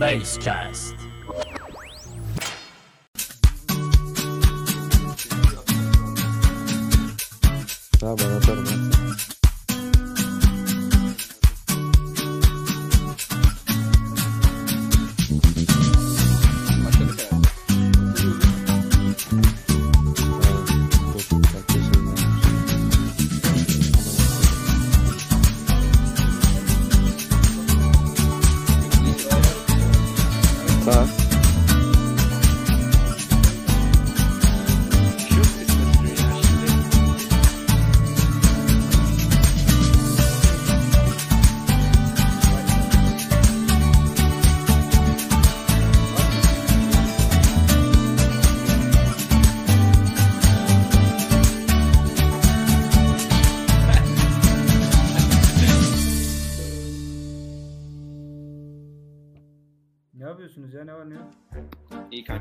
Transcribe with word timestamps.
Basecast. 0.00 0.94
Ha 8.00 8.14
ben 8.18 8.30
atarım. 8.36 8.69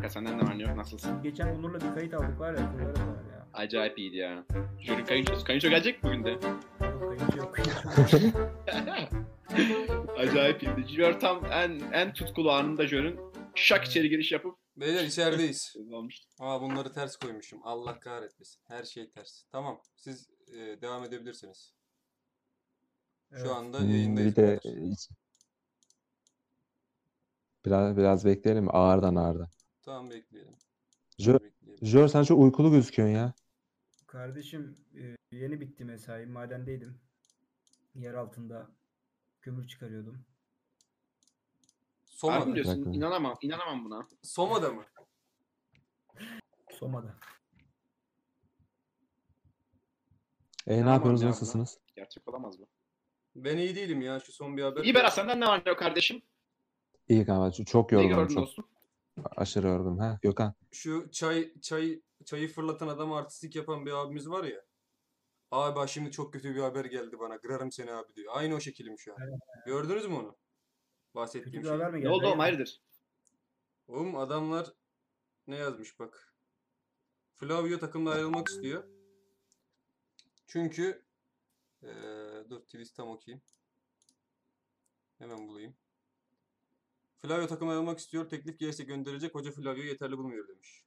Kanka 0.09 0.29
senden 0.29 0.37
ne 0.37 0.51
var 0.51 0.55
yok 0.55 0.77
nasılsın? 0.77 1.23
Geçen 1.23 1.47
Onur'la 1.47 1.81
bir 1.81 1.93
kayıt 1.95 2.13
aldık 2.13 2.39
var 2.39 2.53
ya. 2.53 2.73
Var 2.73 2.81
ya. 2.81 3.47
Acayip 3.53 3.99
iyiydi 3.99 4.17
ya. 4.17 4.45
Jüri 4.79 5.05
kayınçosu. 5.05 5.45
Kayınço 5.45 5.69
gelecek 5.69 6.03
mi 6.03 6.09
bugün 6.09 6.23
de? 6.23 6.29
Yok 6.29 7.17
kayıt 7.17 7.35
yok. 7.35 7.57
Acayip 10.17 10.63
iyiydi. 10.63 10.87
Jüri 10.87 11.19
tam 11.19 11.45
en 11.45 11.79
en 11.91 12.13
tutkulu 12.13 12.51
anında 12.51 12.87
Jüri'nin 12.87 13.19
şak 13.55 13.85
içeri 13.85 14.09
giriş 14.09 14.31
yapıp 14.31 14.57
Beyler 14.77 15.03
içerideyiz. 15.03 15.75
Aa 16.39 16.61
bunları 16.61 16.93
ters 16.93 17.15
koymuşum. 17.15 17.59
Allah 17.63 17.99
kahretmesin. 17.99 18.61
Her 18.67 18.83
şey 18.83 19.09
ters. 19.09 19.43
Tamam. 19.51 19.81
Siz 19.95 20.29
e, 20.47 20.81
devam 20.81 21.03
edebilirsiniz. 21.03 21.73
Şu 23.31 23.37
Evet. 23.37 23.51
anda 23.51 23.79
hmm, 23.79 23.89
yayındayız. 23.89 24.31
bir 24.31 24.35
de 24.35 24.59
biraz 27.65 27.97
biraz 27.97 28.25
bekleyelim? 28.25 28.75
Ağırdan 28.75 29.15
ağırdan. 29.15 29.58
Tamam 29.89 30.09
bekleyelim. 30.09 30.55
Bekleyelim. 31.19 31.85
Jör 31.85 32.07
sen 32.07 32.23
çok 32.23 32.39
uykulu 32.39 32.71
gözüküyorsun 32.71 33.15
ya. 33.15 33.33
Kardeşim 34.07 34.75
e, 34.95 35.15
yeni 35.35 35.61
bitti 35.61 35.85
mesai. 35.85 36.25
Madendeydim. 36.25 37.01
Yer 37.95 38.13
altında 38.13 38.71
kömür 39.41 39.67
çıkarıyordum. 39.67 40.25
Soma'da. 42.05 42.39
Harbi 42.39 42.55
diyorsun? 42.55 42.75
Bırakma. 42.75 42.95
İnanamam. 42.95 43.37
İnanamam 43.41 43.85
buna. 43.85 44.07
Soma'da 44.23 44.73
mı? 44.73 44.85
Soma'da. 46.71 47.15
E 50.67 50.85
ne 50.85 50.89
yapıyorsunuz? 50.89 51.21
ya, 51.21 51.27
Nasılsınız? 51.29 51.79
Gerçek 51.95 52.27
olamaz 52.27 52.59
bu. 52.59 52.67
Ben 53.35 53.57
iyi 53.57 53.75
değilim 53.75 54.01
ya. 54.01 54.19
Şu 54.19 54.31
son 54.31 54.57
bir 54.57 54.63
haber. 54.63 54.83
İyi 54.83 54.95
Berat 54.95 55.13
senden 55.13 55.39
ne 55.39 55.45
var 55.47 55.61
ne 55.65 55.69
yok 55.69 55.79
kardeşim? 55.79 56.21
İyi 57.07 57.25
kanka. 57.25 57.63
Çok 57.65 57.91
Ne 57.91 57.97
yorgunum. 57.97 58.17
gördün 58.23 58.35
Çok 58.35 58.43
dostum? 58.43 58.65
Aşırı 59.37 59.67
yorgunum. 59.67 59.97
Ha 59.99 60.19
Gökhan. 60.21 60.53
Şu 60.71 61.11
çay 61.11 61.53
çay 61.61 62.01
çayı 62.25 62.47
fırlatan 62.47 62.87
adam 62.87 63.13
artistlik 63.13 63.55
yapan 63.55 63.85
bir 63.85 63.91
abimiz 63.91 64.29
var 64.29 64.43
ya. 64.43 64.65
Abi 65.51 65.75
bak 65.75 65.89
şimdi 65.89 66.11
çok 66.11 66.33
kötü 66.33 66.55
bir 66.55 66.59
haber 66.61 66.85
geldi 66.85 67.19
bana. 67.19 67.39
Kırarım 67.41 67.71
seni 67.71 67.91
abi 67.93 68.15
diyor. 68.15 68.33
Aynı 68.35 68.55
o 68.55 68.59
şekilim 68.59 68.99
şu 68.99 69.13
an. 69.13 69.19
Gördünüz 69.65 70.05
mü 70.05 70.15
onu? 70.15 70.37
Bahsettiğim 71.15 71.45
Kötü 71.45 71.57
bir 71.63 71.67
şey. 71.67 71.71
haber 71.77 71.91
mi 71.91 71.97
Ne 71.97 72.01
geldi? 72.01 72.11
oldu 72.13 72.27
oğlum 72.27 72.39
hayırdır? 72.39 72.81
Oğlum 73.87 74.15
adamlar 74.15 74.73
ne 75.47 75.55
yazmış 75.55 75.99
bak. 75.99 76.33
Flavio 77.35 77.79
takımda 77.79 78.11
ayrılmak 78.11 78.47
istiyor. 78.47 78.83
Çünkü 80.47 81.05
eee 81.83 82.49
dur 82.49 82.59
twist 82.59 82.95
tam 82.95 83.09
okuyayım. 83.09 83.41
Hemen 85.17 85.47
bulayım. 85.47 85.75
Flavio 87.21 87.47
takımda 87.47 87.71
ayrılmak 87.71 87.99
istiyor. 87.99 88.29
Teklif 88.29 88.59
gelirse 88.59 88.83
gönderecek. 88.83 89.35
Hoca 89.35 89.51
Flavio'yu 89.51 89.87
yeterli 89.87 90.17
bulmuyor 90.17 90.47
demiş. 90.47 90.83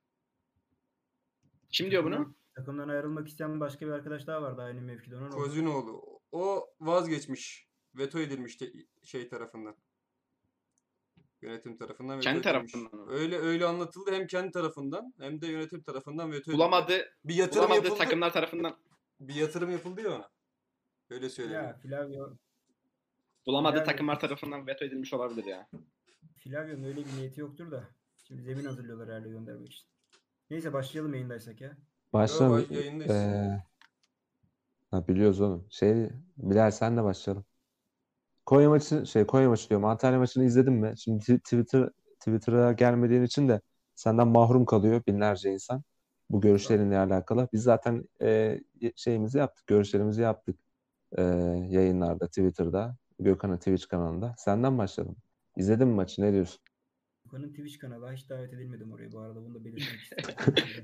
Kim 1.71 1.91
diyor 1.91 2.05
bunu? 2.05 2.35
Takımdan 2.55 2.89
ayrılmak 2.89 3.29
isteyen 3.29 3.61
başka 3.61 3.87
bir 3.87 3.91
arkadaş 3.91 4.27
daha 4.27 4.43
vardı 4.43 4.63
aynı 4.63 4.81
mevkide. 4.81 5.17
Onun. 5.17 5.31
Kozinoğlu. 5.31 6.21
O 6.33 6.67
vazgeçmiş. 6.81 7.69
Veto 7.95 8.19
edilmiş 8.19 8.57
te- 8.57 8.73
şey 9.03 9.29
tarafından. 9.29 9.77
Yönetim 11.43 11.77
tarafından 11.77 12.17
veto 12.17 12.25
Kendi 12.25 12.39
edilmiş. 12.49 12.73
tarafından 12.73 13.07
mı? 13.07 13.13
Öyle 13.13 13.39
öyle 13.39 13.67
anlatıldı 13.67 14.13
hem 14.13 14.27
kendi 14.27 14.51
tarafından 14.53 15.15
hem 15.21 15.41
de 15.41 15.47
yönetim 15.47 15.83
tarafından 15.83 16.33
veto 16.33 16.41
edilmiş. 16.43 16.57
Bulamadı. 16.57 17.15
Bir 17.25 17.35
yatırım 17.35 17.65
Bulamadı 17.69 17.85
yapıldı. 17.87 18.05
takımlar 18.05 18.33
tarafından. 18.33 18.77
Bir 19.21 19.35
yatırım 19.35 19.71
yapıldı 19.71 20.01
ya 20.01 20.11
ona. 20.17 20.31
Öyle 21.11 21.25
Ya 21.25 21.31
söyleyeyim. 21.31 21.75
Flavio, 21.83 22.37
Bulamadı 23.47 23.77
Yani- 23.77 23.87
takımlar 23.87 24.21
tarafından 24.21 24.67
veto 24.67 24.85
edilmiş 24.85 25.13
olabilir 25.15 25.45
ya. 25.45 25.69
Flavio'nun 26.45 26.85
öyle 26.85 26.97
bir 26.97 27.17
niyeti 27.17 27.41
yoktur 27.41 27.71
da. 27.71 27.85
Şimdi 28.25 28.43
zemin 28.43 28.65
hazırlıyorlar 28.65 29.09
herhalde 29.09 29.29
göndermek 29.29 29.73
için. 29.73 29.89
Neyse 30.51 30.73
başlayalım 30.73 31.15
yayındaysak 31.15 31.61
ya. 31.61 31.77
Başlayalım. 32.13 32.59
baş- 32.59 32.71
yayındayız. 32.71 33.13
Ee, 33.13 33.63
ha, 34.91 35.09
biliyoruz 35.09 35.41
oğlum. 35.41 35.67
Şey, 35.71 36.11
Bilal 36.37 36.71
sen 36.71 36.97
de 36.97 37.05
başlayalım. 37.05 37.45
Konya 38.47 38.69
maçı, 38.69 39.07
şey 39.07 39.27
Konya 39.27 39.49
maçı 39.49 39.69
diyorum. 39.71 39.85
Antalya 39.85 40.19
maçını 40.19 40.45
izledin 40.45 40.73
mi? 40.73 40.95
Şimdi 40.97 41.19
Twitter 41.39 41.91
Twitter'a 42.19 42.73
gelmediğin 42.73 43.23
için 43.23 43.49
de 43.49 43.61
senden 43.95 44.29
mahrum 44.29 44.65
kalıyor 44.65 45.03
binlerce 45.07 45.53
insan. 45.53 45.83
Bu 46.31 46.41
görüşlerinle 46.41 46.99
alakalı. 46.99 47.49
Biz 47.53 47.63
zaten 47.63 48.09
e, 48.23 48.61
şeyimizi 48.97 49.39
yaptık, 49.39 49.67
görüşlerimizi 49.67 50.23
yaptık 50.23 50.59
e, 51.19 51.23
yayınlarda, 51.69 52.27
Twitter'da, 52.27 52.97
Gökhan'ın 53.19 53.57
Twitch 53.57 53.89
kanalında. 53.89 54.35
Senden 54.39 54.79
başlayalım. 54.79 55.17
İzledin 55.57 55.89
mi 55.89 55.95
maçı? 55.95 56.23
Ne 56.23 56.33
diyorsun? 56.33 56.61
Okan'ın 57.27 57.49
Twitch 57.49 57.79
kanalı 57.79 58.13
hiç 58.13 58.29
davet 58.31 58.53
edilmedim 58.55 58.93
oraya 58.93 59.13
bu 59.13 59.21
arada. 59.21 59.45
Bunu 59.45 59.55
da 59.55 59.65
belirtmek 59.65 60.01
istedim. 60.03 60.35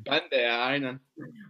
Ben 0.06 0.30
de 0.30 0.36
ya 0.36 0.58
aynen. 0.58 1.00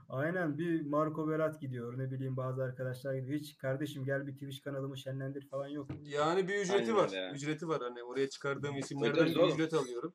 Aynen 0.08 0.58
bir 0.58 0.80
Marco 0.86 1.28
Berat 1.28 1.60
gidiyor. 1.60 1.98
Ne 1.98 2.10
bileyim 2.10 2.36
bazı 2.36 2.62
arkadaşlar 2.62 3.14
gidiyor. 3.14 3.38
Hiç 3.38 3.56
kardeşim 3.58 4.04
gel 4.04 4.26
bir 4.26 4.32
Twitch 4.32 4.62
kanalımı 4.64 4.98
şenlendir 4.98 5.48
falan 5.48 5.68
yok. 5.68 5.90
Yani 6.02 6.48
bir 6.48 6.54
ücreti 6.54 6.72
Aynen 6.92 6.96
var. 6.96 7.08
ya. 7.08 7.32
Ücreti 7.32 7.68
var 7.68 7.80
hani 7.82 8.02
oraya 8.02 8.28
çıkardığım 8.28 8.76
isimlerden 8.78 9.26
bir 9.26 9.36
oğlum. 9.36 9.54
ücret 9.54 9.74
alıyorum. 9.74 10.14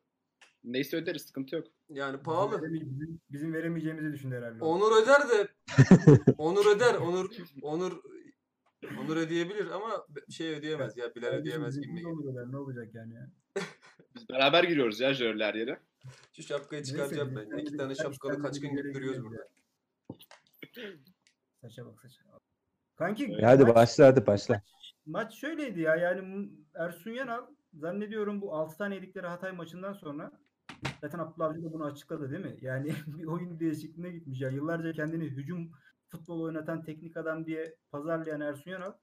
Neyse 0.64 0.98
öderiz 0.98 1.22
sıkıntı 1.22 1.56
yok. 1.56 1.68
Yani 1.90 2.18
pahalı. 2.18 2.74
bizim, 2.74 3.22
bizim 3.32 3.54
veremeyeceğimizi 3.54 4.12
düşündü 4.14 4.36
herhalde. 4.36 4.64
Onur 4.64 5.04
öder 5.04 5.30
de 5.30 5.48
Onur 6.38 6.76
öder. 6.76 6.96
Onur 6.96 7.30
Onur 7.62 8.02
Onur 9.00 9.18
ödeyebilir 9.18 9.68
ama 9.72 10.06
şey 10.30 10.54
ödeyemez 10.56 10.98
ya 10.98 11.16
Bilal 11.16 11.28
ödeyemez 11.34 11.82
gibi. 11.82 12.04
ne 12.04 12.08
olur 12.08 12.34
öder, 12.34 12.52
Ne 12.52 12.58
olacak 12.58 12.96
yani 12.96 13.14
ya? 13.14 13.30
Biz 14.16 14.30
beraber 14.30 14.64
giriyoruz 14.64 15.00
ya 15.00 15.14
jörler 15.14 15.54
yere. 15.54 15.80
Şu 16.36 16.44
şapkayı 16.44 16.84
çıkaracağım 16.84 17.36
ben. 17.36 17.58
İki 17.58 17.78
tane 17.78 17.96
şapkalı 17.96 18.32
tane 18.32 18.44
kaç 18.44 18.60
gün 18.60 18.72
bir 18.72 18.78
yere 18.78 18.88
götürüyoruz 18.88 19.18
gidiyoruz 19.24 19.40
burada. 20.62 20.84
Saça 21.62 21.86
bak 21.86 22.02
saça. 22.02 22.22
Kanki 22.96 23.26
E 23.26 23.46
hadi 23.46 23.64
maç- 23.66 23.76
başla 23.76 24.06
hadi 24.08 24.28
başla. 24.28 24.62
Maç 25.06 25.34
şöyleydi 25.40 25.80
ya 25.82 25.96
yani 25.96 26.50
Ersun 26.76 27.12
Yanal 27.12 27.46
zannediyorum 27.74 28.42
bu 28.42 28.54
6 28.56 28.78
tane 28.78 28.96
yedikleri 28.96 29.28
Hatay 29.28 29.52
maçından 29.52 29.94
sonra 29.94 30.32
zaten 31.02 31.20
Abdullah 31.20 31.50
Avcı 31.50 31.64
da 31.64 31.74
bunu 31.74 31.86
açıkladı 31.86 32.32
değil 32.32 32.46
mi? 32.46 32.58
Yani 32.62 32.94
bir 33.08 33.26
oyun 33.26 33.60
değişikliğine 33.60 34.12
gitmiş 34.12 34.42
ya. 34.42 34.50
Yıllarca 34.50 34.92
kendini 34.94 35.24
hücum 35.26 35.72
futbol 36.14 36.42
oynatan 36.42 36.84
teknik 36.84 37.18
adam 37.18 37.46
diye 37.46 37.76
pazarlayan 37.92 38.42
Ersun 38.42 38.72
Yanal 38.72 38.94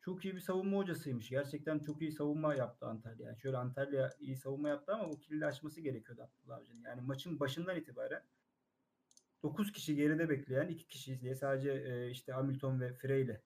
çok 0.00 0.24
iyi 0.24 0.34
bir 0.34 0.40
savunma 0.40 0.78
hocasıymış. 0.78 1.30
Gerçekten 1.30 1.78
çok 1.78 2.02
iyi 2.02 2.12
savunma 2.12 2.54
yaptı 2.54 2.86
Antalya. 2.86 3.26
Yani 3.26 3.38
şöyle 3.38 3.56
Antalya 3.56 4.10
iyi 4.20 4.36
savunma 4.36 4.68
yaptı 4.68 4.92
ama 4.92 5.04
o 5.04 5.18
kilidi 5.18 5.46
açması 5.46 5.80
gerekiyordu 5.80 6.22
Abdullah 6.22 6.56
Avcı'nın. 6.56 6.82
Yani 6.84 7.00
maçın 7.00 7.40
başından 7.40 7.76
itibaren 7.76 8.22
9 9.42 9.72
kişi 9.72 9.96
geride 9.96 10.28
bekleyen 10.28 10.68
2 10.68 10.86
kişi 10.86 11.20
diye 11.20 11.34
sadece 11.34 11.70
e, 11.72 12.10
işte 12.10 12.32
Hamilton 12.32 12.80
ve 12.80 12.92
Frey 12.92 13.22
ile 13.22 13.42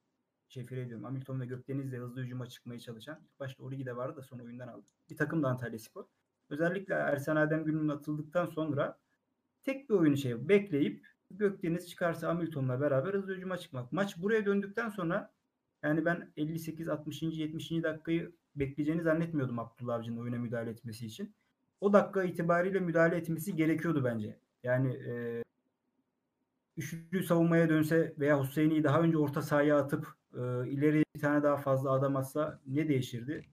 şey 0.48 0.64
Frey 0.64 0.88
diyorum. 0.88 1.04
Hamilton 1.04 1.40
ve 1.40 1.46
Gökdeniz'le 1.46 1.96
hızlı 1.96 2.22
hücuma 2.22 2.46
çıkmaya 2.46 2.80
çalışan. 2.80 3.28
Başta 3.40 3.62
Origi 3.62 3.86
de 3.86 3.96
vardı 3.96 4.16
da 4.16 4.22
sonra 4.22 4.42
oyundan 4.42 4.68
aldı. 4.68 4.86
Bir 5.10 5.16
takım 5.16 5.42
da 5.42 5.48
Antalya 5.48 5.78
Spor. 5.78 6.04
Özellikle 6.50 6.94
Ersen 6.94 7.36
Adem 7.36 7.64
Gül'ün 7.64 7.88
atıldıktan 7.88 8.46
sonra 8.46 8.98
tek 9.62 9.90
bir 9.90 9.94
oyunu 9.94 10.16
şey 10.16 10.48
bekleyip 10.48 11.15
Gökdeniz 11.30 11.88
çıkarsa 11.88 12.28
Hamilton'la 12.28 12.80
beraber 12.80 13.14
hızlı 13.14 13.34
hücuma 13.34 13.56
çıkmak. 13.56 13.92
Maç 13.92 14.18
buraya 14.18 14.46
döndükten 14.46 14.88
sonra 14.88 15.32
yani 15.82 16.04
ben 16.04 16.32
58 16.36 16.88
60. 16.88 17.22
70. 17.22 17.70
dakikayı 17.70 18.32
bekleyeceğini 18.56 19.02
zannetmiyordum 19.02 19.58
Abdullah 19.58 19.94
Avcı'nın 19.94 20.18
oyuna 20.18 20.38
müdahale 20.38 20.70
etmesi 20.70 21.06
için. 21.06 21.34
O 21.80 21.92
dakika 21.92 22.24
itibariyle 22.24 22.80
müdahale 22.80 23.16
etmesi 23.16 23.56
gerekiyordu 23.56 24.04
bence. 24.04 24.38
Yani 24.62 24.92
e, 24.92 25.42
üçlü 26.76 27.22
savunmaya 27.22 27.68
dönse 27.68 28.14
veya 28.18 28.42
Hüseyin'i 28.42 28.84
daha 28.84 29.00
önce 29.00 29.18
orta 29.18 29.42
sahaya 29.42 29.78
atıp 29.78 30.06
e, 30.34 30.68
ileri 30.68 31.04
bir 31.14 31.20
tane 31.20 31.42
daha 31.42 31.56
fazla 31.56 31.90
adam 31.90 32.16
atsa 32.16 32.60
ne 32.66 32.88
değişirdi? 32.88 33.48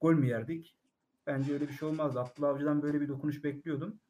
Gol 0.00 0.14
mü 0.14 0.26
yerdik? 0.26 0.76
Bence 1.26 1.52
öyle 1.52 1.68
bir 1.68 1.72
şey 1.72 1.88
olmazdı. 1.88 2.20
Abdullah 2.20 2.48
Avcı'dan 2.48 2.82
böyle 2.82 3.00
bir 3.00 3.08
dokunuş 3.08 3.44
bekliyordum. 3.44 4.00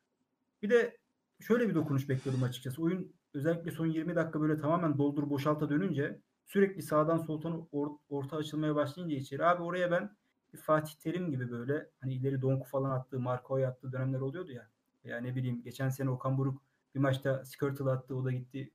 Bir 0.62 0.70
de 0.70 0.98
şöyle 1.40 1.68
bir 1.68 1.74
dokunuş 1.74 2.08
bekliyordum 2.08 2.42
açıkçası. 2.42 2.82
Oyun 2.82 3.12
özellikle 3.34 3.70
son 3.70 3.86
20 3.86 4.16
dakika 4.16 4.40
böyle 4.40 4.56
tamamen 4.56 4.98
doldur 4.98 5.30
boşalta 5.30 5.70
dönünce 5.70 6.20
sürekli 6.46 6.82
sağdan 6.82 7.18
soltan 7.18 7.68
or- 7.72 7.98
orta 8.08 8.36
açılmaya 8.36 8.74
başlayınca 8.74 9.16
içeri. 9.16 9.44
Abi 9.44 9.62
oraya 9.62 9.90
ben 9.90 10.16
bir 10.52 10.58
Fatih 10.58 10.92
Terim 10.94 11.30
gibi 11.30 11.50
böyle 11.50 11.90
hani 12.00 12.14
ileri 12.14 12.42
donku 12.42 12.68
falan 12.68 12.90
attığı, 12.90 13.20
Marco'ya 13.20 13.68
attığı 13.68 13.92
dönemler 13.92 14.20
oluyordu 14.20 14.52
ya. 14.52 14.68
Ya 15.04 15.20
ne 15.20 15.34
bileyim 15.36 15.62
geçen 15.62 15.88
sene 15.88 16.10
Okan 16.10 16.38
Buruk 16.38 16.62
bir 16.94 17.00
maçta 17.00 17.44
Skirtle 17.44 17.90
attı. 17.90 18.16
O 18.16 18.24
da 18.24 18.32
gitti 18.32 18.70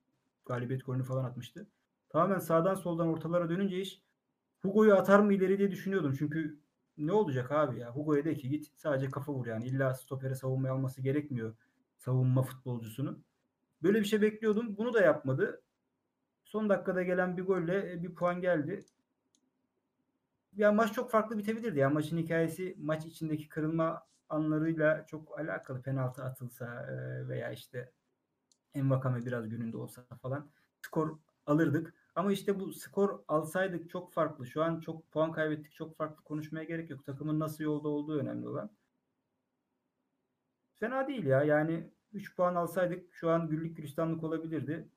galibiyet 0.46 0.86
golünü 0.86 1.04
falan 1.04 1.26
atmıştı. 1.26 1.68
Tamamen 2.10 2.40
sağdan 2.40 2.76
soldan 2.76 3.08
ortalara 3.08 3.50
dönünce 3.50 3.82
iş 3.82 4.02
Hugo'yu 4.62 4.96
atar 4.96 5.20
mı 5.20 5.34
ileri 5.34 5.58
diye 5.58 5.72
düşünüyordum. 5.72 6.16
Çünkü 6.20 6.60
ne 6.98 7.12
olacak 7.14 7.52
abi 7.52 7.80
ya? 7.80 7.92
Hugo'ya 7.92 8.26
de 8.26 8.36
ki 8.36 8.50
git 8.50 8.72
sadece 8.76 9.10
kafa 9.10 9.34
vur 9.34 9.46
yani. 9.48 9.66
İlla 9.66 9.94
stopere 9.94 10.36
savunmaya 10.36 10.74
alması 10.74 11.02
gerekmiyor 11.02 11.56
savunma 12.04 12.44
futbolcusunu. 12.44 13.20
Böyle 13.84 14.00
bir 14.00 14.06
şey 14.06 14.22
bekliyordum. 14.22 14.78
Bunu 14.78 14.94
da 14.94 15.02
yapmadı. 15.02 15.62
Son 16.44 16.70
dakikada 16.70 17.04
gelen 17.04 17.38
bir 17.38 17.44
golle 17.44 17.92
e, 17.94 18.04
bir 18.04 18.16
puan 18.16 18.42
geldi. 18.42 18.86
Ya 20.56 20.72
maç 20.72 20.94
çok 20.94 21.12
farklı 21.12 21.38
bitebilirdi. 21.38 21.80
Ya 21.80 21.90
maçın 21.90 22.18
hikayesi 22.18 22.76
maç 22.80 23.06
içindeki 23.06 23.50
kırılma 23.50 24.08
anlarıyla 24.30 25.06
çok 25.06 25.40
alakalı. 25.40 25.82
Penaltı 25.82 26.24
atılsa 26.24 26.66
e, 26.66 27.28
veya 27.28 27.52
işte 27.52 27.92
Envakame 28.74 29.26
biraz 29.26 29.50
gününde 29.50 29.78
olsa 29.78 30.06
falan 30.22 30.50
skor 30.82 31.18
alırdık. 31.46 31.94
Ama 32.16 32.32
işte 32.32 32.60
bu 32.60 32.74
skor 32.74 33.20
alsaydık 33.28 33.90
çok 33.90 34.14
farklı. 34.14 34.48
Şu 34.48 34.64
an 34.64 34.80
çok 34.80 35.12
puan 35.12 35.32
kaybettik. 35.32 35.74
Çok 35.74 35.98
farklı 35.98 36.24
konuşmaya 36.24 36.64
gerek 36.64 36.90
yok. 36.90 37.06
Takımın 37.06 37.40
nasıl 37.40 37.64
yolda 37.64 37.88
olduğu 37.90 38.20
önemli 38.20 38.48
olan. 38.48 38.72
Fena 40.76 41.08
değil 41.08 41.26
ya. 41.26 41.44
Yani 41.44 41.93
3 42.14 42.36
puan 42.36 42.56
alsaydık 42.56 43.14
şu 43.14 43.30
an 43.30 43.50
güllük 43.50 43.78
gülistanlık 43.78 44.24
olabilirdi. 44.24 44.88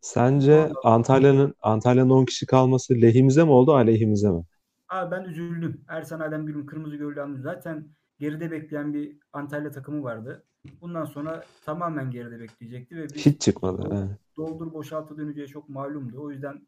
Sence 0.00 0.72
Antalya'nın 0.84 1.54
Antalya'nın 1.62 2.10
10 2.10 2.24
kişi 2.24 2.46
kalması 2.46 2.94
lehimize 2.94 3.44
mi 3.44 3.50
oldu, 3.50 3.74
aleyhimize 3.74 4.30
mi? 4.30 4.44
Abi 4.88 5.10
ben 5.10 5.24
üzüldüm. 5.24 5.84
Ersan 5.88 6.20
Adem 6.20 6.46
Gül'ün 6.46 6.66
kırmızı 6.66 6.96
gördüğü 6.96 7.20
an 7.20 7.38
zaten 7.42 7.88
geride 8.18 8.50
bekleyen 8.50 8.94
bir 8.94 9.16
Antalya 9.32 9.70
takımı 9.70 10.02
vardı. 10.02 10.44
Bundan 10.80 11.04
sonra 11.04 11.44
tamamen 11.64 12.10
geride 12.10 12.40
bekleyecekti 12.40 12.96
ve 12.96 13.04
biz 13.04 13.26
Hiç 13.26 13.40
çıkmadı. 13.40 13.88
Evet. 13.92 14.18
doldur 14.36 14.72
boşaltı 14.72 15.18
döneceği 15.18 15.48
çok 15.48 15.68
malumdu. 15.68 16.22
O 16.22 16.30
yüzden 16.30 16.66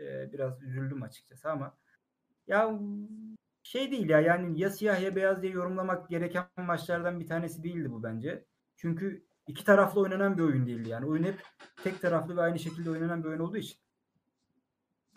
e, 0.00 0.32
biraz 0.32 0.62
üzüldüm 0.62 1.02
açıkçası 1.02 1.50
ama 1.50 1.74
ya 2.46 2.78
şey 3.62 3.90
değil 3.90 4.08
ya 4.08 4.20
yani 4.20 4.60
ya 4.60 4.70
siyah 4.70 5.02
ya 5.02 5.16
beyaz 5.16 5.42
diye 5.42 5.52
yorumlamak 5.52 6.08
gereken 6.08 6.44
maçlardan 6.56 7.20
bir 7.20 7.26
tanesi 7.26 7.62
değildi 7.62 7.90
bu 7.90 8.02
bence. 8.02 8.44
Çünkü 8.80 9.24
iki 9.46 9.64
taraflı 9.64 10.00
oynanan 10.00 10.38
bir 10.38 10.42
oyun 10.42 10.66
değildi 10.66 10.88
yani. 10.88 11.06
Oyun 11.06 11.24
hep 11.24 11.42
tek 11.84 12.00
taraflı 12.00 12.36
ve 12.36 12.40
aynı 12.40 12.58
şekilde 12.58 12.90
oynanan 12.90 13.24
bir 13.24 13.28
oyun 13.28 13.38
olduğu 13.38 13.56
için. 13.56 13.78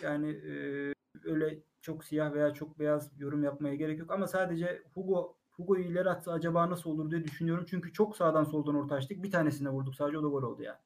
Yani 0.02 0.30
e, 0.30 0.54
öyle 1.26 1.60
çok 1.82 2.04
siyah 2.04 2.34
veya 2.34 2.54
çok 2.54 2.80
beyaz 2.80 3.12
yorum 3.20 3.44
yapmaya 3.44 3.76
gerek 3.76 4.00
yok 4.00 4.12
ama 4.12 4.28
sadece 4.28 4.84
Hugo 4.94 5.38
Hugo'yu 5.52 5.84
ileri 5.84 6.10
atsa 6.10 6.32
acaba 6.32 6.70
nasıl 6.70 6.90
olur 6.90 7.12
diye 7.12 7.24
düşünüyorum. 7.24 7.66
Çünkü 7.70 7.94
çok 7.94 8.18
sağdan 8.18 8.44
soldan 8.44 8.76
orta 8.76 8.96
açtık. 8.96 9.24
Bir 9.24 9.32
tanesine 9.32 9.70
vurduk 9.70 9.96
sadece 9.96 10.18
o 10.18 10.24
da 10.24 10.28
gol 10.28 10.44
oldu 10.44 10.62
yani. 10.62 10.80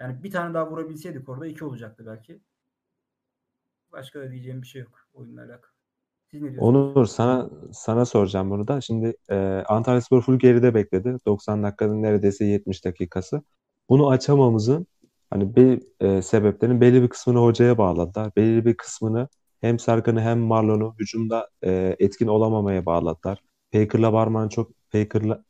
Yani 0.00 0.22
bir 0.22 0.30
tane 0.30 0.54
daha 0.54 0.70
vurabilseydik 0.70 1.28
orada 1.28 1.46
iki 1.46 1.64
olacaktı 1.64 2.06
belki. 2.06 2.40
Başka 3.92 4.20
da 4.20 4.30
diyeceğim 4.30 4.62
bir 4.62 4.66
şey 4.66 4.82
yok 4.82 5.08
oyunla 5.14 5.42
alakalı. 5.42 5.77
Siz 6.30 6.42
ne 6.42 6.52
diyorsunuz? 6.52 6.96
Onur 6.96 7.06
sana 7.06 7.50
sana 7.72 8.04
soracağım 8.04 8.50
bunu 8.50 8.68
da. 8.68 8.80
Şimdi 8.80 9.16
e, 9.30 9.36
Antalyaspor 9.68 10.22
full 10.22 10.38
geride 10.38 10.74
bekledi. 10.74 11.16
90 11.26 11.62
dakikanın 11.62 12.02
neredeyse 12.02 12.44
70 12.44 12.84
dakikası. 12.84 13.42
Bunu 13.88 14.10
açamamızın 14.10 14.86
hani 15.30 15.56
bir 15.56 15.82
e, 16.00 16.22
sebeplerin 16.22 16.80
belli 16.80 17.02
bir 17.02 17.08
kısmını 17.08 17.38
hocaya 17.38 17.78
bağladılar. 17.78 18.32
Belli 18.36 18.64
bir 18.64 18.74
kısmını 18.76 19.28
hem 19.60 19.78
Serkan'ı 19.78 20.20
hem 20.20 20.38
Marlon'u 20.38 20.94
hücumda 20.98 21.48
e, 21.64 21.96
etkin 21.98 22.26
olamamaya 22.26 22.86
bağladılar. 22.86 23.42
Baker'la 23.74 24.12
Barman'ın 24.12 24.48
çok 24.48 24.70
Baker'la 24.94 25.44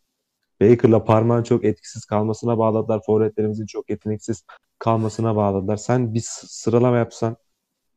Baker'la 0.60 1.04
Parmağın 1.04 1.42
çok 1.42 1.64
etkisiz 1.64 2.04
kalmasına 2.04 2.58
bağladılar. 2.58 3.00
Forvetlerimizin 3.06 3.66
çok 3.66 3.90
yeteneksiz 3.90 4.44
kalmasına 4.78 5.36
bağladılar. 5.36 5.76
Sen 5.76 6.14
bir 6.14 6.22
sıralama 6.24 6.96
yapsan 6.96 7.36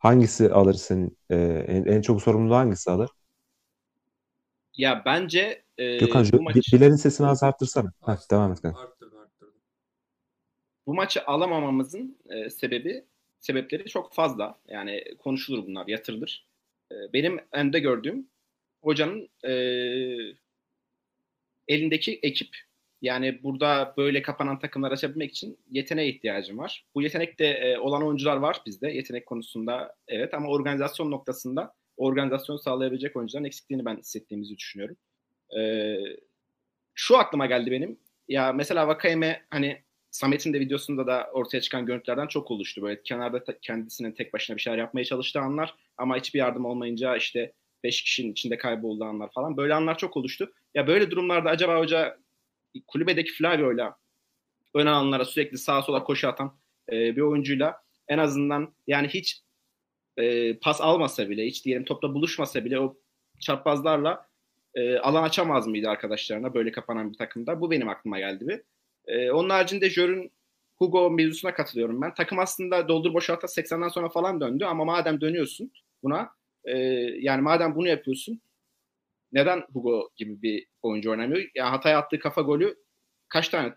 hangisi 0.02 0.52
alır 0.54 0.74
senin? 0.74 1.18
e, 1.30 1.36
en, 1.68 1.86
en 1.86 2.02
çok 2.02 2.22
sorumluluğu 2.22 2.56
hangisi 2.56 2.92
alır? 2.92 3.10
Ya 4.78 5.02
bence 5.06 5.64
e, 5.78 5.86
Gökhan 6.00 6.24
bu 6.34 6.38
şu 6.38 6.42
maç 6.42 6.56
Bi- 6.56 6.78
Bilal'in 6.78 6.96
sesini 6.96 7.28
az 7.28 7.44
arttırsana. 7.44 7.92
Heh, 8.06 8.32
devam 8.32 8.52
et. 8.52 8.60
Arttırdım 8.66 9.20
arttırdım. 9.20 9.62
bu 10.88 10.94
maçı 10.94 11.24
alamamamızın 11.26 12.18
e, 12.30 12.50
sebebi 12.50 13.06
sebepleri 13.40 13.86
çok 13.86 14.14
fazla. 14.14 14.60
Yani 14.68 15.04
konuşulur 15.20 15.68
bunlar, 15.68 15.88
yatırılır. 15.88 16.48
E, 16.92 16.96
benim 17.14 17.40
önde 17.52 17.80
gördüğüm 17.80 18.28
hocanın 18.84 19.30
e, 19.44 19.52
elindeki 21.68 22.20
ekip. 22.24 22.50
Yani 23.02 23.44
burada 23.44 23.94
böyle 23.98 24.22
kapanan 24.22 24.60
takımlar 24.60 24.92
açabilmek 24.92 25.32
için 25.32 25.60
yeteneğe 25.72 26.10
ihtiyacım 26.10 26.58
var. 26.58 26.86
Bu 26.96 27.02
yetenekte 27.02 27.46
e, 27.46 27.78
olan 27.78 28.04
oyuncular 28.04 28.38
var 28.38 28.62
bizde. 28.66 28.92
Yetenek 28.92 29.26
konusunda 29.26 29.96
evet 30.08 30.34
ama 30.34 30.48
organizasyon 30.48 31.12
noktasında 31.12 31.74
organizasyonu 31.98 32.60
sağlayabilecek 32.60 33.16
oyuncuların 33.16 33.46
eksikliğini 33.46 33.86
ben 33.86 33.98
hissettiğimizi 33.98 34.58
düşünüyorum. 34.58 34.98
E, 35.60 35.62
şu 36.96 37.18
aklıma 37.18 37.46
geldi 37.46 37.72
benim. 37.72 38.00
Ya 38.28 38.54
mesela 38.54 38.88
Vakayeme 38.88 39.42
hani 39.50 39.82
Samet'in 40.12 40.54
de 40.54 40.60
videosunda 40.60 41.08
da 41.08 41.30
ortaya 41.34 41.62
çıkan 41.62 41.86
görüntülerden 41.86 42.28
çok 42.28 42.52
oluştu. 42.52 42.82
Böyle 42.82 43.02
kenarda 43.04 43.44
ta- 43.44 43.60
kendisinin 43.60 44.12
tek 44.12 44.34
başına 44.34 44.56
bir 44.56 44.62
şeyler 44.62 44.78
yapmaya 44.78 45.06
çalıştığı 45.06 45.40
anlar 45.40 45.76
ama 45.98 46.18
hiçbir 46.18 46.40
yardım 46.40 46.66
olmayınca 46.66 47.16
işte 47.18 47.54
5 47.84 48.04
kişinin 48.04 48.32
içinde 48.32 48.58
kaybolduğu 48.58 49.06
anlar 49.06 49.32
falan. 49.32 49.58
Böyle 49.58 49.74
anlar 49.74 49.98
çok 49.98 50.18
oluştu. 50.18 50.54
Ya 50.74 50.88
böyle 50.88 51.12
durumlarda 51.12 51.50
acaba 51.50 51.80
hoca 51.80 52.18
kulübedeki 52.88 53.32
Flavio'yla 53.32 53.98
ön 54.74 54.86
alanlara 54.86 55.26
sürekli 55.26 55.58
sağa 55.58 55.82
sola 55.82 56.04
koşu 56.04 56.28
atan 56.28 56.58
e, 56.92 57.16
bir 57.16 57.22
oyuncuyla 57.22 57.82
en 58.08 58.18
azından 58.18 58.74
yani 58.88 59.08
hiç 59.08 59.42
e, 60.18 60.54
pas 60.58 60.82
almasa 60.82 61.30
bile, 61.30 61.46
hiç 61.46 61.66
diyelim 61.66 61.86
topla 61.86 62.14
buluşmasa 62.14 62.66
bile 62.66 62.80
o 62.80 62.98
çarpazlarla 63.40 64.28
e, 64.76 64.98
alan 64.98 65.24
açamaz 65.24 65.68
mıydı 65.68 65.90
arkadaşlarına 65.90 66.54
böyle 66.54 66.72
kapanan 66.72 67.12
bir 67.12 67.18
takımda? 67.18 67.62
Bu 67.62 67.72
benim 67.72 67.90
aklıma 67.90 68.20
geldi 68.20 68.48
bir. 68.48 68.62
E, 69.08 69.32
onun 69.32 69.50
haricinde 69.50 69.90
Jör'ün 69.90 70.32
Hugo 70.78 71.12
mevzusuna 71.12 71.54
katılıyorum 71.54 72.02
ben. 72.02 72.14
Takım 72.14 72.40
aslında 72.40 72.88
doldur 72.88 73.14
boşalta 73.14 73.48
80'den 73.48 73.88
sonra 73.88 74.10
falan 74.10 74.42
döndü 74.42 74.66
ama 74.66 74.86
madem 74.86 75.22
dönüyorsun 75.22 75.72
buna 76.04 76.30
e, 76.66 76.78
yani 77.20 77.42
madem 77.42 77.76
bunu 77.76 77.88
yapıyorsun 77.88 78.42
neden 79.32 79.64
Hugo 79.74 80.10
gibi 80.16 80.42
bir 80.42 80.68
oyuncu 80.82 81.12
oynamıyor? 81.12 81.50
Yani 81.56 81.70
Hatay'a 81.70 82.00
attığı 82.00 82.20
kafa 82.20 82.42
golü 82.42 82.76
kaç 83.30 83.50
tane 83.50 83.74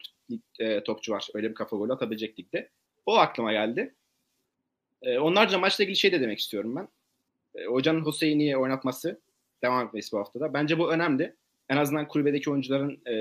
e, 0.58 0.84
topçu 0.84 1.12
var 1.12 1.28
öyle 1.34 1.50
bir 1.50 1.54
kafa 1.54 1.76
golü 1.76 1.92
atabilecek 1.92 2.38
ligde? 2.38 2.70
O 3.06 3.16
aklıma 3.16 3.52
geldi. 3.52 3.94
E, 5.02 5.18
onlarca 5.18 5.58
maçla 5.58 5.84
ilgili 5.84 5.96
şey 5.96 6.12
de 6.12 6.20
demek 6.20 6.38
istiyorum 6.38 6.76
ben. 6.76 6.88
E, 7.54 7.66
hocanın 7.66 8.06
Hüseyin'i 8.06 8.56
oynatması 8.56 9.20
devam 9.62 9.86
etmesi 9.86 10.12
bu 10.12 10.18
haftada. 10.18 10.54
Bence 10.54 10.78
bu 10.78 10.92
önemli. 10.92 11.36
En 11.68 11.76
azından 11.76 12.08
kulübedeki 12.08 12.50
oyuncuların 12.50 13.02
e, 13.06 13.14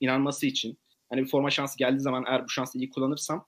inanması 0.00 0.46
için. 0.46 0.78
Hani 1.10 1.22
bir 1.22 1.28
forma 1.28 1.50
şansı 1.50 1.78
geldiği 1.78 2.00
zaman 2.00 2.24
eğer 2.26 2.44
bu 2.44 2.48
şansı 2.48 2.78
iyi 2.78 2.90
kullanırsam 2.90 3.46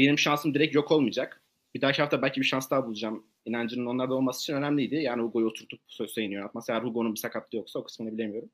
benim 0.00 0.18
şansım 0.18 0.54
direkt 0.54 0.74
yok 0.74 0.90
olmayacak. 0.90 1.39
Bir 1.74 1.80
dahaki 1.80 2.02
hafta 2.02 2.22
belki 2.22 2.40
bir 2.40 2.46
şans 2.46 2.70
daha 2.70 2.86
bulacağım. 2.86 3.26
İnancının 3.44 3.86
onlarda 3.86 4.14
olması 4.14 4.42
için 4.42 4.54
önemliydi. 4.54 4.94
Yani 4.94 5.22
Hugo'yu 5.22 5.46
oturtup 5.46 5.80
Hüseyin'i 6.00 6.34
yönetmesi. 6.34 6.72
Eğer 6.72 6.82
Hugo'nun 6.82 7.14
bir 7.14 7.20
sakatlığı 7.20 7.58
yoksa 7.58 7.78
o 7.78 7.84
kısmını 7.84 8.12
bilemiyorum. 8.12 8.50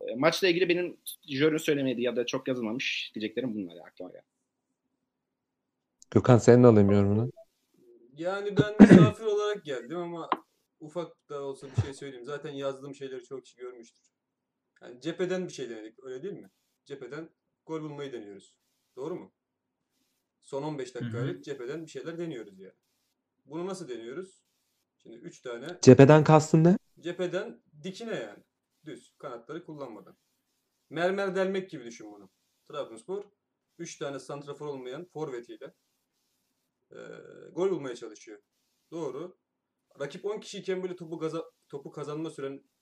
E, 0.00 0.14
maçla 0.14 0.48
ilgili 0.48 0.68
benim 0.68 0.96
Jör'ün 1.28 1.56
söylemediği 1.56 2.04
ya 2.04 2.16
da 2.16 2.26
çok 2.26 2.48
yazılmamış 2.48 3.12
diyeceklerim 3.14 3.54
bunlar 3.54 3.74
ya 3.74 3.84
aklıma 3.84 4.10
geldi. 4.10 4.24
Gökhan 6.10 6.38
senin 6.38 6.62
alayım 6.62 6.90
yorumunu. 6.90 7.30
Yani 8.16 8.56
ben 8.56 8.74
misafir 8.80 9.24
olarak 9.24 9.64
geldim 9.64 9.96
ama 9.96 10.30
ufak 10.80 11.28
da 11.28 11.42
olsa 11.42 11.66
bir 11.76 11.82
şey 11.82 11.94
söyleyeyim. 11.94 12.26
Zaten 12.26 12.50
yazdığım 12.50 12.94
şeyleri 12.94 13.24
çok 13.24 13.44
kişi 13.44 13.56
görmüştür. 13.56 14.04
Yani 14.82 15.00
cepheden 15.00 15.48
bir 15.48 15.52
şey 15.52 15.70
denedik 15.70 16.04
öyle 16.04 16.22
değil 16.22 16.34
mi? 16.34 16.50
Cepheden 16.84 17.28
gol 17.66 17.82
bulmayı 17.82 18.12
deniyoruz. 18.12 18.54
Doğru 18.96 19.14
mu? 19.14 19.32
Son 20.42 20.62
15 20.62 20.94
dakika 20.94 21.12
Hı 21.12 21.16
hı. 21.22 21.22
hariç 21.22 21.44
cepheden 21.44 21.86
bir 21.86 21.90
şeyler 21.90 22.18
deniyoruz 22.18 22.60
yani. 22.60 22.74
Bunu 23.46 23.66
nasıl 23.66 23.88
deniyoruz? 23.88 24.42
Şimdi 24.96 25.16
3 25.16 25.40
tane 25.40 25.78
Cepheden 25.82 26.24
kastın 26.24 26.64
ne? 26.64 26.76
cepheden 27.00 27.62
dikine 27.82 28.14
yani. 28.14 28.44
Düz. 28.84 29.14
Kanatları 29.18 29.64
kullanmadan. 29.64 30.16
Mermer 30.90 31.36
delmek 31.36 31.70
gibi 31.70 31.84
düşün 31.84 32.12
bunu. 32.12 32.30
Trabzonspor 32.68 33.24
3 33.78 33.98
tane 33.98 34.18
santrafor 34.18 34.66
olmayan 34.66 35.04
forvetiyle 35.04 35.74
e, 36.90 36.98
gol 37.52 37.70
bulmaya 37.70 37.96
çalışıyor. 37.96 38.38
Doğru. 38.90 39.38
Rakip 40.00 40.24
10 40.24 40.40
kişiyken 40.40 40.82
böyle 40.82 40.96
topu 40.96 41.18
gaza, 41.18 41.44
topu 41.68 41.90
kazanma 41.90 42.30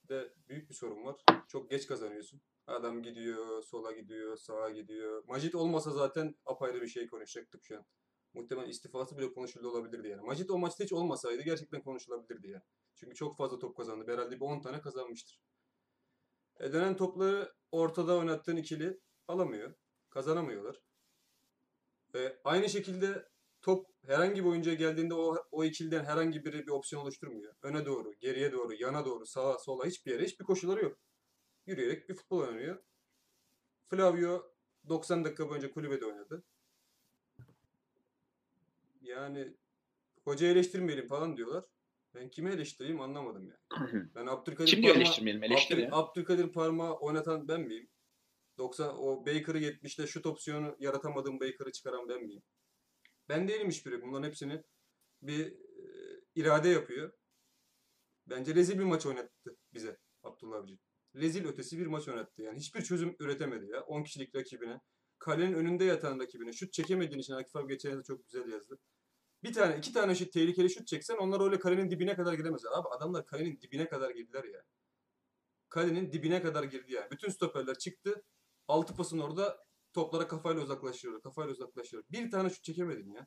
sürende 0.09 0.33
büyük 0.49 0.71
bir 0.71 0.75
sorun 0.75 1.05
var. 1.05 1.17
Çok 1.49 1.71
geç 1.71 1.87
kazanıyorsun. 1.87 2.41
Adam 2.67 3.03
gidiyor, 3.03 3.63
sola 3.63 3.93
gidiyor, 3.93 4.37
sağa 4.37 4.71
gidiyor. 4.71 5.25
Majit 5.27 5.55
olmasa 5.55 5.91
zaten 5.91 6.35
apayrı 6.47 6.83
bir 6.83 6.89
şey 6.89 7.07
konuşacaktık 7.07 7.65
şu 7.65 7.77
an. 7.77 7.87
Muhtemelen 8.35 8.69
istifası 8.69 9.19
bile 9.19 9.33
konuşuldu 9.33 9.71
olabilirdi 9.71 10.09
yani. 10.09 10.23
Majit 10.23 10.51
o 10.51 10.59
maçta 10.59 10.85
hiç 10.85 10.93
olmasaydı 10.93 11.43
gerçekten 11.43 11.83
konuşulabilirdi 11.83 12.49
yani. 12.49 12.63
Çünkü 12.95 13.15
çok 13.15 13.37
fazla 13.37 13.59
top 13.59 13.77
kazandı. 13.77 14.13
Herhalde 14.13 14.37
bir 14.37 14.41
10 14.41 14.61
tane 14.61 14.81
kazanmıştır. 14.81 15.41
E 16.61 16.73
dönen 16.73 16.97
topları 16.97 17.53
ortada 17.73 18.17
oynattığın 18.17 18.57
ikili 18.57 19.01
alamıyor. 19.29 19.75
Kazanamıyorlar. 20.11 20.83
E, 22.15 22.39
aynı 22.45 22.69
şekilde 22.69 23.29
top 23.69 23.87
herhangi 24.07 24.45
bir 24.45 24.49
oyuncuya 24.49 24.77
geldiğinde 24.77 25.15
o, 25.15 25.37
o 25.51 25.65
ikiliden 25.65 26.05
herhangi 26.05 26.45
biri 26.45 26.67
bir 26.67 26.73
opsiyon 26.73 27.03
oluşturmuyor. 27.03 27.55
Öne 27.63 27.87
doğru, 27.87 28.13
geriye 28.21 28.53
doğru, 28.53 28.75
yana 28.75 29.05
doğru, 29.05 29.27
sağa, 29.27 29.59
sola 29.59 29.87
hiçbir 29.87 30.11
yere 30.11 30.25
hiçbir 30.25 30.45
koşulları 30.45 30.85
yok. 30.85 30.99
Yürüyerek 31.67 32.09
bir 32.09 32.15
futbol 32.15 32.39
oynuyor. 32.39 32.83
Flavio 33.91 34.53
90 34.89 35.25
dakika 35.25 35.49
boyunca 35.51 35.71
kulübede 35.71 36.07
oynadı. 36.07 36.45
Yani 39.01 39.57
hoca 40.25 40.47
eleştirmeyelim 40.47 41.07
falan 41.07 41.37
diyorlar. 41.37 41.65
Ben 42.15 42.31
kimi 42.31 42.51
eleştireyim 42.51 43.01
anlamadım 43.01 43.49
yani. 43.49 44.09
Ben 44.15 44.27
Abdülkadir 44.27 44.71
Kim 44.71 44.83
diyor 44.83 44.95
Parma- 44.95 45.03
eleştirmeyelim? 45.03 45.43
Eleştir 45.43 45.79
Abdül-. 45.79 45.89
Abdülkadir 45.93 46.53
Parmağı 46.53 46.95
oynatan 46.95 47.49
ben 47.49 47.61
miyim? 47.61 47.89
90 48.59 48.95
o 48.99 49.27
Baker'ı 49.27 49.59
70'te 49.59 50.07
şut 50.07 50.27
opsiyonu 50.27 50.77
yaratamadığım 50.79 51.41
Baker'ı 51.41 51.73
çıkaran 51.73 52.09
ben 52.09 52.23
miyim? 52.25 52.43
Ben 53.29 53.49
değilim 53.49 53.69
hiçbiri. 53.69 54.03
Bunların 54.03 54.27
hepsini 54.27 54.63
bir 55.23 55.47
e, 55.47 56.21
irade 56.35 56.69
yapıyor. 56.69 57.13
Bence 58.27 58.55
rezil 58.55 58.79
bir 58.79 58.85
maç 58.85 59.07
oynattı 59.07 59.57
bize 59.75 59.99
Abdullah 60.23 60.57
Avcı. 60.59 60.79
Rezil 61.15 61.45
ötesi 61.47 61.79
bir 61.79 61.87
maç 61.87 62.09
oynattı. 62.09 62.43
Yani 62.43 62.59
hiçbir 62.59 62.83
çözüm 62.83 63.17
üretemedi 63.21 63.67
ya. 63.71 63.83
10 63.83 64.03
kişilik 64.03 64.35
rakibine. 64.35 64.81
Kalenin 65.19 65.55
önünde 65.55 65.85
yatan 65.85 66.21
rakibine. 66.21 66.53
Şut 66.53 66.73
çekemediğin 66.73 67.21
için 67.21 67.33
Akif 67.33 67.57
abi 67.57 67.69
geçen 67.69 67.91
yıl 67.91 68.03
çok 68.03 68.25
güzel 68.25 68.53
yazdı. 68.53 68.79
Bir 69.43 69.53
tane, 69.53 69.79
iki 69.79 69.93
tane 69.93 70.15
şut, 70.15 70.33
tehlikeli 70.33 70.71
şut 70.71 70.87
çeksen 70.87 71.17
onlar 71.17 71.41
öyle 71.41 71.59
kalenin 71.59 71.91
dibine 71.91 72.17
kadar 72.17 72.35
gidemezler. 72.35 72.71
Abi 72.75 72.89
adamlar 72.89 73.27
kalenin 73.27 73.61
dibine 73.61 73.89
kadar 73.89 74.11
girdiler 74.11 74.45
ya. 74.45 74.63
Kalenin 75.69 76.13
dibine 76.13 76.43
kadar 76.43 76.65
girdi 76.65 76.93
yani. 76.93 77.11
Bütün 77.11 77.31
stoperler 77.31 77.79
çıktı. 77.79 78.25
Altı 78.69 78.95
pasın 78.95 79.19
orada 79.19 79.68
toplara 79.93 80.29
kafayla 80.29 80.63
uzaklaşıyor. 80.63 81.23
Kafayla 81.23 81.53
uzaklaşıyor. 81.53 82.03
Bir 82.11 82.31
tane 82.31 82.51
şut 82.51 82.65
çekemedin 82.65 83.13
ya. 83.13 83.27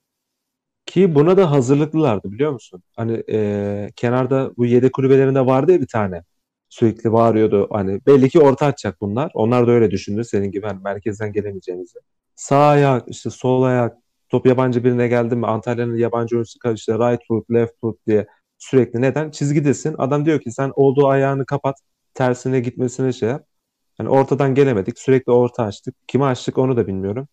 Ki 0.86 1.16
buna 1.16 1.38
da 1.38 1.52
hazırlıklılardı 1.52 2.32
biliyor 2.32 2.52
musun? 2.52 2.84
Hani 2.96 3.24
e, 3.30 3.90
kenarda 3.96 4.52
bu 4.58 4.66
yedek 4.66 4.94
kulübelerinde 4.94 5.46
vardı 5.46 5.72
ya 5.72 5.82
bir 5.82 5.88
tane. 5.88 6.24
Sürekli 6.70 7.12
bağırıyordu. 7.14 7.68
Hani 7.72 8.02
belli 8.08 8.30
ki 8.30 8.40
orta 8.40 8.66
atacak 8.66 9.02
bunlar. 9.02 9.32
Onlar 9.34 9.68
da 9.68 9.72
öyle 9.72 9.92
düşündü 9.92 10.24
senin 10.24 10.52
gibi 10.52 10.68
hani 10.68 10.82
merkezden 10.84 11.34
gelemeyeceğimizi. 11.34 12.00
Sağ 12.36 12.68
ayak, 12.68 13.04
işte 13.08 13.30
sol 13.30 13.64
ayak, 13.64 13.98
top 14.30 14.46
yabancı 14.46 14.84
birine 14.84 15.08
geldi 15.08 15.36
mi 15.36 15.48
Antalya'nın 15.48 15.98
yabancı 15.98 16.36
oyuncusu 16.36 16.60
kadar 16.60 16.76
işte 16.76 16.94
right 16.94 17.22
foot, 17.28 17.52
left 17.52 17.80
foot 17.82 18.08
diye 18.08 18.28
sürekli 18.58 19.02
neden? 19.02 19.32
Çizgidesin. 19.32 19.96
Adam 19.98 20.26
diyor 20.26 20.40
ki 20.40 20.52
sen 20.52 20.72
olduğu 20.76 21.08
ayağını 21.08 21.46
kapat, 21.46 21.76
tersine 22.14 22.60
gitmesine 22.60 23.14
şey 23.14 23.30
yap. 23.30 23.46
Hani 24.02 24.10
ortadan 24.10 24.56
gelemedik. 24.56 25.00
Sürekli 25.00 25.32
orta 25.32 25.64
açtık. 25.64 25.96
Kimi 26.08 26.26
açtık 26.26 26.58
onu 26.58 26.78
da 26.78 26.88
bilmiyorum. 26.88 27.28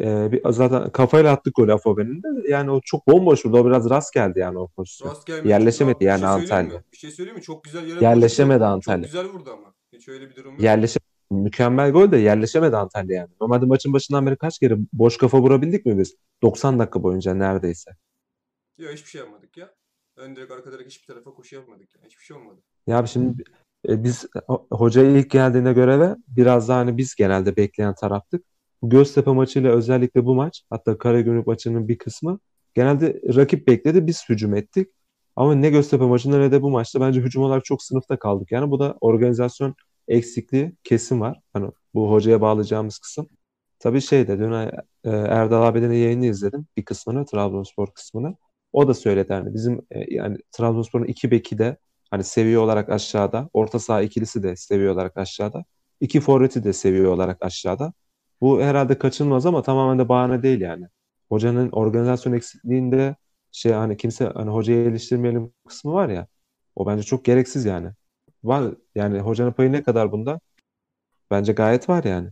Ee, 0.00 0.32
bir, 0.32 0.42
zaten 0.50 0.90
kafayla 0.90 1.32
attık 1.32 1.54
golü 1.54 1.72
Afobe'nin 1.72 2.22
de. 2.22 2.48
Yani 2.48 2.70
o 2.70 2.80
çok 2.84 3.08
bomboş 3.08 3.46
vurdu. 3.46 3.58
O 3.58 3.66
biraz 3.66 3.90
rast 3.90 4.14
geldi 4.14 4.38
yani 4.38 4.58
o 4.58 4.68
pozisyon. 4.68 5.10
Rast 5.10 5.26
gelmedi. 5.26 5.48
Yerleşemedi 5.48 6.04
yani 6.04 6.20
şey 6.20 6.28
Antalya. 6.28 6.78
mi? 6.78 6.84
Bir 6.92 6.96
şey 6.96 7.10
söyleyeyim 7.10 7.36
mi? 7.36 7.42
Çok 7.42 7.64
güzel 7.64 7.86
yere 7.86 8.04
Yerleşemedi 8.04 8.60
vurdu. 8.60 8.64
Antalya. 8.64 9.04
Çok 9.04 9.12
güzel 9.12 9.26
vurdu 9.26 9.50
ama. 9.52 9.74
Hiç 9.92 10.08
öyle 10.08 10.30
bir 10.30 10.36
durum 10.36 10.52
yok. 10.52 10.62
Yerleşe 10.62 11.00
mükemmel 11.30 11.92
gol 11.92 12.10
de 12.10 12.16
yerleşemedi 12.16 12.76
Antalya 12.76 13.16
yani. 13.16 13.30
Normalde 13.40 13.66
maçın 13.66 13.92
başından 13.92 14.26
beri 14.26 14.36
kaç 14.36 14.58
kere 14.58 14.76
boş 14.92 15.16
kafa 15.16 15.38
vurabildik 15.38 15.86
mi 15.86 15.98
biz? 15.98 16.16
90 16.42 16.78
dakika 16.78 17.02
boyunca 17.02 17.34
neredeyse. 17.34 17.90
Yok 18.78 18.92
hiçbir 18.92 19.10
şey 19.10 19.20
yapmadık 19.20 19.56
ya. 19.56 19.74
Ön 20.16 20.36
direkt 20.36 20.52
arka 20.52 20.72
direkt 20.72 20.90
hiçbir 20.90 21.06
tarafa 21.06 21.34
koşu 21.34 21.56
yapmadık 21.56 21.94
ya. 21.94 22.00
Hiçbir 22.06 22.24
şey 22.24 22.36
olmadı. 22.36 22.60
Ya 22.86 23.06
şimdi 23.06 23.44
e, 23.88 24.04
biz 24.04 24.24
ho- 24.24 24.66
hoca 24.70 25.02
ilk 25.02 25.30
geldiğinde 25.30 25.72
göreve 25.72 26.16
biraz 26.28 26.68
daha 26.68 26.78
hani 26.78 26.96
biz 26.98 27.14
genelde 27.14 27.56
bekleyen 27.56 27.94
taraftık. 27.94 28.44
Bu 28.82 28.90
Göztepe 28.90 29.30
maçıyla 29.30 29.72
özellikle 29.72 30.24
bu 30.24 30.34
maç 30.34 30.62
hatta 30.70 30.98
Karagümrük 30.98 31.46
maçının 31.46 31.88
bir 31.88 31.98
kısmı 31.98 32.38
genelde 32.74 33.20
rakip 33.36 33.68
bekledi 33.68 34.06
biz 34.06 34.28
hücum 34.28 34.54
ettik. 34.54 34.88
Ama 35.36 35.54
ne 35.54 35.70
Göztepe 35.70 36.04
maçında 36.04 36.38
ne 36.38 36.52
de 36.52 36.62
bu 36.62 36.70
maçta 36.70 37.00
bence 37.00 37.20
hücum 37.20 37.42
olarak 37.42 37.64
çok 37.64 37.82
sınıfta 37.82 38.18
kaldık. 38.18 38.52
Yani 38.52 38.70
bu 38.70 38.80
da 38.80 38.96
organizasyon 39.00 39.74
eksikliği 40.08 40.72
kesin 40.84 41.20
var. 41.20 41.40
Hani 41.52 41.70
bu 41.94 42.10
hocaya 42.12 42.40
bağlayacağımız 42.40 42.98
kısım. 42.98 43.28
Tabii 43.78 44.00
şeyde 44.00 44.38
dün 44.38 44.52
e, 44.52 44.70
Erdal 45.04 45.62
abinin 45.62 45.92
yayını 45.92 46.26
izledim 46.26 46.66
bir 46.76 46.84
kısmını 46.84 47.26
Trabzonspor 47.26 47.86
kısmını. 47.94 48.36
O 48.72 48.88
da 48.88 48.94
söyledi 48.94 49.32
hani 49.32 49.54
bizim 49.54 49.80
e, 49.90 50.14
yani 50.14 50.38
Trabzonspor'un 50.52 51.04
iki 51.04 51.30
beki 51.30 51.58
de 51.58 51.76
Hani 52.12 52.24
seviye 52.24 52.58
olarak 52.58 52.88
aşağıda. 52.88 53.48
Orta 53.52 53.78
saha 53.78 54.02
ikilisi 54.02 54.42
de 54.42 54.56
seviye 54.56 54.90
olarak 54.90 55.16
aşağıda. 55.16 55.64
İki 56.00 56.20
forveti 56.20 56.64
de 56.64 56.72
seviye 56.72 57.06
olarak 57.06 57.44
aşağıda. 57.44 57.92
Bu 58.40 58.60
herhalde 58.62 58.98
kaçınılmaz 58.98 59.46
ama 59.46 59.62
tamamen 59.62 59.98
de 59.98 60.08
bahane 60.08 60.42
değil 60.42 60.60
yani. 60.60 60.86
Hocanın 61.28 61.70
organizasyon 61.70 62.32
eksikliğinde 62.32 63.16
şey 63.52 63.72
hani 63.72 63.96
kimse 63.96 64.24
hani 64.24 64.50
hocayı 64.50 64.88
eleştirmeyelim 64.88 65.52
kısmı 65.68 65.92
var 65.92 66.08
ya. 66.08 66.26
O 66.76 66.86
bence 66.86 67.02
çok 67.02 67.24
gereksiz 67.24 67.64
yani. 67.64 67.88
Var 68.44 68.74
yani 68.94 69.20
hocanın 69.20 69.52
payı 69.52 69.72
ne 69.72 69.82
kadar 69.82 70.12
bunda? 70.12 70.40
Bence 71.30 71.52
gayet 71.52 71.88
var 71.88 72.04
yani. 72.04 72.28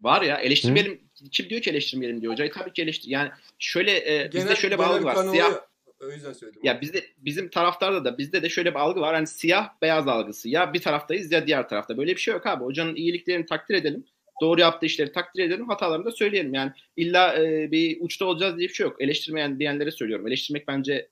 Var 0.00 0.22
ya 0.22 0.36
eleştirmeyelim. 0.36 1.00
Kim 1.30 1.48
diyor 1.48 1.60
ki 1.60 1.70
eleştirmeyelim 1.70 2.20
diyor. 2.20 2.32
Hocayı 2.32 2.52
tabii 2.52 2.72
ki 2.72 2.82
eleştir. 2.82 3.08
Yani 3.10 3.30
şöyle 3.58 4.14
e, 4.14 4.32
bizde 4.32 4.56
şöyle 4.56 4.76
algı 4.76 5.04
var. 5.04 5.14
Siyah 5.14 5.46
oluyor. 5.46 5.69
O 6.02 6.10
yüzden 6.10 6.32
söyledim. 6.32 6.60
ya 6.64 6.80
bizde 6.80 7.04
bizim 7.18 7.48
taraftarda 7.48 8.04
da 8.04 8.18
bizde 8.18 8.42
de 8.42 8.48
şöyle 8.48 8.70
bir 8.70 8.78
algı 8.78 9.00
var. 9.00 9.14
Hani 9.14 9.26
siyah 9.26 9.68
beyaz 9.82 10.08
algısı. 10.08 10.48
Ya 10.48 10.72
bir 10.72 10.80
taraftayız 10.80 11.32
ya 11.32 11.46
diğer 11.46 11.68
tarafta. 11.68 11.98
Böyle 11.98 12.12
bir 12.12 12.20
şey 12.20 12.34
yok 12.34 12.46
abi. 12.46 12.64
Hocanın 12.64 12.94
iyiliklerini 12.94 13.46
takdir 13.46 13.74
edelim. 13.74 14.04
Doğru 14.40 14.60
yaptığı 14.60 14.86
işleri 14.86 15.12
takdir 15.12 15.42
edelim. 15.42 15.68
Hatalarını 15.68 16.04
da 16.04 16.10
söyleyelim. 16.10 16.54
Yani 16.54 16.72
illa 16.96 17.42
e, 17.42 17.70
bir 17.70 17.98
uçta 18.00 18.24
olacağız 18.24 18.58
diye 18.58 18.68
bir 18.68 18.74
şey 18.74 18.86
yok. 18.86 19.02
Eleştirmeyen 19.02 19.58
diyenlere 19.58 19.90
söylüyorum. 19.90 20.26
Eleştirmek 20.26 20.68
bence 20.68 21.08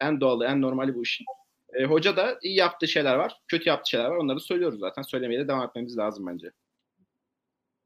en 0.00 0.20
doğalı, 0.20 0.44
en 0.44 0.62
normali 0.62 0.94
bu 0.94 1.02
işin. 1.02 1.26
E, 1.74 1.84
hoca 1.84 2.16
da 2.16 2.38
iyi 2.42 2.54
yaptığı 2.56 2.88
şeyler 2.88 3.14
var. 3.14 3.40
Kötü 3.48 3.68
yaptığı 3.68 3.90
şeyler 3.90 4.06
var. 4.06 4.16
Onları 4.16 4.40
söylüyoruz 4.40 4.80
zaten. 4.80 5.02
Söylemeye 5.02 5.40
de 5.40 5.48
devam 5.48 5.68
etmemiz 5.68 5.98
lazım 5.98 6.26
bence. 6.26 6.50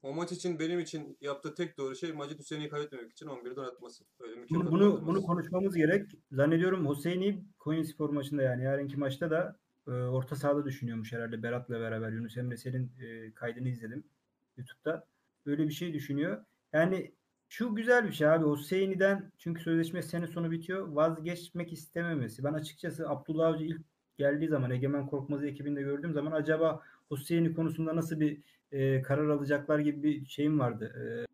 O 0.02 0.12
maç 0.12 0.32
için 0.32 0.58
benim 0.58 0.80
için 0.80 1.16
yaptığı 1.20 1.54
tek 1.54 1.78
doğru 1.78 1.96
şey 1.96 2.12
Macit 2.12 2.38
Hüseyin'i 2.38 2.68
kaybetmemek 2.68 3.12
için 3.12 3.26
11'den 3.26 3.62
atması. 3.62 4.04
Öyle 4.20 4.34
mükemmel 4.34 4.66
Bunu, 4.66 4.72
bunu, 4.72 5.06
bunu 5.06 5.22
konuşmamız 5.22 5.74
gerek. 5.76 6.10
Zannediyorum 6.32 6.90
Hüseyin'i 6.90 7.44
Konyaspor 7.58 8.10
maçında 8.10 8.42
yani 8.42 8.64
yarınki 8.64 8.96
maçta 8.96 9.30
da 9.30 9.56
e, 9.86 9.90
orta 9.90 10.36
sahada 10.36 10.64
düşünüyormuş 10.64 11.12
herhalde 11.12 11.42
Berat'la 11.42 11.80
beraber. 11.80 12.12
Yunus 12.12 12.36
Emre 12.36 12.56
Sel'in 12.56 12.92
e, 13.00 13.32
kaydını 13.34 13.68
izledim 13.68 14.04
YouTube'da. 14.56 15.06
Böyle 15.46 15.68
bir 15.68 15.72
şey 15.72 15.94
düşünüyor. 15.94 16.44
Yani 16.72 17.12
şu 17.48 17.74
güzel 17.74 18.06
bir 18.06 18.12
şey 18.12 18.28
abi. 18.28 18.56
Hüseyin'den 18.56 19.32
çünkü 19.38 19.62
sözleşme 19.62 20.02
sene 20.02 20.26
sonu 20.26 20.50
bitiyor. 20.50 20.88
Vazgeçmek 20.88 21.72
istememesi. 21.72 22.44
Ben 22.44 22.52
açıkçası 22.52 23.08
Abdullah 23.08 23.46
Avcı 23.46 23.64
ilk 23.64 23.80
geldiği 24.18 24.48
zaman 24.48 24.70
Egemen 24.70 25.06
Korkmaz'ı 25.06 25.46
ekibinde 25.46 25.82
gördüğüm 25.82 26.12
zaman 26.12 26.32
acaba 26.32 26.82
Hüseyin'i 27.10 27.54
konusunda 27.54 27.96
nasıl 27.96 28.20
bir 28.20 28.42
e, 28.72 29.02
karar 29.02 29.28
alacaklar 29.28 29.78
gibi 29.78 30.02
bir 30.02 30.26
şeyim 30.26 30.60
vardı. 30.60 30.92
E, 30.98 31.32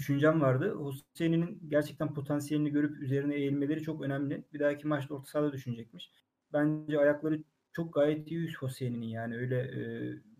düşüncem 0.00 0.40
vardı. 0.40 0.76
Hüseyin'in 1.14 1.62
gerçekten 1.68 2.14
potansiyelini 2.14 2.70
görüp 2.70 3.02
üzerine 3.02 3.34
eğilmeleri 3.34 3.82
çok 3.82 4.02
önemli. 4.02 4.44
Bir 4.52 4.60
dahaki 4.60 4.86
maçta 4.86 5.14
orta 5.14 5.26
sahada 5.26 5.52
düşünecekmiş. 5.52 6.10
Bence 6.52 6.98
ayakları 6.98 7.42
çok 7.72 7.94
gayet 7.94 8.30
iyi 8.30 8.48
Hüseyin'in 8.62 9.02
yani 9.02 9.36
öyle 9.36 9.58
e, 9.60 9.82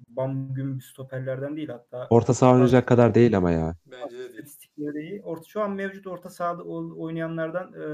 bam 0.09 0.55
güm 0.55 0.81
stoperlerden 0.81 1.57
değil 1.57 1.69
hatta 1.69 2.07
Orta 2.11 2.35
saha 2.35 2.53
oynayacak 2.53 2.87
kadar 2.87 3.15
değil 3.15 3.37
ama 3.37 3.51
ya. 3.51 3.75
Bence 3.87 4.19
de 4.19 4.35
değil. 4.79 5.11
iyi. 5.11 5.23
Orta, 5.23 5.45
şu 5.45 5.61
an 5.61 5.71
mevcut 5.71 6.07
orta 6.07 6.31
sahada 6.31 6.63
oynayanlardan 6.63 7.73
e, 7.73 7.85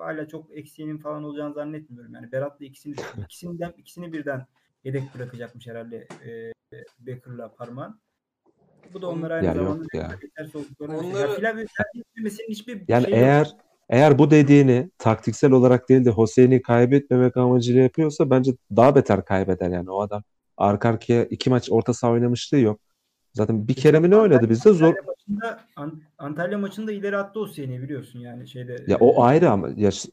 hala 0.00 0.28
çok 0.28 0.56
eksiğinin 0.56 0.98
falan 0.98 1.24
olacağını 1.24 1.54
zannetmiyorum. 1.54 2.14
Yani 2.14 2.32
Berat'la 2.32 2.64
ikisini 2.64 2.94
ikisinden 3.24 3.74
ikisini 3.76 4.12
birden 4.12 4.46
yedek 4.84 5.02
bırakacakmış 5.14 5.66
herhalde 5.66 6.08
e, 6.26 6.52
Becker'la 6.98 7.48
Parman. 7.54 8.00
Bu 8.94 9.02
da 9.02 9.06
onlara 9.08 9.34
aynı 9.34 9.46
Ya 9.46 9.52
yok 9.54 9.64
zamanda 9.64 9.84
ya. 9.92 10.18
yetersiz 10.22 10.56
olduklarını 10.56 10.96
Onları-. 10.98 11.42
Ya 11.42 11.52
tercih 11.54 12.00
etmemesinin 12.00 12.48
hiçbir 12.48 12.82
Yani 12.88 13.02
şeyi 13.04 13.14
yok. 13.14 13.22
eğer 13.22 13.52
Eğer 13.88 14.18
bu 14.18 14.30
dediğini 14.30 14.90
taktiksel 14.98 15.52
olarak 15.52 15.88
değil 15.88 16.04
de 16.04 16.10
Hüseyin'i 16.10 16.62
kaybetmemek 16.62 17.36
amacıyla 17.36 17.82
yapıyorsa 17.82 18.30
bence 18.30 18.52
daha 18.76 18.94
beter 18.94 19.24
kaybeder 19.24 19.70
yani 19.70 19.90
o 19.90 20.00
adam. 20.00 20.22
Arka 20.56 20.88
arkaya 20.88 21.24
iki 21.24 21.50
maç 21.50 21.68
orta 21.70 21.94
saha 21.94 22.12
oynamışlığı 22.12 22.58
yok. 22.58 22.80
Zaten 23.32 23.68
bir 23.68 23.74
kere 23.74 24.00
mi 24.00 24.10
ne 24.10 24.16
oynadı 24.16 24.50
bizde 24.50 24.72
zor. 24.72 24.86
Antalya 24.86 25.02
maçında, 25.06 25.60
An- 25.76 26.02
Antalya 26.18 26.58
maçında 26.58 26.92
ileri 26.92 27.16
attı 27.16 27.40
o 27.40 27.46
seni 27.46 27.82
biliyorsun 27.82 28.18
yani 28.18 28.48
şeyde. 28.48 28.76
Ya 28.86 28.96
o 29.00 29.22
ayrı 29.22 29.50
ama 29.50 29.68
ya 29.76 29.90
ş- 29.90 30.08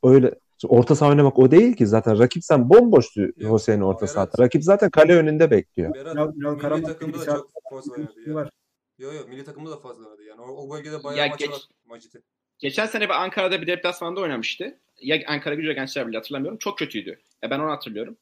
öyle 0.64 0.74
orta 0.80 0.96
saha 0.96 1.10
oynamak 1.10 1.40
o 1.40 1.52
değil 1.52 1.76
ki 1.76 1.88
zaten 1.88 2.20
rakip 2.20 2.44
sen 2.44 2.70
bomboştu 2.70 3.22
Yok, 3.38 3.60
Hüseyin 3.60 3.82
orta 3.82 4.06
Berat- 4.06 4.10
sahada. 4.10 4.44
Rakip 4.44 4.64
zaten 4.64 4.90
kale 4.90 5.14
önünde 5.16 5.52
bekliyor. 5.52 5.94
Berat 5.96 6.16
Ünal 6.16 6.28
milli 6.34 6.62
Karaman 6.62 6.84
takımda 6.84 7.20
da 7.20 7.26
çok 7.26 7.50
fazla 7.72 7.94
oynadı 7.94 8.30
ya. 8.30 8.36
var. 8.36 8.50
Yo 8.98 9.14
yo 9.14 9.28
milli 9.28 9.44
takımda 9.44 9.72
da 9.72 9.78
fazla 9.78 10.06
oynadı 10.06 10.24
yani. 10.24 10.42
O, 10.42 10.46
o 10.46 10.72
bölgede 10.78 11.04
bayağı 11.04 11.28
Ya 11.28 11.36
geç- 11.36 11.50
var 11.52 11.62
Macit'in. 11.86 12.24
Geçen 12.60 12.86
sene 12.86 13.04
bir 13.04 13.24
Ankara'da 13.24 13.62
bir 13.62 13.68
deplasmanda 13.68 14.20
oynamıştı. 14.22 14.80
Ya 15.02 15.18
Ankara 15.28 15.56
Gücü 15.56 15.74
Gençler 15.74 16.08
Birliği 16.08 16.18
hatırlamıyorum. 16.18 16.58
Çok 16.58 16.78
kötüydü. 16.78 17.20
Ya 17.44 17.50
ben 17.50 17.60
onu 17.60 17.72
hatırlıyorum. 17.72 18.18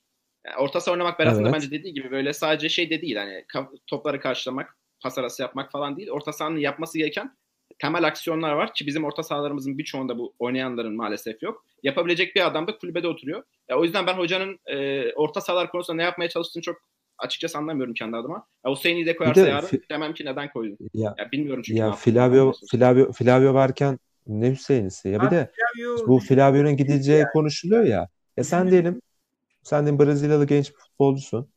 Yani 0.45 0.57
orta 0.57 0.81
saha 0.81 0.93
oynamak 0.93 1.19
Berat'ın 1.19 1.37
da 1.43 1.49
Evet. 1.49 1.53
bence 1.53 1.71
dediği 1.71 1.93
gibi 1.93 2.11
böyle 2.11 2.33
sadece 2.33 2.69
şey 2.69 2.89
de 2.89 3.01
değil. 3.01 3.15
Hani 3.15 3.45
topları 3.87 4.19
karşılamak, 4.19 4.77
pas 5.03 5.17
arası 5.17 5.41
yapmak 5.41 5.71
falan 5.71 5.97
değil. 5.97 6.09
Orta 6.09 6.33
sahanın 6.33 6.57
yapması 6.57 6.97
gereken 6.97 7.37
temel 7.79 8.07
aksiyonlar 8.07 8.53
var 8.53 8.73
ki 8.73 8.87
bizim 8.87 9.03
orta 9.05 9.23
sahalarımızın 9.23 9.77
birçoğunda 9.77 10.17
bu 10.17 10.33
oynayanların 10.39 10.95
maalesef 10.95 11.43
yok. 11.43 11.65
Yapabilecek 11.83 12.35
bir 12.35 12.47
adam 12.47 12.67
da 12.67 12.77
kulübede 12.77 13.07
oturuyor. 13.07 13.43
Ya 13.69 13.79
o 13.79 13.83
yüzden 13.83 14.07
ben 14.07 14.13
hocanın 14.13 14.59
e, 14.65 15.13
orta 15.13 15.41
sahalar 15.41 15.71
konusunda 15.71 15.95
ne 15.97 16.03
yapmaya 16.03 16.29
çalıştığını 16.29 16.63
çok 16.63 16.75
açıkçası 17.17 17.57
anlamıyorum 17.57 17.93
kendi 17.93 18.17
adıma. 18.17 18.45
Ya 18.65 18.71
Hüseyin'i 18.71 19.05
de 19.05 19.15
koyarsa 19.15 19.45
de 19.45 19.49
yarın 19.49 19.67
fi- 19.67 19.89
demem 19.91 20.13
ki 20.13 20.25
neden 20.25 20.49
koydun. 20.49 20.77
Ya 20.93 21.15
Ya 21.17 21.31
bilmiyorum 21.31 21.63
çünkü. 21.65 21.79
ya. 21.79 21.91
Flavio 21.91 22.53
Flavio 22.71 23.11
Flavio 23.11 23.53
varken 23.53 23.99
ne 24.27 24.51
Hüseyin'si 24.51 25.09
ya 25.09 25.21
bir 25.21 25.31
de 25.31 25.51
Flavio- 25.77 26.07
bu 26.07 26.19
Flavio'nun 26.19 26.77
gideceği 26.77 27.25
konuşuluyor 27.33 27.83
ya. 27.83 28.07
Ya 28.37 28.43
sen 28.43 28.71
diyelim 28.71 29.01
sen 29.63 29.87
de 29.87 29.99
Brezilyalı 29.99 30.47
genç 30.47 30.69
bir 30.69 30.77
futbolcusun. 30.79 31.49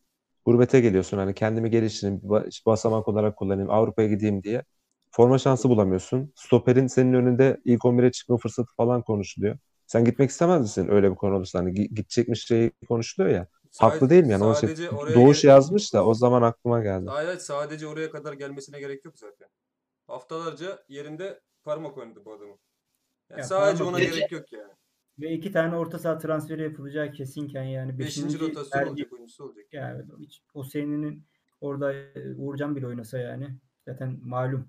Gurbete 0.46 0.80
geliyorsun 0.80 1.18
hani 1.18 1.34
kendimi 1.34 1.70
geliştireyim, 1.70 2.20
basamak 2.66 3.08
olarak 3.08 3.36
kullanayım, 3.36 3.70
Avrupa'ya 3.70 4.08
gideyim 4.08 4.42
diye. 4.42 4.62
Forma 5.11 5.38
şansı 5.38 5.69
bulamıyorsun. 5.69 6.33
Stoper'in 6.37 6.87
senin 6.87 7.12
önünde 7.12 7.61
ilk 7.64 7.85
11'e 7.85 8.12
çıkma 8.12 8.37
fırsatı 8.37 8.75
falan 8.76 9.02
konuşuluyor. 9.02 9.59
Sen 9.87 10.05
gitmek 10.05 10.31
istemez 10.31 10.61
misin 10.61 10.88
öyle 10.90 11.11
bir 11.11 11.17
konu 11.17 11.35
olursa? 11.37 11.59
Hani 11.59 11.71
gi- 11.71 11.95
gidecekmiş 11.95 12.47
şey 12.47 12.71
konuşuluyor 12.88 13.35
ya. 13.35 13.47
Haklı 13.79 14.11
değil 14.11 14.25
mi 14.25 14.33
yani? 14.33 14.40
Şey, 14.45 14.55
sadece 14.55 14.90
oraya 14.90 15.14
Doğuş 15.14 15.43
gel- 15.43 15.49
yazmış 15.49 15.95
da 15.95 16.07
o 16.07 16.14
zaman 16.14 16.43
aklıma 16.43 16.83
geldi. 16.83 17.07
Hayır 17.09 17.38
sadece 17.38 17.87
oraya 17.87 18.11
kadar 18.11 18.33
gelmesine 18.33 18.81
gerek 18.81 19.05
yok 19.05 19.19
zaten. 19.19 19.49
Haftalarca 20.07 20.79
yerinde 20.88 21.40
parmak 21.64 21.99
oynadı 21.99 22.23
bu 22.25 22.33
adamın. 22.33 22.59
Yani 23.31 23.40
Ya 23.40 23.45
sadece 23.45 23.85
ona 23.85 23.99
gerek 24.00 24.33
yok 24.33 24.52
yani. 24.52 24.73
Ve 25.19 25.33
iki 25.33 25.52
tane 25.52 25.76
orta 25.76 25.99
saha 25.99 26.19
transferi 26.19 26.62
yapılacağı 26.62 27.12
kesinken 27.12 27.62
yani. 27.62 27.99
Beşinci 27.99 28.26
beşinci 28.26 28.38
rotasyon 28.57 28.81
tercih- 28.81 28.90
olacak 28.90 29.12
oyuncusu 29.12 29.45
olacak. 29.45 29.64
Yani 29.73 30.02
hiç 30.21 30.43
o 30.55 30.64
senin 30.64 31.26
orada 31.61 31.93
e, 31.93 32.35
Uğurcan 32.37 32.76
bile 32.76 32.87
oynasa 32.87 33.19
yani 33.19 33.57
zaten 33.88 34.19
malum 34.25 34.69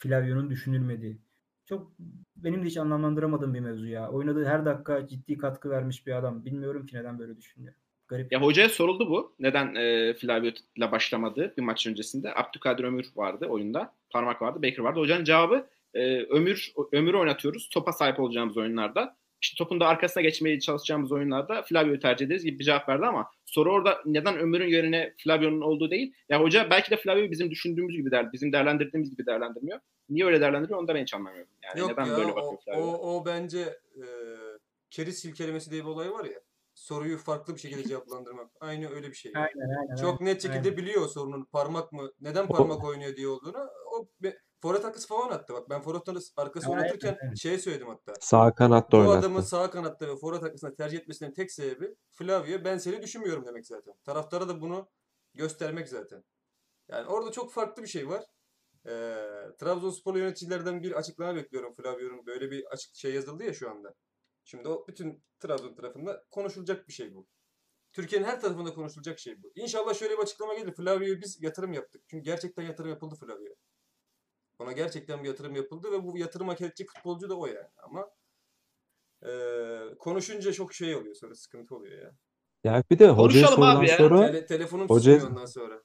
Flavio'nun 0.00 0.50
düşünülmediği. 0.50 1.18
Çok 1.66 1.92
benim 2.36 2.62
de 2.62 2.66
hiç 2.66 2.76
anlamlandıramadığım 2.76 3.54
bir 3.54 3.60
mevzu 3.60 3.86
ya. 3.86 4.10
Oynadığı 4.10 4.44
her 4.44 4.64
dakika 4.64 5.06
ciddi 5.06 5.38
katkı 5.38 5.70
vermiş 5.70 6.06
bir 6.06 6.12
adam. 6.12 6.44
Bilmiyorum 6.44 6.86
ki 6.86 6.96
neden 6.96 7.18
böyle 7.18 7.36
düşünüyor. 7.36 7.74
Garip. 8.08 8.32
Ya 8.32 8.42
hocaya 8.42 8.68
soruldu 8.68 9.10
bu. 9.10 9.34
Neden 9.38 9.74
e, 9.74 10.14
Flavio 10.14 10.50
ile 10.76 10.92
başlamadı 10.92 11.54
bir 11.56 11.62
maç 11.62 11.86
öncesinde? 11.86 12.34
Abdülkadir 12.34 12.84
Ömür 12.84 13.06
vardı 13.16 13.46
oyunda. 13.46 13.94
Parmak 14.10 14.42
vardı, 14.42 14.62
Baker 14.62 14.78
vardı. 14.78 15.00
Hocanın 15.00 15.24
cevabı 15.24 15.66
e, 15.94 16.22
Ömür 16.22 16.72
Ömür'ü 16.92 17.16
oynatıyoruz. 17.16 17.68
Topa 17.68 17.92
sahip 17.92 18.20
olacağımız 18.20 18.56
oyunlarda. 18.56 19.16
İşte 19.42 19.56
topun 19.58 19.80
da 19.80 19.86
arkasına 19.86 20.22
geçmeye 20.22 20.60
çalışacağımız 20.60 21.12
oyunlarda 21.12 21.62
Flavio'yu 21.62 22.00
tercih 22.00 22.26
ederiz 22.26 22.44
gibi 22.44 22.58
bir 22.58 22.64
cevap 22.64 22.88
verdi 22.88 23.06
ama 23.06 23.30
soru 23.46 23.72
orada 23.72 23.98
neden 24.06 24.38
Ömür'ün 24.38 24.68
yerine 24.68 25.14
Flavio'nun 25.24 25.60
olduğu 25.60 25.90
değil. 25.90 26.14
Ya 26.28 26.40
hoca 26.40 26.70
belki 26.70 26.90
de 26.90 26.96
Flavio'yu 26.96 27.30
bizim 27.30 27.50
düşündüğümüz 27.50 27.96
gibi 27.96 28.10
der, 28.10 28.32
bizim 28.32 28.52
değerlendirdiğimiz 28.52 29.10
gibi 29.10 29.26
değerlendirmiyor. 29.26 29.80
Niye 30.08 30.26
öyle 30.26 30.40
değerlendiriyor 30.40 30.78
onu 30.78 30.88
da 30.88 30.94
ben 30.94 31.02
hiç 31.02 31.14
anlamıyorum. 31.14 31.50
Yani 31.64 31.80
Yok 31.80 31.90
neden 31.90 32.04
ya 32.04 32.16
böyle 32.16 32.28
bakıyor 32.28 32.58
Flavio? 32.64 32.82
o, 32.82 33.16
o 33.16 33.26
bence 33.26 33.60
e, 33.96 34.04
keriz 34.90 35.18
silkelemesi 35.18 35.70
diye 35.70 35.82
bir 35.82 35.88
olay 35.88 36.12
var 36.12 36.24
ya. 36.24 36.40
Soruyu 36.74 37.18
farklı 37.18 37.54
bir 37.54 37.60
şekilde 37.60 37.88
cevaplandırmak. 37.88 38.50
Aynı 38.60 38.90
öyle 38.90 39.08
bir 39.10 39.16
şey. 39.16 39.32
Aynen 39.34 39.78
aynen. 39.80 39.96
Çok 39.96 40.20
net 40.20 40.42
şekilde 40.42 40.58
aynen. 40.58 40.76
biliyor 40.76 41.08
sorunun 41.08 41.44
parmak 41.44 41.92
mı, 41.92 42.12
neden 42.20 42.46
parmak 42.46 42.84
oynuyor 42.84 43.16
diye 43.16 43.28
olduğunu. 43.28 43.70
O 43.92 44.08
be, 44.22 44.36
forvet 44.62 44.84
arkası 44.84 45.08
falan 45.08 45.30
attı 45.30 45.54
bak. 45.54 45.70
Ben 45.70 45.80
forvet 45.80 46.08
arkası 46.36 46.66
Aynen, 46.66 46.78
oynatırken 46.78 47.18
aynen. 47.22 47.34
şey 47.34 47.58
söyledim 47.58 47.88
hatta. 47.88 48.14
Sağ 48.20 48.54
kanatta 48.54 48.96
Bu 48.96 49.00
oynattı. 49.00 49.18
adamın 49.18 49.40
sağ 49.40 49.70
kanatta 49.70 50.08
ve 50.08 50.16
forvet 50.16 50.42
arkasına 50.42 50.74
tercih 50.74 50.98
etmesinin 50.98 51.32
tek 51.32 51.52
sebebi 51.52 51.94
Flavio 52.10 52.64
ben 52.64 52.78
seni 52.78 53.02
düşünmüyorum 53.02 53.46
demek 53.46 53.66
zaten. 53.66 53.94
Taraftara 54.04 54.48
da 54.48 54.60
bunu 54.60 54.88
göstermek 55.34 55.88
zaten. 55.88 56.24
Yani 56.88 57.06
orada 57.06 57.32
çok 57.32 57.52
farklı 57.52 57.82
bir 57.82 57.88
şey 57.88 58.08
var. 58.08 58.24
Ee, 58.86 59.16
Trabzonspor 59.60 60.16
yöneticilerden 60.16 60.82
bir 60.82 60.92
açıklama 60.92 61.34
bekliyorum 61.34 61.74
Flavio'nun. 61.74 62.26
Böyle 62.26 62.50
bir 62.50 62.64
açık 62.64 62.94
şey 62.94 63.14
yazıldı 63.14 63.44
ya 63.44 63.54
şu 63.54 63.70
anda. 63.70 63.94
Şimdi 64.44 64.68
o 64.68 64.86
bütün 64.88 65.24
Trabzon 65.40 65.74
tarafında 65.74 66.24
konuşulacak 66.30 66.88
bir 66.88 66.92
şey 66.92 67.14
bu. 67.14 67.26
Türkiye'nin 67.92 68.26
her 68.26 68.40
tarafında 68.40 68.74
konuşulacak 68.74 69.18
şey 69.18 69.42
bu. 69.42 69.52
İnşallah 69.54 69.94
şöyle 69.94 70.14
bir 70.14 70.22
açıklama 70.22 70.54
gelir. 70.54 70.72
Flavio'ya 70.74 71.20
biz 71.20 71.42
yatırım 71.42 71.72
yaptık. 71.72 72.02
Çünkü 72.06 72.24
gerçekten 72.24 72.62
yatırım 72.62 72.90
yapıldı 72.90 73.14
Flavio'ya. 73.14 73.54
Ona 74.60 74.72
gerçekten 74.72 75.22
bir 75.24 75.28
yatırım 75.28 75.56
yapıldı 75.56 75.92
ve 75.92 76.04
bu 76.04 76.18
yatırım 76.18 76.48
hak 76.48 76.60
edecek 76.60 76.88
futbolcu 76.90 77.30
da 77.30 77.34
o 77.38 77.46
yani. 77.46 77.68
Ama 77.78 78.10
eee, 79.22 79.94
konuşunca 79.98 80.52
çok 80.52 80.74
şey 80.74 80.96
oluyor 80.96 81.14
sonra 81.14 81.34
sıkıntı 81.34 81.74
oluyor 81.76 82.02
ya. 82.02 82.12
Ya 82.64 82.82
bir 82.90 82.98
de 82.98 83.08
hocaya 83.08 83.46
Konuşalım 83.46 83.62
abi 83.62 83.86
sorulan 83.86 83.86
ya. 83.86 84.14
soru 84.14 84.14
Tele, 84.14 84.46
telefonum 84.46 84.88
Hoca- 84.88 85.20
susmuyor 85.20 85.30
ondan 85.30 85.46
sonra. 85.46 85.82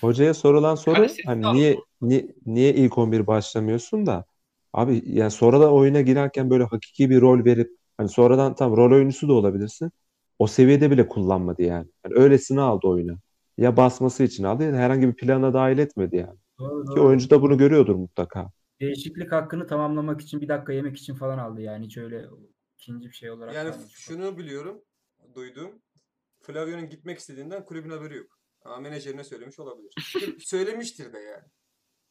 Hocaya 0.00 0.34
sorulan 0.34 0.74
soru 0.74 1.06
Hani 1.06 1.16
hani 1.24 1.52
niye, 1.52 1.84
niye 2.02 2.26
niye 2.46 2.74
ilk 2.74 2.98
11 2.98 3.26
başlamıyorsun 3.26 4.06
da 4.06 4.24
abi 4.72 5.02
yani 5.06 5.30
sonradan 5.30 5.72
oyuna 5.72 6.00
girerken 6.00 6.50
böyle 6.50 6.64
hakiki 6.64 7.10
bir 7.10 7.20
rol 7.20 7.44
verip 7.44 7.70
hani 7.96 8.08
sonradan 8.08 8.54
tam 8.54 8.76
rol 8.76 8.92
oyuncusu 8.92 9.28
da 9.28 9.32
olabilirsin. 9.32 9.90
O 10.38 10.46
seviyede 10.46 10.90
bile 10.90 11.08
kullanmadı 11.08 11.62
yani. 11.62 11.88
Yani 12.04 12.14
öylesine 12.14 12.60
aldı 12.60 12.86
oyunu. 12.86 13.18
Ya 13.58 13.76
basması 13.76 14.22
için 14.24 14.44
aldı 14.44 14.62
ya 14.64 14.72
da 14.72 14.76
herhangi 14.76 15.08
bir 15.08 15.14
plana 15.14 15.54
dahil 15.54 15.78
etmedi 15.78 16.16
yani. 16.16 16.38
Doğru, 16.70 16.84
Ki 16.84 16.90
doğru. 16.96 17.06
oyuncu 17.06 17.30
da 17.30 17.42
bunu 17.42 17.58
görüyordur 17.58 17.94
mutlaka. 17.94 18.50
Değişiklik 18.80 19.32
hakkını 19.32 19.66
tamamlamak 19.66 20.20
için 20.20 20.40
bir 20.40 20.48
dakika 20.48 20.72
yemek 20.72 20.96
için 20.96 21.14
falan 21.14 21.38
aldı 21.38 21.60
yani. 21.60 21.84
Hiç 21.86 21.96
öyle 21.98 22.26
ikinci 22.78 23.08
bir 23.08 23.14
şey 23.14 23.30
olarak 23.30 23.54
Yani 23.54 23.74
şunu 23.94 24.38
biliyorum, 24.38 24.82
duydum. 25.34 25.82
Flavio'nun 26.42 26.88
gitmek 26.88 27.18
istediğinden 27.18 27.64
kulübün 27.64 27.90
haberi 27.90 28.16
yok. 28.16 28.38
Ama 28.64 28.76
menajerine 28.76 29.24
söylemiş 29.24 29.58
olabilir. 29.58 29.94
Söylemiştir 30.40 31.12
de 31.12 31.18
yani. 31.18 31.44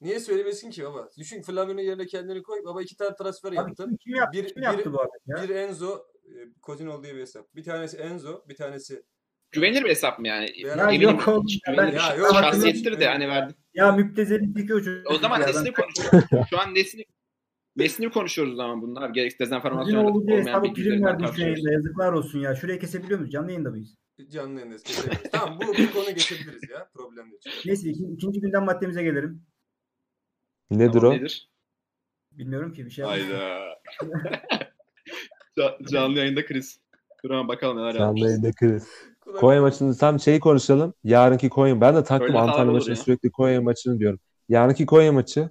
Niye 0.02 0.20
söylemesin 0.20 0.70
ki 0.72 0.84
baba? 0.84 1.10
Düşün 1.18 1.42
Flavio'nun 1.42 1.82
yerine 1.82 2.06
kendini 2.06 2.44
koy. 2.44 2.60
Baba 2.66 2.82
iki 2.82 2.96
tane 2.96 3.16
transfer 3.16 3.50
Abi 3.50 3.56
yaptın. 3.56 3.98
kim, 4.02 4.16
yaptı, 4.16 4.40
Bir- 4.40 4.48
kim 4.48 4.56
bir- 4.58 4.62
yaptı 4.62 4.94
bu 4.94 5.02
arada 5.02 5.12
ya? 5.28 5.44
Bir 5.44 5.50
Enzo, 5.56 6.00
e, 6.26 6.32
Coutinho 6.66 7.04
diye 7.04 7.16
bir 7.16 7.20
hesap. 7.22 7.56
Bir 7.56 7.64
tanesi 7.64 7.98
Enzo, 7.98 8.42
bir 8.50 8.56
tanesi 8.56 9.04
Güvenilir 9.52 9.84
bir 9.84 9.90
hesap 9.90 10.20
mı 10.20 10.28
yani? 10.28 10.50
Ya 10.60 10.74
Eminim 10.74 11.02
yok 11.02 11.28
oğlum 11.28 11.46
ben- 11.78 11.88
bir 11.88 11.94
Ya 11.94 12.00
şey. 12.02 12.18
yok, 12.20 12.32
Şahsiyettir 12.34 13.00
de 13.00 13.08
hani 13.08 13.28
verdi. 13.28 13.54
Ya 13.74 13.92
müptezeli 13.92 14.54
tiki 14.54 14.74
o 14.74 14.78
çocuk. 14.82 15.12
O 15.12 15.18
zaman 15.18 15.42
nesini 15.42 15.74
konuşuyoruz. 15.74 16.50
Şu 16.50 16.60
an 16.60 16.76
nesini 16.76 17.06
nesini 17.76 18.10
konuşuyoruz 18.10 18.54
o 18.54 18.56
zaman 18.56 18.82
bunlar. 18.82 19.10
Gereksiz 19.10 19.40
dezenformasyon 19.40 20.06
olmayan 20.06 20.38
hesabı 20.46 20.64
bilgi 20.64 20.84
prim 20.84 21.04
verdi 21.06 21.42
yayında. 21.42 21.72
Yazıklar 21.72 22.14
olsun 22.14 22.40
ya. 22.40 22.56
Şurayı 22.56 22.80
kesebiliyor 22.80 23.20
muyuz? 23.20 23.32
Canlı 23.34 23.52
yayında 23.52 23.70
mıyız? 23.70 23.96
canlı 24.30 24.60
yayında 24.60 24.78
kesemeyiz. 24.78 25.22
tamam 25.32 25.60
bu, 25.62 25.68
bu 25.68 25.94
konu 25.94 26.06
geçebiliriz 26.16 26.70
ya. 26.70 26.90
Problem 26.94 27.32
değil. 27.32 27.42
Neyse 27.66 27.90
iki- 27.90 28.04
ikinci 28.14 28.42
günden 28.42 28.64
maddemize 28.64 29.04
gelelim. 29.04 29.42
Nedir 30.72 30.92
Tamam, 31.00 31.12
o? 31.12 31.14
Nedir? 31.16 31.50
Bilmiyorum 32.32 32.74
ki 32.74 32.86
bir 32.86 32.92
şey. 32.92 33.06
Hayda. 33.06 33.60
Ca- 35.58 35.92
Canlı 35.92 36.18
yayında 36.20 36.46
kriz. 36.46 36.80
Dur 37.24 37.32
ama 37.32 37.48
bakalım 37.48 37.78
neler 37.78 37.94
Canlı 37.94 38.04
yapmış. 38.06 38.22
yayında 38.24 38.52
kriz. 38.52 38.88
Kulak- 39.32 39.40
Konya 39.40 39.62
maçını 39.62 39.98
tam 39.98 40.20
şeyi 40.20 40.40
konuşalım. 40.40 40.94
Yarınki 41.04 41.50
Konya. 41.50 41.82
Ben 41.82 41.96
de 41.96 42.04
taktım 42.04 42.28
Öyle 42.28 42.40
Antalya 42.40 42.72
maçını 42.72 42.96
sürekli 42.96 43.32
Konya 43.32 43.62
maçını 43.62 44.00
diyorum. 44.00 44.20
Yarınki 44.50 44.86
Konya 44.86 45.12
maçı 45.12 45.50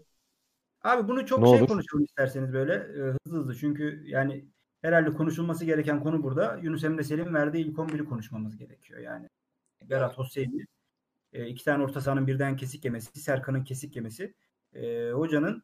Abi 0.82 1.08
bunu 1.08 1.26
çok 1.26 1.38
Ne 1.38 1.46
şey 1.48 1.58
olur? 1.58 1.68
konuşalım 1.68 2.04
isterseniz 2.04 2.52
böyle 2.52 2.74
e, 2.74 3.00
hızlı 3.26 3.38
hızlı. 3.38 3.54
Çünkü 3.56 4.02
yani 4.06 4.44
herhalde 4.82 5.12
konuşulması 5.12 5.64
gereken 5.64 6.02
konu 6.02 6.22
burada. 6.22 6.58
Yunus 6.62 6.84
Emre 6.84 7.02
Selim 7.04 7.34
verdiği 7.34 7.66
ilk 7.66 7.78
11'i 7.78 8.04
konuşmamız 8.04 8.56
gerekiyor 8.56 9.00
yani. 9.00 9.28
Berat 9.90 10.18
Hosseini 10.18 10.66
e, 11.32 11.46
iki 11.46 11.64
tane 11.64 11.82
orta 11.84 12.00
sahanın 12.00 12.26
birden 12.26 12.56
kesik 12.56 12.84
yemesi, 12.84 13.20
Serkan'ın 13.20 13.64
kesik 13.64 13.96
yemesi. 13.96 14.34
E, 14.74 15.10
hocanın 15.10 15.62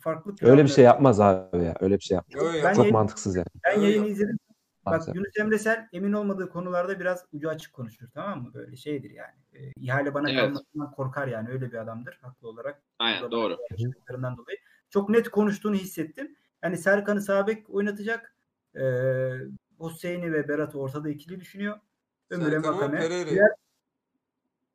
farklı 0.00 0.30
öyle 0.42 0.62
bir 0.64 0.68
planları- 0.68 0.74
şey 0.74 0.84
yapmaz 0.84 1.20
abi 1.20 1.64
ya. 1.64 1.74
Öyle 1.80 1.94
bir 1.94 2.04
şey 2.04 2.14
yapmaz. 2.14 2.42
Yo, 2.42 2.52
yo, 2.52 2.64
Ben 2.64 2.74
Çok 2.74 2.78
yayın- 2.84 2.92
mantıksız 2.92 3.36
yani. 3.36 3.46
Ben 3.64 3.80
yayını 3.80 4.06
izledim. 4.06 4.38
Bak. 4.86 5.02
Yunus 5.14 5.36
Emre 5.40 5.58
Sel 5.58 5.88
emin 5.92 6.12
olmadığı 6.12 6.48
konularda 6.48 7.00
biraz 7.00 7.24
ucu 7.32 7.48
açık 7.48 7.72
konuşur 7.72 8.06
tamam 8.14 8.42
mı? 8.42 8.54
Böyle 8.54 8.76
şeydir 8.76 9.10
yani. 9.10 9.34
E, 9.52 9.72
ihale 9.76 10.14
bana 10.14 10.30
Evet. 10.30 10.40
kalmasından 10.40 10.90
korkar 10.92 11.28
yani 11.28 11.48
öyle 11.48 11.72
bir 11.72 11.76
adamdır 11.76 12.18
haklı 12.22 12.48
olarak. 12.48 12.82
Aynen 12.98 13.30
doğru. 13.30 13.58
dolayı. 14.12 14.58
Çok 14.90 15.08
net 15.08 15.28
konuştuğunu 15.28 15.74
hissettim. 15.74 16.36
Yani 16.62 16.76
Serkan'ı 16.76 17.20
sağ 17.20 17.46
bek 17.46 17.70
oynatacak. 17.70 18.36
Ee, 18.76 19.32
Hüseyin'i 19.80 20.32
ve 20.32 20.48
Berat'ı 20.48 20.78
ortada 20.78 21.10
ikili 21.10 21.40
düşünüyor. 21.40 21.80
Ömür'e. 22.30 22.62
Pereira'yı. 22.62 23.26
Diğer- 23.26 23.54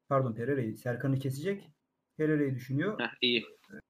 Pardon 0.10 0.34
Pereira'yı. 0.34 0.78
Serkan'ı 0.78 1.20
kesecek. 1.20 1.70
Pereira'yı 2.18 2.56
düşünüyor. 2.56 3.00
Heh, 3.00 3.10
iyi. 3.22 3.46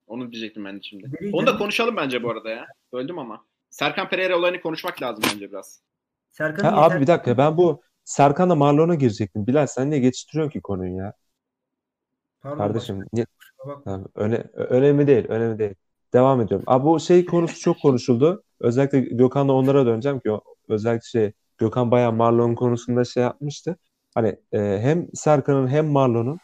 Onu 0.08 0.32
diyecektim 0.32 0.66
ben 0.66 0.78
de 0.78 0.82
şimdi. 0.82 1.30
Onu 1.34 1.48
da 1.48 1.58
konuşalım 1.58 1.96
bence 1.98 2.24
bu 2.24 2.32
arada 2.32 2.50
ya. 2.50 2.68
Böldüm 2.94 3.20
ama. 3.20 3.46
Serkan 3.70 4.10
Pereira 4.10 4.38
olayını 4.38 4.62
konuşmak 4.62 5.02
lazım 5.02 5.24
bence 5.34 5.52
biraz. 5.52 5.82
Serkan'ın 6.32 6.70
Ha, 6.70 6.78
abi 6.78 6.94
yeter- 6.94 7.02
bir 7.02 7.08
dakika 7.08 7.38
ben 7.38 7.58
bu 7.58 7.82
Serkan'la 8.06 8.56
Marlon'a 8.56 8.96
girecektim. 8.96 9.48
Bilal 9.48 9.68
sen 9.68 9.89
niye 9.89 10.00
geçiştiriyorsun 10.02 10.52
ki 10.52 10.62
konuyu 10.62 10.96
ya? 10.98 11.13
Pardon, 12.42 12.58
Kardeşim 12.58 13.06
niye? 13.13 13.26
Tamam, 13.86 14.06
öne, 14.15 14.36
önemli 14.54 15.08
değil, 15.08 15.26
önemli 15.30 15.60
değil. 15.60 15.76
Devam 16.13 16.42
ediyorum. 16.42 16.65
Abi 16.68 16.86
bu 16.86 17.00
şey 17.00 17.26
konusu 17.26 17.60
çok 17.62 17.82
konuşuldu. 17.82 18.44
Özellikle 18.60 19.00
Gökhan'la 19.02 19.54
onlara 19.54 19.86
döneceğim 19.86 20.20
ki 20.20 20.32
o, 20.32 20.42
özellikle 20.70 21.06
şey 21.10 21.34
Gökhan 21.58 21.92
bayağı 21.92 22.13
Marlon 22.13 22.56
konusunda 22.56 23.06
şey 23.06 23.24
yapmıştı. 23.24 23.78
Hani 24.15 24.28
e, 24.54 24.60
hem 24.82 25.08
Serkan'ın 25.15 25.68
hem 25.68 25.88
Marlon'un 25.88 26.39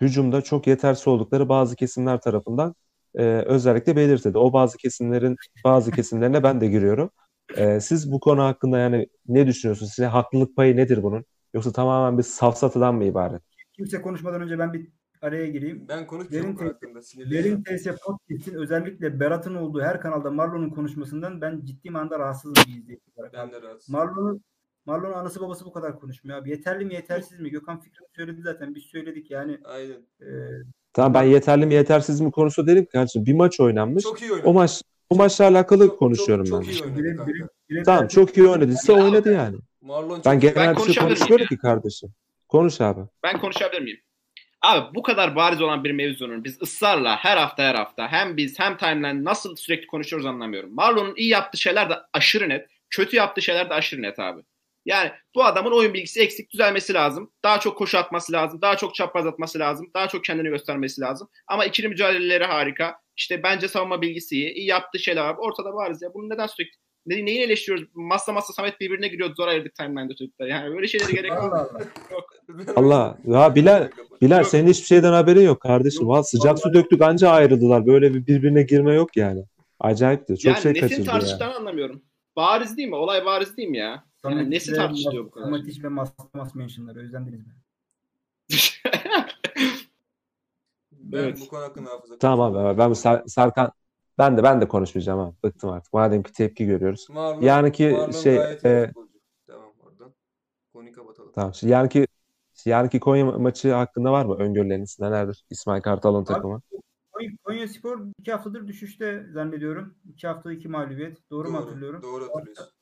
hücumda 0.00 0.42
çok 0.42 0.66
yetersiz 0.66 1.08
oldukları 1.08 1.48
bazı 1.48 1.76
kesimler 1.76 2.20
tarafından 2.20 2.74
e, 3.14 3.22
özellikle 3.24 3.96
belirtildi. 3.96 4.38
O 4.38 4.52
bazı 4.52 4.78
kesimlerin 4.78 5.36
bazı 5.64 5.92
kesimlerine 5.92 6.42
ben 6.42 6.60
de 6.60 6.66
giriyorum. 6.68 7.10
E, 7.56 7.80
siz 7.80 8.12
bu 8.12 8.20
konu 8.20 8.42
hakkında 8.42 8.78
yani 8.78 9.08
ne 9.28 9.46
düşünüyorsunuz? 9.46 9.92
Size 9.92 10.06
haklılık 10.06 10.56
payı 10.56 10.76
nedir 10.76 11.02
bunun? 11.02 11.24
Yoksa 11.54 11.72
tamamen 11.72 12.18
bir 12.18 12.22
safsatadan 12.22 12.94
mı 12.94 13.04
ibaret? 13.04 13.42
Kimse 13.72 14.02
konuşmadan 14.02 14.42
önce 14.42 14.58
ben 14.58 14.72
bir 14.72 14.88
araya 15.22 15.46
gireyim. 15.46 15.88
Ben 15.88 16.06
konuşacağım 16.06 16.58
Derin 16.58 16.68
hakkında. 16.68 17.02
Sinirliyim. 17.02 17.64
Derin 17.64 17.78
TS 17.78 17.86
Podcast'in 18.06 18.54
özellikle 18.54 19.20
Berat'ın 19.20 19.54
olduğu 19.54 19.82
her 19.82 20.00
kanalda 20.00 20.30
Marlon'un 20.30 20.70
konuşmasından 20.70 21.40
ben 21.40 21.60
ciddi 21.64 21.90
manada 21.90 22.18
rahatsızım 22.18 22.54
bir 22.68 22.80
izleyici 22.80 23.02
olarak. 23.16 23.32
Ben 23.32 23.52
de 23.52 23.62
rahatsız. 23.62 23.88
Marlon'un 23.88 24.44
Marlon'un 24.86 25.12
anası 25.12 25.40
babası 25.40 25.64
bu 25.64 25.72
kadar 25.72 26.00
konuşmuyor 26.00 26.38
abi. 26.38 26.50
Yeterli 26.50 26.84
mi 26.84 26.94
yetersiz 26.94 27.40
mi? 27.40 27.50
Gökhan 27.50 27.80
fikrini 27.80 28.08
söyledi 28.16 28.42
zaten. 28.42 28.74
Biz 28.74 28.82
söyledik 28.82 29.30
yani. 29.30 29.58
Aynen. 29.64 30.06
E, 30.20 30.28
Tamam 30.92 31.14
ben 31.14 31.22
yeterli 31.22 31.66
mi 31.66 31.74
yetersiz 31.74 32.20
mi 32.20 32.30
konusu 32.30 32.66
dedim 32.66 32.84
ki 32.84 32.90
kardeşim 32.90 33.26
bir 33.26 33.34
maç 33.34 33.60
oynanmış. 33.60 34.02
Çok 34.04 34.22
iyi 34.22 34.32
oynadı. 34.32 34.48
O 34.48 34.52
maç 34.52 34.82
o 35.14 35.16
maçla 35.16 35.44
alakalı 35.48 35.86
Çok- 35.86 35.98
konuşuyorum 35.98 36.44
çok, 36.44 36.60
ben. 36.62 36.66
Çok 36.72 36.74
iyi 36.74 36.82
oynadı 36.84 37.16
kanka. 37.16 37.30
bire- 37.32 37.48
bire- 37.70 37.82
Tamam 37.82 38.08
çok 38.08 38.36
iyi 38.36 38.46
oynadıysa 38.46 38.92
oynadı 38.92 39.34
yani. 39.34 39.56
Marlon 39.80 40.22
Ben 40.24 40.40
genel 40.40 40.54
bir 40.76 40.82
şey 40.82 40.94
konuşmuyorum 40.94 41.38
ya? 41.42 41.46
ki 41.48 41.58
kardeşim. 41.58 42.08
Konuş 42.48 42.80
abi. 42.80 43.00
Ben 43.22 43.40
konuşabilir 43.40 43.82
miyim? 43.82 44.00
Abi 44.62 44.94
bu 44.94 45.02
kadar 45.02 45.36
bariz 45.36 45.62
olan 45.62 45.84
bir 45.84 45.90
mevzunun 45.90 46.44
biz 46.44 46.62
ısrarla 46.62 47.16
her 47.16 47.36
hafta 47.36 47.62
her 47.62 47.74
hafta 47.74 48.08
hem 48.08 48.36
biz 48.36 48.58
hem 48.58 48.76
timeline 48.76 49.24
nasıl 49.24 49.56
sürekli 49.56 49.86
konuşuyoruz 49.86 50.26
anlamıyorum. 50.26 50.74
Marlon'un 50.74 51.14
iyi 51.16 51.28
yaptığı 51.28 51.58
şeyler 51.58 51.90
de 51.90 51.94
aşırı 52.12 52.48
net. 52.48 52.66
Kötü 52.90 53.16
yaptığı 53.16 53.42
şeyler 53.42 53.70
de 53.70 53.74
aşırı 53.74 54.02
net 54.02 54.18
abi. 54.18 54.40
Yani 54.84 55.10
bu 55.34 55.44
adamın 55.44 55.72
oyun 55.72 55.94
bilgisi 55.94 56.20
eksik 56.20 56.52
düzelmesi 56.52 56.94
lazım. 56.94 57.32
Daha 57.44 57.60
çok 57.60 57.78
koşu 57.78 57.98
atması 57.98 58.32
lazım. 58.32 58.62
Daha 58.62 58.76
çok 58.76 58.94
çapraz 58.94 59.26
atması 59.26 59.58
lazım. 59.58 59.90
Daha 59.94 60.08
çok 60.08 60.24
kendini 60.24 60.48
göstermesi 60.48 61.00
lazım. 61.00 61.28
Ama 61.46 61.64
ikili 61.64 61.88
mücadeleleri 61.88 62.44
harika. 62.44 62.96
İşte 63.16 63.42
bence 63.42 63.68
savunma 63.68 64.02
bilgisi 64.02 64.34
iyi. 64.34 64.50
İyi 64.50 64.66
yaptığı 64.66 64.98
şeyler 64.98 65.24
var. 65.24 65.36
Ortada 65.38 65.74
bariz 65.74 66.02
ya. 66.02 66.14
Bunu 66.14 66.28
neden 66.28 66.46
sürekli 66.46 66.76
ne, 67.06 67.24
neyi 67.24 67.40
eleştiriyoruz? 67.40 67.88
Masa 67.94 68.32
masa 68.32 68.52
Samet 68.52 68.80
birbirine 68.80 69.08
giriyordu. 69.08 69.34
Zor 69.36 69.48
ayırdık 69.48 69.74
timeline'da 69.74 70.16
çocuklar. 70.16 70.46
Yani 70.46 70.74
böyle 70.74 70.88
şeylere 70.88 71.12
gerek 71.12 71.30
yok. 71.30 71.42
Allah 71.42 71.68
Allah. 71.70 72.72
Allah. 72.76 73.18
Ya 73.24 73.54
Bilal, 73.54 73.88
Bilal 74.22 74.38
Yok. 74.38 74.46
senin 74.46 74.68
hiçbir 74.68 74.86
şeyden 74.86 75.12
haberin 75.12 75.44
yok 75.44 75.60
kardeşim. 75.60 76.06
Yok, 76.06 76.28
sıcak 76.28 76.58
su 76.58 76.74
döktük 76.74 77.02
anca 77.02 77.30
ayrıldılar. 77.30 77.86
Böyle 77.86 78.14
bir 78.14 78.26
birbirine 78.26 78.62
girme 78.62 78.94
yok 78.94 79.16
yani. 79.16 79.44
Acayipti. 79.80 80.38
Çok 80.38 80.44
yani 80.44 80.62
şey 80.62 80.72
nesin 80.72 80.80
kaçırdı 80.80 81.06
ya. 81.06 81.12
tartıştıklarını 81.12 81.56
anlamıyorum. 81.56 82.02
Bariz 82.36 82.76
değil 82.76 82.88
mi? 82.88 82.96
Olay 82.96 83.24
bariz 83.24 83.56
değil 83.56 83.68
mi 83.68 83.78
ya? 83.78 84.04
Yani 84.24 84.50
nesi 84.50 84.72
tartışılıyor 84.72 85.24
bu 85.24 85.30
kadar? 85.30 85.44
Samet 85.46 85.84
ve 85.84 85.88
Masmas 85.88 86.54
mentionları 86.54 86.98
özlendiniz 86.98 87.46
mi? 87.46 87.54
Ben 90.92 91.18
Evet. 91.18 91.40
bu 91.40 91.48
konu 91.48 91.60
hakkında 91.62 91.90
hafıza 91.90 92.18
Tamam 92.18 92.56
abi 92.56 92.78
ben 92.78 92.90
bu 92.90 92.94
Ser- 92.94 93.28
Serkan 93.28 93.72
ben 94.18 94.38
de 94.38 94.42
ben 94.42 94.60
de 94.60 94.68
konuşmayacağım 94.68 95.20
abi. 95.20 95.36
Bıktım 95.44 95.70
artık. 95.70 95.92
Madem 95.92 96.22
ki 96.22 96.32
tepki 96.32 96.66
görüyoruz. 96.66 97.06
Marlon, 97.10 97.40
Yarınki 97.42 97.90
Marlon 97.90 98.10
şey 98.10 98.36
e. 98.36 98.92
Tamam 99.46 99.72
oradan. 99.80 100.14
Konuyu 100.72 100.92
kapatalım. 100.92 101.32
tamam. 101.32 101.54
Şimdi 101.54 101.72
yarınki 101.72 102.06
yarınki 102.64 103.00
Konya 103.00 103.24
maçı 103.24 103.72
hakkında 103.72 104.12
var 104.12 104.24
mı 104.24 104.34
öngörüleriniz? 104.34 105.00
Nelerdir? 105.00 105.44
İsmail 105.50 105.82
Kartal'ın 105.82 106.24
takımı. 106.24 106.60
Konya, 107.12 107.30
Konya 107.44 107.68
Spor 107.68 108.00
iki 108.18 108.32
haftadır 108.32 108.68
düşüşte 108.68 109.26
zannediyorum. 109.32 109.94
İki 110.08 110.26
hafta 110.26 110.52
iki 110.52 110.68
mağlubiyet. 110.68 111.30
Doğru, 111.30 111.50
mu 111.50 111.56
hatırlıyorum? 111.56 112.02
Doğru 112.02 112.24
hatırlıyorsun. 112.24 112.73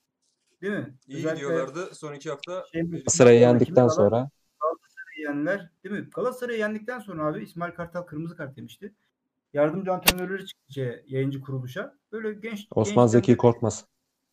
Değil 0.62 0.74
mi? 0.74 0.94
İyi 1.06 1.16
Özellikle 1.16 1.34
gidiyorlardı. 1.34 1.94
Son 1.94 2.14
iki 2.14 2.30
hafta 2.30 2.64
şey- 2.72 2.82
Galatasaray'ı 2.82 3.40
yendikten 3.40 3.88
sonra 3.88 4.30
Galatasaray'ı 4.60 5.22
yendiler. 5.28 5.70
Değil 5.84 5.94
mi? 5.94 6.10
Galatasaray'ı 6.14 6.58
yendikten 6.58 6.98
sonra 6.98 7.26
abi 7.26 7.42
İsmail 7.42 7.72
Kartal 7.72 8.02
kırmızı 8.02 8.36
kart 8.36 8.56
demişti. 8.56 8.94
Yardımcı 9.52 9.92
antrenörleri 9.92 10.46
çıktı 10.46 11.04
yayıncı 11.06 11.40
kuruluşa. 11.40 11.98
Böyle 12.12 12.32
genç 12.32 12.66
Osman 12.70 13.06
Zeki 13.06 13.32
de- 13.32 13.36
Korkmaz. 13.36 13.86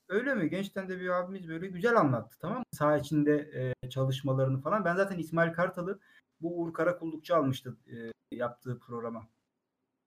Öyle 0.09 0.35
mi? 0.35 0.49
Gençten 0.49 0.89
de 0.89 0.99
bir 0.99 1.09
abimiz 1.09 1.47
böyle 1.49 1.67
güzel 1.67 1.97
anlattı 1.99 2.37
tamam 2.39 2.57
mı? 2.57 2.63
Saha 2.73 2.97
içinde 2.97 3.51
e, 3.83 3.89
çalışmalarını 3.89 4.61
falan. 4.61 4.85
Ben 4.85 4.95
zaten 4.95 5.17
İsmail 5.17 5.53
Kartal'ı 5.53 5.99
bu 6.41 6.59
Uğur 6.61 6.73
Karakullukçu 6.73 7.35
almıştı 7.35 7.77
e, 7.87 7.95
yaptığı 8.35 8.79
programa. 8.79 9.27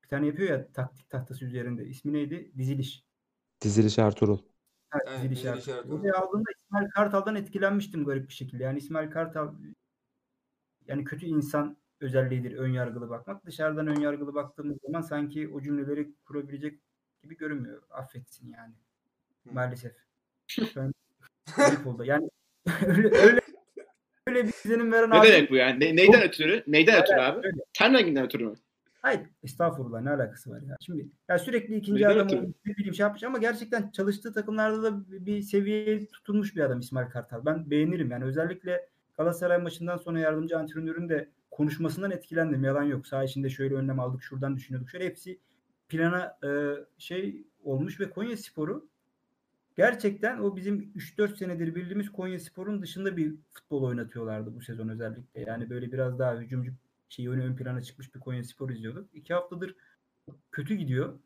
Bir 0.04 0.08
tane 0.08 0.26
yapıyor 0.26 0.48
ya 0.50 0.72
taktik 0.72 1.10
tahtası 1.10 1.44
üzerinde. 1.44 1.86
İsmi 1.86 2.12
neydi? 2.12 2.52
Diziliş. 2.58 3.04
Diziliş 3.62 3.98
Ertuğrul. 3.98 4.38
Evet, 4.94 5.08
Ertuğrul. 5.44 5.76
Ertuğrul. 5.76 6.00
Oraya 6.00 6.12
aldığımda 6.12 6.50
İsmail 6.64 6.90
Kartal'dan 6.90 7.36
etkilenmiştim 7.36 8.04
garip 8.04 8.28
bir 8.28 8.34
şekilde. 8.34 8.62
Yani 8.62 8.78
İsmail 8.78 9.10
Kartal 9.10 9.54
yani 10.86 11.04
kötü 11.04 11.26
insan 11.26 11.76
özelliğidir 12.00 12.56
ön 12.56 12.72
yargılı 12.72 13.10
bakmak. 13.10 13.46
Dışarıdan 13.46 13.86
ön 13.86 14.00
yargılı 14.00 14.34
baktığımız 14.34 14.78
zaman 14.82 15.00
sanki 15.00 15.48
o 15.48 15.60
cümleleri 15.60 16.08
kurabilecek 16.24 16.80
gibi 17.22 17.36
görünmüyor. 17.36 17.82
Affetsin 17.90 18.52
yani. 18.52 18.74
Hı. 19.48 19.54
Maalesef. 19.54 19.92
Ben 20.76 20.92
garip 21.56 21.86
oldu. 21.86 22.04
Yani 22.04 22.30
öyle 22.86 23.16
öyle 23.16 23.40
öyle 24.26 24.44
bir 24.44 24.48
izlenim 24.48 24.92
veren 24.92 25.10
ne 25.10 25.14
abi. 25.14 25.28
demek 25.28 25.50
bu 25.50 25.56
yani? 25.56 25.80
Ne- 25.80 25.96
neyden 25.96 26.22
ötürü? 26.22 26.64
Neyden 26.66 27.02
ötürü 27.02 27.20
abi? 27.20 27.46
öyle. 27.46 27.60
Ten 27.72 27.94
renginden 27.94 28.24
ötürü 28.24 28.44
mü? 28.46 28.54
Hayır 29.02 29.20
estağfurullah 29.42 30.00
ne 30.00 30.10
alakası 30.10 30.50
var 30.50 30.62
ya. 30.62 30.76
Şimdi 30.80 31.08
ya 31.28 31.38
sürekli 31.38 31.76
ikinci 31.76 32.08
adam 32.08 32.28
ne 32.66 32.76
bileyim 32.76 32.94
şey 32.94 33.04
yapmış 33.04 33.22
ama 33.22 33.38
gerçekten 33.38 33.90
çalıştığı 33.90 34.32
takımlarda 34.32 34.82
da 34.82 35.04
bir 35.26 35.42
seviyeye 35.42 36.06
tutulmuş 36.06 36.56
bir 36.56 36.60
adam 36.60 36.80
İsmail 36.80 37.10
Kartal. 37.10 37.44
Ben 37.44 37.70
beğenirim 37.70 38.10
yani 38.10 38.24
özellikle 38.24 38.88
Galatasaray 39.16 39.58
maçından 39.58 39.96
sonra 39.96 40.18
yardımcı 40.18 40.58
antrenörün 40.58 41.08
de 41.08 41.28
konuşmasından 41.50 42.10
etkilendim. 42.10 42.64
Yalan 42.64 42.82
yok. 42.82 43.06
Sağ 43.06 43.24
içinde 43.24 43.50
şöyle 43.50 43.74
önlem 43.74 44.00
aldık, 44.00 44.22
şuradan 44.22 44.56
düşünüyorduk. 44.56 44.90
Şöyle 44.90 45.04
hepsi 45.04 45.38
plana 45.88 46.38
e, 46.44 46.50
şey 46.98 47.46
olmuş 47.64 48.00
ve 48.00 48.10
Konya 48.10 48.36
Sporu 48.36 48.88
gerçekten 49.76 50.38
o 50.38 50.56
bizim 50.56 50.92
3-4 50.96 51.36
senedir 51.36 51.74
bildiğimiz 51.74 52.12
Konya 52.12 52.38
Spor'un 52.38 52.82
dışında 52.82 53.16
bir 53.16 53.34
futbol 53.52 53.82
oynatıyorlardı 53.82 54.54
bu 54.54 54.60
sezon 54.60 54.88
özellikle. 54.88 55.40
Yani 55.40 55.70
böyle 55.70 55.92
biraz 55.92 56.18
daha 56.18 56.36
hücumcu 56.36 56.72
şey 57.12 57.28
ön, 57.28 57.40
ön 57.40 57.56
plana 57.56 57.82
çıkmış 57.82 58.14
bir 58.14 58.20
Konya 58.20 58.44
Spor 58.44 58.70
izliyorduk. 58.70 59.14
İki 59.14 59.34
haftadır 59.34 59.76
kötü 60.52 60.74
gidiyor. 60.74 61.18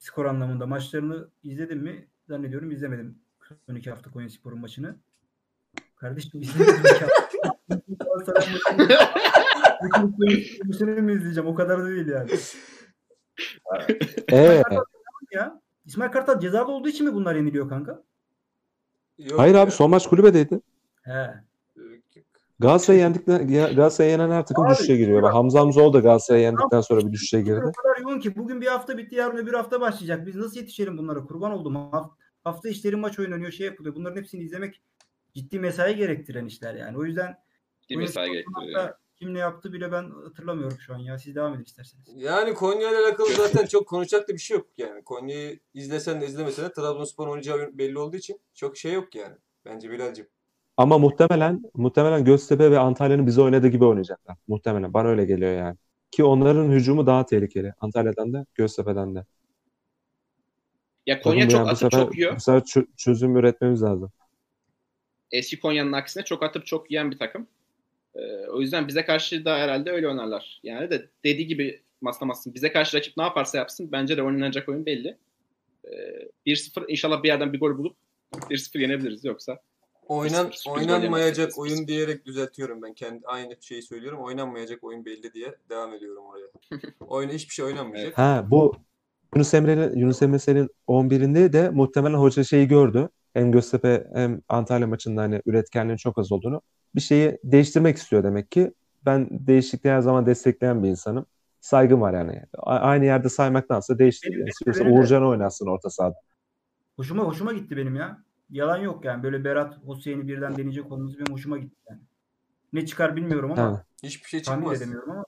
Skor 0.00 0.24
anlamında 0.24 0.66
maçlarını 0.66 1.28
izledim 1.42 1.78
mi? 1.78 2.08
Zannediyorum 2.28 2.70
izlemedim. 2.70 3.18
Son 3.66 3.74
iki 3.74 3.90
hafta 3.90 4.10
Konya 4.10 4.28
Spor'un 4.28 4.60
maçını. 4.60 4.96
Kardeşim 5.96 6.40
izlemedim 6.40 6.74
iki 6.84 7.04
hafta. 7.04 8.40
Spor 9.80 10.08
maçını 10.64 11.02
mı 11.02 11.12
izleyeceğim? 11.12 11.48
O 11.48 11.54
kadar 11.54 11.80
da 11.80 11.86
değil 11.88 12.06
yani. 12.06 12.30
Ya. 15.32 15.60
İsmail 15.86 16.10
Kartal 16.10 16.40
cezalı 16.40 16.72
olduğu 16.72 16.88
için 16.88 17.06
mi 17.06 17.14
bunlar 17.14 17.34
yeniliyor 17.34 17.68
kanka? 17.68 18.02
Yok 19.18 19.38
hayır 19.38 19.54
ya. 19.54 19.60
abi 19.60 19.70
son 19.70 19.90
maç 19.90 20.06
kulübedeydi. 20.08 20.60
He. 21.02 21.45
Galatasaray'ı 22.58 23.00
yendikten 23.02 23.48
Galatasaray'ı 23.48 24.12
yenen 24.12 24.30
her 24.30 24.46
takım 24.46 24.64
Abi, 24.64 24.72
düşüşe 24.74 24.96
giriyor. 24.96 25.22
Bak 25.22 25.34
Hamza 25.34 25.60
Hamzoğlu 25.60 25.92
da 25.92 26.00
Galatasaray'ı 26.00 26.44
yendikten 26.44 26.80
sonra 26.80 27.06
bir 27.06 27.12
düşüşe 27.12 27.40
girdi. 27.40 27.62
O 27.64 27.72
kadar 27.72 28.00
yoğun 28.02 28.20
ki 28.20 28.36
bugün 28.36 28.60
bir 28.60 28.66
hafta 28.66 28.98
bitti 28.98 29.14
yarın 29.14 29.36
öbür 29.36 29.52
hafta 29.52 29.80
başlayacak. 29.80 30.26
Biz 30.26 30.36
nasıl 30.36 30.56
yetişelim 30.56 30.98
bunlara? 30.98 31.24
Kurban 31.24 31.52
oldum. 31.52 31.76
Haf- 31.76 32.10
Hafta 32.44 32.68
işleri 32.68 32.96
maç 32.96 33.18
oynanıyor 33.18 33.50
şey 33.52 33.66
yapılıyor. 33.66 33.94
Bunların 33.94 34.20
hepsini 34.20 34.42
izlemek 34.42 34.82
ciddi 35.34 35.58
mesai 35.60 35.96
gerektiren 35.96 36.46
işler 36.46 36.74
yani. 36.74 36.98
O 36.98 37.04
yüzden 37.04 37.34
Konya 37.88 37.98
mesai 38.00 38.30
gerektiriyor. 38.30 38.78
hatta 38.78 38.98
kim 39.16 39.34
ne 39.34 39.38
yaptı 39.38 39.72
bile 39.72 39.92
ben 39.92 40.10
hatırlamıyorum 40.24 40.78
şu 40.80 40.94
an 40.94 40.98
ya. 40.98 41.18
Siz 41.18 41.34
devam 41.34 41.54
edin 41.54 41.64
isterseniz. 41.64 42.04
Yani 42.16 42.54
Konya 42.54 42.90
ile 42.90 42.98
alakalı 42.98 43.28
zaten 43.28 43.66
çok 43.66 43.88
konuşacak 43.88 44.28
da 44.28 44.32
bir 44.32 44.38
şey 44.38 44.56
yok 44.56 44.66
yani. 44.76 45.04
Konya'yı 45.04 45.60
izlesen 45.74 46.20
de 46.20 46.26
izlemesen 46.26 46.64
de 46.64 46.72
Trabzonspor 46.72 47.26
oynayacağı 47.28 47.78
belli 47.78 47.98
olduğu 47.98 48.16
için 48.16 48.40
çok 48.54 48.76
şey 48.76 48.92
yok 48.92 49.14
yani. 49.14 49.34
Bence 49.64 49.90
Bilal'cim. 49.90 50.26
Ama 50.76 50.98
muhtemelen 50.98 51.62
muhtemelen 51.74 52.24
Göztepe 52.24 52.70
ve 52.70 52.78
Antalya'nın 52.78 53.26
bize 53.26 53.40
oynadığı 53.40 53.68
gibi 53.68 53.84
oynayacaklar. 53.84 54.36
Muhtemelen. 54.48 54.94
Bana 54.94 55.08
öyle 55.08 55.24
geliyor 55.24 55.52
yani. 55.52 55.76
Ki 56.10 56.24
onların 56.24 56.70
hücumu 56.72 57.06
daha 57.06 57.26
tehlikeli. 57.26 57.72
Antalya'dan 57.80 58.32
da 58.32 58.46
Göztepe'den 58.54 59.14
de. 59.14 59.24
Ya 61.06 61.20
Konya 61.20 61.40
Takım 61.40 61.50
çok 61.50 61.58
yani 61.58 61.68
atıp 61.68 61.92
sefer, 61.92 62.04
çok 62.04 62.16
yiyor. 62.16 62.36
bu 62.36 62.40
sefer 62.40 62.60
çö- 62.60 62.86
çözüm 62.96 63.36
üretmemiz 63.36 63.82
lazım. 63.82 64.10
Eski 65.32 65.60
Konya'nın 65.60 65.92
aksine 65.92 66.24
çok 66.24 66.42
atıp 66.42 66.66
çok 66.66 66.90
yiyen 66.90 67.10
bir 67.10 67.18
takım. 67.18 67.46
Ee, 68.14 68.46
o 68.46 68.60
yüzden 68.60 68.88
bize 68.88 69.04
karşı 69.04 69.44
da 69.44 69.56
herhalde 69.58 69.90
öyle 69.90 70.08
oynarlar. 70.08 70.60
Yani 70.62 70.90
de 70.90 71.08
dediği 71.24 71.46
gibi 71.46 71.82
maslamazsın. 72.00 72.54
Bize 72.54 72.72
karşı 72.72 72.96
rakip 72.96 73.16
ne 73.16 73.22
yaparsa 73.22 73.58
yapsın 73.58 73.92
bence 73.92 74.16
de 74.16 74.22
oynanacak 74.22 74.68
oyun 74.68 74.86
belli. 74.86 75.16
Ee, 75.84 76.28
1-0 76.46 76.84
inşallah 76.88 77.22
bir 77.22 77.28
yerden 77.28 77.52
bir 77.52 77.60
gol 77.60 77.78
bulup 77.78 77.96
1-0 78.50 78.80
yenebiliriz 78.80 79.24
yoksa. 79.24 79.58
Oynan, 80.08 80.44
Sürpriz 80.44 80.66
oynanmayacak 80.66 81.58
oyun 81.58 81.88
diyerek 81.88 82.26
düzeltiyorum 82.26 82.82
ben. 82.82 82.94
Kendi 82.94 83.26
aynı 83.26 83.56
şeyi 83.60 83.82
söylüyorum. 83.82 84.20
Oynanmayacak 84.22 84.84
oyun 84.84 85.04
belli 85.04 85.32
diye 85.32 85.54
devam 85.68 85.94
ediyorum 85.94 86.24
oraya. 86.24 86.46
Oyun 87.00 87.28
hiçbir 87.28 87.54
şey 87.54 87.64
oynanmayacak. 87.64 88.18
Ha 88.18 88.46
bu 88.50 88.74
Yunus 89.34 89.54
Emre'nin 89.54 89.96
Yunus 89.96 90.22
Emre'nin 90.22 90.68
11'inde 90.88 91.52
de 91.52 91.70
muhtemelen 91.70 92.18
hoca 92.18 92.44
şeyi 92.44 92.68
gördü. 92.68 93.08
Hem 93.34 93.52
Göztepe 93.52 94.06
hem 94.14 94.42
Antalya 94.48 94.86
maçında 94.86 95.22
hani 95.22 95.42
üretkenliğin 95.46 95.96
çok 95.96 96.18
az 96.18 96.32
olduğunu. 96.32 96.62
Bir 96.94 97.00
şeyi 97.00 97.38
değiştirmek 97.44 97.96
istiyor 97.96 98.24
demek 98.24 98.50
ki. 98.50 98.72
Ben 99.06 99.28
değişikliği 99.30 99.90
her 99.90 100.00
zaman 100.00 100.26
destekleyen 100.26 100.82
bir 100.82 100.88
insanım. 100.88 101.26
Saygım 101.60 102.00
var 102.00 102.14
yani. 102.14 102.42
A- 102.58 102.78
aynı 102.78 103.04
yerde 103.04 103.28
saymaktansa 103.28 103.98
değiştir. 103.98 104.46
İstiyorsa. 104.46 104.84
Uğurcan 104.84 105.26
oynasın 105.26 105.66
orta 105.66 105.90
sahada. 105.90 106.14
Hoşuma 106.96 107.24
hoşuma 107.24 107.52
gitti 107.52 107.76
benim 107.76 107.96
ya. 107.96 108.25
Yalan 108.50 108.76
yok 108.78 109.04
yani. 109.04 109.22
Böyle 109.22 109.44
Berat 109.44 109.78
Hüseyin'i 109.88 110.28
birden 110.28 110.56
deneyecek 110.56 110.92
olması 110.92 111.18
benim 111.18 111.32
hoşuma 111.32 111.58
gitti 111.58 111.76
yani. 111.90 112.00
Ne 112.72 112.86
çıkar 112.86 113.16
bilmiyorum 113.16 113.52
ama 113.52 113.62
Ha. 113.62 113.84
Hiçbir 114.02 114.28
şey 114.28 114.42
tahmin 114.42 114.60
çıkmaz. 114.62 114.82
edemiyorum 114.82 115.10
ama 115.10 115.24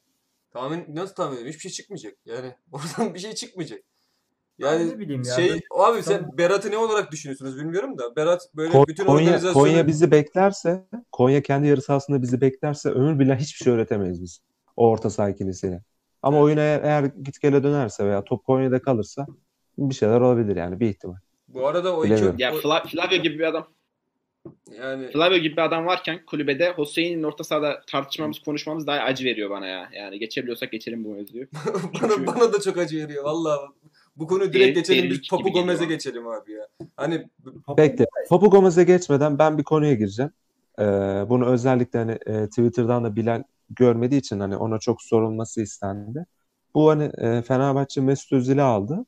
Tahmin 0.53 0.85
nasıl 0.89 1.15
tahmin 1.15 1.33
edeyim? 1.35 1.49
Hiçbir 1.49 1.61
şey 1.61 1.71
çıkmayacak. 1.71 2.15
Yani 2.25 2.55
oradan 2.73 3.15
bir 3.15 3.19
şey 3.19 3.33
çıkmayacak. 3.35 3.81
yani 4.59 4.89
ne 4.89 4.99
bileyim 4.99 5.23
ya. 5.27 5.35
şey 5.35 5.61
abi 5.79 6.03
sen 6.03 6.19
Tamam. 6.21 6.39
Berat'ı 6.39 6.71
ne 6.71 6.77
olarak 6.79 7.13
düşünüyorsunuz 7.13 7.57
bilmiyorum 7.57 7.99
da 7.99 8.17
Berat 8.17 8.43
böyle 8.57 8.75
Ko- 8.75 8.87
bütün 8.89 9.05
Konya, 9.07 9.17
organizasyonu 9.27 9.55
Konya 9.55 9.87
bizi 9.87 10.11
beklerse, 10.11 10.85
Konya 11.13 11.43
kendi 11.43 11.67
yarı 11.69 11.83
sahasında 11.83 12.23
bizi 12.23 12.41
beklerse 12.41 12.91
ömür 12.91 13.19
billah 13.19 13.37
hiçbir 13.39 13.65
şey 13.65 13.73
öğretemeyiz 13.73 14.23
biz. 14.23 14.41
O 14.77 14.89
orta 14.91 15.11
saha 15.11 15.31
ikilisine. 15.31 15.83
Ama 16.23 16.37
Evet. 16.37 16.45
oyun 16.45 16.57
eğer, 16.57 16.83
eğer 16.83 17.05
git 17.05 17.41
gele 17.41 17.63
dönerse 17.63 18.05
veya 18.07 18.25
top 18.25 18.45
Konya'da 18.45 18.83
kalırsa 18.83 19.27
bir 19.79 19.95
şeyler 19.95 20.21
olabilir 20.21 20.57
yani 20.57 20.81
bir 20.81 20.89
ihtimal. 20.89 21.17
Bu 21.49 21.67
arada 21.67 21.97
o 21.97 22.05
iki 22.05 22.13
Bilemiyorum. 22.13 22.37
Ya 22.39 22.55
o- 22.55 22.59
Fla- 22.59 22.89
Flavio 22.89 23.17
gibi 23.17 23.39
bir 23.39 23.45
adam 23.45 23.67
yani 24.79 25.11
Flavio 25.11 25.37
gibi 25.37 25.57
bir 25.57 25.63
adam 25.63 25.87
varken 25.87 26.27
kulübede 26.27 26.75
Hüseyin'in 26.79 27.23
orta 27.23 27.45
sahada 27.45 27.83
tartışmamız, 27.87 28.39
konuşmamız 28.39 28.87
daha 28.87 28.99
acı 28.99 29.25
veriyor 29.25 29.51
bana 29.51 29.67
ya. 29.67 29.89
Yani 29.93 30.19
geçebiliyorsak 30.19 30.73
geçelim 30.73 31.05
bu 31.05 31.09
mevzuyu. 31.15 31.47
bana, 32.03 32.27
bana 32.27 32.53
da 32.53 32.61
çok 32.61 32.79
acı 32.79 32.99
veriyor 32.99 33.25
vallahi. 33.25 33.61
Bu 34.17 34.27
konuyu 34.27 34.49
Deli- 34.53 34.53
direkt 34.53 34.77
geçelim 34.79 35.03
delilik 35.05 35.23
biz 35.23 35.31
Papu 35.31 35.53
Gomez'e 35.53 35.85
geçelim 35.85 36.27
abi 36.29 36.53
ya. 36.53 36.69
Hani 36.97 37.29
Bekle. 37.79 38.07
Papu 38.29 38.51
Gomez'e 38.51 38.85
geçmeden 38.85 39.39
ben 39.39 39.59
bir 39.59 39.63
konuya 39.65 39.95
gireceğim. 39.95 40.33
Ee, 40.79 40.85
bunu 41.29 41.47
özellikle 41.47 41.99
hani 41.99 42.13
e, 42.27 42.47
Twitter'dan 42.49 43.05
da 43.05 43.17
Bilal 43.17 43.43
görmediği 43.71 44.21
için 44.21 44.41
hani 44.41 44.57
ona 44.57 44.79
çok 44.79 45.03
sorulması 45.03 45.63
istendi. 45.63 46.27
Bu 46.75 46.91
hani 46.91 47.05
e, 47.19 47.43
Fenerbahçe 47.43 48.01
Mesut 48.01 48.33
Özil'i 48.33 48.63
aldı 48.63 49.05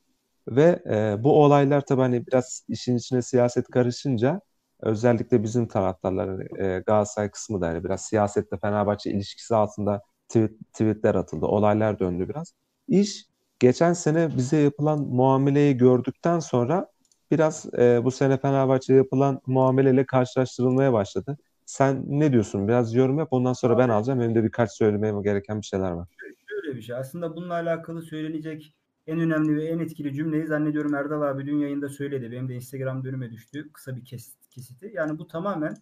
ve 0.47 0.79
e, 0.89 1.23
bu 1.23 1.43
olaylar 1.43 1.81
tabii 1.81 2.01
hani 2.01 2.27
biraz 2.27 2.65
işin 2.67 2.97
içine 2.97 3.21
siyaset 3.21 3.67
karışınca 3.67 4.41
özellikle 4.79 5.43
bizim 5.43 5.67
taraftarlar 5.67 6.59
e, 6.59 6.79
Galatasaray 6.79 7.31
kısmı 7.31 7.61
da 7.61 7.67
hani 7.67 7.83
biraz 7.83 8.01
siyasetle 8.01 8.57
Fenerbahçe 8.57 9.11
ilişkisi 9.11 9.55
altında 9.55 10.01
tweet, 10.27 10.51
tweetler 10.73 11.15
atıldı. 11.15 11.45
Olaylar 11.45 11.99
döndü 11.99 12.29
biraz. 12.29 12.53
İş 12.87 13.25
geçen 13.59 13.93
sene 13.93 14.37
bize 14.37 14.57
yapılan 14.57 14.99
muameleyi 14.99 15.77
gördükten 15.77 16.39
sonra 16.39 16.87
biraz 17.31 17.65
e, 17.77 18.03
bu 18.03 18.11
sene 18.11 18.37
Fenerbahçe'ye 18.37 18.97
yapılan 18.97 19.41
muameleyle 19.45 20.05
karşılaştırılmaya 20.05 20.93
başladı. 20.93 21.37
Sen 21.65 22.03
ne 22.07 22.31
diyorsun? 22.31 22.67
Biraz 22.67 22.93
yorum 22.93 23.19
yap. 23.19 23.27
Ondan 23.31 23.53
sonra 23.53 23.77
ben 23.77 23.89
alacağım. 23.89 24.19
Benim 24.19 24.35
de 24.35 24.43
birkaç 24.43 24.71
söylemem 24.71 25.23
gereken 25.23 25.61
bir 25.61 25.65
şeyler 25.65 25.91
var. 25.91 26.07
Şöyle 26.49 26.77
bir 26.77 26.81
şey. 26.81 26.95
Aslında 26.95 27.35
bununla 27.35 27.53
alakalı 27.53 28.01
söylenecek 28.01 28.73
en 29.11 29.19
önemli 29.19 29.55
ve 29.55 29.65
en 29.65 29.79
etkili 29.79 30.13
cümleyi 30.13 30.47
zannediyorum 30.47 30.95
Erdal 30.95 31.21
abi 31.21 31.45
dün 31.45 31.57
yayında 31.57 31.89
söyledi. 31.89 32.31
Benim 32.31 32.49
de 32.49 32.55
Instagram 32.55 33.05
önüme 33.05 33.31
düştü. 33.31 33.69
Kısa 33.73 33.95
bir 33.95 34.05
kesit, 34.05 34.49
kesiti. 34.49 34.91
Yani 34.93 35.19
bu 35.19 35.27
tamamen 35.27 35.77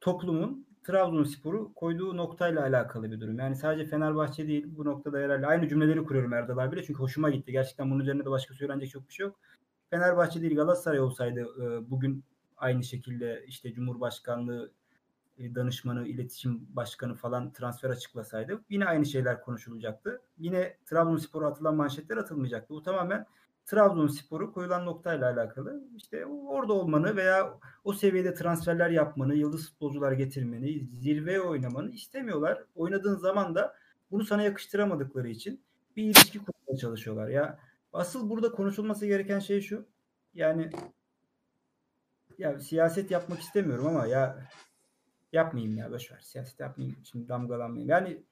toplumun 0.00 0.66
Trabzonspor'u 0.84 1.74
koyduğu 1.74 2.16
noktayla 2.16 2.62
alakalı 2.62 3.12
bir 3.12 3.20
durum. 3.20 3.38
Yani 3.38 3.56
sadece 3.56 3.84
Fenerbahçe 3.84 4.48
değil 4.48 4.66
bu 4.66 4.84
noktada 4.84 5.18
herhalde 5.18 5.46
aynı 5.46 5.68
cümleleri 5.68 6.04
kuruyorum 6.04 6.32
Erdal 6.32 6.58
abiyle 6.58 6.82
çünkü 6.82 6.98
hoşuma 6.98 7.30
gitti. 7.30 7.52
Gerçekten 7.52 7.90
bunun 7.90 8.00
üzerine 8.00 8.24
de 8.24 8.30
başka 8.30 8.54
söylenecek 8.54 8.90
çok 8.90 9.08
bir 9.08 9.14
şey 9.14 9.26
yok. 9.26 9.40
Fenerbahçe 9.90 10.42
değil 10.42 10.56
Galatasaray 10.56 11.00
olsaydı 11.00 11.40
e, 11.40 11.90
bugün 11.90 12.24
aynı 12.56 12.84
şekilde 12.84 13.44
işte 13.46 13.72
Cumhurbaşkanlığı 13.72 14.72
danışmanı, 15.38 16.08
iletişim 16.08 16.66
başkanı 16.76 17.14
falan 17.14 17.52
transfer 17.52 17.90
açıklasaydı 17.90 18.60
yine 18.68 18.86
aynı 18.86 19.06
şeyler 19.06 19.42
konuşulacaktı. 19.42 20.22
Yine 20.38 20.76
Trabzonspor'a 20.86 21.46
atılan 21.46 21.74
manşetler 21.74 22.16
atılmayacaktı. 22.16 22.74
Bu 22.74 22.82
tamamen 22.82 23.26
Trabzonspor'u 23.66 24.52
koyulan 24.52 24.86
noktayla 24.86 25.32
alakalı. 25.32 25.84
İşte 25.96 26.26
orada 26.26 26.72
olmanı 26.72 27.16
veya 27.16 27.58
o 27.84 27.92
seviyede 27.92 28.34
transferler 28.34 28.90
yapmanı, 28.90 29.34
yıldız 29.34 29.70
futbolcular 29.70 30.12
getirmeni, 30.12 30.88
zirveye 30.92 31.40
oynamanı 31.40 31.90
istemiyorlar. 31.90 32.64
Oynadığın 32.74 33.16
zaman 33.16 33.54
da 33.54 33.74
bunu 34.10 34.24
sana 34.24 34.42
yakıştıramadıkları 34.42 35.28
için 35.28 35.60
bir 35.96 36.02
ilişki 36.02 36.38
kurmaya 36.38 36.78
çalışıyorlar. 36.78 37.28
Ya 37.28 37.58
asıl 37.92 38.30
burada 38.30 38.52
konuşulması 38.52 39.06
gereken 39.06 39.38
şey 39.38 39.60
şu. 39.60 39.86
Yani 40.34 40.70
ya 42.38 42.60
siyaset 42.60 43.10
yapmak 43.10 43.40
istemiyorum 43.40 43.86
ama 43.86 44.06
ya 44.06 44.48
yapmayayım 45.34 45.76
ya 45.76 45.90
boş 45.90 46.12
ver. 46.12 46.20
Siyaset 46.20 46.60
yapmayayım. 46.60 46.96
Şimdi 47.04 47.28
damgalanmayayım. 47.28 47.90
Yani 47.90 48.22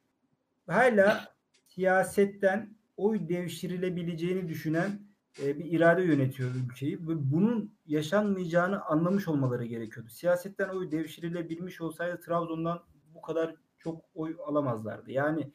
hala 0.67 1.35
siyasetten 1.67 2.77
oy 2.97 3.29
devşirilebileceğini 3.29 4.49
düşünen 4.49 5.01
e, 5.43 5.59
bir 5.59 5.65
irade 5.65 6.03
yönetiyor 6.03 6.51
ülkeyi. 6.55 7.09
Ve 7.09 7.33
bunun 7.33 7.75
yaşanmayacağını 7.87 8.85
anlamış 8.85 9.29
olmaları 9.29 9.65
gerekiyordu. 9.65 10.11
Siyasetten 10.11 10.69
oy 10.69 10.91
devşirilebilmiş 10.91 11.81
olsaydı 11.81 12.21
Trabzon'dan 12.21 12.83
bu 13.15 13.23
kadar 13.23 13.55
çok 13.79 14.05
oy 14.15 14.37
alamazlardı. 14.47 15.11
Yani 15.11 15.53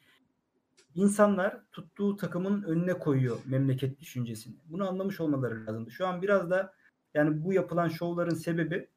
insanlar 0.94 1.60
tuttuğu 1.72 2.16
takımın 2.16 2.62
önüne 2.62 2.94
koyuyor 2.94 3.38
memleket 3.46 4.00
düşüncesini. 4.00 4.54
Bunu 4.66 4.88
anlamış 4.88 5.20
olmaları 5.20 5.66
lazımdı. 5.66 5.90
Şu 5.90 6.06
an 6.06 6.22
biraz 6.22 6.50
da 6.50 6.74
yani 7.14 7.44
bu 7.44 7.52
yapılan 7.52 7.88
şovların 7.88 8.34
sebebi 8.34 8.88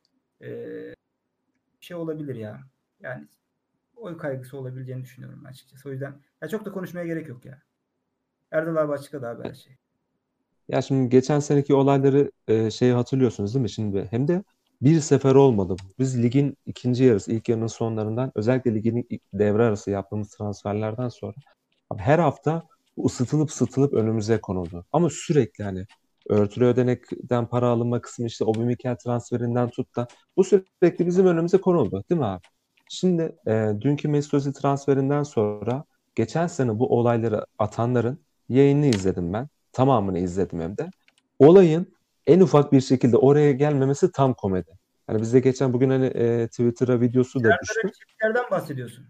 e, 0.41 0.49
şey 1.81 1.97
olabilir 1.97 2.35
ya. 2.35 2.61
Yani 2.99 3.27
oy 3.95 4.17
kaygısı 4.17 4.57
olabileceğini 4.57 5.03
düşünüyorum 5.03 5.45
açıkçası. 5.45 5.89
O 5.89 5.91
yüzden 5.91 6.13
ya 6.41 6.47
çok 6.47 6.65
da 6.65 6.71
konuşmaya 6.71 7.05
gerek 7.05 7.27
yok 7.27 7.45
ya. 7.45 7.61
Erdal 8.51 8.75
abi 8.75 8.91
açıkladı 8.93 9.27
abi 9.27 9.49
her 9.49 9.53
şeyi. 9.53 9.77
Ya 10.67 10.81
şimdi 10.81 11.09
geçen 11.09 11.39
seneki 11.39 11.73
olayları 11.73 12.31
e, 12.47 12.71
şeyi 12.71 12.93
hatırlıyorsunuz 12.93 13.53
değil 13.53 13.63
mi? 13.63 13.69
Şimdi 13.69 14.07
hem 14.11 14.27
de 14.27 14.43
bir 14.81 14.99
sefer 14.99 15.35
olmadı. 15.35 15.75
Biz 15.99 16.23
ligin 16.23 16.57
ikinci 16.65 17.03
yarısı, 17.03 17.31
ilk 17.31 17.49
yarının 17.49 17.67
sonlarından 17.67 18.31
özellikle 18.35 18.75
ligin 18.75 19.07
devre 19.33 19.63
arası 19.63 19.91
yaptığımız 19.91 20.29
transferlerden 20.29 21.09
sonra 21.09 21.35
abi 21.89 22.01
her 22.01 22.19
hafta 22.19 22.63
ısıtılıp 23.05 23.49
ısıtılıp 23.49 23.93
önümüze 23.93 24.41
konuldu. 24.41 24.85
Ama 24.91 25.09
sürekli 25.09 25.63
hani 25.63 25.85
örtülü 26.29 26.65
ödenekten 26.65 27.47
para 27.47 27.67
alınma 27.67 28.01
kısmı 28.01 28.27
işte 28.27 28.45
Aubameyang 28.45 28.99
transferinden 29.03 29.69
tut 29.69 29.95
da 29.95 30.07
bu 30.37 30.43
sürekli 30.43 31.05
bizim 31.07 31.25
önümüze 31.25 31.57
konuldu 31.57 32.03
değil 32.09 32.19
mi 32.19 32.25
abi? 32.25 32.41
Şimdi 32.89 33.35
e, 33.47 33.71
dünkü 33.81 34.07
Mesut 34.07 34.33
Özil 34.33 34.53
transferinden 34.53 35.23
sonra 35.23 35.83
geçen 36.15 36.47
sene 36.47 36.79
bu 36.79 36.97
olayları 36.97 37.45
atanların 37.59 38.19
yayını 38.49 38.85
izledim 38.85 39.33
ben. 39.33 39.47
Tamamını 39.73 40.19
izledim 40.19 40.61
hem 40.61 40.77
de. 40.77 40.89
Olayın 41.39 41.93
en 42.27 42.39
ufak 42.39 42.71
bir 42.71 42.81
şekilde 42.81 43.17
oraya 43.17 43.51
gelmemesi 43.51 44.11
tam 44.11 44.33
komedi. 44.33 44.71
Hani 45.07 45.21
bizde 45.21 45.39
geçen 45.39 45.73
bugün 45.73 45.89
hani 45.89 46.05
e, 46.05 46.47
Twitter'a 46.47 47.01
videosu 47.01 47.43
da 47.43 47.49
düştü. 47.61 47.89
Bahsediyorsun? 48.51 49.05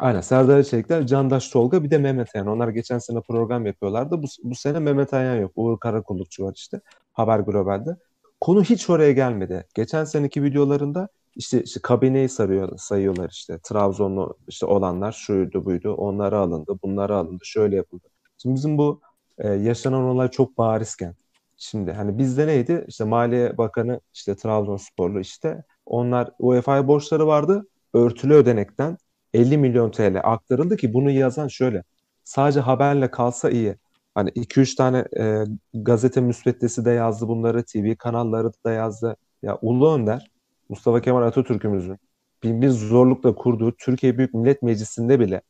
Aynen 0.00 0.20
Serdar 0.20 0.62
Çelikler, 0.62 1.06
Candaş 1.06 1.48
Tolga 1.48 1.84
bir 1.84 1.90
de 1.90 1.98
Mehmet 1.98 2.36
Ayan. 2.36 2.46
Onlar 2.46 2.68
geçen 2.68 2.98
sene 2.98 3.20
program 3.20 3.66
yapıyorlardı. 3.66 4.22
Bu, 4.22 4.26
bu 4.42 4.54
sene 4.54 4.78
Mehmet 4.78 5.14
Ayan 5.14 5.36
yok. 5.36 5.52
Uğur 5.56 5.78
Karakullukçu 5.78 6.44
var 6.44 6.52
işte. 6.56 6.80
Haber 7.12 7.38
Global'de. 7.40 7.96
Konu 8.40 8.62
hiç 8.62 8.90
oraya 8.90 9.12
gelmedi. 9.12 9.66
Geçen 9.74 10.04
seneki 10.04 10.42
videolarında 10.42 11.08
işte, 11.36 11.62
işte 11.62 11.80
kabineyi 11.82 12.28
sarıyor, 12.28 12.78
sayıyorlar 12.78 13.30
işte. 13.30 13.58
Trabzonlu 13.62 14.36
işte 14.48 14.66
olanlar 14.66 15.12
şuydu 15.12 15.64
buydu. 15.64 15.94
Onları 15.94 16.38
alındı, 16.38 16.78
bunları 16.82 17.16
alındı, 17.16 17.44
şöyle 17.44 17.76
yapıldı. 17.76 18.06
Şimdi 18.38 18.54
bizim 18.54 18.78
bu 18.78 19.00
e, 19.38 19.48
yaşanan 19.48 20.02
olay 20.02 20.28
çok 20.28 20.58
barizken. 20.58 21.14
Şimdi 21.56 21.92
hani 21.92 22.18
bizde 22.18 22.46
neydi? 22.46 22.84
İşte 22.88 23.04
Maliye 23.04 23.58
Bakanı 23.58 24.00
işte 24.14 24.36
Trabzonsporlu 24.36 25.20
işte 25.20 25.64
onlar 25.86 26.30
UEFA'ya 26.38 26.88
borçları 26.88 27.26
vardı. 27.26 27.66
Örtülü 27.94 28.34
ödenekten 28.34 28.98
50 29.34 29.58
milyon 29.58 29.90
TL 29.90 30.20
aktarıldı 30.22 30.76
ki 30.76 30.94
bunu 30.94 31.10
yazan 31.10 31.48
şöyle. 31.48 31.84
Sadece 32.24 32.60
haberle 32.60 33.10
kalsa 33.10 33.50
iyi. 33.50 33.76
Hani 34.14 34.30
2-3 34.30 34.76
tane 34.76 35.04
e, 35.18 35.44
gazete 35.74 36.20
müsveddesi 36.20 36.84
de 36.84 36.90
yazdı 36.90 37.28
bunları, 37.28 37.64
TV 37.64 37.94
kanalları 37.98 38.50
da 38.64 38.72
yazdı. 38.72 39.16
Ya 39.42 39.58
Ulu 39.62 39.94
Önder, 39.94 40.30
Mustafa 40.68 41.00
Kemal 41.00 41.22
Atatürk'ümüzün 41.22 41.98
bin 42.42 42.62
bir 42.62 42.68
zorlukla 42.68 43.34
kurduğu 43.34 43.72
Türkiye 43.76 44.18
Büyük 44.18 44.34
Millet 44.34 44.62
Meclisi'nde 44.62 45.20
bile 45.20 45.42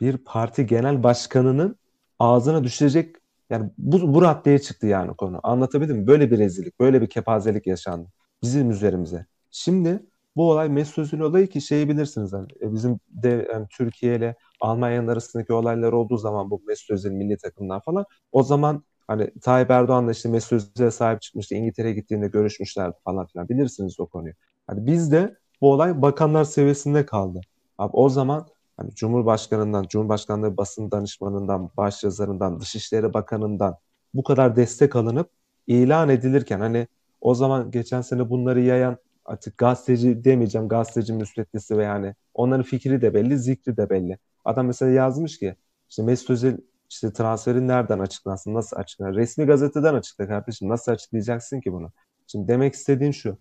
bir 0.00 0.16
parti 0.16 0.66
genel 0.66 1.02
başkanının 1.02 1.76
ağzına 2.18 2.64
düşecek 2.64 3.16
yani 3.50 3.70
bu, 3.78 4.14
bu 4.14 4.22
raddeye 4.22 4.58
çıktı 4.58 4.86
yani 4.86 5.16
konu. 5.16 5.40
Anlatabildim 5.42 5.96
mi? 5.96 6.06
Böyle 6.06 6.30
bir 6.30 6.38
rezillik, 6.38 6.80
böyle 6.80 7.02
bir 7.02 7.06
kepazelik 7.06 7.66
yaşandı 7.66 8.08
bizim 8.44 8.70
üzerimize. 8.70 9.26
Şimdi 9.50 10.06
bu 10.36 10.50
olay 10.50 10.68
Mesut 10.68 10.98
Özil 10.98 11.20
olayı 11.20 11.46
ki 11.48 11.60
şeyi 11.60 11.88
bilirsiniz 11.88 12.32
hani 12.32 12.46
e, 12.60 12.72
bizim 12.72 13.00
de 13.08 13.48
yani 13.52 13.66
Türkiye 13.70 14.16
ile 14.16 14.36
Almanya'nın 14.60 15.08
arasındaki 15.08 15.52
olaylar 15.52 15.92
olduğu 15.92 16.16
zaman 16.18 16.50
bu 16.50 16.62
Mesut 16.66 16.90
Özil 16.90 17.10
milli 17.10 17.36
takımdan 17.36 17.80
falan 17.80 18.04
o 18.32 18.42
zaman 18.42 18.84
hani 19.06 19.30
Tayyip 19.42 19.70
Erdoğan'la 19.70 20.12
işte 20.12 20.28
Mesut 20.28 20.52
Özil'e 20.52 20.90
sahip 20.90 21.22
çıkmıştı. 21.22 21.54
İngiltere'ye 21.54 21.94
gittiğinde 21.94 22.28
görüşmüşler 22.28 22.92
falan 23.04 23.26
filan. 23.26 23.48
Bilirsiniz 23.48 24.00
o 24.00 24.06
konuyu. 24.06 24.34
Hani 24.66 24.86
bizde 24.86 25.36
bu 25.60 25.72
olay 25.72 26.02
bakanlar 26.02 26.44
seviyesinde 26.44 27.06
kaldı. 27.06 27.40
Abi 27.78 27.90
o 27.92 28.08
zaman 28.08 28.46
hani 28.76 28.94
Cumhurbaşkanından, 28.94 29.84
Cumhurbaşkanlığı 29.88 30.56
basın 30.56 30.90
danışmanından, 30.90 31.70
başyazarından, 31.76 32.60
Dışişleri 32.60 33.14
Bakanından 33.14 33.76
bu 34.14 34.22
kadar 34.22 34.56
destek 34.56 34.96
alınıp 34.96 35.30
ilan 35.66 36.08
edilirken 36.08 36.60
hani 36.60 36.86
o 37.20 37.34
zaman 37.34 37.70
geçen 37.70 38.00
sene 38.00 38.30
bunları 38.30 38.60
yayan 38.60 38.98
artık 39.24 39.58
gazeteci 39.58 40.24
demeyeceğim 40.24 40.68
gazeteci 40.68 41.12
müsveddesi 41.12 41.78
ve 41.78 41.84
yani 41.84 42.14
onların 42.34 42.62
fikri 42.62 43.02
de 43.02 43.14
belli, 43.14 43.38
zikri 43.38 43.76
de 43.76 43.90
belli. 43.90 44.18
Adam 44.44 44.66
mesela 44.66 44.90
yazmış 44.92 45.38
ki 45.38 45.56
işte 45.90 46.02
Mesut 46.02 46.30
Özil 46.30 46.56
işte 46.90 47.12
transferin 47.12 47.68
nereden 47.68 47.98
açıklansın, 47.98 48.54
nasıl 48.54 48.76
açıklar? 48.76 49.14
Resmi 49.14 49.46
gazeteden 49.46 49.94
açıkla 49.94 50.28
kardeşim. 50.28 50.68
Nasıl 50.68 50.92
açıklayacaksın 50.92 51.60
ki 51.60 51.72
bunu? 51.72 51.92
Şimdi 52.26 52.48
demek 52.48 52.74
istediğim 52.74 53.14
şu. 53.14 53.38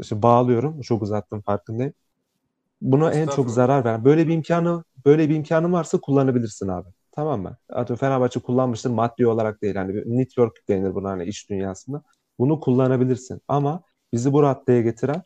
İşte 0.00 0.22
bağlıyorum. 0.22 0.80
Çok 0.80 1.02
uzattım 1.02 1.42
farkındayım. 1.42 1.92
Buna 2.80 3.12
en 3.12 3.26
çok 3.26 3.50
zarar 3.50 3.84
veren. 3.84 4.04
Böyle 4.04 4.28
bir 4.28 4.34
imkanı 4.34 4.84
böyle 5.04 5.28
bir 5.28 5.34
imkanı 5.34 5.72
varsa 5.72 6.00
kullanabilirsin 6.00 6.68
abi. 6.68 6.88
Tamam 7.12 7.42
mı? 7.42 7.56
Atıyorum 7.68 8.00
Fenerbahçe 8.00 8.40
kullanmıştır 8.40 8.90
maddi 8.90 9.26
olarak 9.26 9.62
değil. 9.62 9.74
Hani 9.74 10.18
network 10.18 10.68
denir 10.68 10.94
buna 10.94 11.10
hani 11.10 11.24
iş 11.24 11.50
dünyasında. 11.50 12.02
Bunu 12.38 12.60
kullanabilirsin. 12.60 13.40
Ama 13.48 13.82
bizi 14.12 14.32
bu 14.32 14.42
raddeye 14.42 14.82
getiren 14.82 15.22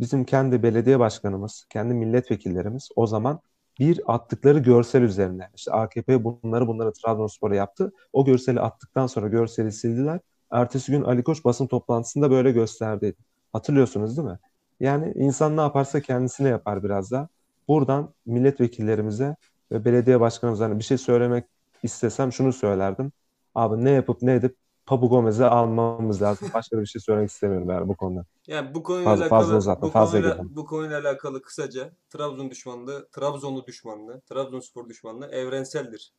bizim 0.00 0.24
kendi 0.24 0.62
belediye 0.62 0.98
başkanımız, 0.98 1.66
kendi 1.70 1.94
milletvekillerimiz 1.94 2.88
o 2.96 3.06
zaman 3.06 3.40
bir 3.80 4.14
attıkları 4.14 4.58
görsel 4.58 5.02
üzerine. 5.02 5.50
İşte 5.56 5.72
AKP 5.72 6.24
bunları 6.24 6.66
bunları 6.66 6.92
Trabzonspor'a 6.92 7.54
yaptı. 7.54 7.92
O 8.12 8.24
görseli 8.24 8.60
attıktan 8.60 9.06
sonra 9.06 9.28
görseli 9.28 9.72
sildiler. 9.72 10.20
Ertesi 10.50 10.92
gün 10.92 11.02
Ali 11.02 11.22
Koç 11.22 11.44
basın 11.44 11.66
toplantısında 11.66 12.30
böyle 12.30 12.52
gösterdi. 12.52 13.14
Hatırlıyorsunuz 13.52 14.16
değil 14.16 14.28
mi? 14.28 14.38
Yani 14.80 15.12
insan 15.16 15.56
ne 15.56 15.60
yaparsa 15.60 16.00
kendisine 16.00 16.48
yapar 16.48 16.84
biraz 16.84 17.10
da. 17.10 17.28
Buradan 17.68 18.14
milletvekillerimize 18.26 19.36
ve 19.72 19.84
belediye 19.84 20.20
başkanımıza 20.20 20.64
hani 20.64 20.78
bir 20.78 20.84
şey 20.84 20.98
söylemek 20.98 21.44
istesem 21.82 22.32
şunu 22.32 22.52
söylerdim. 22.52 23.12
Abi 23.54 23.84
ne 23.84 23.90
yapıp 23.90 24.22
ne 24.22 24.34
edip 24.34 24.56
Papu 24.86 25.08
Gomez'i 25.08 25.44
almamız 25.44 26.22
lazım. 26.22 26.48
Başka 26.54 26.80
bir 26.80 26.86
şey 26.86 27.00
söylemek 27.02 27.30
istemiyorum 27.30 27.70
yani 27.70 27.88
bu 27.88 27.96
konuda. 27.96 28.24
Yani 28.46 28.74
bu 28.74 28.82
konuyla 28.82 29.10
Fazla- 29.10 29.22
alakalı 29.24 29.40
fazla 29.40 29.56
uzatma, 29.56 29.88
bu 29.88 29.92
fazla 29.92 30.18
konuyla, 30.18 30.38
bu 30.56 30.64
konuyla 30.66 31.00
alakalı 31.00 31.42
kısaca 31.42 31.92
Trabzon 32.10 32.50
düşmanlığı, 32.50 33.08
Trabzonlu 33.12 33.66
düşmanlığı, 33.66 34.20
Trabzonspor 34.20 34.88
düşmanlığı 34.88 35.26
evrenseldir. 35.26 36.12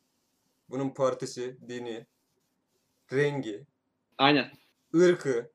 Bunun 0.69 0.89
partisi, 0.89 1.57
dini, 1.69 2.05
rengi, 3.13 3.65
Aynen. 4.17 4.51
ırkı, 4.95 5.51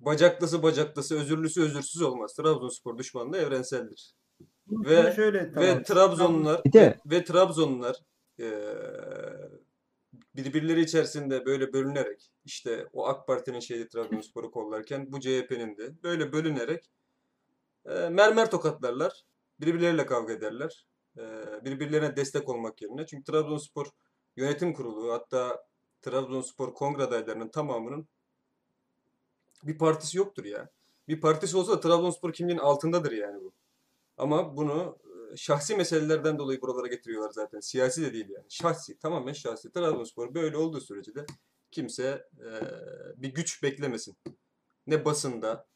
bacaklısı 0.00 0.62
bacaklısı, 0.62 1.18
özürlüsü 1.18 1.62
özürsüz 1.62 2.02
olmaz. 2.02 2.34
Trabzonspor 2.34 2.98
düşmanlığı 2.98 3.36
evrenseldir. 3.38 4.12
Ve- 4.68 5.12
şöyle 5.16 5.54
Ve 5.54 5.82
Trabzonlular 5.82 6.64
de- 6.64 6.80
ve, 6.80 7.16
ve 7.16 7.24
Trabzonlular 7.24 7.96
eee, 8.38 8.48
birbirleri 10.44 10.80
içerisinde 10.80 11.46
böyle 11.46 11.72
bölünerek 11.72 12.30
işte 12.44 12.86
o 12.92 13.06
AK 13.06 13.26
Parti'nin 13.26 13.60
şeyi 13.60 13.88
Trabzonspor'u 13.88 14.50
kollarken 14.50 15.12
bu 15.12 15.20
CHP'nin 15.20 15.76
de 15.76 16.02
böyle 16.02 16.32
bölünerek 16.32 16.90
eee, 17.86 18.08
mermer 18.08 18.50
tokatlarlar. 18.50 19.22
Birbirleriyle 19.60 20.06
kavga 20.06 20.32
ederler. 20.32 20.86
Eee, 21.18 21.24
birbirlerine 21.64 22.16
destek 22.16 22.48
olmak 22.48 22.82
yerine. 22.82 23.06
Çünkü 23.06 23.24
Trabzonspor 23.24 23.86
yönetim 24.36 24.72
kurulu 24.72 25.12
hatta 25.12 25.64
Trabzonspor 26.02 26.74
kongre 26.74 27.02
adaylarının 27.02 27.48
tamamının 27.48 28.08
bir 29.62 29.78
partisi 29.78 30.18
yoktur 30.18 30.44
ya. 30.44 30.68
Bir 31.08 31.20
partisi 31.20 31.56
olsa 31.56 31.72
da 31.72 31.80
Trabzonspor 31.80 32.32
kimliğinin 32.32 32.62
altındadır 32.62 33.12
yani 33.12 33.44
bu. 33.44 33.52
Ama 34.16 34.56
bunu 34.56 34.98
e, 35.04 35.07
şahsi 35.36 35.76
meselelerden 35.76 36.38
dolayı 36.38 36.60
buralara 36.60 36.86
getiriyorlar 36.86 37.30
zaten. 37.30 37.60
Siyasi 37.60 38.02
de 38.02 38.12
değil 38.12 38.28
yani. 38.28 38.46
Şahsi, 38.48 38.98
tamamen 38.98 39.32
şahsi. 39.32 39.72
Trabzonspor 39.72 40.34
böyle 40.34 40.56
olduğu 40.56 40.80
sürece 40.80 41.14
de 41.14 41.26
kimse 41.70 42.26
e, 42.38 42.48
bir 43.16 43.34
güç 43.34 43.62
beklemesin. 43.62 44.16
Ne 44.86 45.04
basında, 45.04 45.66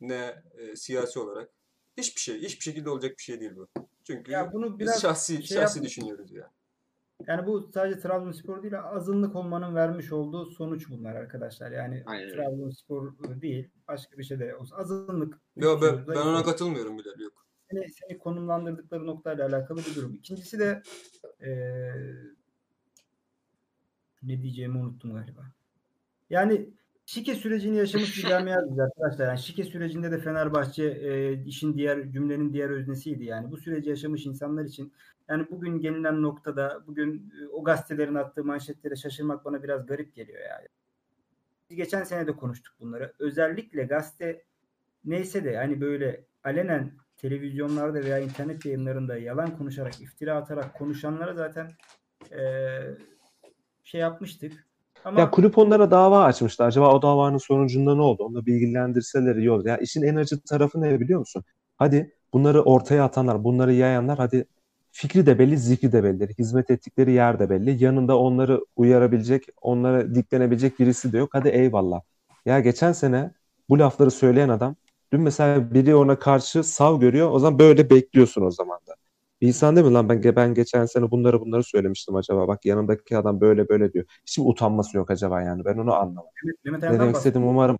ne 0.00 0.42
e, 0.58 0.76
siyasi 0.76 1.18
olarak. 1.18 1.50
Hiçbir 1.96 2.20
şey, 2.20 2.40
hiçbir 2.42 2.62
şekilde 2.62 2.90
olacak 2.90 3.14
bir 3.18 3.22
şey 3.22 3.40
değil 3.40 3.56
bu. 3.56 3.68
Çünkü 4.04 4.32
Ya 4.32 4.52
bunu 4.52 4.78
biz 4.78 4.86
biraz 4.86 5.02
şahsi, 5.02 5.42
şey 5.42 5.58
şahsi 5.58 5.78
yap- 5.78 5.86
düşünüyoruz 5.86 6.32
ya. 6.32 6.50
Yani 7.26 7.46
bu 7.46 7.70
sadece 7.74 8.00
Trabzonspor 8.00 8.62
değil, 8.62 8.74
azınlık 8.78 9.36
olmanın 9.36 9.74
vermiş 9.74 10.12
olduğu 10.12 10.46
sonuç 10.46 10.90
bunlar 10.90 11.14
arkadaşlar. 11.14 11.70
Yani 11.70 12.02
Aynen. 12.06 12.32
Trabzonspor 12.32 13.12
değil, 13.42 13.68
başka 13.88 14.18
bir 14.18 14.24
şey 14.24 14.38
de 14.38 14.56
olsa 14.56 14.76
azınlık. 14.76 15.40
Yo, 15.56 15.80
ben, 15.82 16.06
ben 16.06 16.16
ona 16.16 16.42
katılmıyorum 16.44 16.98
bile. 16.98 17.08
Yok. 17.22 17.46
Seni, 17.72 17.90
seni 17.90 18.18
konumlandırdıkları 18.18 19.06
noktayla 19.06 19.46
alakalı 19.48 19.78
bir 19.90 19.94
durum. 19.96 20.14
İkincisi 20.14 20.58
de 20.58 20.82
eee, 21.40 21.94
ne 24.22 24.42
diyeceğimi 24.42 24.78
unuttum 24.78 25.14
galiba. 25.14 25.40
Yani 26.30 26.70
şike 27.06 27.34
sürecini 27.34 27.76
yaşamış 27.76 28.18
bir 28.18 28.22
camiayız 28.30 28.78
arkadaşlar. 28.80 29.28
Yani 29.28 29.38
şike 29.38 29.64
sürecinde 29.64 30.12
de 30.12 30.18
Fenerbahçe 30.18 30.84
eee, 31.00 31.44
işin 31.46 31.78
diğer 31.78 32.12
cümlenin 32.12 32.52
diğer 32.52 32.70
öznesiydi. 32.70 33.24
Yani 33.24 33.50
bu 33.52 33.56
süreci 33.56 33.90
yaşamış 33.90 34.26
insanlar 34.26 34.64
için 34.64 34.92
yani 35.30 35.46
bugün 35.50 35.80
gelinen 35.80 36.22
noktada 36.22 36.84
bugün 36.86 37.32
e, 37.44 37.48
o 37.48 37.64
gazetelerin 37.64 38.14
attığı 38.14 38.44
manşetlere 38.44 38.96
şaşırmak 38.96 39.44
bana 39.44 39.62
biraz 39.62 39.86
garip 39.86 40.14
geliyor 40.14 40.40
yani. 40.50 40.68
Biz 41.70 41.76
geçen 41.76 42.04
sene 42.04 42.26
de 42.26 42.32
konuştuk 42.36 42.74
bunları. 42.80 43.12
Özellikle 43.18 43.82
gazete 43.84 44.44
neyse 45.04 45.44
de 45.44 45.56
hani 45.56 45.80
böyle 45.80 46.24
alenen 46.44 46.92
televizyonlarda 47.22 48.02
veya 48.04 48.18
internet 48.18 48.64
yayınlarında 48.66 49.18
yalan 49.18 49.58
konuşarak, 49.58 50.00
iftira 50.00 50.36
atarak 50.36 50.74
konuşanlara 50.78 51.34
zaten 51.34 51.68
eee, 52.32 52.96
şey 53.84 54.00
yapmıştık. 54.00 54.66
Ama 55.04 55.20
Ya 55.20 55.30
kulüp 55.30 55.58
onlara 55.58 55.90
dava 55.90 56.24
açmıştı. 56.24 56.64
Acaba 56.64 56.94
o 56.94 57.02
davanın 57.02 57.38
sonucunda 57.38 57.94
ne 57.94 58.02
oldu? 58.02 58.24
Onu 58.24 58.46
bilgilendirseler 58.46 59.36
iyi 59.36 59.50
olur. 59.50 59.66
Ya 59.66 59.76
işin 59.76 60.02
en 60.02 60.16
acı 60.16 60.40
tarafı 60.40 60.80
ne 60.80 61.00
biliyor 61.00 61.18
musun? 61.20 61.44
Hadi 61.76 62.14
bunları 62.32 62.62
ortaya 62.62 63.04
atanlar, 63.04 63.44
bunları 63.44 63.72
yayanlar 63.72 64.18
hadi 64.18 64.46
fikri 64.92 65.26
de 65.26 65.38
belli, 65.38 65.58
zikri 65.58 65.92
de 65.92 66.04
belli. 66.04 66.28
Hizmet 66.38 66.70
ettikleri 66.70 67.12
yer 67.12 67.38
de 67.38 67.50
belli. 67.50 67.84
Yanında 67.84 68.18
onları 68.18 68.60
uyarabilecek, 68.76 69.46
onlara 69.62 70.14
diklenebilecek 70.14 70.78
birisi 70.78 71.12
de 71.12 71.18
yok. 71.18 71.30
Hadi 71.32 71.48
eyvallah. 71.48 72.00
Ya 72.46 72.60
geçen 72.60 72.92
sene 72.92 73.30
bu 73.68 73.78
lafları 73.78 74.10
söyleyen 74.10 74.48
adam 74.48 74.76
dün 75.12 75.20
mesela 75.20 75.74
biri 75.74 75.94
ona 75.94 76.18
karşı 76.18 76.64
sav 76.64 77.00
görüyor. 77.00 77.30
O 77.30 77.38
zaman 77.38 77.58
böyle 77.58 77.90
bekliyorsun 77.90 78.42
o 78.42 78.50
zaman 78.50 78.78
da. 78.88 78.94
İnsan 79.40 79.76
değil 79.76 79.86
mi 79.86 79.92
lan 79.92 80.08
ben, 80.08 80.36
ben 80.36 80.54
geçen 80.54 80.86
sene 80.86 81.10
bunları 81.10 81.40
bunları 81.40 81.64
söylemiştim 81.64 82.16
acaba. 82.16 82.48
Bak 82.48 82.64
yanındaki 82.64 83.16
adam 83.16 83.40
böyle 83.40 83.68
böyle 83.68 83.92
diyor. 83.92 84.04
Hiç 84.26 84.38
mi 84.38 84.44
utanması 84.44 84.96
yok 84.96 85.10
acaba 85.10 85.42
yani? 85.42 85.64
Ben 85.64 85.78
onu 85.78 85.94
anlamadım. 85.94 86.30
Mehmet, 86.64 86.64
Mehmet 86.64 86.82
Ne 86.82 87.00
demek 87.00 87.16
istediğimi 87.16 87.46
bahsediyorum. 87.46 87.48
umarım 87.48 87.78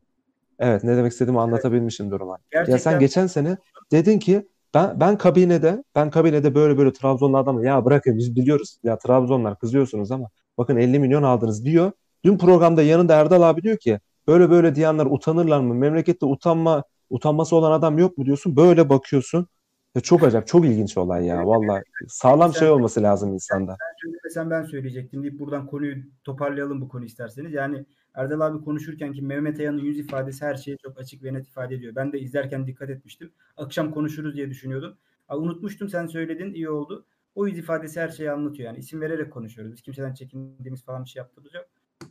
evet 0.59 0.85
ne 0.85 0.97
demek 0.97 1.13
istediğimi 1.13 1.41
anlatabilmişimdir 1.41 2.21
umarım. 2.21 2.43
Ya 2.53 2.65
sen 2.65 2.73
Gerçekten 2.73 3.01
geçen 3.01 3.27
sene 3.27 3.57
dedin 3.93 4.19
ki 4.19 4.49
ben 4.75 5.01
ben 5.01 5.19
kabinede 5.19 5.85
ben 5.95 6.11
kabinede 6.11 6.55
böyle 6.55 6.79
böyle 6.79 6.93
Trabzonlu 6.93 7.37
adamı 7.37 7.67
ya 7.67 7.85
bırakın 7.85 8.19
biz 8.19 8.37
biliyoruz 8.37 8.79
ya 8.83 8.99
Trabzonlar 8.99 9.59
kızıyorsunuz 9.59 10.11
ama 10.11 10.29
bakın 10.59 10.77
50 10.77 10.99
milyon 10.99 11.23
aldınız 11.23 11.65
diyor. 11.65 11.93
Dün 12.25 12.39
programda 12.39 12.83
yanında 12.83 13.15
Erdal 13.15 13.43
abi 13.43 13.63
diyor 13.63 13.77
ki 13.77 14.01
böyle 14.27 14.51
böyle 14.51 14.75
diyenler 14.75 15.07
utanırlar 15.07 15.61
mı? 15.61 15.75
Memlekette 15.75 16.27
utanma 16.27 16.85
utanması 17.13 17.57
olan 17.57 17.73
adam 17.73 17.99
yok 17.99 18.19
mu 18.19 18.27
diyorsun. 18.27 18.57
Böyle 18.57 18.89
bakıyorsun. 18.89 19.47
Ya 19.95 20.01
çok 20.03 20.23
acayip, 20.23 20.47
çok 20.47 20.65
ilginç 20.65 20.97
olay 20.97 21.27
ya 21.27 21.47
vallahi. 21.47 21.83
Sağlam 22.09 22.55
şey 22.55 22.71
olması 22.71 23.03
lazım 23.03 23.35
insanda. 23.35 23.77
söylemesen 24.03 24.51
ben 24.51 24.63
söyleyecektim 24.63 25.23
deyip 25.23 25.39
buradan 25.39 25.67
konuyu 25.67 25.97
toparlayalım 26.25 26.81
bu 26.81 26.89
konu 26.89 27.05
isterseniz. 27.05 27.53
Yani 27.53 27.85
Erdal 28.15 28.41
abi 28.41 28.65
konuşurken 28.65 29.13
ki 29.13 29.23
Mehmet 29.23 29.61
Ayan'ın 29.61 29.79
yüz 29.79 29.99
ifadesi 29.99 30.45
her 30.45 30.55
şeyi 30.55 30.79
çok 30.79 30.99
açık 30.99 31.25
ve 31.25 31.35
net 31.35 31.47
ifade 31.47 31.75
ediyor. 31.75 31.95
Ben 31.97 32.13
de 32.13 32.21
izlerken 32.21 32.67
dikkat 32.67 32.91
etmiştim. 32.91 33.33
Akşam 33.57 33.91
konuşuruz 33.91 34.37
diye 34.37 34.51
düşünüyordum. 34.51 34.97
Aa, 35.29 35.37
unutmuştum 35.37 35.89
sen 35.89 36.07
söyledin 36.07 36.55
iyi 36.55 36.71
oldu. 36.71 37.05
O 37.35 37.47
yüz 37.47 37.59
ifadesi 37.59 38.01
her 38.01 38.09
şeyi 38.09 38.31
anlatıyor. 38.31 38.67
Yani 38.67 38.79
isim 38.79 39.01
vererek 39.01 39.33
konuşuyoruz. 39.33 39.73
Biz 39.73 39.83
kimseden 39.83 40.15
çekindiğimiz 40.15 40.85
falan 40.85 41.05
bir 41.05 41.09
şey 41.09 41.21
yaptığımız 41.21 41.55
yok. 41.55 41.65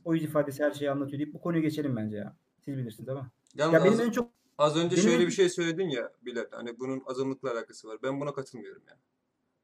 O 0.06 0.14
yüz 0.14 0.24
ifadesi 0.24 0.64
her 0.64 0.72
şeyi 0.72 0.92
anlatıyor 0.92 1.20
deyip 1.20 1.34
bu 1.34 1.42
konuyu 1.42 1.62
geçelim 1.62 1.96
bence 1.96 2.18
ya. 2.18 2.36
Siz 2.66 2.78
bilirsiniz 2.78 3.10
ama. 3.10 3.32
Yalnız 3.56 3.74
Ya 3.74 3.80
benim 3.80 3.94
az, 3.94 4.00
en 4.00 4.12
çok 4.12 4.30
az 4.62 4.78
önce 4.78 4.96
benim 4.96 5.10
şöyle 5.10 5.22
en- 5.24 5.28
bir 5.28 5.32
şey 5.34 5.50
söyledin 5.50 5.90
ya 5.90 6.12
Bilal. 6.22 6.46
Hani 6.52 6.80
bunun 6.80 7.04
azınlıkla 7.06 7.52
alakası 7.52 7.88
var. 7.88 7.98
Ben 8.04 8.22
buna 8.22 8.34
katılmıyorum 8.34 8.82
yani. 8.90 9.00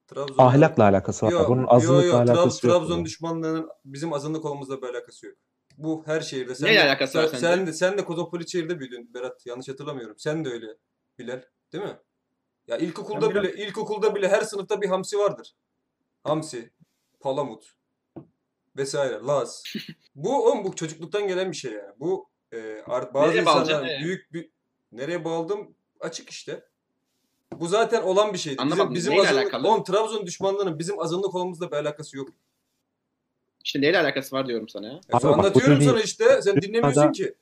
Trabzon 0.07 0.43
Ahlakla 0.43 0.83
alakası 0.83 1.25
var. 1.25 1.31
Yo, 1.31 1.47
Bunun 1.49 1.67
azınlıkla 1.67 2.05
yo, 2.05 2.13
Trab- 2.13 2.31
alakası 2.31 2.67
yok. 2.67 2.75
Trabzon 2.75 3.05
düşmanlığının 3.05 3.69
bizim 3.85 4.13
azınlık 4.13 4.45
olmamızla 4.45 4.81
bir 4.81 4.87
alakası 4.87 5.25
yok. 5.25 5.35
Bu 5.77 6.03
her 6.05 6.21
şehirde. 6.21 6.55
Sen 6.55 6.67
Neyle 6.67 6.79
de, 6.79 6.83
alakası 6.83 7.13
sen, 7.13 7.23
var 7.23 7.27
sence? 7.27 7.39
Sen 7.39 7.67
de, 7.67 7.73
sen 7.73 7.97
de 7.97 8.05
kozmopolit 8.05 8.51
şehirde 8.51 8.79
büyüdün 8.79 9.13
Berat. 9.13 9.45
Yanlış 9.45 9.69
hatırlamıyorum. 9.69 10.15
Sen 10.19 10.45
de 10.45 10.49
öyle 10.49 10.67
Bilal. 11.19 11.41
Değil 11.73 11.83
mi? 11.83 11.97
Ya 12.67 12.77
ilkokulda 12.77 13.35
Ben 13.35 13.43
bile 13.43 13.53
ilkokulda 13.65 14.15
bile 14.15 14.27
her 14.29 14.41
sınıfta 14.41 14.81
bir 14.81 14.87
hamsi 14.87 15.17
vardır. 15.17 15.55
Hamsi, 16.23 16.71
palamut 17.19 17.75
vesaire, 18.77 19.13
Laz. 19.13 19.63
bu 20.15 20.45
oğlum 20.45 20.63
bu 20.63 20.75
çocukluktan 20.75 21.27
gelen 21.27 21.51
bir 21.51 21.57
şey 21.57 21.71
yani. 21.73 21.93
Bu 21.99 22.29
e, 22.51 22.81
ar- 22.87 23.13
bazı 23.13 23.29
Nereye 23.29 23.41
insanlar 23.41 23.87
büyük 24.03 24.33
bir 24.33 24.49
nereye 24.91 25.25
bağladım 25.25 25.75
açık 25.99 26.29
işte. 26.29 26.65
Bu 27.51 27.67
zaten 27.67 28.01
olan 28.03 28.33
bir 28.33 28.37
şeydi. 28.37 28.57
Bizim, 28.57 28.71
Anlamadım. 28.71 28.95
bizim 28.95 29.11
Neyle 29.13 29.21
azınlık, 29.27 29.43
alakalı? 29.43 29.67
oğlum 29.67 29.83
Trabzon 29.83 30.25
düşmanlığının 30.25 30.79
bizim 30.79 30.99
azınlık 30.99 31.35
olmamızla 31.35 31.71
bir 31.71 31.75
alakası 31.75 32.17
yok. 32.17 32.29
İşte 33.63 33.81
neyle 33.81 33.99
alakası 33.99 34.35
var 34.35 34.47
diyorum 34.47 34.69
sana 34.69 34.85
ya. 34.85 34.91
Ya 34.93 34.99
Abi 35.13 35.23
bak, 35.23 35.37
anlatıyorum 35.39 35.75
dediğin- 35.75 35.89
sana 35.91 36.01
işte. 36.01 36.41
Sen 36.41 36.61
dinlemiyorsun 36.61 37.11
ki. 37.11 37.35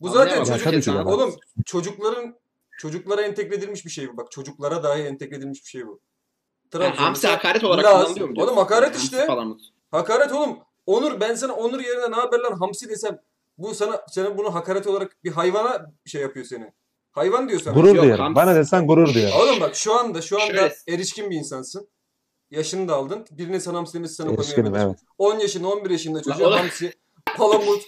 Bu 0.00 0.08
zaten 0.08 0.44
çocuk 0.44 0.72
Ya 0.72 0.82
Sen- 0.82 0.94
de. 0.94 1.08
Oğlum 1.08 1.34
çocukların 1.66 2.34
çocuklara 2.78 3.22
entegre 3.22 3.54
edilmiş 3.54 3.84
bir 3.84 3.90
şey 3.90 4.12
bu. 4.12 4.16
Bak 4.16 4.30
çocuklara 4.30 4.82
dahi 4.82 5.02
entegre 5.02 5.36
edilmiş 5.36 5.64
bir 5.64 5.68
şey 5.68 5.86
bu. 5.86 6.00
Trabzon'da- 6.70 7.00
hamsi 7.00 7.26
hakaret 7.28 7.64
olarak 7.64 7.84
kullanılıyor 7.92 8.28
mu? 8.28 8.42
Oğlum 8.42 8.56
hakaret 8.56 8.88
Hamsi 8.88 9.04
işte. 9.04 9.26
Falan. 9.26 9.60
Hakaret 9.90 10.32
oğlum. 10.32 10.58
Onur 10.86 11.20
ben 11.20 11.34
sana 11.34 11.52
Onur 11.52 11.80
yerine 11.80 12.10
ne 12.10 12.14
haber 12.14 12.38
lan 12.38 12.52
hamsi 12.58 12.88
desem 12.88 13.18
bu 13.58 13.74
sana 13.74 14.02
sana 14.08 14.38
bunu 14.38 14.54
hakaret 14.54 14.86
olarak 14.86 15.16
bir 15.24 15.32
hayvana 15.32 15.86
şey 16.06 16.22
yapıyor 16.22 16.46
seni. 16.46 16.72
Hayvan 17.12 17.48
diyor 17.48 17.60
sana. 17.60 17.74
Gurur 17.74 17.94
Yok, 17.94 18.04
hamsi- 18.18 18.34
Bana 18.34 18.54
desen 18.54 18.86
gurur 18.86 19.14
duyarım. 19.14 19.36
Oğlum 19.40 19.60
bak 19.60 19.74
şu 19.76 19.94
anda 19.94 20.22
şu 20.22 20.42
anda 20.42 20.46
Şöyle- 20.46 20.74
erişkin 20.88 21.30
bir 21.30 21.36
insansın. 21.36 21.88
Yaşını 22.50 22.88
da 22.88 22.94
aldın. 22.94 23.26
Birinin 23.30 23.58
sana 23.58 23.78
hamsi 23.78 23.94
demesi 23.94 24.14
sana 24.14 24.32
Erişkinim 24.32 24.62
koymayabilir. 24.62 24.86
evet. 24.88 24.98
10 25.18 25.38
yaşında 25.38 25.68
11 25.68 25.90
yaşında 25.90 26.22
çocuğa 26.22 26.48
oğlum- 26.48 26.58
hamsi, 26.58 26.92
palamut. 27.36 27.82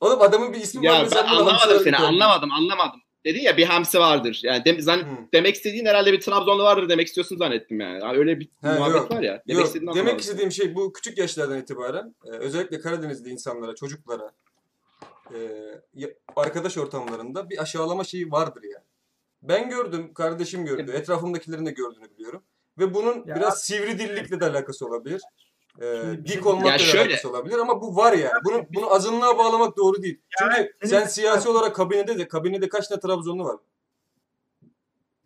Oğlum 0.00 0.22
adamın 0.22 0.52
bir 0.52 0.60
ismi 0.60 0.88
var. 0.88 0.94
Ya 0.94 1.02
ben 1.02 1.08
sen 1.08 1.24
bunu 1.24 1.38
hamsi 1.38 1.50
anlamadım 1.52 1.80
seni. 1.84 1.96
Anlamadım, 1.96 2.50
anlamadım. 2.52 3.00
Dedin 3.24 3.40
ya 3.40 3.56
bir 3.56 3.64
hamsi 3.64 3.98
vardır. 3.98 4.40
Yani 4.44 4.64
dem- 4.64 4.80
zan- 4.80 4.98
Hı. 4.98 5.04
demek 5.34 5.54
istediğin 5.54 5.86
herhalde 5.86 6.12
bir 6.12 6.20
Trabzonlu 6.20 6.62
vardır 6.62 6.88
demek 6.88 7.06
istiyorsun 7.06 7.36
zannettim 7.36 7.80
yani. 7.80 7.98
Yani 8.02 8.18
Öyle 8.18 8.40
bir 8.40 8.48
He, 8.62 8.68
muhabbet 8.78 8.96
yok. 8.96 9.10
var 9.10 9.20
ya. 9.22 9.42
Demek 9.48 9.58
Yok, 9.58 9.66
istediğini 9.66 9.86
demek 9.86 10.00
anlamadım. 10.00 10.18
istediğim 10.18 10.52
şey 10.52 10.74
bu 10.74 10.92
küçük 10.92 11.18
yaşlardan 11.18 11.58
itibaren 11.58 12.14
e, 12.24 12.30
özellikle 12.30 12.80
Karadenizli 12.80 13.30
insanlara, 13.30 13.74
çocuklara 13.74 14.30
e, 15.34 16.14
arkadaş 16.36 16.78
ortamlarında 16.78 17.50
bir 17.50 17.62
aşağılama 17.62 18.04
şeyi 18.04 18.30
vardır 18.30 18.62
yani. 18.62 18.84
Ben 19.42 19.70
gördüm, 19.70 20.14
kardeşim 20.14 20.64
gördü, 20.66 20.92
etrafımdakilerin 20.92 21.66
de 21.66 21.70
gördüğünü 21.70 22.10
biliyorum. 22.10 22.42
Ve 22.78 22.94
bunun 22.94 23.24
Ya- 23.26 23.36
biraz 23.36 23.62
sivri 23.62 23.98
dillikle 23.98 24.40
de 24.40 24.44
alakası 24.44 24.86
olabilir. 24.86 25.20
E, 25.80 25.84
şey- 26.02 26.24
dik 26.24 26.46
olmakla 26.46 26.72
da 26.72 26.78
şöyle- 26.78 27.02
alakası 27.04 27.30
olabilir 27.30 27.58
ama 27.58 27.80
bu 27.80 27.96
var 27.96 28.12
yani. 28.12 28.32
Bunu, 28.44 28.66
bunu 28.74 28.94
azınlığa 28.94 29.38
bağlamak 29.38 29.76
doğru 29.76 30.02
değil. 30.02 30.20
Çünkü 30.38 30.54
senin- 30.82 30.88
sen 30.90 31.06
siyasi 31.06 31.48
olarak 31.48 31.76
kabinede 31.76 32.18
de 32.18 32.28
kabinede 32.28 32.68
kaç 32.68 32.88
tane 32.88 33.00
Trabzonlu 33.00 33.44
var? 33.44 33.56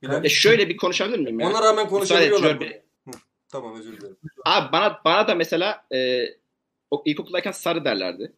Ya 0.02 0.28
şöyle 0.28 0.68
bir 0.68 0.76
konuşabilir 0.76 1.18
miyim 1.18 1.40
ya? 1.40 1.48
Ona 1.50 1.62
rağmen 1.62 1.88
konuşabiliyorlar. 1.88 2.60
Hı, 2.60 3.10
Tamam 3.48 3.78
özür 3.78 4.00
dilerim. 4.00 4.16
Abi 4.44 4.72
bana 4.72 5.00
bana 5.04 5.28
da 5.28 5.34
mesela 5.34 5.86
e, 5.92 6.24
ilkokuldayken 7.04 7.52
sarı 7.52 7.84
derlerdi. 7.84 8.32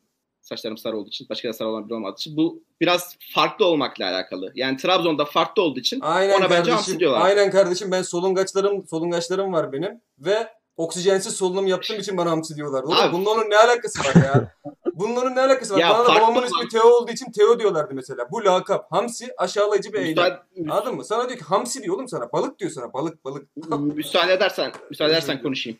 Saçlarım 0.48 0.78
sarı 0.78 0.96
olduğu 0.96 1.08
için. 1.08 1.26
Başka 1.30 1.48
da 1.48 1.52
sarı 1.52 1.68
olan 1.68 1.86
biri 1.86 1.94
olmadığı 1.94 2.16
için. 2.16 2.36
Bu 2.36 2.62
biraz 2.80 3.16
farklı 3.34 3.64
olmakla 3.64 4.04
alakalı. 4.10 4.52
Yani 4.54 4.76
Trabzon'da 4.76 5.24
farklı 5.24 5.62
olduğu 5.62 5.80
için 5.80 6.00
Aynen 6.00 6.34
ona 6.34 6.42
bence 6.44 6.54
kardeşim. 6.54 6.74
hamsi 6.74 7.00
diyorlar. 7.00 7.20
Aynen 7.20 7.50
kardeşim 7.50 7.90
ben 7.92 8.02
solungaçlarım 8.02 8.86
solungaçlarım 8.88 9.52
var 9.52 9.72
benim 9.72 10.00
ve 10.18 10.48
oksijensiz 10.76 11.36
solunum 11.36 11.66
yaptığım 11.66 11.98
için 12.00 12.16
bana 12.16 12.30
hamsi 12.30 12.56
diyorlar. 12.56 12.82
Oğlum 12.82 13.26
onun 13.26 13.50
ne 13.50 13.56
alakası 13.56 14.00
var 14.00 14.24
ya? 14.24 14.54
onun 14.98 15.36
ne 15.36 15.40
alakası 15.40 15.74
var? 15.74 15.78
Ya 15.78 15.90
bana 15.90 16.04
da 16.04 16.14
babamın 16.14 16.42
ismi 16.46 16.68
Teo 16.68 16.88
olduğu 16.88 17.12
için 17.12 17.32
Teo 17.32 17.58
diyorlardı 17.58 17.94
mesela. 17.94 18.30
Bu 18.30 18.44
lakap. 18.44 18.92
Hamsi 18.92 19.28
aşağılayıcı 19.38 19.92
bir 19.92 19.98
eylem. 19.98 20.10
müsaade, 20.10 20.72
Anladın 20.72 20.94
mı? 20.94 21.04
Sana 21.04 21.28
diyor 21.28 21.38
ki 21.38 21.44
hamsi 21.44 21.82
diyor 21.82 21.94
oğlum 21.94 22.08
sana. 22.08 22.32
Balık 22.32 22.58
diyor 22.58 22.70
sana. 22.70 22.92
Balık 22.92 23.24
balık. 23.24 23.48
müsaade 23.80 24.32
edersen 24.32 24.72
müsaade 24.90 25.12
edersen 25.12 25.42
konuşayım. 25.42 25.78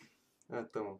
evet 0.53 0.65
tamam. 0.73 0.99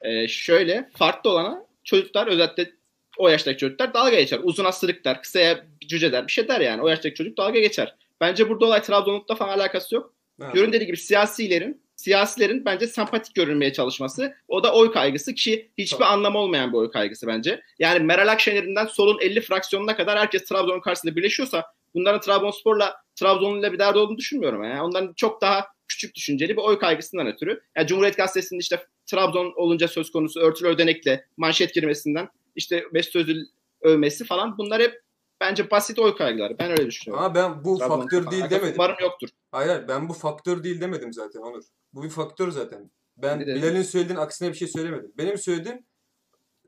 E, 0.00 0.28
şöyle 0.28 0.90
farklı 0.96 1.30
olana 1.30 1.66
çocuklar 1.84 2.26
özellikle 2.26 2.70
o 3.18 3.28
yaştaki 3.28 3.58
çocuklar 3.58 3.94
dalga 3.94 4.20
geçer. 4.20 4.40
Uzuna 4.42 4.72
sırık 4.72 5.04
der, 5.04 5.22
kısaya 5.22 5.66
cüce 5.88 6.12
der, 6.12 6.26
bir 6.26 6.32
şey 6.32 6.48
der 6.48 6.60
yani. 6.60 6.82
O 6.82 6.88
yaştaki 6.88 7.14
çocuk 7.14 7.36
dalga 7.36 7.60
geçer. 7.60 7.96
Bence 8.20 8.48
burada 8.48 8.66
olay 8.66 8.82
Trabzonlukla 8.82 9.34
falan 9.34 9.58
alakası 9.58 9.94
yok. 9.94 10.14
Ha. 10.40 10.50
Görün 10.54 10.72
dediği 10.72 10.86
gibi 10.86 10.96
siyasilerin 10.96 11.82
siyasilerin 12.02 12.64
bence 12.64 12.86
sempatik 12.86 13.34
görünmeye 13.34 13.72
çalışması. 13.72 14.34
O 14.48 14.62
da 14.62 14.74
oy 14.74 14.92
kaygısı 14.92 15.34
ki 15.34 15.70
hiçbir 15.78 16.12
anlamı 16.12 16.38
olmayan 16.38 16.72
bir 16.72 16.78
oy 16.78 16.90
kaygısı 16.90 17.26
bence. 17.26 17.62
Yani 17.78 18.04
Meral 18.04 18.28
Akşener'inden 18.28 18.86
solun 18.86 19.18
50 19.20 19.40
fraksiyonuna 19.40 19.96
kadar 19.96 20.18
herkes 20.18 20.44
Trabzon'un 20.44 20.80
karşısında 20.80 21.16
birleşiyorsa 21.16 21.64
bunların 21.94 22.20
Trabzonspor'la 22.20 22.96
Trabzonlu'yla 23.14 23.72
bir 23.72 23.78
derdi 23.78 23.98
olduğunu 23.98 24.18
düşünmüyorum. 24.18 24.64
Yani 24.64 24.82
onların 24.82 25.12
çok 25.16 25.40
daha 25.40 25.66
küçük 25.88 26.14
düşünceli 26.14 26.56
bir 26.56 26.62
oy 26.62 26.78
kaygısından 26.78 27.26
ötürü. 27.26 27.60
Yani 27.76 27.86
Cumhuriyet 27.86 28.16
Gazetesi'nin 28.16 28.60
işte 28.60 28.86
Trabzon 29.06 29.52
olunca 29.56 29.88
söz 29.88 30.12
konusu 30.12 30.40
örtülü 30.40 30.68
ödenekle 30.68 31.24
manşet 31.36 31.74
girmesinden 31.74 32.28
işte 32.54 32.84
Mesut 32.92 33.16
Özil 33.16 33.44
övmesi 33.82 34.24
falan 34.24 34.58
bunlar 34.58 34.82
hep 34.82 35.02
bence 35.40 35.70
basit 35.70 35.98
oy 35.98 36.16
kaygıları. 36.16 36.58
Ben 36.58 36.70
öyle 36.70 36.86
düşünüyorum. 36.86 37.24
Ama 37.24 37.34
ben 37.34 37.64
bu 37.64 37.78
Trabzon'la 37.78 38.00
faktör 38.00 38.30
değil 38.30 38.42
alakası 38.42 38.60
demedim. 38.60 38.74
Umarım 38.80 38.96
yoktur. 39.00 39.28
Hayır 39.50 39.68
hayır 39.68 39.88
ben 39.88 40.08
bu 40.08 40.12
faktör 40.12 40.62
değil 40.62 40.80
demedim 40.80 41.12
zaten 41.12 41.40
Onur. 41.40 41.62
Bu 41.92 42.02
bir 42.02 42.10
faktör 42.10 42.50
zaten. 42.50 42.90
Ben 43.16 43.40
Ne? 43.40 43.46
Bilal'in 43.46 43.82
söylediğinin 43.82 44.22
aksine 44.22 44.48
bir 44.48 44.54
şey 44.54 44.68
söylemedim. 44.68 45.12
Benim 45.18 45.38
söylediğim 45.38 45.86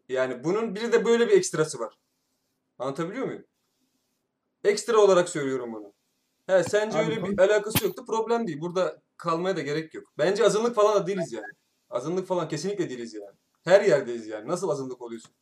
yani 0.08 0.44
bunun 0.44 0.74
bir 0.74 0.92
de 0.92 1.04
böyle 1.04 1.28
bir 1.28 1.32
ekstrası 1.32 1.78
var. 1.78 1.94
Anlatabiliyor 2.78 3.26
muyum? 3.26 3.44
Ekstra 4.64 4.98
olarak 4.98 5.28
söylüyorum 5.28 5.72
bunu. 5.72 5.92
He 6.46 6.62
sence 6.62 6.98
Abi 6.98 7.04
öyle 7.04 7.24
bir 7.24 7.38
alakası 7.38 7.84
yoktu 7.84 8.04
problem 8.06 8.46
değil. 8.46 8.60
Burada 8.60 9.02
kalmaya 9.16 9.56
da 9.56 9.60
gerek 9.60 9.94
yok. 9.94 10.04
Bence 10.18 10.44
azınlık 10.44 10.74
falan 10.74 10.94
da 11.02 11.06
değiliz 11.06 11.32
yani. 11.32 11.52
Azınlık 11.90 12.26
falan 12.26 12.48
kesinlikle 12.48 12.88
değiliz 12.88 13.14
yani. 13.14 13.36
Her 13.64 13.80
yerdeyiz 13.80 14.26
yani. 14.26 14.48
Nasıl 14.48 14.68
azınlık 14.68 15.02
oluyorsun? 15.02 15.32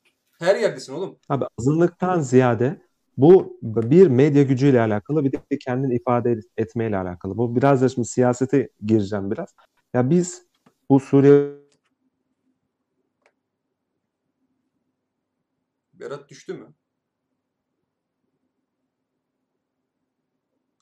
Her 0.43 0.57
yerdesin 0.57 0.93
oğlum. 0.93 1.18
Abi 1.28 1.45
azınlıktan 1.59 2.20
ziyade 2.20 2.82
bu 3.16 3.59
bir 3.62 4.07
medya 4.07 4.43
gücüyle 4.43 4.80
alakalı 4.80 5.24
bir 5.24 5.32
de 5.32 5.59
kendini 5.61 5.95
ifade 5.95 6.40
etmeyle 6.57 6.97
alakalı. 6.97 7.38
Bu 7.38 7.57
biraz 7.57 7.82
da 7.82 7.88
şimdi 7.88 8.09
siyasete 8.09 8.68
gireceğim 8.86 9.30
biraz. 9.30 9.55
Ya 9.95 10.11
biz 10.11 10.47
bu 10.90 11.01
Suriye 11.01 11.53
Berat 15.95 16.28
düştü 16.28 16.55
mü? 16.55 16.74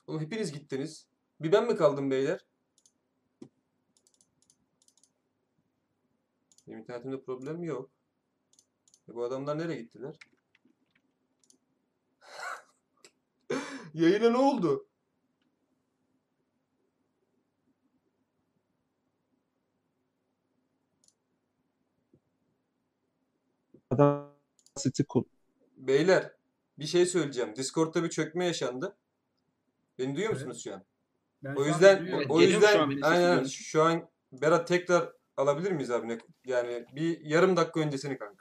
Oğlum 0.07 0.21
hepiniz 0.21 0.53
gittiniz. 0.53 1.07
Bir 1.41 1.53
ben 1.53 1.67
mi 1.67 1.77
kaldım 1.77 2.11
beyler? 2.11 2.41
Benim 6.67 6.79
internetimde 6.79 7.23
problem 7.23 7.63
yok. 7.63 8.00
E 9.11 9.15
bu 9.15 9.25
adamlar 9.25 9.59
nereye 9.59 9.83
gittiler? 9.83 10.15
Yayına 13.95 14.31
ne 14.31 14.37
oldu? 14.37 14.87
City 24.79 25.03
kul- 25.03 25.25
Beyler 25.77 26.33
bir 26.79 26.87
şey 26.87 27.07
söyleyeceğim. 27.07 27.57
Discord'da 27.57 28.05
bir 28.05 28.11
çökme 28.11 28.47
yaşandı. 28.47 28.97
Beni 29.99 30.17
duyuyor 30.17 30.33
Evet. 30.33 30.41
musunuz 30.47 30.65
şu 30.65 30.75
an? 30.75 30.85
Ben 31.43 31.55
O 31.55 31.65
yüzden 31.65 32.01
duyuyorum. 32.01 32.31
o 32.31 32.35
mu 32.35 32.41
şu 32.43 32.49
yüzden 32.49 32.79
an 32.81 33.01
aynen 33.03 33.45
şu 33.45 33.83
an 33.83 34.09
Berat 34.33 34.69
tekrar 34.69 35.13
alabilir 35.37 35.73
miyiz 35.73 35.91
abi? 35.91 36.09
Ne- 36.09 36.19
Yani 36.47 36.87
bir 36.95 37.21
yarım 37.21 37.57
dakika 37.57 37.81
öncesini 37.81 38.19
kanka. 38.19 38.40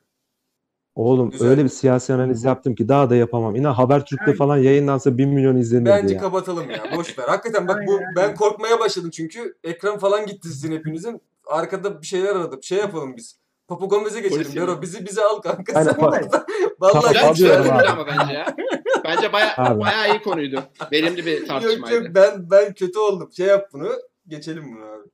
Oğlum 0.99 1.29
Güzel. 1.29 1.47
öyle 1.49 1.63
bir 1.63 1.69
siyasi 1.69 2.13
analiz 2.13 2.43
yaptım 2.43 2.75
ki 2.75 2.87
daha 2.87 3.09
da 3.09 3.15
yapamam. 3.15 3.55
İnan 3.55 3.73
Habertürk'te 3.73 4.33
falan 4.33 4.57
yayınlansa 4.57 5.17
1 5.17 5.25
milyon 5.25 5.55
izlenirdi 5.55 5.89
Bence 5.89 6.13
ya. 6.15 6.21
kapatalım 6.21 6.69
ya. 6.69 6.83
Boş 6.97 7.19
ver. 7.19 7.25
Hakikaten 7.27 7.67
bak 7.67 7.83
bu 7.87 7.99
ben 8.15 8.35
korkmaya 8.35 8.79
başladım 8.79 9.09
çünkü 9.09 9.55
ekran 9.63 9.97
falan 9.99 10.25
gitti 10.25 10.47
sizin 10.47 10.71
hepinizin. 10.71 11.21
Arkada 11.47 12.01
bir 12.01 12.07
şeyler 12.07 12.35
aradım. 12.35 12.63
Şey 12.63 12.77
yapalım 12.77 13.17
biz. 13.17 13.39
Papu 13.67 13.89
Gomez'e 13.89 14.21
geçelim. 14.21 14.51
Yani. 14.53 14.81
bizi 14.81 15.05
bize 15.05 15.23
al 15.23 15.39
kanka. 15.41 15.73
Aynen, 15.79 15.91
Sen 15.91 15.99
orada. 16.03 16.45
Vallahi 16.79 17.07
Güzel, 17.13 17.27
abi. 17.29 17.33
güzel 17.37 17.59
Alıyorum 17.59 17.69
konuydu 17.69 17.91
abi. 17.91 18.01
ama 18.01 18.07
bence 18.07 18.33
ya. 18.33 18.55
Bence 19.03 19.33
baya, 19.33 19.79
bayağı 19.79 20.09
iyi 20.15 20.21
konuydu. 20.21 20.63
Verimli 20.91 21.25
bir 21.25 21.37
Yok 21.39 21.47
tartışmaydı. 21.47 21.95
yok 21.95 22.05
ben 22.15 22.51
ben 22.51 22.73
kötü 22.73 22.99
oldum. 22.99 23.29
Şey 23.37 23.47
yap 23.47 23.69
bunu. 23.73 23.89
Geçelim 24.27 24.63
bunu 24.75 24.85
abi. 24.85 25.09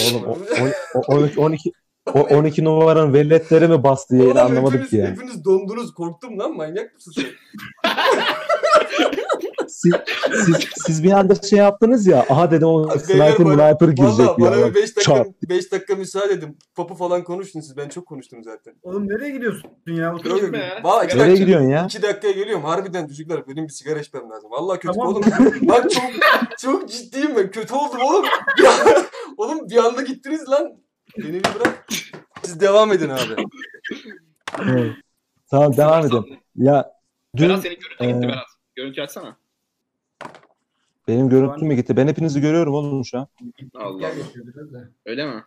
Oğlum 0.00 0.24
o, 0.26 0.38
o, 0.94 1.00
o, 1.00 1.16
12, 1.16 1.40
12, 1.40 1.72
o 2.14 2.20
12 2.20 2.64
numaranın 2.64 3.14
velletleri 3.14 3.68
mi 3.68 3.84
bastı 3.84 4.16
yayını 4.16 4.32
Oğlum 4.32 4.46
anlamadık 4.46 4.72
hepiniz, 4.74 4.90
ki 4.90 4.96
yani. 4.96 5.08
hepiniz 5.10 5.44
dondunuz. 5.44 5.94
Korktum 5.94 6.38
lan 6.38 6.56
manyak 6.56 6.94
mısın 6.94 7.12
sen? 7.16 7.24
Siz, 9.68 9.92
siz, 10.46 10.56
siz 10.86 11.04
bir 11.04 11.10
anda 11.12 11.34
şey 11.34 11.58
yaptınız 11.58 12.06
ya. 12.06 12.26
Aha 12.28 12.50
dedim 12.50 12.68
o 12.68 12.88
sniper 12.98 13.38
bana- 13.44 13.68
sniper 13.70 13.88
girecek 13.88 14.26
ya. 14.26 14.36
bana 14.38 14.56
bir 14.68 14.74
5 14.74 14.96
dakika, 14.96 15.00
çat. 15.02 15.26
5 15.48 15.72
dakika 15.72 15.94
müsaade 15.94 16.32
edin. 16.32 16.58
Papu 16.74 16.94
falan 16.94 17.24
konuştun 17.24 17.60
siz. 17.60 17.76
Ben 17.76 17.88
çok 17.88 18.06
konuştum 18.06 18.44
zaten. 18.44 18.74
Oğlum 18.82 19.08
nereye 19.08 19.30
gidiyorsun 19.30 19.70
ya? 19.86 20.14
Otur 20.14 20.30
Yok, 20.30 20.40
Gitme 20.40 20.58
ya. 20.58 20.80
Valla 20.84 21.04
iki 21.04 21.16
Nereye 21.18 21.26
dakika, 21.30 21.44
gidiyorsun 21.44 21.68
ya? 21.68 21.84
iki 21.84 22.02
dakikaya 22.02 22.32
geliyorum. 22.32 22.64
Harbiden 22.64 23.06
çocuklar 23.08 23.48
benim 23.48 23.64
bir 23.64 23.72
sigara 23.72 24.00
içmem 24.00 24.30
lazım. 24.30 24.50
Valla 24.50 24.78
kötü 24.78 24.94
Tamam. 24.98 25.08
oğlum. 25.14 25.22
Bak 25.62 25.90
çok 25.90 26.02
çok 26.58 26.88
ciddiyim 26.88 27.36
ben. 27.36 27.50
Kötü 27.50 27.74
oldum 27.74 28.00
oğlum. 28.02 28.24
Oğlum 29.36 29.68
bir 29.70 29.76
anda 29.76 30.02
gittiniz 30.02 30.48
lan. 30.48 30.72
Beni 31.18 31.32
bir 31.34 31.54
bırak. 31.54 31.86
Siz 32.42 32.60
devam 32.60 32.92
edin 32.92 33.08
abi. 33.08 33.46
Evet. 34.62 34.92
Tamam 35.50 35.76
devam 35.76 36.06
edin. 36.06 36.38
Ya 36.56 36.92
dün 37.36 37.48
Berat 37.48 37.62
senin 37.62 37.76
görüntü 37.80 38.04
gitti 38.04 38.26
e, 38.26 38.28
Berat. 38.28 38.46
Görüntü 38.76 39.00
açsana. 39.02 39.36
benim 41.08 41.28
görüntüm 41.28 41.68
mü 41.68 41.74
gitti? 41.74 41.96
Ben 41.96 42.08
hepinizi 42.08 42.40
görüyorum 42.40 42.74
oğlum 42.74 43.04
şu 43.04 43.18
an. 43.18 43.28
Allah 43.74 43.98
Gel 44.00 44.10
Allah. 44.10 44.18
yapıyor 44.18 44.46
biraz 44.46 44.72
da. 44.72 44.88
Öyle 45.06 45.26
mi? 45.26 45.44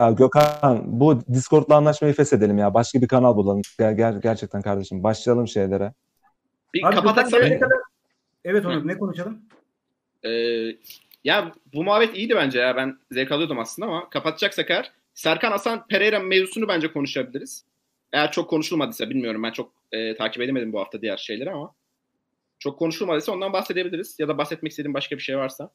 Ya 0.00 0.10
Gökhan 0.10 0.82
bu 1.00 1.20
Discord'la 1.34 1.76
anlaşmayı 1.76 2.14
feshedelim 2.14 2.58
ya. 2.58 2.74
Başka 2.74 3.00
bir 3.00 3.08
kanal 3.08 3.36
bulalım. 3.36 3.60
Ger- 3.60 3.96
ger- 3.96 4.20
gerçekten 4.22 4.62
kardeşim. 4.62 5.02
Başlayalım 5.02 5.48
şeylere. 5.48 5.92
Bir 6.74 6.86
Abi 6.86 6.94
kapat 6.94 7.14
Gökhan 7.14 7.24
açsana. 7.26 7.40
gelene 7.40 7.58
kadar... 7.60 7.78
Evet 8.44 8.66
Onur 8.66 8.86
ne 8.86 8.98
konuşalım? 8.98 9.40
Ee, 10.24 10.28
ya 11.24 11.52
bu 11.74 11.84
muhabbet 11.84 12.16
iyiydi 12.16 12.34
bence 12.36 12.58
ya. 12.58 12.76
Ben 12.76 12.98
zevk 13.10 13.32
alıyordum 13.32 13.58
aslında 13.58 13.88
ama 13.88 14.10
kapatacaksak 14.10 14.70
eğer 14.70 14.92
Serkan 15.14 15.50
Hasan 15.50 15.86
Pereira 15.86 16.18
mevzusunu 16.18 16.68
bence 16.68 16.92
konuşabiliriz. 16.92 17.64
Eğer 18.12 18.32
çok 18.32 18.50
konuşulmadıysa 18.50 19.10
bilmiyorum. 19.10 19.42
Ben 19.42 19.52
çok 19.52 19.72
e, 19.92 20.16
takip 20.16 20.42
edemedim 20.42 20.72
bu 20.72 20.80
hafta 20.80 21.02
diğer 21.02 21.16
şeyleri 21.16 21.50
ama 21.50 21.74
çok 22.58 22.78
konuşulmadıysa 22.78 23.32
ondan 23.32 23.52
bahsedebiliriz. 23.52 24.16
Ya 24.18 24.28
da 24.28 24.38
bahsetmek 24.38 24.70
istediğim 24.70 24.94
başka 24.94 25.16
bir 25.16 25.22
şey 25.22 25.36
varsa. 25.36 25.70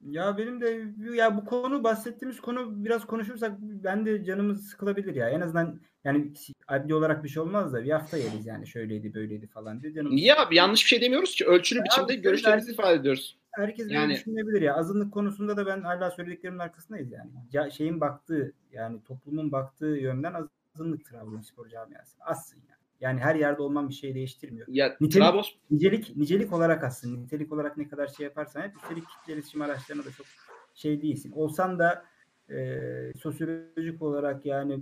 Ya 0.00 0.38
benim 0.38 0.60
de 0.60 0.84
ya 1.14 1.36
bu 1.36 1.44
konu 1.44 1.84
bahsettiğimiz 1.84 2.40
konu 2.40 2.84
biraz 2.84 3.06
konuşursak 3.06 3.52
ben 3.60 4.06
de 4.06 4.24
canımız 4.24 4.68
sıkılabilir 4.68 5.14
ya. 5.14 5.30
En 5.30 5.40
azından 5.40 5.80
yani 6.04 6.32
adli 6.68 6.94
olarak 6.94 7.24
bir 7.24 7.28
şey 7.28 7.42
olmaz 7.42 7.72
da 7.72 7.84
bir 7.84 7.90
hafta 7.90 8.16
yeriz 8.16 8.46
yani 8.46 8.66
şöyleydi 8.66 9.14
böyleydi 9.14 9.46
falan 9.46 9.82
diye 9.82 9.92
canım. 9.92 10.16
Niye 10.16 10.34
abi? 10.34 10.56
Yanlış 10.56 10.84
bir 10.84 10.88
şey 10.88 11.00
demiyoruz 11.00 11.34
ki. 11.34 11.46
Ölçülü 11.46 11.84
biçimde 11.84 12.12
abi, 12.12 12.22
görüşlerimizi 12.22 12.72
ifade 12.72 12.94
ediyoruz. 12.94 13.36
Herkes 13.56 13.90
Yani- 13.90 14.14
düşünebilir 14.14 14.62
ya. 14.62 14.74
Azınlık 14.76 15.12
konusunda 15.12 15.56
da 15.56 15.66
ben 15.66 15.80
hala 15.82 16.10
söylediklerimin 16.10 16.58
arkasındayız 16.58 17.12
yani. 17.12 17.30
Ya, 17.52 17.70
şeyin 17.70 18.00
baktığı 18.00 18.52
yani 18.72 19.02
toplumun 19.04 19.52
baktığı 19.52 19.86
yönden 19.86 20.48
azınlık 20.74 21.04
Trabzonspor 21.04 21.68
camiası. 21.68 22.16
Azsın 22.20 22.56
yani. 22.56 22.76
Yani 23.00 23.20
her 23.20 23.34
yerde 23.34 23.62
olman 23.62 23.88
bir 23.88 23.94
şey 23.94 24.14
değiştirmiyor. 24.14 24.66
Ya 24.70 24.96
Nitelik- 25.00 25.10
Trabzon 25.12 25.44
Nicelik 25.70 26.16
nicelik 26.16 26.52
olarak 26.52 26.84
aslında 26.84 27.20
nitelik 27.20 27.52
olarak 27.52 27.76
ne 27.76 27.88
kadar 27.88 28.06
şey 28.08 28.24
yaparsan 28.24 28.62
hep 28.62 28.76
üstelik 28.76 29.04
kitle 29.08 29.32
iletişim 29.32 29.62
araçlarına 29.62 30.04
da 30.04 30.10
çok 30.10 30.26
şey 30.74 31.02
değilsin. 31.02 31.32
Olsan 31.32 31.78
da 31.78 32.04
e, 32.50 33.12
sosyolojik 33.20 34.02
olarak 34.02 34.46
yani 34.46 34.80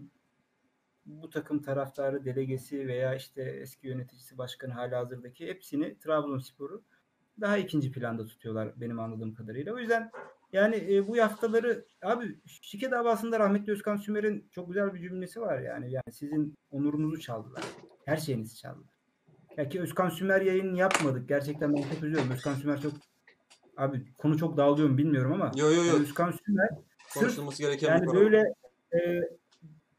bu 1.07 1.31
takım 1.31 1.63
taraftarı, 1.63 2.25
delegesi 2.25 2.87
veya 2.89 3.15
işte 3.15 3.43
eski 3.43 3.87
yöneticisi, 3.89 4.39
başkanı 4.39 4.73
hala 4.73 4.99
hazırdaki 4.99 5.47
hepsini 5.47 5.99
Trabzonspor'u 5.99 6.83
daha 7.41 7.59
ikinci 7.59 7.93
planda 7.93 8.27
tutuyorlar 8.27 8.73
benim 8.81 9.01
anladığım 9.01 9.35
kadarıyla. 9.35 9.75
O 9.75 9.79
yüzden 9.79 10.11
yani 10.53 10.95
e, 10.95 11.09
bu 11.09 11.19
haftaları 11.19 11.85
abi 12.03 12.39
şike 12.47 12.91
davasında 12.91 13.41
rahmetli 13.41 13.73
Özkan 13.73 13.97
Sümer'in 13.97 14.49
çok 14.51 14.69
güzel 14.69 14.95
bir 14.95 15.01
cümlesi 15.01 15.41
var 15.41 15.59
yani. 15.61 15.93
Yani 15.93 16.13
sizin 16.13 16.55
onurunuzu 16.71 17.21
çaldılar. 17.21 17.63
Her 18.05 18.17
şeyinizi 18.17 18.57
çaldılar. 18.57 18.95
Ya 19.57 19.69
ki 19.69 19.81
Özkan 19.81 20.09
Sümer 20.09 20.41
yayın 20.41 20.75
yapmadık. 20.75 21.29
Gerçekten 21.29 21.75
ben 21.75 21.83
çok 21.83 21.93
üzülüyorum. 21.93 22.31
Özkan 22.31 22.55
Sümer 22.55 22.81
çok 22.81 22.93
abi 23.77 24.13
konu 24.19 24.39
çok 24.39 24.57
dağılıyor 24.57 24.89
mu 24.89 24.99
bilmiyorum 24.99 25.33
ama 25.33 25.53
Yo 25.57 25.71
yo 25.71 25.85
yo. 25.85 25.95
Özkan 26.01 26.31
Sümer 26.47 26.69
sırf 27.09 27.23
Konuşulması 27.23 27.63
gereken 27.63 27.89
bir 27.89 27.93
yani 27.93 28.07
konu. 28.07 28.21
böyle 28.21 28.45
e, 28.95 29.21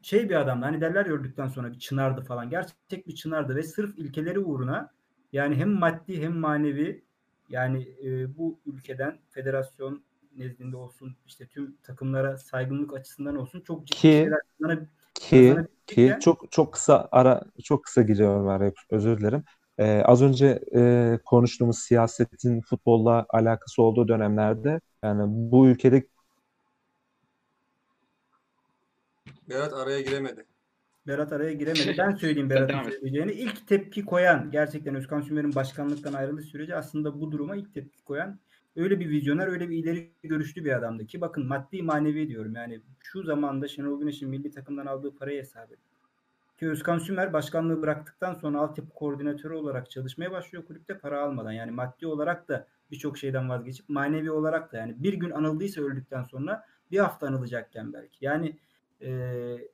şey 0.02 0.28
bir 0.28 0.34
adam 0.34 0.62
hani 0.62 0.80
derler 0.80 1.06
öldükten 1.06 1.48
sonra 1.48 1.72
bir 1.72 1.78
çınardı 1.78 2.20
falan. 2.24 2.50
Gerçek 2.50 3.06
bir 3.06 3.14
çınardı 3.14 3.56
ve 3.56 3.62
sırf 3.62 3.98
ilkeleri 3.98 4.38
uğruna 4.38 4.90
yani 5.32 5.56
hem 5.56 5.70
maddi 5.70 6.22
hem 6.22 6.38
manevi 6.38 7.05
yani 7.48 7.88
e, 8.04 8.36
bu 8.38 8.58
ülkeden 8.66 9.18
federasyon 9.30 10.02
nezdinde 10.36 10.76
olsun 10.76 11.16
işte 11.26 11.46
tüm 11.46 11.76
takımlara 11.82 12.38
saygınlık 12.38 12.94
açısından 12.94 13.36
olsun 13.36 13.60
çok 13.60 13.86
ciddi 13.86 13.98
Ki- 13.98 14.08
şeyler 14.08 14.40
kazanab- 14.60 14.86
Ki 15.14 15.66
ki 15.86 16.16
çok 16.20 16.52
çok 16.52 16.72
kısa 16.72 17.08
ara 17.12 17.42
çok 17.64 17.84
kısa 17.84 18.02
giriyorum 18.02 18.48
araya 18.48 18.72
özür 18.90 19.18
dilerim. 19.20 19.44
Ee, 19.78 20.02
az 20.04 20.22
önce 20.22 20.60
e, 20.74 21.18
konuştuğumuz 21.24 21.78
siyasetin 21.78 22.60
futbolla 22.60 23.26
alakası 23.28 23.82
olduğu 23.82 24.08
dönemlerde 24.08 24.80
yani 25.02 25.22
bu 25.28 25.68
ülkede 25.68 26.06
Berat 29.48 29.72
araya 29.72 30.00
giremedi. 30.00 30.46
Berat 31.06 31.32
araya 31.32 31.52
giremedi. 31.52 31.94
Ben 31.98 32.14
söyleyeyim 32.14 32.50
Berat'ın 32.50 32.90
söyleyeceğini. 32.90 33.32
İlk 33.32 33.66
tepki 33.68 34.04
koyan 34.04 34.50
gerçekten 34.50 34.94
Özkan 34.94 35.20
Sümer'in 35.20 35.54
başkanlıktan 35.54 36.12
ayrıldığı 36.12 36.42
sürece 36.42 36.76
aslında 36.76 37.20
bu 37.20 37.32
duruma 37.32 37.56
ilk 37.56 37.74
tepki 37.74 38.04
koyan 38.04 38.38
öyle 38.76 39.00
bir 39.00 39.10
vizyoner, 39.10 39.46
öyle 39.46 39.70
bir 39.70 39.76
ileri 39.76 40.10
görüşlü 40.22 40.64
bir 40.64 40.72
adamdı 40.72 41.06
ki 41.06 41.20
bakın 41.20 41.46
maddi 41.46 41.82
manevi 41.82 42.28
diyorum. 42.28 42.54
Yani 42.54 42.80
şu 43.00 43.22
zamanda 43.22 43.68
Şenol 43.68 44.00
Güneş'in 44.00 44.28
milli 44.28 44.50
takımdan 44.50 44.86
aldığı 44.86 45.16
parayı 45.16 45.38
hesap 45.38 45.72
edin. 45.72 45.82
Ki 46.58 46.68
Özkan 46.68 46.98
Sümer 46.98 47.32
başkanlığı 47.32 47.82
bıraktıktan 47.82 48.34
sonra 48.34 48.58
altyapı 48.58 48.90
koordinatörü 48.90 49.54
olarak 49.54 49.90
çalışmaya 49.90 50.30
başlıyor 50.30 50.64
kulüpte 50.64 50.98
para 50.98 51.22
almadan. 51.22 51.52
Yani 51.52 51.70
maddi 51.70 52.06
olarak 52.06 52.48
da 52.48 52.66
birçok 52.90 53.18
şeyden 53.18 53.48
vazgeçip 53.48 53.88
manevi 53.88 54.30
olarak 54.30 54.72
da 54.72 54.76
yani 54.76 54.94
bir 54.98 55.12
gün 55.12 55.30
anıldıysa 55.30 55.82
öldükten 55.82 56.22
sonra 56.22 56.64
bir 56.90 56.98
hafta 56.98 57.26
anılacakken 57.26 57.92
belki. 57.92 58.24
Yani 58.24 58.56
eee 59.00 59.68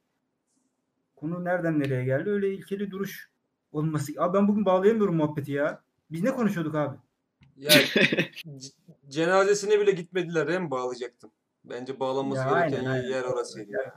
konu 1.22 1.44
nereden 1.44 1.80
nereye 1.80 2.04
geldi? 2.04 2.30
Öyle 2.30 2.54
ilkeli 2.54 2.90
duruş 2.90 3.30
olması. 3.72 4.12
Abi 4.18 4.38
ben 4.38 4.48
bugün 4.48 4.64
bağlayamıyorum 4.64 5.16
muhabbeti 5.16 5.52
ya. 5.52 5.80
Biz 6.10 6.22
ne 6.22 6.30
konuşuyorduk 6.32 6.74
abi? 6.74 6.96
Ya 7.56 7.70
c- 7.70 8.70
cenazesine 9.08 9.80
bile 9.80 9.90
gitmediler. 9.90 10.48
Hem 10.48 10.70
bağlayacaktım. 10.70 11.30
Bence 11.64 12.00
bağlanması 12.00 12.40
Ya 12.40 12.48
gereken 12.48 12.76
aynen, 12.78 12.90
aynen. 12.90 13.08
yer 13.08 13.22
orasıydı 13.22 13.72
ya. 13.72 13.80
Ya 13.82 13.94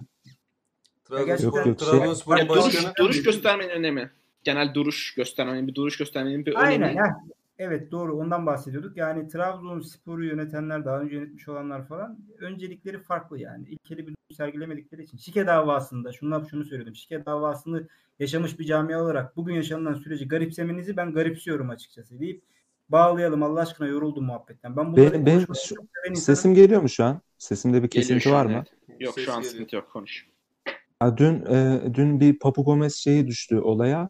Trabzonspor, 1.26 1.66
yok, 1.66 1.80
şey- 1.80 1.88
Trabzonspor'un 1.90 2.38
Yani 2.38 2.50
duruş, 2.50 2.66
başkanı 2.66 2.94
duruş 3.00 3.24
göstermenin 3.24 3.70
önemi. 3.70 4.12
Genel 4.44 4.74
duruş 4.74 5.14
göstermenin, 5.14 5.68
bir 5.68 5.76
duruş 5.76 5.98
göstermenin 5.98 6.46
bir 6.46 6.52
önemi. 6.52 6.66
Aynen 6.66 6.94
ya. 6.94 7.18
Evet 7.60 7.91
doğru 7.91 8.18
ondan 8.18 8.45
bahsediyorduk. 8.45 8.97
Yani 8.97 9.28
Trabzonspor'u 9.28 10.26
yönetenler 10.26 10.86
daha 10.86 10.99
önce 11.01 11.16
yönetmiş 11.16 11.47
olanlar 11.49 11.88
falan 11.88 12.20
öncelikleri 12.39 12.99
farklı 12.99 13.39
yani. 13.39 13.68
İlkeli 13.70 14.08
bir 14.08 14.16
sergilemedikleri 14.34 15.03
için. 15.03 15.18
Şike 15.18 15.47
davasında 15.47 16.12
şundan 16.12 16.43
şunu 16.43 16.66
söyledim. 16.66 16.95
Şike 16.95 17.26
davasını 17.26 17.88
yaşamış 18.20 18.60
bir 18.60 18.66
camia 18.66 19.03
olarak 19.03 19.36
bugün 19.36 19.53
yaşanılan 19.53 19.93
süreci 19.93 20.28
garipsemenizi 20.28 20.97
ben 20.97 21.14
garipsiyorum 21.14 21.70
açıkçası 21.70 22.20
deyip 22.20 22.41
bağlayalım 22.89 23.43
Allah 23.43 23.60
aşkına 23.62 23.88
yoruldum 23.88 24.26
muhabbetten. 24.26 24.78
Ben 24.78 24.95
Benim- 24.95 25.26
benim 25.26 25.41
şu- 25.47 25.56
seven 25.56 26.10
insanım. 26.10 26.16
sesim 26.16 26.53
geliyor 26.53 26.82
mu 26.82 26.89
şu 26.89 27.03
an? 27.03 27.22
Sesimde 27.38 27.78
bir 27.84 27.89
Geliyor 27.89 28.01
kesinti 28.08 28.24
şu 28.24 28.32
var 28.32 28.45
mı? 28.45 28.51
evet. 28.89 29.01
Yok 29.01 29.14
Ses 29.16 29.26
şu 29.26 29.32
an 29.34 29.38
geliyor. 29.38 29.51
sıkıntı 29.51 29.76
yok 29.76 29.89
konuş. 29.91 30.28
Ya 31.03 31.18
dün 31.18 31.45
e, 31.45 31.82
dün 31.93 32.20
bir 32.20 32.39
Papu 32.39 32.64
Gomez 32.64 32.95
şeyi 32.95 33.28
düştü 33.28 33.58
olaya 33.60 34.10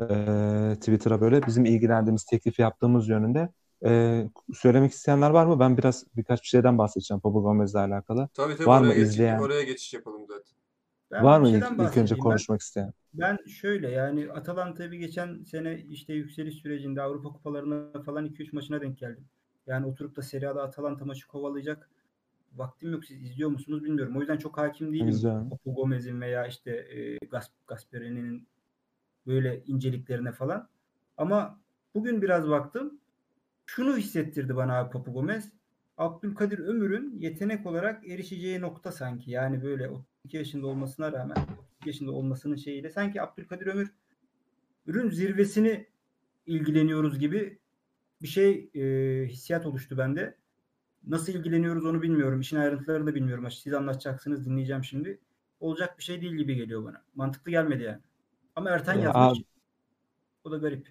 E, 0.00 0.74
Twitter'a 0.74 1.20
böyle 1.20 1.46
bizim 1.46 1.64
ilgilendiğimiz 1.64 2.24
teklifi 2.24 2.62
yaptığımız 2.62 3.08
yönünde. 3.08 3.48
E, 3.86 4.24
söylemek 4.54 4.92
isteyenler 4.92 5.30
var 5.30 5.46
mı? 5.46 5.60
Ben 5.60 5.78
biraz 5.78 6.04
birkaç 6.16 6.42
bir 6.42 6.46
şeyden 6.48 6.78
bahsedeceğim 6.78 7.20
Papu 7.20 7.42
Gomez'le 7.42 7.74
alakalı. 7.74 8.28
Tabii 8.34 8.56
tabii 8.56 8.66
Var 8.66 8.80
mı 8.80 8.94
izleyen? 8.94 9.38
oraya 9.38 9.62
geçiş 9.62 9.94
yapalım 9.94 10.26
zaten. 10.28 10.56
Ben 11.10 11.24
var 11.24 11.40
mı 11.40 11.48
ilk, 11.48 11.56
ilk 11.56 11.62
önce 11.70 11.78
bahsedeyim. 11.78 12.10
Ben- 12.16 12.18
konuşmak 12.18 12.60
isteyen? 12.60 12.92
Ben 13.14 13.38
şöyle 13.46 13.90
yani 13.90 14.32
Atalanta'yı 14.32 14.90
bir 14.90 14.98
geçen 14.98 15.42
sene 15.42 15.80
işte 15.88 16.12
yükseliş 16.12 16.54
sürecinde 16.54 17.02
Avrupa 17.02 17.28
kupalarına 17.28 18.02
falan 18.02 18.26
2-3 18.26 18.52
maçına 18.52 18.80
denk 18.80 18.98
geldim. 18.98 19.24
Yani 19.66 19.86
oturup 19.86 20.16
da 20.16 20.22
Serie 20.22 20.48
A'da 20.48 20.62
Atalanta 20.62 21.04
maçı 21.04 21.28
kovalayacak 21.28 21.90
vaktim 22.56 22.92
yok. 22.92 23.04
Siz 23.04 23.22
izliyor 23.22 23.50
musunuz 23.50 23.84
bilmiyorum. 23.84 24.16
O 24.16 24.20
yüzden 24.20 24.36
çok 24.38 24.58
hakim 24.58 24.92
değilim. 24.92 25.48
Papu 25.50 25.74
Gomez'in 25.74 26.20
veya 26.20 26.46
işte 26.46 26.70
e, 26.70 27.16
Gas- 27.26 27.50
Gasperini'nin 27.66 28.48
böyle 29.30 29.62
inceliklerine 29.66 30.32
falan. 30.32 30.68
Ama 31.16 31.60
bugün 31.94 32.22
biraz 32.22 32.48
baktım. 32.48 33.00
Şunu 33.66 33.96
hissettirdi 33.96 34.56
bana 34.56 34.78
abi 34.78 34.90
Papu 34.90 35.12
Gomez. 35.12 35.52
Abdülkadir 35.96 36.58
Ömür'ün 36.58 37.18
yetenek 37.18 37.66
olarak 37.66 38.08
erişeceği 38.08 38.60
nokta 38.60 38.92
sanki. 38.92 39.30
Yani 39.30 39.62
böyle 39.62 39.88
32 39.88 40.36
yaşında 40.36 40.66
olmasına 40.66 41.12
rağmen 41.12 41.36
32 41.36 41.88
yaşında 41.88 42.12
olmasının 42.12 42.56
şeyiyle 42.56 42.90
sanki 42.90 43.22
Abdülkadir 43.22 43.66
Ömür 43.66 43.92
ürün 44.86 45.10
zirvesini 45.10 45.86
ilgileniyoruz 46.46 47.18
gibi 47.18 47.58
bir 48.22 48.28
şey 48.28 48.70
e, 48.74 49.26
hissiyat 49.26 49.66
oluştu 49.66 49.98
bende. 49.98 50.36
Nasıl 51.06 51.32
ilgileniyoruz 51.32 51.86
onu 51.86 52.02
bilmiyorum. 52.02 52.40
İşin 52.40 52.56
ayrıntılarını 52.56 53.06
da 53.06 53.14
bilmiyorum. 53.14 53.50
Siz 53.50 53.74
anlatacaksınız 53.74 54.46
dinleyeceğim 54.46 54.84
şimdi. 54.84 55.20
Olacak 55.60 55.98
bir 55.98 56.02
şey 56.02 56.20
değil 56.20 56.32
gibi 56.32 56.54
geliyor 56.54 56.84
bana. 56.84 57.04
Mantıklı 57.14 57.50
gelmedi 57.50 57.82
yani. 57.82 58.00
Ama 58.56 58.70
Ertan 58.70 58.94
Ya 58.94 59.00
yazmış. 59.00 59.38
abi- 59.38 59.44
O 60.44 60.50
da 60.50 60.56
garip. 60.56 60.88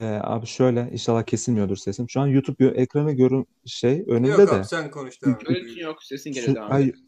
Ee, 0.00 0.20
abi 0.22 0.46
şöyle 0.46 0.88
inşallah 0.92 1.22
kesilmiyordur 1.22 1.76
sesim. 1.76 2.10
Şu 2.10 2.20
an 2.20 2.26
YouTube 2.26 2.66
ekranı 2.66 3.12
görün 3.12 3.46
şey 3.66 4.04
önümde 4.08 4.28
Yok 4.28 4.38
de 4.50 4.54
abi 4.54 4.64
sen 4.64 4.90
konuş 4.90 5.22
devam. 5.22 5.38
Görüntün 5.38 5.80
yok. 5.80 6.02
Sesin 6.02 6.30
Sü- 6.30 6.34
geliyor 6.34 6.54
devam 6.56 6.70
hayır, 6.70 6.88
et. 6.94 7.00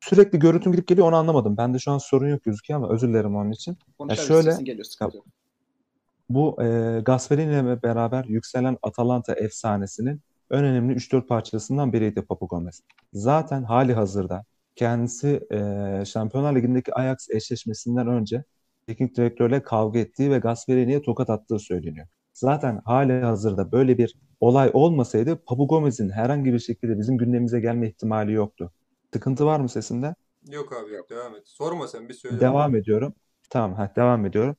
sürekli 0.00 0.38
görüntüm 0.38 0.72
gidip 0.72 0.88
geliyor 0.88 1.08
onu 1.08 1.16
anlamadım. 1.16 1.56
Bende 1.56 1.78
şu 1.78 1.90
an 1.92 1.98
sorun 1.98 2.28
yok 2.28 2.42
gözüküyor 2.44 2.80
ama 2.80 2.94
özür 2.94 3.08
dilerim 3.08 3.36
onun 3.36 3.50
için. 3.52 3.76
Konuşabiliriz. 3.98 4.28
şöyle- 4.28 4.50
Sesin 4.52 4.64
geliyor. 4.64 4.84
Sıkıntı 4.84 5.16
yok. 5.16 5.26
Bu 6.28 6.62
e, 6.62 7.00
Gasperini 7.00 7.52
ile 7.52 7.82
beraber 7.82 8.24
yükselen 8.24 8.78
Atalanta 8.82 9.34
efsanesinin 9.34 10.20
en 10.50 10.64
önemli 10.64 10.92
3-4 10.94 11.28
parçasından 11.28 11.92
biriydi 11.92 12.22
Papu 12.22 12.46
Gomez. 12.48 12.82
Zaten 13.12 13.62
hali 13.62 13.94
hazırda 13.94 14.44
kendisi 14.76 15.40
e, 15.50 16.04
Şampiyonlar 16.04 16.56
Ligi'ndeki 16.56 16.94
Ajax 16.94 17.30
eşleşmesinden 17.30 18.06
önce 18.06 18.44
teknik 18.86 19.16
direktörle 19.16 19.62
kavga 19.62 19.98
ettiği 19.98 20.30
ve 20.30 20.38
Gasperini'ye 20.38 21.02
tokat 21.02 21.30
attığı 21.30 21.58
söyleniyor. 21.58 22.06
Zaten 22.34 22.80
hali 22.84 23.12
hazırda 23.12 23.72
böyle 23.72 23.98
bir 23.98 24.14
olay 24.40 24.70
olmasaydı 24.72 25.44
Papu 25.46 25.68
Gomez'in 25.68 26.10
herhangi 26.10 26.52
bir 26.52 26.58
şekilde 26.58 26.98
bizim 26.98 27.18
gündemimize 27.18 27.60
gelme 27.60 27.88
ihtimali 27.88 28.32
yoktu. 28.32 28.72
Sıkıntı 29.12 29.46
var 29.46 29.60
mı 29.60 29.68
sesinde? 29.68 30.14
Yok 30.50 30.72
abi 30.72 30.92
yok 30.92 31.10
devam 31.10 31.36
et. 31.36 31.42
Sorma 31.48 31.88
sen 31.88 32.08
bir 32.08 32.14
söyle. 32.14 32.40
Devam 32.40 32.76
ediyorum. 32.76 33.14
Tamam, 33.50 33.74
ha, 33.74 33.92
devam 33.96 34.26
ediyorum. 34.26 34.56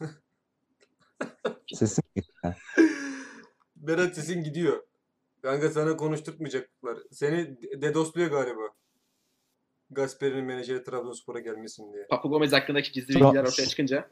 Sesim 1.74 2.04
gitti. 2.16 2.56
Berat 3.76 4.14
sesin 4.14 4.44
gidiyor. 4.44 4.82
Kanka 5.42 5.70
sana 5.70 5.96
konuşturtmayacaklar. 5.96 6.98
Seni 7.10 7.56
dedosluyor 7.82 8.30
galiba. 8.30 8.60
Gasper'in 9.90 10.44
menajeri 10.44 10.84
Trabzonspor'a 10.84 11.40
gelmesin 11.40 11.92
diye. 11.92 12.06
Papu 12.06 12.28
Gomez 12.30 12.52
hakkındaki 12.52 12.92
gizli 12.92 13.12
Şu 13.12 13.20
bilgiler 13.20 13.42
ortaya 13.44 13.66
çıkınca 13.66 14.08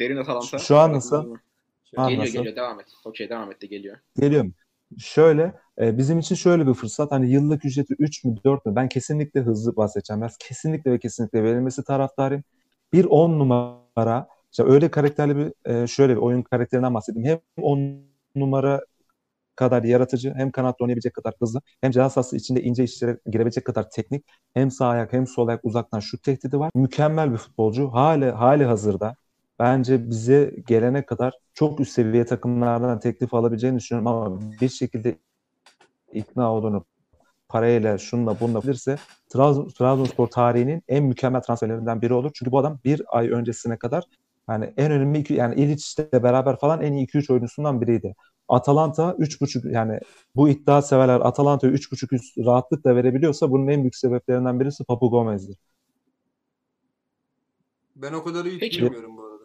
derin 0.00 0.16
Atalanta. 0.16 0.58
Şu 0.58 0.76
an 0.76 0.92
nasıl? 0.92 1.36
Şey, 1.84 1.96
An 1.96 2.08
Geliyor 2.08 2.24
nasıl? 2.24 2.38
geliyor 2.38 2.56
devam 2.56 2.80
et. 2.80 2.86
Okey 3.04 3.28
devam 3.28 3.52
et 3.52 3.62
de 3.62 3.66
geliyor. 3.66 3.96
Geliyorum. 4.16 4.54
Şöyle, 4.98 5.54
e, 5.80 5.98
bizim 5.98 6.18
için 6.18 6.34
şöyle 6.34 6.66
bir 6.66 6.74
fırsat. 6.74 7.10
Hani 7.12 7.30
yıllık 7.30 7.64
ücreti 7.64 7.94
3 7.98 8.24
mü 8.24 8.36
4 8.44 8.66
mü? 8.66 8.76
Ben 8.76 8.88
kesinlikle 8.88 9.40
hızlı 9.40 9.76
bahsedeceğim. 9.76 10.22
Ben 10.22 10.30
kesinlikle 10.38 10.92
ve 10.92 10.98
kesinlikle 10.98 11.42
verilmesi 11.44 11.84
taraftarıyım. 11.84 12.44
Bir 12.92 13.04
10 13.04 13.38
numara, 13.38 14.28
işte 14.52 14.62
öyle 14.64 14.90
karakterli 14.90 15.36
bir, 15.36 15.70
e, 15.72 15.86
şöyle 15.86 16.12
bir 16.16 16.20
oyun 16.20 16.42
karakterinden 16.42 16.94
bahsedeyim. 16.94 17.28
Hem 17.28 17.64
10 17.64 18.00
numara 18.34 18.80
kadar 19.60 19.82
yaratıcı, 19.82 20.34
hem 20.36 20.50
kanatta 20.50 20.84
oynayabilecek 20.84 21.14
kadar 21.14 21.34
hızlı, 21.40 21.60
hem 21.80 21.90
ceza 21.90 22.10
sahası 22.10 22.36
içinde 22.36 22.62
ince 22.62 22.84
işlere 22.84 23.18
girebilecek 23.26 23.64
kadar 23.64 23.90
teknik, 23.90 24.24
hem 24.54 24.70
sağ 24.70 24.88
ayak 24.88 25.12
hem 25.12 25.26
sol 25.26 25.48
ayak 25.48 25.64
uzaktan 25.64 26.00
şut 26.00 26.22
tehdidi 26.22 26.58
var. 26.58 26.70
Mükemmel 26.74 27.32
bir 27.32 27.36
futbolcu. 27.36 27.88
Hali, 27.92 28.30
hali 28.30 28.64
hazırda 28.64 29.14
bence 29.58 30.10
bize 30.10 30.54
gelene 30.66 31.06
kadar 31.06 31.34
çok 31.54 31.80
üst 31.80 31.92
seviye 31.92 32.24
takımlardan 32.24 33.00
teklif 33.00 33.34
alabileceğini 33.34 33.78
düşünüyorum 33.78 34.06
ama 34.06 34.40
bir 34.60 34.68
şekilde 34.68 35.16
ikna 36.12 36.52
olunup 36.54 36.86
parayla 37.48 37.98
şunla 37.98 38.40
bununla 38.40 38.62
bilirse 38.62 38.96
Trabzon, 39.28 39.68
Trabzonspor 39.68 40.26
tarihinin 40.26 40.82
en 40.88 41.04
mükemmel 41.04 41.40
transferlerinden 41.40 42.02
biri 42.02 42.14
olur. 42.14 42.30
Çünkü 42.34 42.52
bu 42.52 42.58
adam 42.58 42.78
bir 42.84 43.02
ay 43.08 43.30
öncesine 43.30 43.78
kadar 43.78 44.04
yani 44.50 44.74
en 44.76 44.92
önemli 44.92 45.18
iki, 45.18 45.34
yani 45.34 45.54
İliç'le 45.54 45.98
beraber 46.12 46.58
falan 46.58 46.82
en 46.82 46.92
iyi 46.92 47.06
2-3 47.06 47.30
oyuncusundan 47.30 47.80
biriydi. 47.80 48.14
Atalanta 48.50 49.10
3.5 49.18 49.72
yani 49.72 50.00
bu 50.36 50.48
iddia 50.48 50.82
severler 50.82 51.20
Atalanta'ya 51.20 51.72
3.5 51.72 52.14
üst 52.14 52.38
rahatlıkla 52.38 52.96
verebiliyorsa 52.96 53.50
bunun 53.50 53.68
en 53.68 53.80
büyük 53.80 53.96
sebeplerinden 53.96 54.60
birisi 54.60 54.84
Papu 54.84 55.10
Gomez'dir. 55.10 55.56
Ben 57.96 58.12
o 58.12 58.24
kadar 58.24 58.44
iyi 58.44 58.58
Peki. 58.58 58.82
bilmiyorum 58.82 59.16
bu 59.16 59.22
arada. 59.22 59.40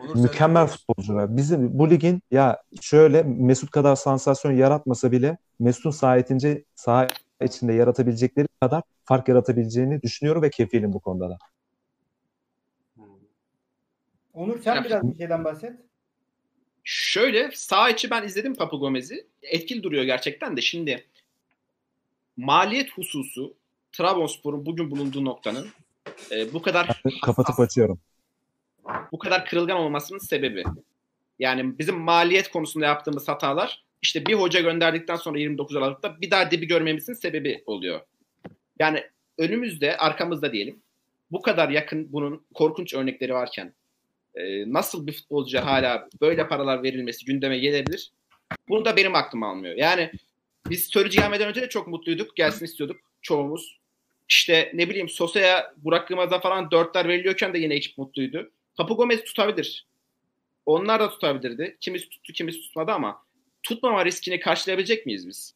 Onur, 0.00 0.22
Mükemmel 0.22 0.66
futbolcular. 0.66 1.36
Bizim 1.36 1.78
bu 1.78 1.90
ligin 1.90 2.22
ya 2.30 2.62
şöyle 2.80 3.22
Mesut 3.22 3.70
kadar 3.70 3.96
sansasyon 3.96 4.52
yaratmasa 4.52 5.12
bile 5.12 5.38
Mesut'un 5.58 5.90
saha 5.90 6.18
içince 6.18 6.64
saha 6.74 7.08
içinde 7.44 7.72
yaratabilecekleri 7.72 8.48
kadar 8.60 8.82
fark 9.04 9.28
yaratabileceğini 9.28 10.02
düşünüyorum 10.02 10.42
ve 10.42 10.50
kefilim 10.50 10.92
bu 10.92 11.00
konuda 11.00 11.30
da. 11.30 11.38
Hmm. 12.94 13.04
Onur 14.34 14.58
sen 14.58 14.84
biraz 14.84 15.02
bir 15.02 15.18
şeyden 15.18 15.44
bahset. 15.44 15.89
Şöyle 16.92 17.50
sağ 17.54 17.90
içi 17.90 18.10
ben 18.10 18.24
izledim 18.24 18.54
Papu 18.54 18.80
Gomez'i. 18.80 19.26
Etkili 19.42 19.82
duruyor 19.82 20.04
gerçekten 20.04 20.56
de 20.56 20.60
şimdi 20.60 21.04
maliyet 22.36 22.92
hususu 22.92 23.54
Trabzonspor'un 23.92 24.66
bugün 24.66 24.90
bulunduğu 24.90 25.24
noktanın 25.24 25.68
e, 26.30 26.52
bu 26.52 26.62
kadar 26.62 27.02
Kapatıp 27.22 27.60
açıyorum. 27.60 28.00
bu 29.12 29.18
kadar 29.18 29.46
kırılgan 29.46 29.76
olmasının 29.76 30.18
sebebi. 30.18 30.64
Yani 31.38 31.78
bizim 31.78 31.96
maliyet 31.96 32.50
konusunda 32.50 32.86
yaptığımız 32.86 33.28
hatalar 33.28 33.84
işte 34.02 34.26
bir 34.26 34.34
hoca 34.34 34.60
gönderdikten 34.60 35.16
sonra 35.16 35.38
29 35.38 35.76
Aralık'ta 35.76 36.20
bir 36.20 36.30
daha 36.30 36.50
dibi 36.50 36.66
görmemizin 36.66 37.14
sebebi 37.14 37.62
oluyor. 37.66 38.00
Yani 38.78 39.04
önümüzde, 39.38 39.96
arkamızda 39.96 40.52
diyelim 40.52 40.82
bu 41.30 41.42
kadar 41.42 41.68
yakın 41.68 42.12
bunun 42.12 42.42
korkunç 42.54 42.94
örnekleri 42.94 43.34
varken 43.34 43.74
e, 44.34 44.72
nasıl 44.72 45.06
bir 45.06 45.12
futbolcuya 45.12 45.66
hala 45.66 46.08
böyle 46.20 46.48
paralar 46.48 46.82
verilmesi 46.82 47.24
gündeme 47.24 47.58
gelebilir? 47.58 48.12
Bunu 48.68 48.84
da 48.84 48.96
benim 48.96 49.14
aklım 49.14 49.42
almıyor. 49.42 49.74
Yani 49.76 50.10
biz 50.70 50.84
Sörücü 50.84 51.20
gelmeden 51.20 51.48
önce 51.48 51.62
de 51.62 51.68
çok 51.68 51.86
mutluyduk. 51.88 52.36
Gelsin 52.36 52.64
istiyorduk 52.64 52.96
çoğumuz. 53.22 53.80
İşte 54.28 54.70
ne 54.74 54.88
bileyim 54.88 55.08
Sosa'ya, 55.08 55.74
Burak 55.76 56.10
Yılmaz'a 56.10 56.40
falan 56.40 56.70
dörtler 56.70 57.08
veriliyorken 57.08 57.54
de 57.54 57.58
yine 57.58 57.74
ekip 57.74 57.98
mutluydu. 57.98 58.50
Papu 58.76 58.96
Gomez 58.96 59.24
tutabilir. 59.24 59.86
Onlar 60.66 61.00
da 61.00 61.10
tutabilirdi. 61.10 61.76
Kimisi 61.80 62.08
tuttu, 62.08 62.32
kimisi 62.32 62.60
tutmadı 62.60 62.92
ama 62.92 63.22
tutmama 63.62 64.04
riskini 64.04 64.40
karşılayabilecek 64.40 65.06
miyiz 65.06 65.28
biz? 65.28 65.54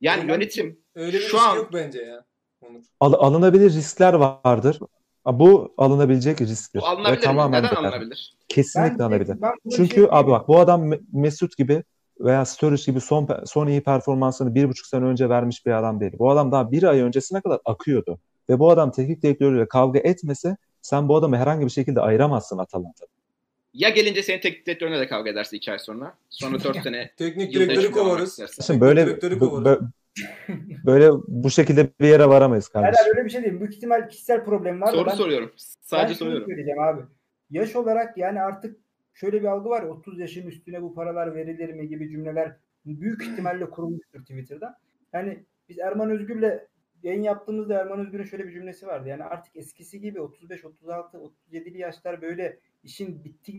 Yani 0.00 0.22
Öyle- 0.22 0.32
yönetim 0.32 0.78
Öyle 0.94 1.18
bir 1.18 1.22
Şu 1.22 1.40
an- 1.40 1.56
yok 1.56 1.72
bence 1.72 2.02
ya. 2.02 2.24
Onur. 2.60 2.82
Al- 3.00 3.12
alınabilir 3.12 3.70
riskler 3.70 4.14
vardır. 4.14 4.78
Bu 5.26 5.74
alınabilecek 5.78 6.40
risktir. 6.40 6.80
bu 6.80 6.84
Ve 6.84 6.88
alınabilir 6.88 7.16
mi? 7.18 7.24
tamamen 7.24 7.62
Neden 7.62 7.70
değerli. 7.76 7.86
alınabilir? 7.88 8.34
Kesinlikle 8.48 8.98
Ben- 8.98 9.04
alınabilir. 9.04 9.36
ben 9.42 9.52
Çünkü 9.76 9.94
şey- 9.94 10.06
abi 10.10 10.30
bak 10.30 10.48
bu 10.48 10.58
adam 10.58 10.92
Me- 10.92 11.00
Mesut 11.12 11.56
gibi 11.56 11.82
veya 12.20 12.44
Sturridge 12.44 12.82
gibi 12.86 13.00
son 13.00 13.28
son 13.46 13.66
iyi 13.66 13.80
performansını 13.80 14.54
bir 14.54 14.68
buçuk 14.68 14.86
sene 14.86 15.04
önce 15.04 15.28
vermiş 15.28 15.66
bir 15.66 15.72
adam 15.72 16.00
değil. 16.00 16.12
Bu 16.18 16.30
adam 16.30 16.52
daha 16.52 16.72
bir 16.72 16.82
ay 16.82 17.00
öncesine 17.00 17.40
kadar 17.40 17.60
akıyordu. 17.64 18.18
Ve 18.50 18.58
bu 18.58 18.70
adam 18.70 18.90
teknik 18.90 19.22
direktörüyle 19.22 19.68
kavga 19.68 19.98
etmese 19.98 20.56
sen 20.82 21.08
bu 21.08 21.16
adamı 21.16 21.36
herhangi 21.36 21.64
bir 21.66 21.70
şekilde 21.70 22.00
ayıramazsın 22.00 22.58
Atalanta. 22.58 23.04
Ya 23.74 23.88
gelince 23.88 24.22
senin 24.22 24.40
teknik 24.40 24.66
direktörüne 24.66 24.98
de 25.00 25.06
kavga 25.08 25.30
edersin 25.30 25.56
iki 25.56 25.72
ay 25.72 25.78
sonra. 25.78 26.14
Sonra 26.30 26.58
dört 26.64 26.82
sene 26.82 27.10
Teknik 27.16 27.52
direktörü 27.54 27.90
kovarız. 27.90 28.40
Şimdi 28.66 28.80
böyle 28.80 29.06
direktörü 29.06 29.40
bu- 29.40 29.64
böyle 30.86 31.10
bu 31.28 31.50
şekilde 31.50 31.90
bir 32.00 32.08
yere 32.08 32.26
varamayız 32.28 32.68
kardeşim. 32.68 32.94
Herhalde 32.94 33.10
öyle 33.10 33.24
bir 33.24 33.30
şey 33.30 33.42
değil. 33.42 33.60
Büyük 33.60 33.74
ihtimal 33.74 34.08
kişisel 34.08 34.44
problem 34.44 34.80
var. 34.80 34.88
da 34.88 34.92
Soru 34.96 35.06
ben- 35.10 35.14
soruyorum. 35.14 35.48
Ben 35.48 35.54
Sadece 35.82 36.14
şunu 36.14 36.18
soruyorum. 36.28 36.46
söyleyeceğim 36.46 36.80
abi. 36.80 37.02
Yaş 37.50 37.76
olarak 37.76 38.18
yani 38.18 38.42
artık 38.42 38.76
şöyle 39.14 39.40
bir 39.40 39.46
algı 39.46 39.68
var 39.68 39.82
ya 39.82 39.88
30 39.88 40.20
yaşın 40.20 40.46
üstüne 40.46 40.82
bu 40.82 40.94
paralar 40.94 41.34
verilir 41.34 41.74
mi 41.74 41.88
gibi 41.88 42.10
cümleler 42.10 42.56
büyük 42.86 43.22
ihtimalle 43.22 43.70
kurulmuştur 43.70 44.20
Twitter'da. 44.20 44.78
Yani 45.12 45.44
biz 45.68 45.78
Erman 45.78 46.10
Özgür'le 46.10 46.60
yayın 47.02 47.22
yaptığımızda 47.22 47.80
Erman 47.80 48.00
Özgür'ün 48.00 48.24
şöyle 48.24 48.46
bir 48.46 48.52
cümlesi 48.52 48.86
vardı. 48.86 49.08
Yani 49.08 49.24
artık 49.24 49.56
eskisi 49.56 50.00
gibi 50.00 50.20
35, 50.20 50.64
36, 50.64 51.18
37'li 51.52 51.78
yaşlar 51.78 52.22
böyle 52.22 52.58
işin 52.82 53.24
bitti 53.24 53.52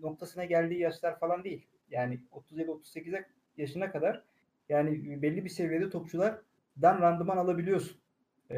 noktasına 0.00 0.44
geldiği 0.44 0.80
yaşlar 0.80 1.18
falan 1.18 1.44
değil. 1.44 1.66
Yani 1.90 2.20
37-38'e 2.32 3.24
yaşına 3.56 3.92
kadar 3.92 4.22
yani 4.70 5.22
belli 5.22 5.44
bir 5.44 5.48
seviyede 5.50 5.90
topçulardan 5.90 7.00
randıman 7.00 7.36
alabiliyorsun. 7.36 7.96
Ee, 8.50 8.56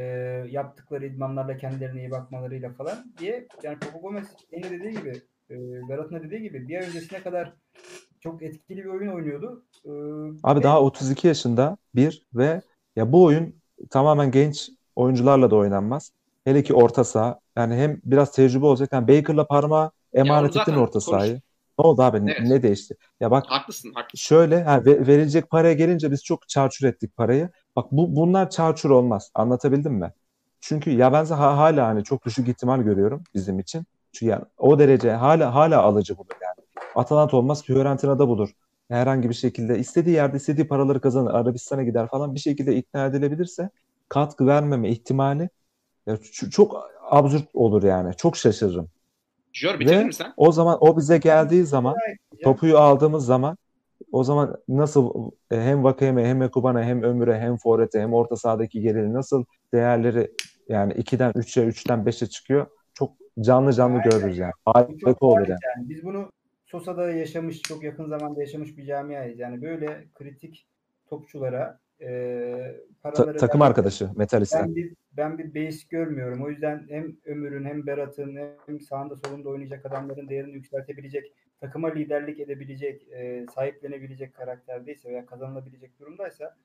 yaptıkları 0.50 1.06
idmanlarla 1.06 1.56
kendilerine 1.56 2.00
iyi 2.00 2.10
bakmalarıyla 2.10 2.70
falan 2.72 3.14
diye 3.18 3.48
yani 3.62 3.78
Papu 3.78 4.00
Gomez 4.00 4.26
yine 4.52 4.70
dediği 4.70 4.90
gibi 4.90 5.22
e, 5.50 5.54
Berat'ın 5.88 6.22
dediği 6.22 6.42
gibi 6.42 6.68
bir 6.68 6.76
ay 6.80 6.86
öncesine 6.88 7.22
kadar 7.22 7.52
çok 8.20 8.42
etkili 8.42 8.84
bir 8.84 8.88
oyun 8.88 9.12
oynuyordu. 9.12 9.64
Ee, 9.84 9.90
Abi 10.42 10.60
ve- 10.60 10.62
daha 10.62 10.82
32 10.82 11.26
yaşında 11.26 11.76
bir 11.94 12.26
ve 12.34 12.60
ya 12.96 13.12
bu 13.12 13.24
oyun 13.24 13.54
tamamen 13.90 14.30
genç 14.30 14.70
oyuncularla 14.96 15.50
da 15.50 15.56
oynanmaz. 15.56 16.12
Hele 16.44 16.62
ki 16.62 16.74
orta 16.74 17.04
saha. 17.04 17.40
Yani 17.56 17.74
hem 17.74 18.00
biraz 18.04 18.32
tecrübe 18.32 18.66
olacak. 18.66 18.88
Yani 18.92 19.08
Baker'la 19.08 19.46
parmağı 19.46 19.90
emanet 20.14 20.56
ettin 20.56 20.72
orta 20.72 20.92
konuş- 20.92 21.04
sahayı. 21.04 21.40
Ne 21.79 21.85
oldu 21.85 22.03
abi? 22.03 22.16
Evet. 22.31 22.41
Ne 22.49 22.62
değişti? 22.62 22.95
Ya 23.20 23.31
bak 23.31 23.45
Haklısın, 23.49 23.93
haklısın. 23.95 24.25
şöyle 24.27 24.62
ha, 24.62 24.85
ve- 24.85 25.07
verilecek 25.07 25.51
paraya 25.51 25.73
gelince 25.75 26.11
biz 26.11 26.25
çok 26.25 26.49
çarçur 26.49 26.87
ettik 26.87 27.16
parayı. 27.16 27.51
Bak 27.77 27.93
bu 27.93 28.16
bunlar 28.16 28.51
çarçur 28.51 28.91
olmaz. 28.91 29.31
Anlatabildim 29.35 29.93
mi? 29.93 30.12
Çünkü 30.61 30.91
ya 30.91 31.12
ben 31.12 31.25
ha- 31.25 31.57
hala 31.59 31.87
hani 31.87 32.05
çok 32.05 32.25
düşük 32.27 32.49
ihtimal 32.49 32.83
görüyorum 32.83 33.23
bizim 33.35 33.59
için. 33.59 33.85
Çünkü 34.12 34.31
yani 34.31 34.45
o 34.59 34.79
derece 34.79 35.11
hala 35.12 35.55
hala 35.55 35.83
alıcı 35.83 36.18
bu 36.18 36.27
yani. 36.43 36.85
Atalanta 36.95 37.37
olmaz, 37.37 37.64
Fiorentina'da 37.64 38.29
bulur. 38.29 38.51
Herhangi 38.91 39.29
bir 39.29 39.35
şekilde 39.35 39.79
istediği 39.79 40.14
yerde 40.14 40.37
istediği 40.37 40.68
paraları 40.68 41.01
kazanır. 41.01 41.35
Arabistan'a 41.35 41.83
gider 41.83 42.09
falan 42.09 42.35
bir 42.35 42.41
şekilde 42.41 42.77
ikna 42.77 43.07
edilebilirse 43.07 43.70
katkı 44.09 44.47
vermeme 44.47 44.91
ihtimali 44.91 45.49
ya 46.07 46.18
çok 46.51 46.77
absürt 47.11 47.49
olur 47.55 47.83
yani. 47.83 48.14
Çok 48.16 48.37
şaşırırım. 48.37 48.89
Jor 49.53 49.80
bitirir 49.80 49.98
Ve 49.98 50.05
mi 50.05 50.12
sen? 50.14 50.32
o 50.36 50.53
zaman 50.53 50.78
o 50.80 50.96
bize 50.96 51.18
geldiği 51.18 51.64
zaman 51.64 51.96
topuyu 52.44 52.78
aldığımız 52.78 53.26
zaman 53.26 53.57
o 54.12 54.24
zaman 54.24 54.57
nasıl 54.68 55.30
e, 55.50 55.57
hem 55.61 55.84
Vakayeme 55.84 56.26
hem 56.28 56.42
Ekubana 56.42 56.82
hem 56.84 57.03
Ömür'e 57.03 57.38
hem 57.40 57.57
Forvet'e 57.57 58.00
hem 58.00 58.14
orta 58.14 58.36
sahadaki 58.36 58.80
gerili 58.80 59.12
nasıl 59.12 59.44
değerleri 59.74 60.30
yani 60.68 60.92
2'den 60.92 61.30
3'e 61.32 61.64
3'ten 61.64 61.98
5'e 62.05 62.26
çıkıyor. 62.26 62.66
Çok 62.94 63.12
canlı 63.40 63.72
canlı 63.72 63.98
Aynen. 63.98 64.11
görürüz 64.11 64.38
yani. 64.38 64.53
Harika 64.64 65.11
çok 65.11 65.22
olur 65.22 65.38
yani. 65.48 65.59
yani. 65.76 65.88
Biz 65.88 66.05
bunu 66.05 66.30
Sosa'da 66.66 67.11
yaşamış, 67.11 67.62
çok 67.62 67.82
yakın 67.84 68.09
zamanda 68.09 68.40
yaşamış 68.40 68.76
bir 68.76 68.86
camiayız. 68.86 69.38
Yani 69.38 69.62
böyle 69.62 70.05
kritik 70.14 70.66
topçulara 71.07 71.78
e, 72.03 72.80
Ta- 73.03 73.12
takım 73.12 73.61
vermek- 73.61 73.62
arkadaşı 73.62 74.09
Metalist'ten. 74.16 74.66
ben 74.66 74.76
bir 74.76 74.92
ben 75.16 75.38
bir 75.38 75.55
base 75.55 75.86
görmüyorum. 75.90 76.42
O 76.44 76.50
yüzden 76.50 76.86
hem 76.88 77.16
Ömür'ün 77.26 77.64
hem 77.64 77.86
Berat'ın 77.86 78.38
hem 78.66 78.80
sağında 78.80 79.16
solunda 79.16 79.48
oynayacak 79.48 79.86
adamların 79.86 80.28
değerini 80.28 80.53
yükseltebilecek, 80.55 81.32
takıma 81.61 81.88
liderlik 81.88 82.40
edebilecek, 82.40 83.09
e, 83.12 83.46
sahiplenebilecek 83.55 84.34
karakterdeyse 84.34 85.09
veya 85.11 85.26
kazanılabilecek 85.26 85.98
durumdaysa 86.00 86.57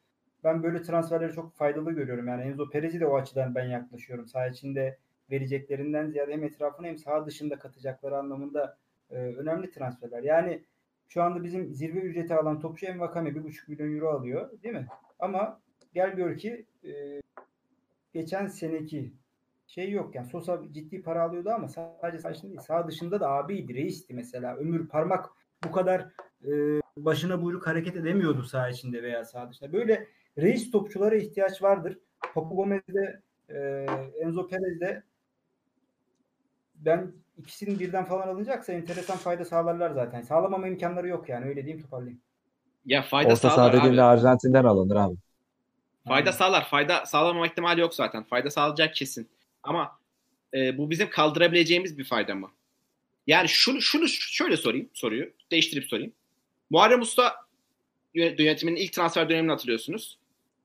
ben 0.44 0.64
böyle 0.64 0.82
transferleri 0.82 1.34
çok 1.34 1.56
faydalı 1.56 1.92
görüyorum. 1.92 2.28
Yani 2.28 2.42
Enzo 2.44 2.70
Perez'i 2.70 3.00
de 3.00 3.06
o 3.08 3.18
açıdan 3.18 3.56
ben 3.56 3.66
yaklaşıyorum. 3.66 4.28
Saha 4.28 4.48
içinde 4.48 4.98
vereceklerinden 5.32 6.08
ziyade 6.10 6.32
hem 6.34 6.44
etrafına 6.44 6.88
hem 6.88 6.98
saha 6.98 7.26
dışında 7.26 7.56
katacakları 7.60 8.18
anlamında 8.18 8.78
e, 9.12 9.16
önemli 9.16 9.72
transferler. 9.72 10.24
Yani 10.24 10.64
şu 11.08 11.24
anda 11.24 11.44
bizim 11.44 11.74
zirve 11.74 12.00
ücreti 12.00 12.36
alan 12.36 12.60
topçu 12.60 12.86
Envakame 12.86 13.30
1,5 13.30 13.72
milyon 13.72 13.96
euro 13.96 14.10
alıyor 14.10 14.64
değil 14.64 14.76
mi? 14.76 14.88
Ama 15.20 15.62
gel 15.94 16.16
gör 16.16 16.38
ki 16.38 16.66
e, 16.84 17.22
geçen 18.14 18.48
seneki 18.48 19.14
şey 19.68 19.92
yok 19.92 20.16
yani 20.16 20.28
Sosa 20.28 20.62
ciddi 20.72 21.02
para 21.02 21.24
alıyordu 21.24 21.50
ama 21.50 21.68
sadece 21.68 22.20
sağ 22.20 22.32
içinde 22.32 22.50
değil 22.52 22.62
sağ 22.62 22.88
dışında 22.88 23.20
da 23.20 23.30
abiydi 23.30 23.74
reisti 23.74 24.14
mesela. 24.14 24.56
Ömür 24.56 24.88
parmak 24.88 25.30
bu 25.64 25.72
kadar 25.72 26.08
e, 26.46 26.82
başına 26.98 27.42
buyruk 27.42 27.68
hareket 27.68 27.96
edemiyordu 27.96 28.44
sağ 28.44 28.70
içinde 28.70 29.04
veya 29.04 29.26
sağ 29.26 29.50
dışında. 29.50 29.74
Böyle 29.74 30.08
reis 30.38 30.72
topçulara 30.72 31.16
ihtiyaç 31.16 31.62
vardır. 31.62 32.00
Papu 32.34 32.56
Gomez'de 32.56 33.22
e, 33.50 33.86
Enzo 34.20 34.48
Perez'de 34.48 35.04
ben 36.78 37.12
ikisinin 37.38 37.80
birden 37.80 38.06
falan 38.06 38.28
alınacaksa 38.28 38.74
enteresan 38.74 39.18
fayda 39.18 39.46
sağlarlar 39.46 39.92
zaten 39.92 40.22
sağlamama 40.22 40.68
imkanları 40.68 41.08
yok 41.08 41.30
yani 41.30 41.46
öyle 41.46 41.66
diyeyim 41.66 41.82
toparlayayım. 41.84 42.22
Ya 42.86 43.02
fayda 43.02 43.34
Orta 43.34 43.50
sağlar 43.50 43.74
abi. 43.74 43.98
de 43.98 44.02
Arjantin'den 44.04 44.64
alınır 44.64 44.96
abi. 44.96 45.16
Fayda 46.08 46.32
sağlar. 46.32 46.66
Fayda 46.70 47.06
sağlamama 47.06 47.48
ihtimali 47.48 47.82
yok 47.82 47.96
zaten. 47.96 48.24
Fayda 48.24 48.50
sağlayacak 48.50 48.96
kesin. 48.96 49.30
Ama 49.64 50.00
e, 50.54 50.78
bu 50.78 50.90
bizim 50.90 51.10
kaldırabileceğimiz 51.10 51.98
bir 51.98 52.04
fayda 52.04 52.36
mı? 52.36 52.52
Yani 53.28 53.50
şunu 53.50 53.82
şunu 53.82 54.08
şöyle 54.08 54.58
sorayım 54.58 54.90
soruyu. 54.94 55.34
Değiştirip 55.52 55.86
sorayım. 55.86 56.14
Muharrem 56.70 57.02
Usta 57.02 57.36
yö- 58.16 58.42
yönetiminin 58.42 58.76
ilk 58.76 58.94
transfer 58.94 59.30
dönemini 59.30 59.52
hatırlıyorsunuz. 59.52 60.17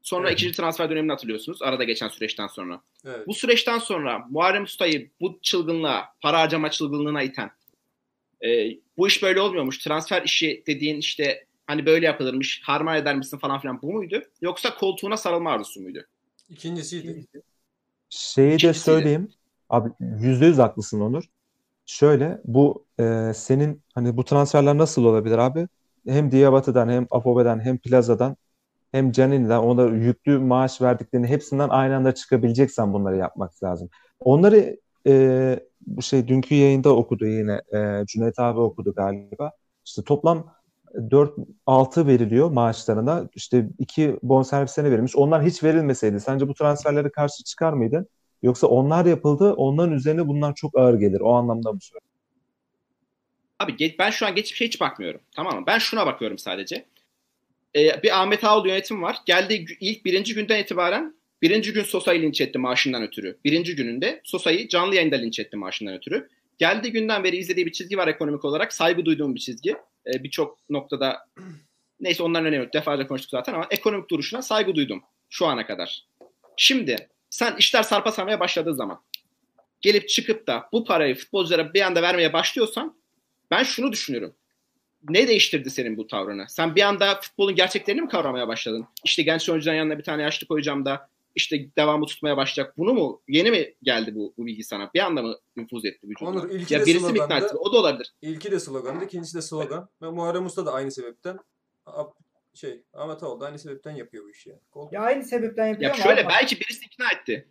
Sonra 0.02 0.28
Evet. 0.28 0.38
ikinci 0.40 0.56
transfer 0.56 0.90
dönemini 0.90 1.12
hatırlıyorsunuz. 1.12 1.62
Arada 1.62 1.84
geçen 1.84 2.08
süreçten 2.08 2.46
sonra. 2.46 2.80
Evet. 3.06 3.26
Bu 3.26 3.34
süreçten 3.34 3.78
sonra 3.78 4.18
Muharrem 4.30 4.62
Usta'yı 4.64 5.10
bu 5.20 5.38
çılgınlığa, 5.42 6.04
para 6.20 6.40
harcama 6.40 6.70
çılgınlığına 6.70 7.22
iten 7.22 7.50
e, 8.44 8.48
bu 8.96 9.08
iş 9.08 9.22
böyle 9.22 9.40
olmuyormuş. 9.40 9.78
Transfer 9.78 10.22
işi 10.22 10.62
dediğin 10.66 10.96
işte 10.98 11.46
hani 11.66 11.86
böyle 11.86 12.06
yapılırmış, 12.06 12.62
harman 12.64 12.96
eder 12.96 13.16
misin 13.16 13.38
falan 13.38 13.60
filan 13.60 13.82
bu 13.82 13.92
muydu? 13.92 14.22
Yoksa 14.40 14.74
koltuğuna 14.74 15.16
sarılma 15.16 15.50
arzusu 15.52 15.80
muydu? 15.80 16.04
İkincisiydi. 16.48 17.06
İkincisi, 17.08 17.42
Şeyi 18.10 18.50
de 18.50 18.54
İkincisi 18.54 18.80
de- 18.80 18.84
söyleyeyim. 18.84 19.28
Abi 19.68 19.90
yüzde 20.20 20.46
yüz 20.46 20.58
haklısın 20.58 21.00
Onur. 21.00 21.24
Şöyle 21.86 22.40
bu 22.44 22.84
e, 23.00 23.32
senin 23.34 23.82
hani 23.94 24.16
bu 24.16 24.24
transferler 24.24 24.78
nasıl 24.78 25.04
olabilir 25.04 25.38
abi? 25.38 25.68
Hem 26.08 26.32
Diabatı'dan 26.32 26.88
hem 26.88 27.06
Afobe'den 27.10 27.60
hem 27.60 27.78
Plaza'dan 27.78 28.36
hem 28.92 29.12
Canini'den 29.12 29.58
onlara 29.58 29.94
yüklü 29.94 30.38
maaş 30.38 30.80
verdiklerini 30.80 31.26
hepsinden 31.26 31.68
aynı 31.68 31.96
anda 31.96 32.14
çıkabileceksen 32.14 32.92
bunları 32.92 33.16
yapmak 33.16 33.62
lazım. 33.64 33.88
Onları 34.20 34.76
e, 35.06 35.60
bu 35.86 36.02
şey 36.02 36.28
dünkü 36.28 36.54
yayında 36.54 36.96
okudu 36.96 37.26
yine 37.26 37.62
e, 37.74 38.06
Cüneyt 38.06 38.38
abi 38.38 38.60
okudu 38.60 38.94
galiba. 38.94 39.52
İşte 39.84 40.02
toplam 40.04 40.54
4-6 40.94 42.06
veriliyor 42.06 42.50
maaşlarına. 42.50 43.28
İşte 43.34 43.68
iki 43.78 44.16
bonservislerine 44.22 44.90
verilmiş. 44.90 45.16
Onlar 45.16 45.44
hiç 45.44 45.64
verilmeseydi 45.64 46.20
sence 46.20 46.48
bu 46.48 46.54
transferlere 46.54 47.10
karşı 47.10 47.44
çıkar 47.44 47.72
mıydın? 47.72 48.06
Yoksa 48.42 48.66
onlar 48.66 49.06
yapıldı, 49.06 49.52
onların 49.52 49.94
üzerine 49.94 50.28
bunlar 50.28 50.54
çok 50.54 50.78
ağır 50.78 50.94
gelir. 50.94 51.20
O 51.20 51.34
anlamda 51.34 51.72
mı 51.72 51.78
söylüyorum? 51.80 52.08
Abi 53.58 53.96
ben 53.98 54.10
şu 54.10 54.26
an 54.26 54.34
geçmişe 54.34 54.64
hiç 54.64 54.80
bakmıyorum. 54.80 55.20
Tamam 55.36 55.60
mı? 55.60 55.66
Ben 55.66 55.78
şuna 55.78 56.06
bakıyorum 56.06 56.38
sadece. 56.38 56.84
Ee, 57.76 58.02
bir 58.02 58.20
Ahmet 58.22 58.44
Ağol 58.44 58.66
yönetim 58.66 59.02
var. 59.02 59.16
Geldiği 59.26 59.64
gü- 59.64 59.76
ilk 59.80 60.04
birinci 60.04 60.34
günden 60.34 60.58
itibaren 60.58 61.16
birinci 61.42 61.72
gün 61.72 61.82
Sosa'yı 61.82 62.22
linç 62.22 62.40
etti 62.40 62.58
maaşından 62.58 63.02
ötürü. 63.02 63.38
Birinci 63.44 63.76
gününde 63.76 64.20
Sosa'yı 64.24 64.68
canlı 64.68 64.94
yayında 64.94 65.16
linç 65.16 65.38
etti 65.38 65.56
maaşından 65.56 65.94
ötürü. 65.94 66.28
Geldiği 66.58 66.92
günden 66.92 67.24
beri 67.24 67.36
izlediği 67.36 67.66
bir 67.66 67.72
çizgi 67.72 67.96
var 67.96 68.08
ekonomik 68.08 68.44
olarak. 68.44 68.72
Saygı 68.72 69.04
duyduğum 69.04 69.34
bir 69.34 69.40
çizgi. 69.40 69.70
Ee, 70.06 70.24
Birçok 70.24 70.58
noktada 70.70 71.28
neyse 72.00 72.22
onların 72.22 72.46
önemi 72.46 72.64
yok. 72.64 72.74
Defalarca 72.74 73.06
konuştuk 73.06 73.30
zaten 73.30 73.54
ama 73.54 73.66
ekonomik 73.70 74.10
duruşuna 74.10 74.42
saygı 74.42 74.74
duydum 74.74 75.02
şu 75.30 75.46
ana 75.46 75.66
kadar. 75.66 76.06
Şimdi 76.56 76.96
sen 77.30 77.56
işler 77.56 77.82
sarpa 77.82 78.12
sarmaya 78.12 78.40
başladığı 78.40 78.74
zaman 78.74 79.02
gelip 79.80 80.08
çıkıp 80.08 80.46
da 80.46 80.68
bu 80.72 80.84
parayı 80.84 81.14
futbolculara 81.14 81.74
bir 81.74 81.80
anda 81.80 82.02
vermeye 82.02 82.32
başlıyorsan 82.32 82.96
ben 83.50 83.62
şunu 83.62 83.92
düşünüyorum. 83.92 84.34
Ne 85.08 85.28
değiştirdi 85.28 85.70
senin 85.70 85.96
bu 85.96 86.06
tavrını? 86.06 86.46
Sen 86.48 86.76
bir 86.76 86.82
anda 86.82 87.20
futbolun 87.20 87.54
gerçeklerini 87.54 88.00
mi 88.02 88.08
kavramaya 88.08 88.48
başladın? 88.48 88.86
İşte 89.04 89.22
genç 89.22 89.48
oyuncuların 89.48 89.78
yanına 89.78 89.98
bir 89.98 90.04
tane 90.04 90.22
yaşlı 90.22 90.46
koyacağım 90.46 90.84
da 90.84 91.08
işte 91.34 91.66
devamı 91.78 92.06
tutmaya 92.06 92.36
başlayacak. 92.36 92.78
Bunu 92.78 92.94
mu? 92.94 93.22
Yeni 93.28 93.50
mi 93.50 93.74
geldi 93.82 94.14
bu, 94.14 94.34
bu 94.38 94.46
bilgi 94.46 94.64
sana? 94.64 94.90
Bir 94.94 95.00
anda 95.00 95.22
mı 95.22 95.36
nüfuz 95.56 95.84
etti 95.84 96.08
vücuduna? 96.08 96.28
Onur 96.30 96.50
ilki 96.50 96.74
ya 96.74 96.80
de 96.80 96.86
birisi 96.86 97.04
mi 97.04 97.10
ikna 97.10 97.22
slogandı. 97.26 97.44
etti? 97.44 97.56
O 97.56 97.72
da 97.72 97.76
olabilir. 97.78 98.12
İlki 98.22 98.50
de 98.50 98.60
slogandı, 98.60 99.04
ikincisi 99.04 99.36
de 99.36 99.42
slogan. 99.42 99.88
Ve 100.02 100.10
Muharrem 100.10 100.46
Usta 100.46 100.66
da 100.66 100.72
aynı 100.72 100.90
sebepten 100.92 101.38
A- 101.86 102.04
şey 102.54 102.82
Ahmet 102.94 103.22
Ağol 103.22 103.40
da 103.40 103.46
aynı 103.46 103.58
sebepten 103.58 103.90
yapıyor 103.92 104.24
bu 104.24 104.30
işi 104.30 104.48
yani. 104.50 104.60
Kol- 104.70 104.88
Ya 104.92 105.00
aynı 105.02 105.24
sebepten 105.24 105.66
yapıyor 105.66 105.90
Ya 105.90 105.94
ama 105.94 106.02
şöyle 106.04 106.20
abi- 106.20 106.28
belki 106.28 106.60
birisi 106.60 106.84
ikna 106.86 107.10
etti. 107.12 107.48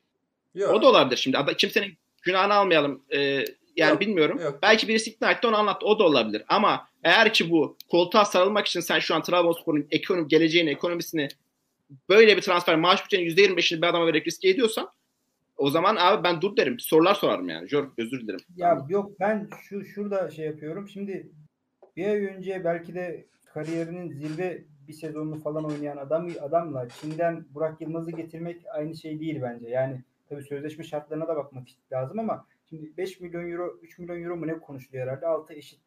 Yok, 0.56 0.74
O 0.74 0.82
da 0.82 0.88
olabilir 0.89 1.18
şimdi. 1.18 1.38
Kimsenin 1.58 1.97
günahını 2.22 2.54
almayalım. 2.54 3.04
Ee, 3.14 3.45
yani 3.76 3.91
Yok, 3.91 4.01
bilmiyorum. 4.01 4.39
yok. 4.39 4.59
Belki 4.61 4.88
birisi 4.88 5.09
ikna 5.09 5.32
etti 5.32 5.47
onu 5.47 5.57
anlattı. 5.57 5.86
O 5.86 5.99
da 5.99 6.03
olabilir. 6.03 6.43
Ama 6.47 6.88
eğer 7.03 7.34
ki 7.34 7.51
bu 7.51 7.78
koltuğa 7.91 8.26
sarılmak 8.26 8.67
için 8.67 8.80
sen 8.80 8.99
şu 8.99 9.15
an 9.15 9.22
Trabzonspor'un 9.22 9.88
ekonomi, 9.91 10.28
geleceğini, 10.28 10.69
ekonomisini 10.69 11.28
böyle 12.09 12.38
bir 12.38 12.41
transfer 12.41 12.76
maaş 12.76 13.03
bütçenin 13.03 13.30
%25'ini 13.30 13.82
bir 13.82 13.88
adama 13.88 14.05
vererek 14.07 14.28
riske 14.28 14.49
ediyorsan 14.49 14.89
o 15.57 15.69
zaman 15.69 15.95
abi 15.99 16.24
ben 16.24 16.41
dur 16.41 16.57
derim. 16.57 16.80
Sorular 16.80 17.15
sorarım 17.15 17.49
yani. 17.49 17.69
Jor 17.69 17.88
özür 17.97 18.22
dilerim. 18.22 18.39
Ya 18.55 18.86
yok 18.89 19.19
ben 19.19 19.49
şu 19.69 19.86
şurada 19.86 20.30
şey 20.30 20.45
yapıyorum. 20.45 20.89
Şimdi 20.89 21.32
bir 21.97 22.05
ay 22.05 22.26
önce 22.26 22.61
belki 22.65 22.95
de 22.95 23.26
kariyerinin 23.53 24.09
zirve 24.09 24.63
bir 24.88 24.93
sezonunu 24.93 25.39
falan 25.39 25.65
oynayan 25.65 25.97
adam 25.97 26.30
adamla 26.41 26.88
Çin'den 26.89 27.45
Burak 27.49 27.82
Yılmaz'ı 27.82 28.11
getirmek 28.11 28.61
aynı 28.74 28.95
şey 28.95 29.19
değil 29.19 29.39
bence. 29.41 29.67
Yani 29.69 30.03
tabii 30.30 30.43
sözleşme 30.43 30.84
şartlarına 30.84 31.28
da 31.28 31.36
bakmak 31.36 31.67
lazım 31.91 32.19
ama 32.19 32.45
şimdi 32.72 32.97
5 32.97 33.19
milyon 33.19 33.51
euro 33.51 33.80
3 33.82 33.99
milyon 33.99 34.24
euro 34.24 34.38
mu 34.38 34.47
ne 34.47 34.59
konuşuluyor 34.59 35.07
herhalde 35.07 35.28
6 35.28 35.53
eşit 35.53 35.80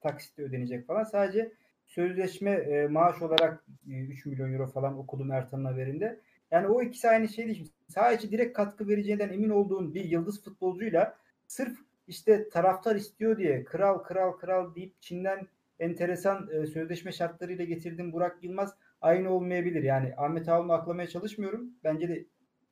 taksitle 0.00 0.42
ödenecek 0.42 0.86
falan. 0.86 1.04
Sadece 1.04 1.52
sözleşme 1.86 2.50
e, 2.50 2.86
maaş 2.86 3.22
olarak 3.22 3.64
e, 3.90 4.00
3 4.00 4.26
milyon 4.26 4.52
euro 4.52 4.66
falan 4.66 4.98
okudum 4.98 5.32
Ertan'ın 5.32 5.64
haberinde. 5.64 6.20
Yani 6.50 6.66
o 6.66 6.82
ikisi 6.82 7.08
aynı 7.08 7.28
şey 7.28 7.46
değil. 7.46 7.72
Sadece 7.88 8.30
direkt 8.30 8.56
katkı 8.56 8.88
vereceğinden 8.88 9.28
emin 9.28 9.50
olduğun 9.50 9.94
bir 9.94 10.04
yıldız 10.04 10.44
futbolcuyla 10.44 11.16
sırf 11.46 11.78
işte 12.08 12.48
taraftar 12.48 12.96
istiyor 12.96 13.38
diye 13.38 13.64
kral 13.64 13.98
kral 13.98 14.32
kral 14.32 14.74
deyip 14.74 15.02
Çin'den 15.02 15.46
enteresan 15.78 16.48
e, 16.52 16.66
sözleşme 16.66 17.12
şartlarıyla 17.12 17.64
getirdim 17.64 18.12
Burak 18.12 18.44
Yılmaz 18.44 18.74
aynı 19.00 19.30
olmayabilir. 19.30 19.82
Yani 19.82 20.14
Ahmet 20.16 20.48
Ağol'u 20.48 20.72
aklamaya 20.72 21.08
çalışmıyorum. 21.08 21.70
Bence 21.84 22.08
de 22.08 22.24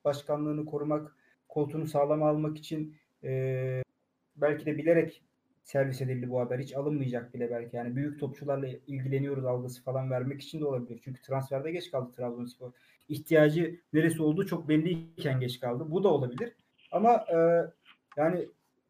başkanlığını 0.05 0.65
korumak, 0.65 1.17
koltuğunu 1.49 1.87
sağlama 1.87 2.29
almak 2.29 2.59
için 2.59 2.97
e, 3.25 3.83
belki 4.37 4.67
de 4.67 4.79
bilerek 4.79 5.23
servis 5.63 6.01
edildi 6.01 6.31
bu 6.31 6.41
haber. 6.41 6.59
Hiç 6.59 6.75
alınmayacak 6.77 7.35
bile 7.35 7.51
belki. 7.51 7.77
Yani 7.77 7.97
büyük 7.97 8.21
topçularla 8.21 8.69
ilgileniyoruz 8.87 9.45
algısı 9.45 9.83
falan 9.83 10.11
vermek 10.11 10.43
için 10.43 10.61
de 10.61 10.65
olabilir. 10.65 11.01
Çünkü 11.05 11.23
transferde 11.23 11.73
geç 11.73 11.91
kaldı 11.91 12.13
Trabzonspor. 12.17 12.73
İhtiyacı 13.09 13.81
neresi 13.93 14.23
olduğu 14.23 14.47
çok 14.47 14.69
belliyken 14.69 15.41
geç 15.41 15.61
kaldı. 15.61 15.87
Bu 15.91 16.05
da 16.05 16.09
olabilir. 16.09 16.53
Ama 16.91 17.13
e, 17.13 17.37
yani 18.17 18.49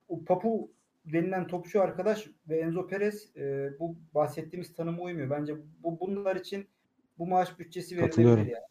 o 0.09 0.25
Papu 0.25 0.71
denilen 1.05 1.47
topçu 1.47 1.83
arkadaş 1.83 2.29
ve 2.49 2.59
Enzo 2.59 2.87
Perez 2.87 3.37
e, 3.37 3.73
bu 3.81 3.97
bahsettiğimiz 4.15 4.75
tanıma 4.75 5.03
uymuyor. 5.03 5.31
Bence 5.31 5.55
bu 5.83 6.01
bunlar 6.01 6.37
için 6.37 6.67
bu 7.19 7.27
maaş 7.27 7.59
bütçesi 7.59 7.97
verilebilir 7.97 8.47
yani. 8.47 8.65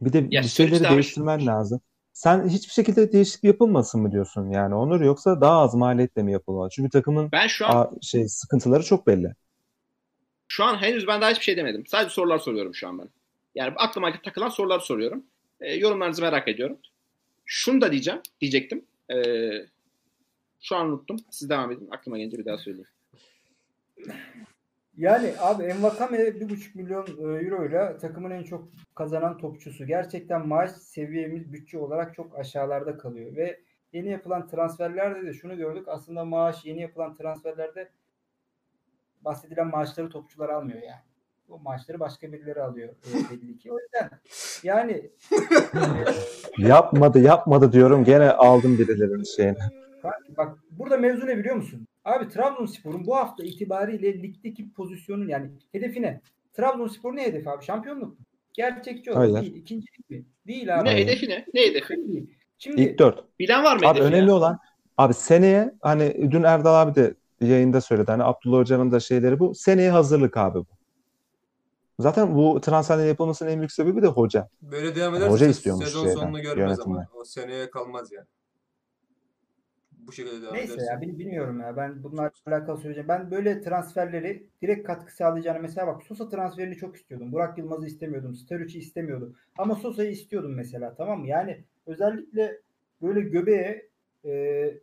Bir 0.00 0.12
de 0.12 0.26
Ya 0.30 0.42
bir 0.42 0.46
şeyleri 0.46 0.84
değiştirmen 0.84 1.46
lazım. 1.46 1.80
Sen 2.12 2.48
hiçbir 2.48 2.72
şekilde 2.72 3.12
değişiklik 3.12 3.44
yapılmasın 3.44 4.00
mı 4.02 4.12
diyorsun 4.12 4.50
yani 4.50 4.74
Onur 4.74 5.00
yoksa 5.00 5.40
daha 5.40 5.60
az 5.60 5.74
maliyetle 5.74 6.22
mi 6.22 6.32
yapılmalı? 6.32 6.68
Çünkü 6.72 6.90
takımın 6.90 7.32
Ben 7.32 7.46
şu 7.46 7.66
an 7.66 7.76
a- 7.76 7.90
şey 8.02 8.28
sıkıntıları 8.28 8.82
çok 8.82 9.06
belli. 9.06 9.34
şu 10.48 10.64
an 10.64 10.82
henüz 10.82 11.06
ben 11.06 11.20
daha 11.20 11.30
hiçbir 11.30 11.44
şey 11.44 11.56
demedim. 11.56 11.86
Sadece 11.86 12.10
sorular 12.14 12.38
soruyorum 12.38 12.74
şu 12.74 12.88
an 12.88 12.98
ben. 12.98 13.08
Yani 13.54 13.74
aklıma 13.76 14.12
takılan 14.24 14.48
soruları 14.48 14.80
soruyorum. 14.80 15.24
E, 15.60 15.74
yorumlarınızı 15.74 16.22
merak 16.22 16.48
ediyorum. 16.48 16.78
Şunu 17.44 17.80
da 17.80 17.92
diyeceğim, 17.92 18.20
diyecektim. 18.40 18.84
E, 19.10 19.16
şu 20.60 20.76
an 20.76 20.86
unuttum. 20.88 21.16
Siz 21.30 21.50
devam 21.50 21.72
edin. 21.72 21.88
Aklıma 21.90 22.18
gelince 22.18 22.38
bir 22.38 22.44
daha 22.44 22.58
söyleyeyim. 22.58 22.88
Yani 24.96 25.34
abi 25.38 25.62
Envakame 25.62 26.18
1,5 26.18 26.74
milyon 26.74 27.06
e, 27.06 27.44
euro 27.44 27.66
ile 27.66 27.96
takımın 27.98 28.30
en 28.30 28.42
çok 28.42 28.68
kazanan 28.94 29.38
topçusu. 29.38 29.86
Gerçekten 29.86 30.48
maaş 30.48 30.70
seviyemiz 30.70 31.52
bütçe 31.52 31.78
olarak 31.78 32.14
çok 32.14 32.38
aşağılarda 32.38 32.96
kalıyor 32.98 33.36
ve 33.36 33.60
yeni 33.92 34.08
yapılan 34.08 34.48
transferlerde 34.48 35.26
de 35.26 35.32
şunu 35.32 35.56
gördük. 35.56 35.88
Aslında 35.88 36.24
maaş 36.24 36.64
yeni 36.64 36.80
yapılan 36.80 37.16
transferlerde 37.16 37.88
bahsedilen 39.20 39.66
maaşları 39.66 40.08
topçular 40.08 40.48
almıyor 40.48 40.82
yani. 40.82 41.02
Bu 41.48 41.58
maaşları 41.58 42.00
başka 42.00 42.32
birileri 42.32 42.62
alıyor 42.62 42.88
e, 42.88 43.30
belli 43.30 43.58
ki. 43.58 43.72
O 43.72 43.78
yüzden 43.78 44.10
yani 44.62 45.10
Yapmadı 46.58 47.18
yapmadı 47.18 47.72
diyorum 47.72 48.04
gene 48.04 48.30
aldım 48.30 48.78
birilerinin 48.78 49.36
şeyini. 49.36 49.58
Bak, 50.04 50.14
bak 50.36 50.58
burada 50.70 50.96
mevzu 50.96 51.26
ne 51.26 51.38
biliyor 51.38 51.56
musun? 51.56 51.86
Abi 52.04 52.28
Trabzonspor'un 52.28 53.06
bu 53.06 53.16
hafta 53.16 53.44
itibariyle 53.44 54.22
ligdeki 54.22 54.72
pozisyonun 54.72 55.28
yani 55.28 55.50
hedefi 55.72 56.02
ne? 56.02 56.20
Trabzonspor 56.52 57.16
ne 57.16 57.22
hedefi 57.22 57.50
abi? 57.50 57.64
Şampiyonluk 57.64 58.08
mu? 58.08 58.16
Gerçekçi 58.52 59.12
olarak 59.12 59.32
Hayır. 59.32 59.40
değil. 59.40 59.54
İkincilik 59.54 60.10
mi? 60.10 60.24
Değil 60.46 60.80
abi. 60.80 60.88
Ne 60.88 60.96
hedefi 60.96 61.28
ne? 61.28 61.46
Ne 61.54 61.60
hedefi? 61.60 61.96
Değil. 61.96 62.30
Şimdi 62.58 62.82
İlk 62.82 62.98
dört. 62.98 63.38
Bilen 63.38 63.64
var 63.64 63.76
mı 63.76 63.86
Abi 63.86 64.00
önemli 64.00 64.28
ya? 64.30 64.36
olan 64.36 64.58
abi 64.98 65.14
seneye 65.14 65.74
hani 65.80 66.30
dün 66.30 66.42
Erdal 66.42 66.82
abi 66.82 66.94
de 66.94 67.14
yayında 67.40 67.80
söyledi. 67.80 68.10
Hani 68.10 68.24
Abdullah 68.24 68.58
Hoca'nın 68.58 68.92
da 68.92 69.00
şeyleri 69.00 69.38
bu. 69.38 69.54
Seneye 69.54 69.90
hazırlık 69.90 70.36
abi 70.36 70.58
bu. 70.58 70.66
Zaten 71.98 72.34
bu 72.34 72.60
transferlerin 72.60 73.08
yapılmasının 73.08 73.50
en 73.50 73.58
büyük 73.58 73.72
sebebi 73.72 74.02
de 74.02 74.06
hoca. 74.06 74.48
Böyle 74.62 74.96
devam 74.96 75.14
Hoca 75.14 75.26
ederse 75.26 75.50
istiyormuş 75.50 75.84
sezon 75.84 76.04
şeyden, 76.04 76.20
sonunu 76.20 76.40
görmez 76.42 76.80
ama 76.80 77.06
o 77.14 77.24
seneye 77.24 77.70
kalmaz 77.70 78.12
yani. 78.12 78.26
Bu 80.06 80.12
şekilde 80.12 80.42
devam 80.42 80.54
neyse 80.54 80.72
ederse. 80.72 80.86
ya 80.92 81.00
bil- 81.00 81.18
bilmiyorum 81.18 81.60
ya. 81.60 81.76
Ben 81.76 82.02
bunlarla 82.02 82.30
alakalı 82.46 82.78
söyleyeceğim. 82.78 83.08
Ben 83.08 83.30
böyle 83.30 83.60
transferleri 83.62 84.46
direkt 84.62 84.86
katkı 84.86 85.16
sağlayacağını 85.16 85.60
mesela 85.60 85.86
bak 85.86 86.02
Sosa 86.02 86.28
transferini 86.28 86.76
çok 86.76 86.96
istiyordum. 86.96 87.32
Burak 87.32 87.58
Yılmaz'ı 87.58 87.86
istemiyordum. 87.86 88.34
Sturridge'i 88.34 88.78
istemiyordum. 88.82 89.36
Ama 89.58 89.74
Sosa'yı 89.74 90.10
istiyordum 90.10 90.54
mesela 90.54 90.94
tamam 90.94 91.20
mı? 91.20 91.26
Yani 91.28 91.64
özellikle 91.86 92.60
böyle 93.02 93.20
göbeğe 93.20 93.88
e, 94.24 94.74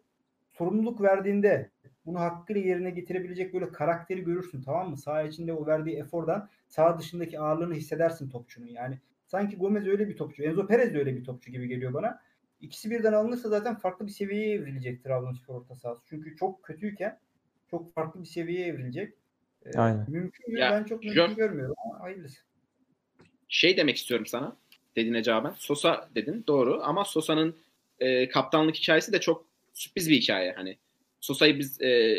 sorumluluk 0.51 1.01
verdiğinde 1.01 1.69
bunu 2.05 2.19
hakkıyla 2.19 2.61
yerine 2.61 2.89
getirebilecek 2.89 3.53
böyle 3.53 3.69
karakteri 3.71 4.23
görürsün 4.23 4.61
tamam 4.61 4.89
mı? 4.89 4.97
Saha 4.97 5.23
içinde 5.23 5.53
o 5.53 5.65
verdiği 5.67 5.95
efordan 5.97 6.49
saha 6.67 6.99
dışındaki 6.99 7.39
ağırlığını 7.39 7.73
hissedersin 7.73 8.29
topçunun. 8.29 8.67
Yani 8.67 8.99
sanki 9.25 9.57
Gomez 9.57 9.87
öyle 9.87 10.07
bir 10.07 10.17
topçu. 10.17 10.43
Enzo 10.43 10.67
Perez 10.67 10.93
de 10.93 10.99
öyle 10.99 11.15
bir 11.15 11.23
topçu 11.23 11.51
gibi 11.51 11.67
geliyor 11.67 11.93
bana. 11.93 12.19
İkisi 12.61 12.91
birden 12.91 13.13
alınırsa 13.13 13.49
zaten 13.49 13.75
farklı 13.75 14.07
bir 14.07 14.11
seviyeye 14.11 14.55
evrilecek 14.55 15.03
Trabzonspor 15.03 15.55
orta 15.55 15.75
sahası. 15.75 16.01
Çünkü 16.09 16.35
çok 16.37 16.63
kötüyken 16.63 17.19
çok 17.71 17.93
farklı 17.93 18.21
bir 18.21 18.25
seviyeye 18.25 18.67
evrilecek. 18.67 19.13
Ee, 19.65 19.77
Aynen. 19.77 20.05
Mümkün 20.07 20.53
mü? 20.53 20.59
Ya, 20.59 20.71
Ben 20.71 20.83
çok 20.83 21.03
mümkün 21.03 21.21
Jön- 21.21 21.35
görmüyorum 21.35 21.75
ama 21.85 21.99
hayırlısı. 21.99 22.39
Şey 23.47 23.77
demek 23.77 23.97
istiyorum 23.97 24.25
sana. 24.25 24.57
Dediğine 24.95 25.23
cevaben. 25.23 25.53
Sosa 25.57 26.09
dedin. 26.15 26.43
Doğru. 26.47 26.81
Ama 26.83 27.05
Sosa'nın 27.05 27.55
e, 27.99 28.29
kaptanlık 28.29 28.75
hikayesi 28.75 29.11
de 29.13 29.19
çok 29.19 29.45
sürpriz 29.73 30.09
bir 30.09 30.15
hikaye. 30.21 30.53
Hani 30.53 30.77
Sosa'yı 31.19 31.59
biz 31.59 31.81
e, 31.81 32.17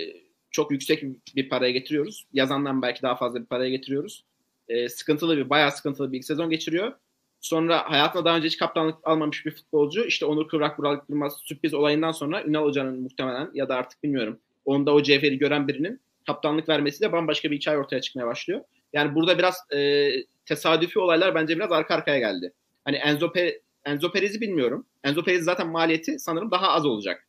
çok 0.51 0.71
yüksek 0.71 1.05
bir 1.37 1.49
paraya 1.49 1.71
getiriyoruz. 1.71 2.27
Yazandan 2.33 2.83
belki 2.83 3.03
daha 3.03 3.17
fazla 3.17 3.41
bir 3.41 3.47
paraya 3.47 3.71
getiriyoruz. 3.71 4.25
E, 4.69 4.89
sıkıntılı 4.89 5.37
bir, 5.37 5.51
bayağı 5.51 5.73
sıkıntılı 5.73 6.13
bir 6.13 6.19
ilk 6.19 6.25
sezon 6.25 6.51
geçiriyor. 6.51 6.93
Sonra 7.41 7.91
hayatında 7.91 8.25
daha 8.25 8.37
önce 8.37 8.47
hiç 8.47 8.59
kaptanlık 8.59 8.99
almamış 9.03 9.47
bir 9.47 9.51
futbolcu. 9.51 10.05
işte 10.05 10.27
Onur 10.27 10.49
Kıvrak 10.49 10.79
Burak 10.79 11.05
Yılmaz 11.09 11.37
sürpriz 11.45 11.75
olayından 11.75 12.13
sonra 12.13 12.45
Ünal 12.45 12.65
Hoca'nın 12.65 13.03
muhtemelen 13.03 13.51
ya 13.55 13.69
da 13.69 13.77
artık 13.77 14.03
bilmiyorum. 14.03 14.39
Onda 14.65 14.95
o 14.95 15.03
cevheri 15.03 15.39
gören 15.39 15.69
birinin 15.69 16.01
kaptanlık 16.27 16.69
vermesiyle 16.69 17.13
bambaşka 17.13 17.51
bir 17.51 17.57
hikaye 17.57 17.79
ortaya 17.79 18.01
çıkmaya 18.01 18.27
başlıyor. 18.27 18.61
Yani 18.93 19.15
burada 19.15 19.39
biraz 19.39 19.57
e, 19.73 20.11
tesadüfi 20.47 20.99
olaylar 20.99 21.35
bence 21.35 21.57
biraz 21.57 21.73
arka 21.73 21.95
arkaya 21.95 22.19
geldi. 22.19 22.53
Hani 22.85 22.97
Enzo, 22.97 23.27
Pe- 23.27 23.61
Enzo 23.85 24.13
Perez'i 24.13 24.41
bilmiyorum. 24.41 24.87
Enzo 25.05 25.25
Perez 25.25 25.45
zaten 25.45 25.69
maliyeti 25.69 26.19
sanırım 26.19 26.51
daha 26.51 26.69
az 26.69 26.87
olacak. 26.87 27.27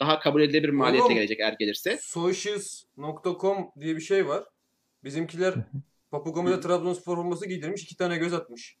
Daha 0.00 0.20
kabul 0.20 0.42
edilebilir 0.42 0.72
maliyete 0.72 1.04
Oğlum, 1.06 1.14
gelecek 1.14 1.40
eğer 1.40 1.52
gelirse. 1.52 1.98
Socials.com 2.02 3.70
diye 3.80 3.96
bir 3.96 4.00
şey 4.00 4.28
var. 4.28 4.44
Bizimkiler 5.04 5.54
Papu 6.10 6.32
Gomez'e 6.32 6.60
Trabzonspor 6.60 7.16
forması 7.16 7.48
giydirmiş. 7.48 7.82
iki 7.82 7.96
tane 7.96 8.16
göz 8.18 8.34
atmış. 8.34 8.76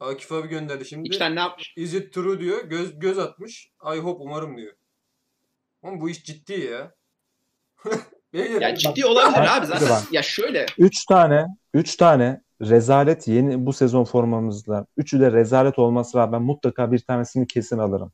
Akif 0.00 0.32
abi 0.32 0.48
gönderdi 0.48 0.84
şimdi. 0.84 1.08
İki 1.08 1.18
tane 1.18 1.34
ne 1.34 1.40
yapmış? 1.40 1.74
Is 1.76 1.94
it 1.94 2.12
true 2.12 2.40
diyor. 2.40 2.64
Göz 2.64 2.98
göz 2.98 3.18
atmış. 3.18 3.70
I 3.96 3.98
hope 3.98 4.22
umarım 4.22 4.56
diyor. 4.56 4.72
Ama 5.82 6.00
bu 6.00 6.10
iş 6.10 6.24
ciddi 6.24 6.52
ya. 6.60 6.94
Beyler, 8.32 8.60
Ya 8.60 8.74
ciddi 8.74 9.06
olabilir 9.06 9.56
abi 9.56 9.66
zaten. 9.66 9.88
bak. 9.88 10.02
Ya 10.12 10.22
şöyle 10.22 10.66
Üç 10.78 11.04
tane, 11.04 11.46
üç 11.74 11.96
tane 11.96 12.40
rezalet 12.62 13.28
yeni 13.28 13.66
bu 13.66 13.72
sezon 13.72 14.04
formamızda. 14.04 14.86
Üçü 14.96 15.20
de 15.20 15.32
rezalet 15.32 15.78
olmasına 15.78 16.22
rağmen 16.22 16.42
mutlaka 16.42 16.92
bir 16.92 16.98
tanesini 16.98 17.46
kesin 17.46 17.78
alırım. 17.78 18.12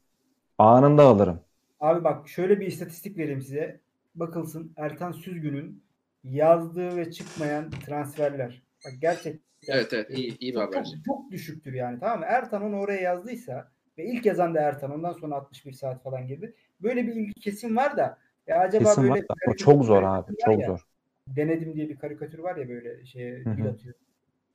Anında 0.58 1.02
alırım. 1.02 1.40
Abi 1.80 2.04
bak 2.04 2.28
şöyle 2.28 2.60
bir 2.60 2.66
istatistik 2.66 3.18
vereyim 3.18 3.42
size. 3.42 3.80
Bakılsın 4.14 4.72
Ertan 4.76 5.12
Süzgün'ün 5.12 5.82
yazdığı 6.24 6.96
ve 6.96 7.10
çıkmayan 7.12 7.70
transferler. 7.70 8.62
Bak 8.84 8.92
gerçekten 9.00 9.40
evet 9.68 9.92
evet 9.92 10.10
iyi, 10.10 10.38
iyi 10.38 10.52
bir 10.52 10.58
çok, 10.58 10.62
haber. 10.62 10.84
çok, 10.84 11.04
çok 11.04 11.30
düşüktür 11.30 11.72
yani 11.72 12.00
tamam 12.00 12.18
mı? 12.18 12.24
Ertan 12.28 12.62
onu 12.62 12.78
oraya 12.78 13.00
yazdıysa 13.00 13.72
ve 13.98 14.04
ilk 14.04 14.26
yazan 14.26 14.54
da 14.54 14.60
Ertan 14.60 14.90
ondan 14.92 15.12
sonra 15.12 15.34
61 15.34 15.72
saat 15.72 16.02
falan 16.02 16.26
girdi. 16.26 16.54
Böyle 16.80 17.06
bir 17.06 17.12
ilgi 17.12 17.34
kesin 17.40 17.76
var 17.76 17.96
da 17.96 18.18
ya 18.46 18.58
acaba 18.58 18.84
Kesin 18.84 19.02
böyle 19.02 19.14
var 19.14 19.28
da. 19.48 19.56
Çok 19.56 19.84
zor 19.84 20.02
abi. 20.02 20.32
ya, 20.38 20.56
Çok 20.56 20.64
zor. 20.64 20.86
Denedim 21.28 21.74
diye 21.74 21.88
bir 21.88 21.96
karikatür 21.96 22.38
var 22.38 22.56
ya 22.56 22.68
böyle 22.68 23.06
şeye 23.06 23.44
dil 23.44 23.66
atıyor. 23.66 23.94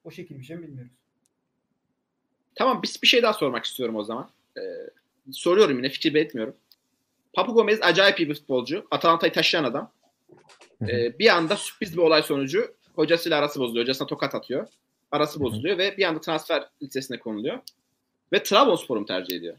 O 0.04 0.12
şekil 0.12 0.40
bir 0.40 0.44
şey 0.44 0.58
mi 0.58 0.68
bilmiyoruz. 0.68 0.92
Tamam 2.56 2.80
biz 2.84 3.00
bir 3.04 3.08
şey 3.08 3.24
daha 3.24 3.34
sormak 3.34 3.66
istiyorum 3.66 3.96
o 3.96 4.04
zaman. 4.04 4.30
Ee, 4.58 4.62
soruyorum 5.32 5.78
yine 5.78 5.90
fikir 5.90 6.14
belirtmiyorum. 6.14 6.56
Papu 7.34 7.54
Gomez 7.54 7.80
acayip 7.82 8.20
iyi 8.20 8.30
bir 8.30 8.36
futbolcu. 8.36 8.88
Atalanta'yı 8.92 9.34
taşıyan 9.34 9.64
adam. 9.64 9.92
Ee, 10.82 11.20
bir 11.20 11.28
anda 11.28 11.56
sürpriz 11.56 11.94
bir 11.94 12.02
olay 12.02 12.24
sonucu 12.24 12.76
hocasıyla 12.96 13.40
arası 13.40 13.60
bozuluyor. 13.60 13.84
Hocasına 13.84 14.08
tokat 14.08 14.36
atıyor. 14.36 14.68
Arası 15.12 15.40
bozuluyor 15.40 15.78
ve 15.78 15.98
bir 15.98 16.04
anda 16.04 16.22
transfer 16.22 16.70
listesine 16.82 17.20
konuluyor. 17.20 17.60
Ve 18.34 18.44
Trabzonspor'u 18.44 19.06
tercih 19.06 19.38
ediyor? 19.38 19.58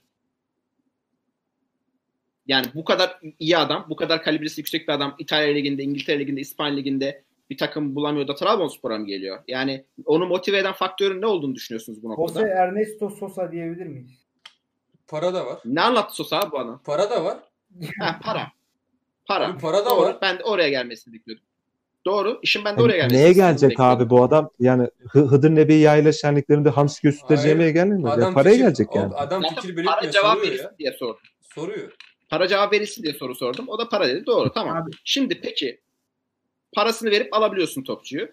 Yani 2.46 2.66
bu 2.74 2.84
kadar 2.84 3.20
iyi 3.38 3.56
adam, 3.58 3.86
bu 3.90 3.96
kadar 3.96 4.22
kalibresi 4.22 4.60
yüksek 4.60 4.88
bir 4.88 4.92
adam 4.92 5.14
İtalya 5.18 5.54
Ligi'nde, 5.54 5.82
İngiltere 5.82 6.18
Ligi'nde, 6.18 6.40
İspanya 6.40 6.74
Ligi'nde 6.74 7.24
bir 7.50 7.58
takım 7.58 7.94
bulamıyor 7.94 8.28
da 8.28 8.34
Trabzonspor'a 8.34 8.98
mı 8.98 9.06
geliyor? 9.06 9.38
Yani 9.48 9.84
onu 10.04 10.26
motive 10.26 10.58
eden 10.58 10.72
faktörün 10.72 11.20
ne 11.20 11.26
olduğunu 11.26 11.54
düşünüyorsunuz 11.54 12.02
bu 12.02 12.10
noktada? 12.10 12.40
Jose 12.40 12.52
Ernesto 12.52 13.10
Sosa 13.10 13.52
diyebilir 13.52 13.86
miyiz? 13.86 14.22
para 15.12 15.34
da 15.34 15.46
var. 15.46 15.58
Ne 15.64 15.80
anlattı 15.80 16.14
Sosa 16.14 16.40
abi 16.40 16.52
bu 16.52 16.58
ana? 16.58 16.80
Para 16.84 17.10
da 17.10 17.24
var. 17.24 17.38
Ha, 17.98 18.20
para. 18.22 18.52
Para. 19.26 19.48
Abi 19.48 19.60
para 19.60 19.84
da 19.84 19.90
Doğru. 19.90 20.00
var. 20.00 20.18
Ben 20.22 20.38
de 20.38 20.44
oraya 20.44 20.68
gelmesini 20.68 21.14
bekliyordum. 21.14 21.44
Doğru. 22.06 22.38
İşin 22.42 22.64
ben 22.64 22.76
de 22.78 22.82
oraya 22.82 22.96
gelmesini 22.96 23.18
Neye 23.22 23.32
gelecek 23.32 23.70
bekliyordum. 23.70 23.96
abi 24.02 24.10
bu 24.10 24.22
adam? 24.24 24.50
Yani 24.60 24.88
Hı- 25.10 25.20
Hıdır 25.26 25.50
Nebi 25.54 25.74
yayla 25.74 26.12
şenliklerinde 26.12 26.70
hamsi 26.70 27.02
göğüsleri 27.02 27.36
Hayır. 27.36 27.48
yemeye 27.48 27.70
gelmiyor. 27.70 28.08
Ya 28.08 28.14
Adam 28.14 28.34
paraya 28.34 28.52
fikir- 28.54 28.62
gelecek 28.64 28.88
yani. 28.94 29.14
Adam 29.14 29.42
fikir 29.42 29.54
para 29.54 29.76
belirtmiyor. 29.76 30.12
cevap 30.12 30.42
verilsin 30.42 30.64
ya. 30.64 30.74
diye 30.78 30.92
sordum. 30.92 31.20
Soruyor. 31.54 31.92
Para 32.28 32.48
cevap 32.48 32.72
verilsin 32.72 33.02
diye 33.02 33.14
soru 33.14 33.34
sordum. 33.34 33.64
O 33.68 33.78
da 33.78 33.88
para 33.88 34.08
dedi. 34.08 34.26
Doğru. 34.26 34.52
Tamam. 34.52 34.76
Abi. 34.76 34.90
Şimdi 35.04 35.40
peki 35.40 35.80
parasını 36.74 37.10
verip 37.10 37.34
alabiliyorsun 37.34 37.82
topçuyu. 37.82 38.28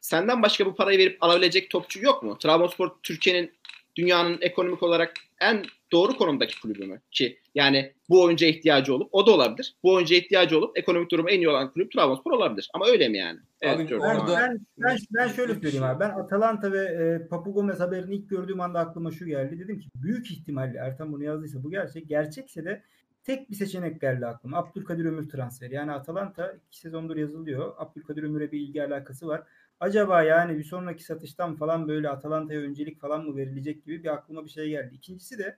Senden 0.00 0.42
başka 0.42 0.66
bu 0.66 0.74
parayı 0.74 0.98
verip 0.98 1.16
alabilecek 1.20 1.70
topçu 1.70 2.02
yok 2.04 2.22
mu? 2.22 2.38
Trabzonspor 2.38 2.90
Türkiye'nin 3.02 3.52
dünyanın 3.96 4.38
ekonomik 4.40 4.82
olarak 4.82 5.12
en 5.40 5.64
doğru 5.92 6.16
konumdaki 6.16 6.60
kulübü 6.60 6.86
mü? 6.86 7.00
Ki 7.10 7.38
yani 7.54 7.92
bu 8.08 8.22
oyuncuya 8.22 8.50
ihtiyacı 8.50 8.94
olup 8.94 9.08
o 9.12 9.26
da 9.26 9.30
olabilir. 9.30 9.74
Bu 9.82 9.94
oyuncuya 9.94 10.20
ihtiyacı 10.20 10.58
olup 10.58 10.78
ekonomik 10.78 11.10
durumu 11.10 11.30
en 11.30 11.38
iyi 11.38 11.48
olan 11.48 11.72
kulüp 11.72 11.92
Trabzonspor 11.92 12.32
olabilir. 12.32 12.70
Ama 12.74 12.86
öyle 12.86 13.08
mi 13.08 13.18
yani? 13.18 13.38
Evet, 13.60 13.92
Abi, 13.92 13.96
Orada- 13.96 14.40
ben, 14.40 14.60
ben, 14.78 14.96
ben 15.10 15.28
şöyle 15.28 15.54
söyleyeyim 15.54 15.84
abi. 15.84 16.00
Ben 16.00 16.10
Atalanta 16.10 16.72
ve 16.72 16.78
e, 16.78 17.28
Papu 17.28 17.54
Gomez 17.54 17.80
haberini 17.80 18.14
ilk 18.14 18.30
gördüğüm 18.30 18.60
anda 18.60 18.78
aklıma 18.78 19.10
şu 19.10 19.26
geldi. 19.26 19.58
Dedim 19.60 19.78
ki 19.78 19.88
büyük 19.94 20.30
ihtimalle 20.30 20.78
Ertan 20.78 21.12
bunu 21.12 21.24
yazdıysa 21.24 21.62
bu 21.62 21.70
gerçek. 21.70 22.08
Gerçekse 22.08 22.64
de 22.64 22.82
tek 23.24 23.50
bir 23.50 23.54
seçenek 23.54 24.00
geldi 24.00 24.26
aklıma. 24.26 24.56
Abdülkadir 24.56 25.04
Ömür 25.04 25.28
transferi. 25.28 25.74
Yani 25.74 25.92
Atalanta 25.92 26.56
iki 26.68 26.78
sezondur 26.78 27.16
yazılıyor. 27.16 27.74
Abdülkadir 27.78 28.22
Ömür'e 28.22 28.52
bir 28.52 28.60
ilgi 28.60 28.82
alakası 28.82 29.26
var. 29.26 29.42
Acaba 29.82 30.22
yani 30.22 30.58
bir 30.58 30.64
sonraki 30.64 31.04
satıştan 31.04 31.54
falan 31.56 31.88
böyle 31.88 32.08
Atalanta'ya 32.08 32.60
öncelik 32.60 33.00
falan 33.00 33.24
mı 33.24 33.36
verilecek 33.36 33.84
gibi 33.84 34.04
bir 34.04 34.08
aklıma 34.08 34.44
bir 34.44 34.50
şey 34.50 34.68
geldi. 34.68 34.94
İkincisi 34.94 35.38
de 35.38 35.56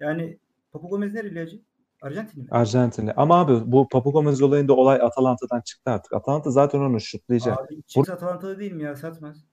yani 0.00 0.38
Papu 0.72 0.88
Gomez 0.88 1.14
nereli 1.14 1.40
hacı? 1.40 1.60
Arjantinli 2.02 2.42
mi? 2.42 2.48
Arjantinli. 2.50 3.12
Ama 3.12 3.40
abi 3.40 3.72
bu 3.72 3.88
Papu 3.88 4.12
Gomez 4.12 4.42
olayında 4.42 4.76
olay 4.76 5.00
Atalanta'dan 5.02 5.60
çıktı 5.60 5.90
artık. 5.90 6.12
Atalanta 6.12 6.50
zaten 6.50 6.78
onu 6.78 7.00
şutlayacak. 7.00 7.58
Abi 7.58 7.82
Chiefs 7.86 8.10
Atalantalı 8.10 8.58
değil 8.58 8.72
mi 8.72 8.82
ya? 8.82 8.96
Satmaz. 8.96 9.44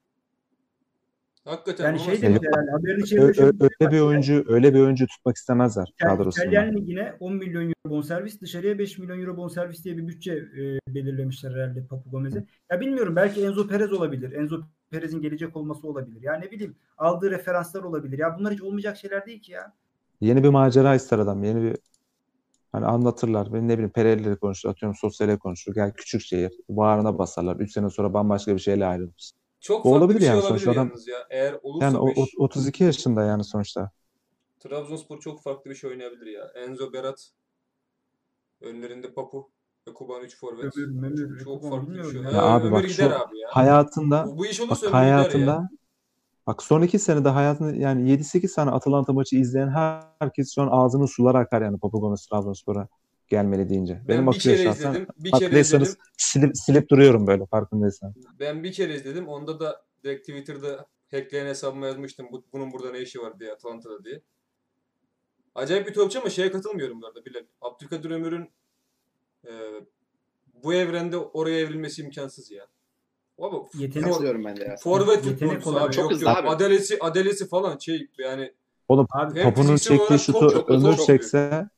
Hakikaten 1.44 1.84
Yani 1.84 2.00
şey 2.00 2.22
demiş 2.22 2.40
herhalde 2.42 2.70
haberin 2.70 3.02
içerisinde 3.02 3.68
öyle 3.80 3.92
bir 3.92 4.00
oyuncu 4.00 4.44
öyle 4.48 4.74
bir 4.74 4.80
oyuncu 4.80 5.06
tutmak 5.06 5.36
istemezler 5.36 5.92
İtalyan, 5.94 6.16
kadrosunda. 6.16 6.44
İtalyan 6.44 6.76
ligine 6.76 7.14
10 7.20 7.34
milyon 7.34 7.62
euro 7.62 7.96
bonservis, 7.96 8.40
dışarıya 8.40 8.78
5 8.78 8.98
milyon 8.98 9.20
euro 9.20 9.36
bonservis 9.36 9.84
diye 9.84 9.96
bir 9.96 10.08
bütçe 10.08 10.32
e, 10.32 10.94
belirlemişler 10.94 11.50
herhalde 11.50 11.86
Papu 11.86 12.10
Gomez'e. 12.10 12.46
Ya 12.70 12.80
bilmiyorum 12.80 13.16
belki 13.16 13.44
Enzo 13.44 13.66
Perez 13.66 13.92
olabilir. 13.92 14.32
Enzo 14.32 14.60
Perez'in 14.90 15.22
gelecek 15.22 15.56
olması 15.56 15.88
olabilir. 15.88 16.22
Ya 16.22 16.34
ne 16.34 16.50
bileyim 16.50 16.76
aldığı 16.98 17.30
referanslar 17.30 17.82
olabilir. 17.82 18.18
Ya 18.18 18.38
bunlar 18.38 18.52
hiç 18.52 18.62
olmayacak 18.62 18.96
şeyler 18.96 19.26
değil 19.26 19.42
ki 19.42 19.52
ya. 19.52 19.72
Yeni 20.20 20.44
bir 20.44 20.48
macera 20.48 20.94
ister 20.94 21.18
adam. 21.18 21.44
Yeni 21.44 21.62
bir 21.62 21.76
hani 22.72 22.86
anlatırlar. 22.86 23.52
Ben 23.52 23.68
ne 23.68 23.72
bileyim 23.72 23.90
Perelleri 23.90 24.36
konuşur. 24.36 24.68
Atıyorum 24.68 24.96
sosyale 25.00 25.38
konuşur. 25.38 25.74
Gel 25.74 25.92
küçük 25.92 26.20
şehir. 26.20 26.52
Bağrına 26.68 27.18
basarlar. 27.18 27.56
3 27.56 27.72
sene 27.72 27.90
sonra 27.90 28.14
bambaşka 28.14 28.54
bir 28.54 28.60
şeyle 28.60 28.86
ayrılır. 28.86 29.32
Çok 29.64 29.84
Bu 29.84 29.90
farklı 29.90 30.04
olabilir 30.04 30.18
bir 30.20 30.24
şey 30.24 30.28
yani 30.28 30.40
olabilir 30.40 30.48
sonuçta 30.48 30.70
adam- 30.70 30.88
yalnız 30.88 31.08
ya. 31.08 31.18
Eğer 31.30 31.58
olursa 31.62 31.84
Yani 31.86 31.98
o, 31.98 32.10
iş, 32.10 32.34
o- 32.38 32.44
32 32.44 32.84
yaşında 32.84 33.22
yani 33.24 33.44
sonuçta. 33.44 33.90
Trabzonspor 34.60 35.20
çok 35.20 35.42
farklı 35.42 35.70
bir 35.70 35.74
şey 35.74 35.90
oynayabilir 35.90 36.26
ya. 36.26 36.44
Enzo 36.54 36.92
Berat 36.92 37.30
önlerinde 38.60 39.12
Papu 39.12 39.50
ve 39.88 39.94
Kuban 39.94 40.22
3 40.22 40.36
forvet. 40.38 40.74
Çok 41.44 41.62
Kuban 41.62 41.70
farklı 41.70 41.94
bir 41.94 42.10
şey. 42.10 42.22
ya. 42.22 42.30
Ya 42.30 42.42
Ha, 42.42 42.54
abi 42.54 42.72
bak 42.72 42.88
şu 42.88 43.04
abi 43.04 43.38
ya. 43.38 43.48
Hayatında 43.50 44.26
Bu, 44.26 44.38
bu 44.38 44.46
iş 44.46 44.60
olursa 44.60 44.86
bak 44.86 44.92
ya. 44.94 45.00
hayatında 45.00 45.68
bak 46.46 46.62
son 46.62 46.82
2 46.82 46.98
senede 46.98 47.28
hayatında 47.28 47.74
yani 47.74 48.10
7-8 48.10 48.54
tane 48.54 48.70
Atalanta 48.70 49.12
maçı 49.12 49.36
izleyen 49.36 49.68
herkes 50.18 50.54
şu 50.54 50.62
an 50.62 50.68
ağzının 50.70 51.06
suları 51.06 51.38
akar 51.38 51.62
yani 51.62 51.78
Papu 51.78 52.00
Gomez 52.00 52.26
Trabzonspor'a 52.26 52.88
gelmeli 53.28 53.68
deyince. 53.68 53.94
Ben 53.94 54.08
Benim 54.08 54.26
bir 54.32 54.38
kere 54.38 54.62
şahsen. 54.64 54.90
izledim. 54.90 55.06
Bir 55.18 55.30
kere 55.32 55.60
izledim. 55.60 55.88
silip, 56.16 56.56
silip 56.56 56.88
duruyorum 56.90 57.26
böyle 57.26 57.46
farkındaysan. 57.46 58.14
Ben 58.40 58.64
bir 58.64 58.72
kere 58.72 58.94
izledim. 58.94 59.28
Onda 59.28 59.60
da 59.60 59.84
direkt 60.04 60.20
Twitter'da 60.28 60.86
hackleyen 61.10 61.46
hesabıma 61.46 61.86
yazmıştım. 61.86 62.26
Bu, 62.32 62.44
bunun 62.52 62.72
burada 62.72 62.90
ne 62.90 63.00
işi 63.00 63.20
var 63.20 63.40
diye 63.40 63.52
Atalanta'da 63.52 64.04
diye. 64.04 64.20
Acayip 65.54 65.86
bir 65.88 65.94
topçu 65.94 66.20
ama 66.20 66.30
şeye 66.30 66.50
katılmıyorum 66.52 67.02
bu 67.02 67.06
arada 67.06 67.24
Bilal. 67.24 67.42
Abdülkadir 67.60 68.10
Ömür'ün 68.10 68.50
e, 69.46 69.50
bu 70.64 70.74
evrende 70.74 71.16
oraya 71.16 71.60
evrilmesi 71.60 72.02
imkansız 72.02 72.50
ya. 72.50 72.66
Abi, 73.38 73.56
Yetenek- 73.56 74.12
for- 74.12 74.44
ben 74.44 74.56
de 74.56 74.64
ya. 74.64 74.76
forvet 74.76 75.20
futbolcusu 75.24 75.78
abi. 75.78 75.92
çok 75.92 76.02
Yok 76.04 76.12
hızlı 76.12 76.24
yok. 76.26 76.36
abi. 76.38 76.48
Adelesi, 76.48 76.98
adelesi 77.00 77.48
falan 77.48 77.78
şey 77.78 78.08
yani 78.18 78.52
Oğlum 78.88 79.06
Abi 79.10 79.54
fiziksel 79.54 79.78
çektiği 79.98 80.18
şutu 80.18 80.64
Ömür 80.68 80.96
çekse 80.96 81.68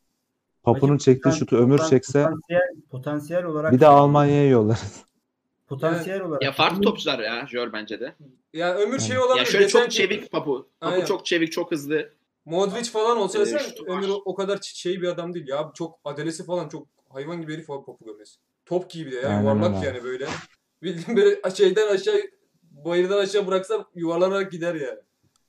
Papu'nun 0.66 0.98
çektiği 0.98 1.32
şutu 1.32 1.56
Ömür 1.56 1.78
potan- 1.78 1.90
çekse 1.90 2.22
potansiyel, 2.22 2.60
potansiyel 2.90 3.44
olarak 3.44 3.72
bir 3.72 3.80
de 3.80 3.86
Almanya'ya 3.86 4.48
yollarız. 4.48 5.04
potansiyel 5.68 6.20
olarak 6.20 6.42
Ya 6.42 6.52
farklı 6.52 6.80
topçular 6.82 7.18
ya 7.18 7.46
Jör 7.46 7.72
bence 7.72 8.00
de. 8.00 8.14
ya 8.52 8.74
Ömür 8.74 8.98
şey 9.00 9.18
olabilir. 9.18 9.38
Ya 9.38 9.44
şöyle 9.44 9.64
Geçen 9.64 9.80
çok 9.82 9.90
çevik 9.90 10.32
Papu. 10.32 10.68
Papu 10.80 10.94
Aynen. 10.94 11.04
çok 11.04 11.26
çevik, 11.26 11.52
çok 11.52 11.70
hızlı. 11.72 12.12
Modric 12.44 12.90
falan 12.90 13.16
olsa 13.18 13.38
Ee, 13.38 13.40
desen 13.40 13.58
var. 13.58 13.96
Ömür 13.96 14.08
o- 14.24 14.34
kadar 14.34 14.58
şey 14.62 15.02
bir 15.02 15.08
adam 15.08 15.34
değil 15.34 15.48
ya. 15.48 15.70
Çok 15.74 15.98
adelesi 16.04 16.44
falan 16.46 16.68
çok 16.68 16.86
hayvan 17.08 17.40
gibi 17.40 17.52
herif 17.54 17.70
abi 17.70 17.84
Papu 17.86 18.04
Gomez. 18.04 18.38
Top 18.66 18.90
gibi 18.90 19.12
de 19.12 19.16
ya 19.16 19.28
Aynen 19.28 19.40
yuvarlak 19.40 19.76
öyle. 19.76 19.86
yani 19.86 20.04
böyle. 20.04 20.26
Bildiğin 20.82 21.16
böyle 21.16 21.50
şeyden 21.54 21.94
aşağı 21.94 22.14
bayırdan 22.70 23.18
aşağı 23.18 23.46
bıraksam 23.46 23.84
yuvarlanarak 23.94 24.52
gider 24.52 24.74
yani. 24.74 24.98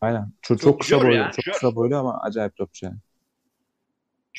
Aynen. 0.02 0.32
Çok, 0.42 0.60
Çok 0.60 0.72
çok 0.72 0.82
kısa 0.82 1.02
boylu. 1.02 1.14
ya, 1.16 1.32
Çok 1.32 1.54
kısa 1.54 1.76
boylu 1.76 1.98
ama 1.98 2.20
acayip 2.22 2.56
topçu 2.56 2.86
yani. 2.86 2.98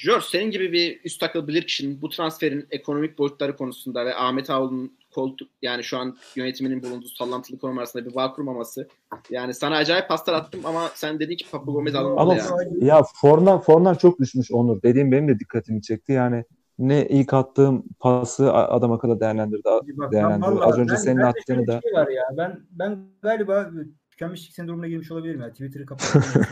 Jör 0.03 0.21
senin 0.21 0.51
gibi 0.51 0.73
bir 0.73 1.01
üst 1.05 1.23
akıl 1.23 1.47
bilir 1.49 1.63
kişinin 1.63 2.03
bu 2.03 2.09
transferin 2.09 2.67
ekonomik 2.71 3.19
boyutları 3.19 3.57
konusunda 3.57 4.07
ve 4.07 4.15
Ahmet 4.15 4.51
Ağol'un 4.51 4.93
koltuk 5.15 5.49
yani 5.63 5.85
şu 5.85 5.99
an 5.99 6.17
yönetiminin 6.37 6.83
bulunduğu 6.83 7.09
sallantılı 7.09 7.59
konum 7.59 7.79
arasında 7.79 8.07
bir 8.07 8.15
bağ 8.15 8.33
kurmaması. 8.33 8.89
Yani 9.31 9.55
sana 9.55 9.77
acayip 9.77 10.09
paslar 10.09 10.35
attım 10.35 10.61
ama 10.65 10.91
sen 10.95 11.19
dedin 11.21 11.37
ki 11.37 11.51
Papu 11.51 11.73
Gomez 11.73 11.95
alınmalı 11.95 12.21
Ama 12.21 12.35
ya. 12.35 12.87
ya 12.97 13.03
formdan 13.21 13.61
formdan 13.61 13.95
çok 13.95 14.19
düşmüş 14.21 14.53
Onur. 14.53 14.83
Dediğim 14.83 15.13
benim 15.13 15.29
de 15.29 15.39
dikkatimi 15.39 15.83
çekti. 15.83 16.13
Yani 16.13 16.45
ne 16.79 17.09
ilk 17.09 17.35
attığım 17.35 17.85
pası 18.01 18.53
adam 18.53 18.93
akıllı 18.93 19.21
değerlendirdi. 19.21 19.63
Bak, 19.65 19.83
ben 19.87 20.13
değerlendiriyor. 20.13 20.53
vallahi 20.57 20.69
Az 20.69 20.79
önce 20.79 20.91
ben- 20.93 20.97
senin 20.97 21.17
bende 21.17 21.27
attığını 21.29 21.67
da 21.67 21.81
şey 21.83 21.93
var 21.93 22.09
ya. 22.09 22.23
Ben 22.37 22.61
ben 22.71 22.99
galiba 23.23 23.71
tükenmişlik 24.11 24.55
sendromuna 24.55 24.89
girmiş 24.89 25.11
olabilirim 25.13 25.41
ya. 25.41 25.51
Twitter'ı 25.51 25.87
kapattım. 25.87 26.23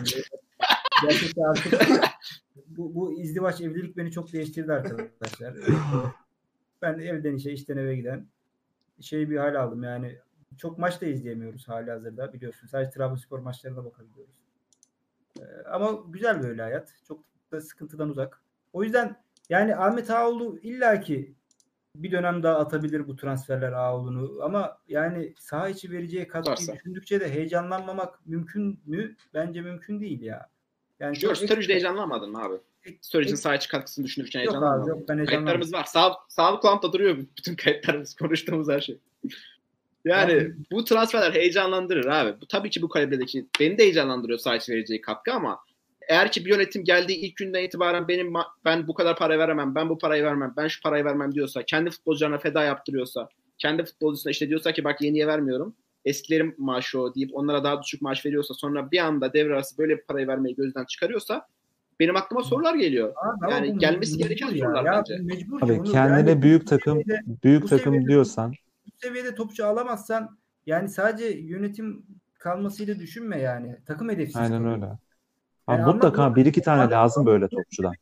Gerçekten 1.03 1.43
artık 1.43 1.73
bu, 2.77 2.95
bu 2.95 3.21
izdivaç 3.21 3.61
evlilik 3.61 3.97
beni 3.97 4.13
çok 4.13 4.33
değiştirdi 4.33 4.73
arkadaşlar. 4.73 5.55
ben 6.83 6.99
evden 6.99 7.35
işe, 7.35 7.53
işten 7.53 7.77
eve 7.77 7.97
giden 7.97 8.27
şey 9.01 9.31
bir 9.31 9.37
hal 9.37 9.55
aldım 9.55 9.83
yani. 9.83 10.17
Çok 10.59 10.79
maç 10.79 11.01
da 11.01 11.07
izleyemiyoruz 11.07 11.69
hali 11.69 11.91
hazırda 11.91 12.33
biliyorsun. 12.33 12.67
Sadece 12.67 12.91
Trabzonspor 12.91 13.39
maçlarına 13.39 13.85
bakabiliyoruz. 13.85 14.35
Ee, 15.41 15.43
ama 15.71 16.03
güzel 16.09 16.43
böyle 16.43 16.63
hayat. 16.63 16.95
Çok 17.09 17.25
da 17.53 17.61
sıkıntıdan 17.61 18.09
uzak. 18.09 18.43
O 18.73 18.85
yüzden 18.85 19.17
yani 19.49 19.77
Ahmet 19.77 20.11
Ağoğlu 20.11 20.59
illaki 20.59 21.35
bir 21.95 22.13
dönem 22.13 22.43
daha 22.43 22.59
atabilir 22.59 23.09
bu 23.09 23.17
transferler 23.17 23.73
Ağoğlu'nu 23.73 24.43
ama 24.43 24.79
yani 24.89 25.35
saha 25.39 25.69
içi 25.69 25.91
vereceği 25.91 26.29
katkıyı 26.29 26.53
Varsa. 26.53 26.75
düşündükçe 26.75 27.21
de 27.21 27.31
heyecanlanmamak 27.31 28.27
mümkün 28.27 28.81
mü? 28.87 29.17
Bence 29.35 29.61
mümkün 29.61 30.01
değil 30.01 30.21
ya. 30.23 30.49
Yani 31.01 31.19
çok 31.19 31.37
Sturridge'de 31.37 31.73
heyecanlanmadın 31.73 32.31
mı 32.31 32.43
abi? 32.43 32.55
Sturridge'in 33.01 33.35
ek- 33.35 33.43
saha 33.43 33.55
içi 33.55 33.69
katkısını 33.69 34.05
düşünürken 34.05 34.41
Yok 34.41 34.49
abi, 34.49 34.55
heyecanlanmadın 34.55 34.91
yok, 34.91 35.09
ben 35.09 35.19
heyecanlanmadım. 35.19 35.27
Kayıtlarımız 35.27 35.73
var. 35.73 35.85
Sağ, 35.85 36.17
sağlık 36.29 36.63
kulağımda 36.63 36.93
duruyor 36.93 37.19
bütün 37.39 37.57
kayıtlarımız. 37.57 38.15
Konuştuğumuz 38.19 38.69
her 38.69 38.81
şey. 38.81 38.99
Yani 40.05 40.33
Abi- 40.33 40.55
bu 40.71 40.85
transferler 40.85 41.33
heyecanlandırır 41.33 42.07
abi. 42.07 42.41
Bu 42.41 42.47
tabii 42.47 42.71
ki 42.71 42.83
bu 42.83 42.89
kalibredeki 42.89 43.47
beni 43.61 43.79
de 43.79 43.83
heyecanlandırıyor 43.83 44.39
saha 44.39 44.59
vereceği 44.69 45.01
katkı 45.01 45.33
ama 45.33 45.59
eğer 46.09 46.33
ki 46.33 46.45
bir 46.45 46.51
yönetim 46.51 46.85
geldiği 46.85 47.17
ilk 47.17 47.37
günden 47.37 47.63
itibaren 47.63 48.09
benim 48.09 48.35
ben 48.65 48.89
bu 48.89 48.95
kadar 48.95 49.17
para 49.17 49.39
veremem, 49.39 49.75
ben 49.75 49.89
bu 49.89 49.99
parayı 49.99 50.25
vermem, 50.25 50.55
ben 50.57 50.69
şu 50.69 50.83
parayı 50.83 51.05
vermem 51.05 51.35
diyorsa, 51.35 51.63
kendi 51.63 51.91
futbolcularına 51.91 52.39
feda 52.39 52.65
yaptırıyorsa, 52.65 53.29
kendi 53.59 53.85
futbolcusuna 53.85 54.31
işte 54.31 54.49
diyorsa 54.49 54.73
ki 54.73 54.85
bak 54.85 55.01
yeniye 55.01 55.27
vermiyorum, 55.27 55.75
eskilerin 56.07 56.55
maaşı 56.59 57.01
o 57.01 57.15
deyip 57.15 57.31
onlara 57.35 57.65
daha 57.65 57.83
düşük 57.83 58.03
maaş 58.03 58.27
veriyorsa 58.27 58.55
sonra 58.55 58.91
bir 58.91 58.99
anda 58.99 59.33
devre 59.33 59.53
arası 59.55 59.79
böyle 59.79 59.97
bir 59.97 60.03
parayı 60.03 60.27
vermeyi 60.27 60.55
gözden 60.57 60.85
çıkarıyorsa 60.85 61.47
benim 62.01 62.17
aklıma 62.17 62.43
sorular 62.43 62.75
geliyor. 62.75 63.09
Abi 63.17 63.47
ama 63.47 63.51
Yani 63.55 63.75
bu 63.75 63.79
gelmesi 63.79 64.19
gereken 64.19 64.49
ya. 64.49 64.67
sorular 64.67 64.85
Ya 64.85 64.93
bence. 64.93 65.19
bu 65.21 65.25
Mecbur 65.27 65.63
Abi 65.63 65.83
kendine 65.91 66.31
Yani 66.31 66.43
büyük 66.43 66.67
takım 66.67 66.99
seviyede- 66.99 67.23
büyük 67.45 67.69
takım 67.69 67.93
seviyede- 67.95 68.09
diyorsan 68.09 68.53
bu 68.87 68.91
seviyede 68.97 69.35
topçu 69.35 69.67
alamazsan 69.67 70.39
yani 70.67 70.89
sadece 70.89 71.25
yönetim 71.39 72.07
kalmasıyla 72.39 72.99
düşünme 72.99 73.41
yani. 73.41 73.77
Takım 73.87 74.09
hedefsiz 74.11 74.37
aynen 74.37 74.59
kalıyor. 74.59 74.75
öyle. 74.75 74.87
Yani 75.69 75.85
Abi 75.85 75.93
mutlaka 75.93 76.37
bir 76.37 76.47
iki 76.47 76.63
tane 76.63 76.83
Ahmet- 76.83 76.93
lazım 76.93 77.27
böyle 77.27 77.49
topçudan. 77.49 77.93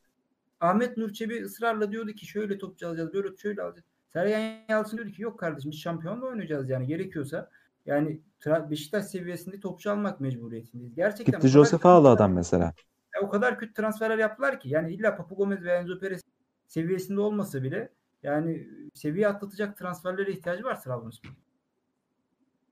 Ahmet 0.61 0.97
Nur 0.97 1.13
Çebi 1.13 1.43
ısrarla 1.45 1.93
diyordu 1.93 2.13
ki 2.13 2.27
şöyle 2.27 2.59
topçu 2.59 2.89
alacağız, 2.89 3.15
böyle 3.15 3.37
şöyle 3.37 3.63
alacağız. 3.63 3.85
Sergen 4.13 4.59
Yalçın 4.69 4.97
diyordu 4.97 5.13
ki 5.13 5.23
yok 5.23 5.39
kardeşim 5.39 5.71
biz 5.71 5.79
şampiyonla 5.81 6.27
oynayacağız 6.27 6.71
yani 6.71 6.87
gerekiyorsa. 6.87 7.51
Yani 7.87 8.21
Beşiktaş 8.47 9.05
seviyesinde 9.05 9.61
topçu 9.61 9.91
almak 9.91 10.21
mecburiyetindeyiz. 10.21 10.95
Gerçekten 10.95 11.35
Gitti 11.35 11.49
Josef 11.49 11.87
aldı 11.87 12.09
adam 12.09 12.33
mesela. 12.33 12.75
Ya 13.15 13.21
o 13.21 13.29
kadar 13.29 13.59
kötü 13.59 13.75
transferler 13.75 14.19
yaptılar 14.19 14.61
ki 14.61 14.69
yani 14.69 14.95
illa 14.95 15.17
Papu 15.17 15.35
Gomez 15.35 15.63
ve 15.63 15.73
Enzo 15.73 15.99
Perez 15.99 16.21
seviyesinde 16.69 17.21
olmasa 17.21 17.63
bile 17.63 17.89
yani 18.23 18.69
seviye 18.95 19.29
atlatacak 19.29 19.79
transferlere 19.79 20.33
ihtiyacı 20.33 20.65
var 20.65 20.83
Trabzonspor. 20.83 21.31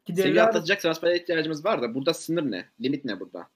Ki 0.05 0.15
Seviye 0.17 0.43
atlatacak 0.43 0.81
transfere 0.81 1.17
ihtiyacımız 1.17 1.65
var 1.65 1.83
da 1.83 1.95
burada 1.95 2.15
sınır 2.15 2.51
ne? 2.51 2.65
Limit 2.81 3.05
ne 3.05 3.21
burada? 3.21 3.49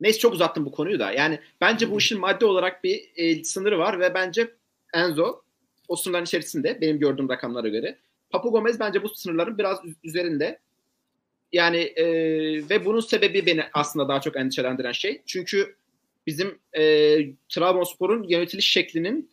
Neyse 0.00 0.18
çok 0.18 0.32
uzattım 0.32 0.64
bu 0.64 0.72
konuyu 0.72 0.98
da. 0.98 1.12
Yani 1.12 1.40
bence 1.60 1.90
bu 1.90 1.98
işin 1.98 2.20
madde 2.20 2.46
olarak 2.46 2.84
bir 2.84 3.12
e, 3.16 3.44
sınırı 3.44 3.78
var 3.78 4.00
ve 4.00 4.14
bence 4.14 4.54
Enzo 4.94 5.42
o 5.88 5.96
sınırların 5.96 6.24
içerisinde 6.24 6.80
benim 6.80 6.98
gördüğüm 6.98 7.28
rakamlara 7.28 7.68
göre. 7.68 7.98
Papu 8.30 8.50
Gomez 8.50 8.80
bence 8.80 9.02
bu 9.02 9.08
sınırların 9.08 9.58
biraz 9.58 9.78
üz- 9.78 9.96
üzerinde. 10.04 10.58
Yani 11.52 11.78
e, 11.78 12.04
ve 12.70 12.84
bunun 12.84 13.00
sebebi 13.00 13.46
beni 13.46 13.64
aslında 13.72 14.08
daha 14.08 14.20
çok 14.20 14.36
endişelendiren 14.36 14.92
şey. 14.92 15.22
Çünkü 15.26 15.76
bizim 16.26 16.58
e, 16.72 16.82
Trabzonspor'un 17.48 18.22
yönetiliş 18.22 18.68
şeklinin 18.68 19.30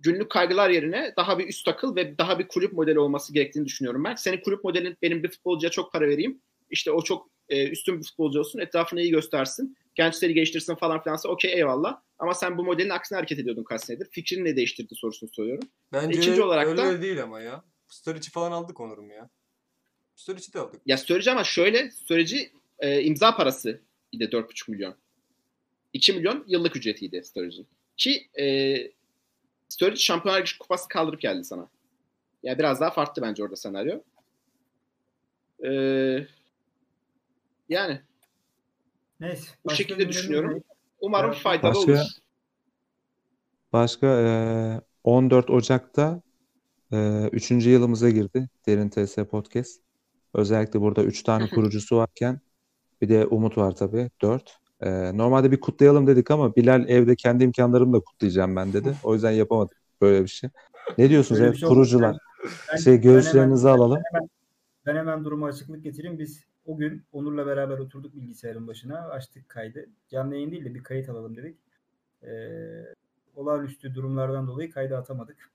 günlük 0.00 0.30
kaygılar 0.30 0.70
yerine 0.70 1.14
daha 1.16 1.38
bir 1.38 1.48
üst 1.48 1.68
akıl 1.68 1.96
ve 1.96 2.18
daha 2.18 2.38
bir 2.38 2.48
kulüp 2.48 2.72
modeli 2.72 2.98
olması 2.98 3.34
gerektiğini 3.34 3.64
düşünüyorum 3.66 4.04
ben. 4.04 4.14
Senin 4.14 4.40
kulüp 4.40 4.64
modelin 4.64 4.96
benim 5.02 5.22
bir 5.22 5.28
futbolcuya 5.28 5.70
çok 5.70 5.92
para 5.92 6.08
vereyim. 6.08 6.40
İşte 6.70 6.90
o 6.90 7.02
çok 7.02 7.30
e, 7.48 7.68
üstün 7.68 7.98
bir 7.98 8.04
futbolcu 8.04 8.40
olsun, 8.40 8.58
etrafını 8.58 9.00
iyi 9.00 9.10
göstersin, 9.10 9.76
gençleri 9.94 10.34
geliştirsin 10.34 10.74
falan 10.74 11.02
filansa 11.02 11.28
okey 11.28 11.52
eyvallah. 11.52 12.00
Ama 12.18 12.34
sen 12.34 12.58
bu 12.58 12.64
modelin 12.64 12.90
aksine 12.90 13.16
hareket 13.16 13.38
ediyordun 13.38 13.64
kaç 13.64 13.84
senedir. 13.84 14.08
Fikrini 14.10 14.44
ne 14.44 14.56
değiştirdi 14.56 14.94
sorusunu 14.94 15.30
soruyorum. 15.32 15.68
Bence 15.92 16.18
İkinci 16.18 16.42
olarak 16.42 16.66
öyle 16.66 16.76
da- 16.82 17.02
değil 17.02 17.22
ama 17.22 17.40
ya. 17.40 17.64
Sturridge'i 17.88 18.30
falan 18.30 18.52
aldık 18.52 18.80
Onur'um 18.80 19.10
ya. 19.10 19.30
Sturridge'i 20.16 20.52
de 20.54 20.58
aldık. 20.60 20.80
Ya 20.86 20.98
Sturridge 20.98 21.30
ama 21.30 21.44
şöyle 21.44 21.90
Sturridge'i 21.90 22.50
e, 22.78 23.02
imza 23.02 23.36
parası 23.36 23.80
idi 24.12 24.24
4,5 24.24 24.70
milyon. 24.70 24.94
2 25.92 26.12
milyon 26.12 26.44
yıllık 26.48 26.76
ücretiydi 26.76 27.22
Sturridge'in. 27.24 27.66
Ki 27.96 28.28
e, 28.40 28.76
Sturridge 29.68 30.00
Şampiyonlar 30.00 30.56
kupası 30.60 30.88
kaldırıp 30.88 31.20
geldi 31.20 31.44
sana. 31.44 31.68
Yani 32.42 32.58
biraz 32.58 32.80
daha 32.80 32.90
farklı 32.90 33.22
bence 33.22 33.42
orada 33.42 33.56
senaryo. 33.56 34.00
E, 35.64 35.70
yani 37.68 38.00
Neyse. 39.20 39.48
Bu 39.64 39.68
başka 39.68 39.76
şekilde 39.82 40.08
düşünüyorum. 40.08 40.64
umarım 41.00 41.30
Evet. 41.30 41.42
faydalı 41.42 41.74
Başka- 41.74 41.92
olur. 41.92 42.00
Başka 43.72 44.20
eee, 44.20 44.80
14 45.04 45.50
Ocak'ta 45.50 46.22
eee 46.92 47.28
3. 47.32 47.70
yılımıza 47.70 48.10
girdi 48.10 48.48
Derin 48.66 48.88
TS 48.88 49.16
Podcast. 49.30 49.85
Özellikle 50.36 50.80
burada 50.80 51.04
3 51.04 51.22
tane 51.22 51.48
kurucusu 51.48 51.96
varken 51.96 52.40
bir 53.02 53.08
de 53.08 53.26
Umut 53.26 53.58
var 53.58 53.76
tabii 53.76 54.10
4. 54.22 54.58
normalde 55.16 55.52
bir 55.52 55.60
kutlayalım 55.60 56.06
dedik 56.06 56.30
ama 56.30 56.56
Bilal 56.56 56.88
evde 56.88 57.16
kendi 57.16 57.44
imkanlarımla 57.44 58.00
kutlayacağım 58.00 58.56
ben 58.56 58.72
dedi. 58.72 58.96
O 59.04 59.14
yüzden 59.14 59.30
yapamadık 59.30 59.76
böyle 60.00 60.22
bir 60.22 60.28
şey. 60.28 60.50
Ne 60.98 61.10
diyorsunuz 61.10 61.40
evet 61.40 61.56
şey 61.56 61.68
kurucular? 61.68 62.16
Ben- 62.72 62.76
Şey 62.76 62.94
ben 62.94 63.00
görüşlerinizi 63.02 63.68
hemen- 63.68 63.78
alalım. 63.78 63.98
Ben 64.12 64.18
hemen, 64.18 64.28
ben 64.86 64.96
hemen 64.96 65.24
duruma 65.24 65.46
açıklık 65.46 65.84
getireyim. 65.84 66.18
Biz 66.18 66.44
o 66.66 66.76
gün 66.76 67.02
Onur'la 67.12 67.46
beraber 67.46 67.78
oturduk 67.78 68.14
bilgisayarın 68.16 68.66
başına. 68.66 68.98
Açtık 68.98 69.48
kaydı. 69.48 69.86
Canlı 70.08 70.34
yayın 70.34 70.50
değil 70.50 70.64
de 70.64 70.74
bir 70.74 70.82
kayıt 70.82 71.08
alalım 71.08 71.36
dedik. 71.36 71.56
Ee, 72.22 72.28
olağanüstü 73.36 73.94
durumlardan 73.94 74.46
dolayı 74.46 74.70
kaydı 74.70 74.96
atamadık. 74.96 75.50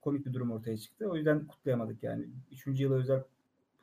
Komik 0.00 0.26
bir 0.26 0.32
durum 0.32 0.50
ortaya 0.50 0.76
çıktı. 0.76 1.08
O 1.10 1.16
yüzden 1.16 1.46
kutlayamadık 1.46 2.02
yani. 2.02 2.24
Üçüncü 2.52 2.82
yıla 2.82 2.94
özel 2.94 3.22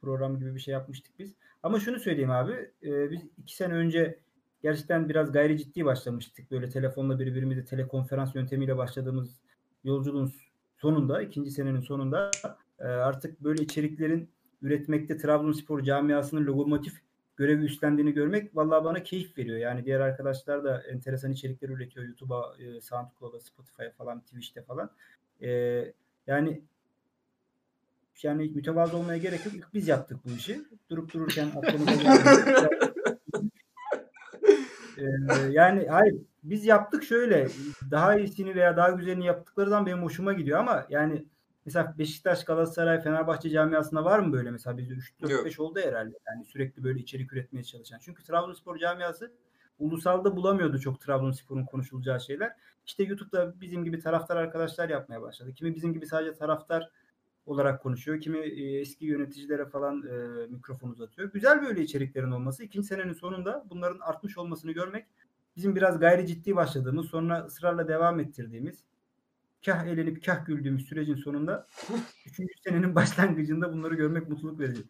program 0.02 0.40
gibi 0.40 0.56
bir 0.56 0.60
şey 0.60 0.72
yapmıştık 0.72 1.20
biz. 1.20 1.34
Ama 1.64 1.80
şunu 1.80 2.00
söyleyeyim 2.00 2.32
abi. 2.32 2.72
e, 2.84 3.12
biz 3.12 3.22
iki 3.38 3.56
sene 3.56 3.74
önce 3.74 4.20
gerçekten 4.64 5.10
biraz 5.10 5.32
gayri 5.32 5.58
ciddi 5.58 5.86
başlamıştık. 5.86 6.52
Böyle 6.52 6.70
telefonla 6.70 7.20
birbirimize 7.20 7.66
telekonferans 7.66 8.36
yöntemiyle 8.36 8.78
başladığımız 8.78 9.40
yolculuğun 9.84 10.34
sonunda, 10.78 11.22
ikinci 11.22 11.52
senenin 11.52 11.82
sonunda 11.82 12.32
e, 12.80 12.84
artık 12.84 13.44
böyle 13.44 13.64
içeriklerin 13.64 14.30
üretmekte 14.62 15.18
Trabzonspor 15.18 15.84
camiasının 15.84 16.46
lokomotif 16.46 16.94
görevi 17.36 17.66
üstlendiğini 17.66 18.14
görmek 18.14 18.56
vallahi 18.56 18.84
bana 18.86 19.04
keyif 19.04 19.38
veriyor. 19.38 19.58
Yani 19.58 19.86
diğer 19.86 20.00
arkadaşlar 20.00 20.64
da 20.64 20.84
enteresan 20.84 21.32
içerikler 21.32 21.70
üretiyor 21.70 22.06
YouTube'a, 22.06 22.56
e, 22.60 22.82
SoundCloud'a, 22.82 23.40
Spotify'a 23.40 23.92
falan, 23.92 24.22
Twitch'te 24.22 24.62
falan. 24.62 24.90
E, 25.42 25.50
yani 26.28 26.62
yani 28.24 28.50
mütevazı 28.50 28.98
olmaya 28.98 29.18
gerek 29.18 29.46
yok. 29.46 29.56
İlk 29.56 29.74
biz 29.74 29.88
yaptık 29.88 30.18
bu 30.26 30.30
işi. 30.30 30.62
Durup 30.90 31.14
dururken 31.14 31.48
aklımıza 31.58 31.94
geldi. 31.94 32.70
Ee, 34.98 35.06
yani 35.52 35.88
hayır 35.88 36.16
biz 36.44 36.66
yaptık 36.66 37.04
şöyle 37.04 37.48
daha 37.92 38.18
iyisini 38.18 38.56
veya 38.56 38.78
daha 38.78 38.90
güzelini 38.90 39.26
yaptıkları 39.26 39.70
zaman 39.70 39.86
benim 39.86 40.04
hoşuma 40.04 40.34
gidiyor 40.34 40.60
ama 40.60 40.86
yani 40.90 41.26
mesela 41.66 41.96
Beşiktaş, 41.98 42.46
Galatasaray, 42.46 43.02
Fenerbahçe 43.02 43.50
camiasında 43.50 44.06
var 44.06 44.20
mı 44.20 44.34
böyle 44.34 44.52
mesela 44.52 44.78
bizde 44.78 44.94
3 44.94 45.22
4 45.22 45.32
Yok. 45.32 45.46
5 45.46 45.60
oldu 45.60 45.80
herhalde. 45.80 46.18
Yani 46.28 46.46
sürekli 46.46 46.84
böyle 46.84 47.00
içerik 47.00 47.34
üretmeye 47.34 47.64
çalışan. 47.64 48.00
Çünkü 48.02 48.24
Trabzonspor 48.24 48.78
camiası 48.78 49.32
ulusalda 49.80 50.36
bulamıyordu 50.36 50.80
çok 50.80 51.02
Trabzonspor'un 51.02 51.66
konuşulacağı 51.66 52.22
şeyler. 52.22 52.56
İşte 52.86 53.04
YouTube'da 53.04 53.62
bizim 53.62 53.84
gibi 53.84 54.00
taraftar 54.00 54.38
arkadaşlar 54.38 54.90
yapmaya 54.90 55.22
başladı. 55.22 55.54
Kimi 55.54 55.76
bizim 55.76 55.94
gibi 55.94 56.06
sadece 56.06 56.34
taraftar 56.34 56.90
olarak 57.46 57.84
konuşuyor. 57.84 58.22
Kimi 58.22 58.40
e, 58.40 58.80
eski 58.80 59.06
yöneticilere 59.06 59.66
falan 59.66 60.04
e, 60.08 60.48
mikrofon 60.48 60.90
uzatıyor. 60.90 61.32
Güzel 61.32 61.62
böyle 61.62 61.82
içeriklerin 61.82 62.32
olması. 62.32 62.64
ikinci 62.64 62.88
senenin 62.88 63.14
sonunda 63.14 63.66
bunların 63.70 64.00
artmış 64.00 64.38
olmasını 64.38 64.72
görmek 64.72 65.06
bizim 65.56 65.76
biraz 65.76 66.00
gayri 66.00 66.28
ciddi 66.28 66.56
başladığımız 66.56 67.06
sonra 67.06 67.46
ısrarla 67.46 67.88
devam 67.88 68.20
ettirdiğimiz 68.20 68.84
kah 69.66 69.86
eğlenip 69.86 70.26
kah 70.26 70.46
güldüğümüz 70.46 70.86
sürecin 70.86 71.16
sonunda 71.16 71.68
üçüncü 72.26 72.54
senenin 72.64 72.96
başlangıcında 72.96 73.74
bunları 73.74 73.96
görmek 73.96 74.30
mutluluk 74.30 74.60
verici. 74.60 74.82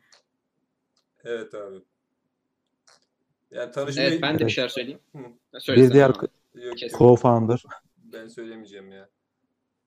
Evet 1.23 1.53
abi. 1.53 1.75
Yani 3.51 3.71
tanışmayı... 3.71 4.09
Evet 4.09 4.21
ben 4.21 4.39
de 4.39 4.45
bir 4.45 4.51
şeyler 4.51 4.69
söyleyeyim. 4.69 4.99
Söyle 5.59 5.81
Bir 5.81 5.85
sen 5.85 5.93
diğer 5.93 6.11
co-founder. 6.89 7.63
ben 7.97 8.27
söylemeyeceğim 8.27 8.91
ya. 8.91 9.09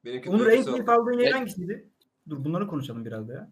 Benimki 0.04 0.30
Onur 0.30 0.46
en 0.46 0.64
keyif 0.64 0.88
aldığın 0.88 1.12
yer 1.12 1.20
Evet. 1.20 1.34
hangisiydi? 1.34 1.88
Dur 2.28 2.44
bunları 2.44 2.66
konuşalım 2.66 3.04
biraz 3.04 3.28
da 3.28 3.32
ya. 3.32 3.50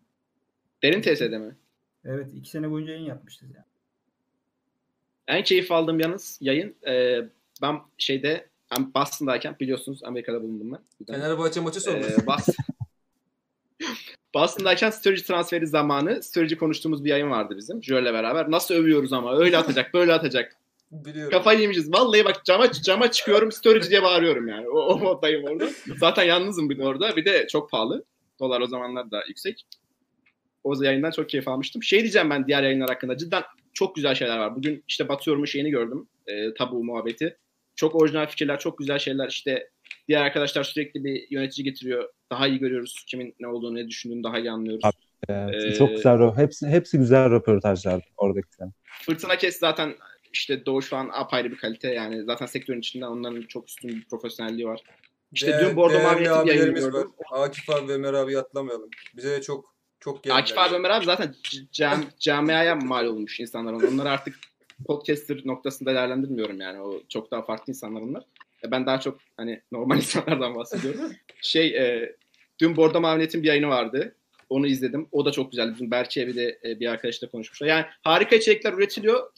Derin 0.82 1.02
TS'de 1.02 1.38
mi? 1.38 1.56
Evet 2.04 2.28
iki 2.34 2.50
sene 2.50 2.70
boyunca 2.70 2.92
yayın 2.92 3.04
yapmışız 3.06 3.50
ya. 3.54 3.64
En 5.28 5.44
keyif 5.44 5.72
aldığım 5.72 6.00
yalnız 6.00 6.38
yayın 6.40 6.74
e, 6.86 7.22
ben 7.62 7.80
şeyde 7.98 8.46
ben 8.70 8.94
Boston'dayken 8.94 9.56
biliyorsunuz 9.60 10.04
Amerika'da 10.04 10.42
bulundum 10.42 10.72
ben. 10.72 11.06
Dönem. 11.08 11.20
Fenerbahçe 11.20 11.60
maçı 11.60 11.80
sonrası. 11.80 12.22
Ee, 12.22 12.26
Boston. 12.26 12.54
Boston'dayken 14.34 14.90
Sturridge 14.90 15.22
transferi 15.22 15.66
zamanı 15.66 16.22
Sturridge'i 16.22 16.58
konuştuğumuz 16.58 17.04
bir 17.04 17.10
yayın 17.10 17.30
vardı 17.30 17.54
bizim. 17.56 17.84
Jöl'le 17.84 18.12
beraber. 18.12 18.50
Nasıl 18.50 18.74
övüyoruz 18.74 19.12
ama. 19.12 19.36
Öyle 19.36 19.58
atacak, 19.58 19.94
böyle 19.94 20.12
atacak. 20.12 20.56
Biliyorum. 20.90 21.30
Kafayı 21.32 21.60
yemişiz. 21.60 21.92
Vallahi 21.92 22.24
bak 22.24 22.44
cama 22.44 22.72
cama 22.72 23.10
çıkıyorum 23.10 23.52
Sturridge 23.52 23.90
diye 23.90 24.02
bağırıyorum 24.02 24.48
yani. 24.48 24.68
O, 24.68 24.78
o 24.78 24.98
moddayım 24.98 25.44
orada. 25.44 25.68
Zaten 25.96 26.24
yalnızım 26.24 26.70
bir 26.70 26.78
orada. 26.78 27.16
Bir 27.16 27.24
de 27.24 27.46
çok 27.48 27.70
pahalı. 27.70 28.04
Dolar 28.42 28.60
o 28.60 28.66
zamanlar 28.66 29.10
da 29.10 29.24
yüksek. 29.28 29.66
O 30.64 30.82
yayından 30.82 31.10
çok 31.10 31.28
keyif 31.28 31.48
almıştım. 31.48 31.82
Şey 31.82 32.00
diyeceğim 32.00 32.30
ben 32.30 32.46
diğer 32.46 32.62
yayınlar 32.62 32.88
hakkında. 32.88 33.16
Cidden 33.16 33.42
çok 33.72 33.96
güzel 33.96 34.14
şeyler 34.14 34.38
var. 34.38 34.56
Bugün 34.56 34.84
işte 34.88 35.08
Batı 35.08 35.30
Yorum'un 35.30 35.46
şeyini 35.46 35.70
gördüm. 35.70 36.08
E, 36.26 36.54
tabu 36.54 36.84
muhabbeti. 36.84 37.36
Çok 37.76 37.94
orijinal 37.94 38.26
fikirler, 38.26 38.58
çok 38.58 38.78
güzel 38.78 38.98
şeyler. 38.98 39.28
İşte 39.28 39.70
diğer 40.08 40.22
arkadaşlar 40.22 40.64
sürekli 40.64 41.04
bir 41.04 41.26
yönetici 41.30 41.64
getiriyor. 41.64 42.08
Daha 42.30 42.48
iyi 42.48 42.58
görüyoruz 42.58 43.04
kimin 43.06 43.34
ne 43.40 43.46
olduğunu, 43.46 43.74
ne 43.74 43.88
düşündüğünü 43.88 44.22
daha 44.22 44.38
iyi 44.38 44.50
anlıyoruz. 44.50 44.84
Abi, 44.84 44.96
Evet, 45.28 45.64
Ee, 45.64 45.74
çok 45.74 45.90
güzel. 45.90 46.36
Hepsi 46.36 46.66
hepsi 46.66 46.98
güzel 46.98 47.30
röportajlar 47.30 48.02
oradakiler. 48.16 48.68
Fırtına 48.84 49.36
Kes 49.36 49.58
zaten 49.58 49.94
işte 50.32 50.66
Doğuş 50.66 50.88
falan 50.88 51.10
apayrı 51.12 51.50
bir 51.50 51.56
kalite 51.56 51.88
yani. 51.88 52.24
Zaten 52.24 52.46
sektörün 52.46 52.78
içinde 52.78 53.06
onların 53.06 53.42
çok 53.42 53.68
üstün 53.68 53.90
bir 53.90 54.04
profesyonelliği 54.04 54.66
var. 54.66 54.80
İşte 55.32 55.46
Değer- 55.52 55.68
dün 55.70 55.76
Bordo 55.76 56.02
Maviyet'in 56.02 56.44
bir 56.46 56.54
yayını 56.54 56.92
var. 56.92 57.06
Akif 57.30 57.70
abi 57.70 57.88
ve 57.88 57.92
Ömer 57.92 58.12
abi 58.14 58.38
atlamayalım. 58.38 58.90
Bize 59.16 59.30
de 59.30 59.42
çok 59.42 59.74
çok 60.00 60.22
geldiler. 60.22 60.40
Akif 60.42 60.58
abi 60.58 60.74
Ömer 60.74 60.90
abi 60.90 61.04
zaten 61.04 61.34
cam, 61.72 62.04
camiaya 62.20 62.74
mal 62.76 63.06
olmuş 63.06 63.40
insanlar. 63.40 63.72
onlar. 63.72 63.88
Onları 63.88 64.10
artık 64.10 64.34
podcaster 64.86 65.40
noktasında 65.44 65.94
değerlendirmiyorum 65.94 66.60
yani. 66.60 66.80
O 66.80 67.00
çok 67.08 67.30
daha 67.30 67.42
farklı 67.42 67.64
insanlar 67.70 68.00
onlar. 68.00 68.22
E, 68.64 68.70
Ben 68.70 68.86
daha 68.86 69.00
çok 69.00 69.18
hani 69.36 69.62
normal 69.72 69.96
insanlardan 69.96 70.54
bahsediyorum. 70.54 71.12
şey 71.42 71.66
e, 71.76 72.16
dün 72.60 72.76
Bordo 72.76 73.00
Maviyet'in 73.00 73.42
bir 73.42 73.48
yayını 73.48 73.68
vardı. 73.68 74.14
Onu 74.48 74.66
izledim. 74.66 75.08
O 75.12 75.24
da 75.24 75.32
çok 75.32 75.50
güzeldi. 75.50 75.72
Bizim 75.74 75.90
Berke 75.90 76.26
bir 76.26 76.36
de 76.36 76.58
e, 76.64 76.80
bir 76.80 76.86
arkadaşla 76.86 77.30
konuşmuşlar. 77.30 77.66
Yani 77.66 77.84
harika 78.02 78.36
içerikler 78.36 78.72
üretiliyor. 78.72 79.30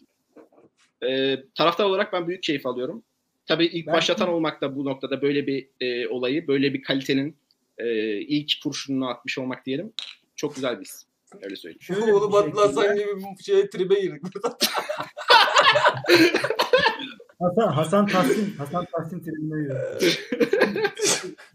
E, 1.07 1.39
taraftar 1.55 1.85
olarak 1.85 2.13
ben 2.13 2.29
büyük 2.29 2.43
keyif 2.43 2.67
alıyorum. 2.67 3.03
Tabii 3.47 3.67
ilk 3.67 3.87
Ben- 3.87 3.95
başlatan 3.95 4.29
olmak 4.29 4.61
da 4.61 4.77
bu 4.77 4.85
noktada 4.85 5.23
böyle 5.23 5.47
bir 5.47 5.69
e, 5.81 6.09
olayı, 6.09 6.49
böyle 6.49 6.75
bir 6.75 6.83
kalitenin 6.83 7.37
e, 7.79 7.87
ilk 8.21 8.53
kurşununu 8.63 9.09
atmış 9.09 9.39
olmak 9.39 9.67
diyelim. 9.67 9.93
Çok 10.37 10.55
güzel 10.55 10.81
bir 10.81 10.85
his. 10.85 11.05
Öyle 11.43 11.57
söyleyeyim. 11.57 11.81
Şöyle 11.83 12.15
Oğlum 12.15 12.33
bir 12.33 12.53
şey 12.55 12.63
Atlasan 12.63 12.85
ekleyeyim. 12.85 13.19
gibi 13.19 13.29
bir 13.39 13.45
şeye 13.45 13.71
tribe 13.71 14.01
girdik 14.01 14.23
burada. 14.35 14.57
Hasan, 17.41 17.69
Hasan 17.73 18.07
Tahsin, 18.07 18.57
Hasan 18.57 18.87
Tahsin 18.93 19.21
tribüne 19.21 19.63
giriyor. 19.63 20.01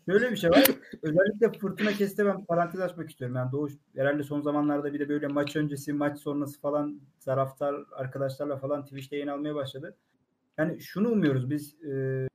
Şöyle 0.10 0.32
bir 0.32 0.38
şey 0.38 0.50
var. 0.50 0.64
Özellikle 1.02 1.60
fırtına 1.60 1.92
keste 1.94 2.26
ben 2.26 2.46
parantez 2.46 2.82
açmak 2.82 3.10
istiyorum. 3.10 3.36
Yani 3.36 3.52
Doğuş 3.52 3.74
herhalde 3.96 4.24
son 4.24 4.42
zamanlarda 4.42 4.94
bir 4.94 5.00
de 5.00 5.10
böyle 5.10 5.28
maç 5.28 5.56
öncesi, 5.56 5.94
maç 5.94 6.20
sonrası 6.20 6.60
falan 6.62 7.02
taraftar 7.26 7.76
arkadaşlarla 7.92 8.58
falan 8.58 8.86
Twitch'te 8.86 9.16
yayın 9.16 9.28
almaya 9.28 9.56
başladı. 9.56 9.96
Yani 10.60 10.82
şunu 10.82 11.10
umuyoruz 11.10 11.50
biz 11.50 11.84
e, 11.84 12.28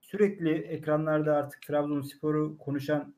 sürekli 0.00 0.50
ekranlarda 0.50 1.36
artık 1.36 1.62
Trabzonspor'u 1.62 2.58
konuşan 2.58 3.14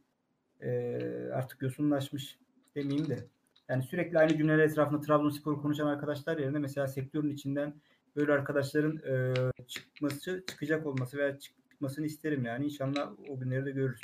e, 0.60 0.98
artık 1.34 1.62
yosunlaşmış 1.62 2.38
demeyeyim 2.74 3.08
de 3.08 3.26
yani 3.68 3.82
sürekli 3.82 4.18
aynı 4.18 4.36
cümleler 4.36 4.58
etrafında 4.58 5.00
Trabzonspor'u 5.00 5.62
konuşan 5.62 5.86
arkadaşlar 5.86 6.38
yerine 6.38 6.58
mesela 6.58 6.86
sektörün 6.88 7.30
içinden 7.30 7.74
böyle 8.16 8.32
arkadaşların 8.32 8.96
e, 8.96 9.34
çıkması, 9.66 10.44
çıkacak 10.46 10.86
olması 10.86 11.18
veya 11.18 11.38
çıkmasını 11.38 12.06
isterim 12.06 12.44
yani. 12.44 12.64
İnşallah 12.64 13.12
o 13.28 13.38
günleri 13.38 13.64
de 13.64 13.70
görürüz. 13.70 14.00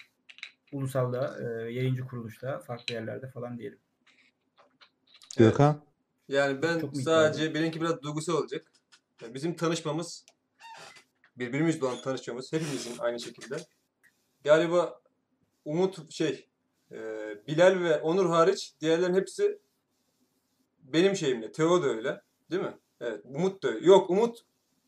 Ulusalda, 0.72 1.36
e, 1.40 1.72
yayıncı 1.72 2.06
kuruluşta, 2.06 2.58
farklı 2.58 2.94
yerlerde 2.94 3.28
falan 3.28 3.58
diyelim. 3.58 3.78
Gökhan. 5.38 5.80
Yani 6.28 6.62
ben 6.62 6.78
Çok 6.78 6.96
sadece 6.96 7.54
benimki 7.54 7.80
biraz 7.80 8.02
duygusal 8.02 8.34
olacak. 8.34 8.69
Bizim 9.28 9.56
tanışmamız 9.56 10.24
birbirimizle 11.36 11.86
olan 11.86 12.02
tanışmamız 12.02 12.52
hepimizin 12.52 12.98
aynı 12.98 13.20
şekilde. 13.20 13.56
Galiba 14.44 15.00
Umut 15.64 16.12
şey 16.12 16.48
e, 16.92 16.98
Bilal 17.46 17.80
ve 17.80 17.96
Onur 17.96 18.26
hariç 18.26 18.74
diğerlerin 18.80 19.14
hepsi 19.14 19.58
benim 20.78 21.16
şeyimle. 21.16 21.52
Teo 21.52 21.82
da 21.82 21.86
öyle. 21.86 22.20
Değil 22.50 22.62
mi? 22.62 22.74
Evet. 23.00 23.20
Umut 23.24 23.62
da 23.62 23.68
öyle. 23.68 23.86
Yok 23.86 24.10
Umut 24.10 24.38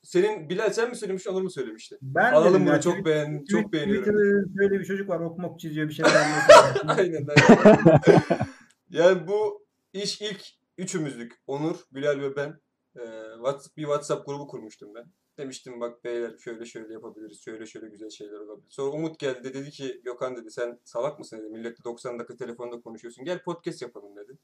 senin 0.02 0.48
Bilal 0.48 0.70
sen 0.70 0.90
mi 0.90 0.96
söylemiştin 0.96 1.30
Onur 1.30 1.42
mu 1.42 1.50
söylemişti? 1.50 1.98
Ben 2.02 2.32
Alalım 2.32 2.66
bunu 2.66 2.80
çok 2.80 3.04
beğen 3.04 3.44
çok 3.50 3.72
beğeniyorum. 3.72 4.14
Böyle 4.56 4.80
bir 4.80 4.84
çocuk 4.84 5.08
var 5.08 5.20
okmok 5.20 5.60
çiziyor 5.60 5.88
bir 5.88 5.94
şeyler 5.94 6.12
aynen 6.86 7.26
aynen. 7.26 7.26
yani 8.90 9.26
bu 9.26 9.66
iş 9.92 10.20
ilk 10.20 10.42
üçümüzlük. 10.78 11.32
Onur, 11.46 11.76
Bilal 11.92 12.20
ve 12.20 12.36
ben. 12.36 12.60
Ee, 12.96 13.00
WhatsApp, 13.36 13.76
bir 13.76 13.82
WhatsApp 13.82 14.26
grubu 14.26 14.46
kurmuştum 14.46 14.94
ben. 14.94 15.06
Demiştim 15.38 15.80
bak 15.80 16.04
beyler 16.04 16.38
şöyle 16.38 16.64
şöyle 16.64 16.92
yapabiliriz. 16.92 17.40
Şöyle 17.40 17.66
şöyle 17.66 17.88
güzel 17.88 18.10
şeyler 18.10 18.38
olabilir. 18.38 18.66
Sonra 18.70 18.90
Umut 18.90 19.18
geldi 19.18 19.54
dedi 19.54 19.70
ki 19.70 20.00
Gökhan 20.04 20.36
dedi 20.36 20.50
sen 20.50 20.80
salak 20.84 21.18
mısın 21.18 21.38
dedi. 21.38 21.48
Milletle 21.48 21.84
90 21.84 22.18
dakika 22.18 22.36
telefonda 22.36 22.80
konuşuyorsun. 22.80 23.24
Gel 23.24 23.42
podcast 23.42 23.82
yapalım 23.82 24.16
dedi. 24.16 24.38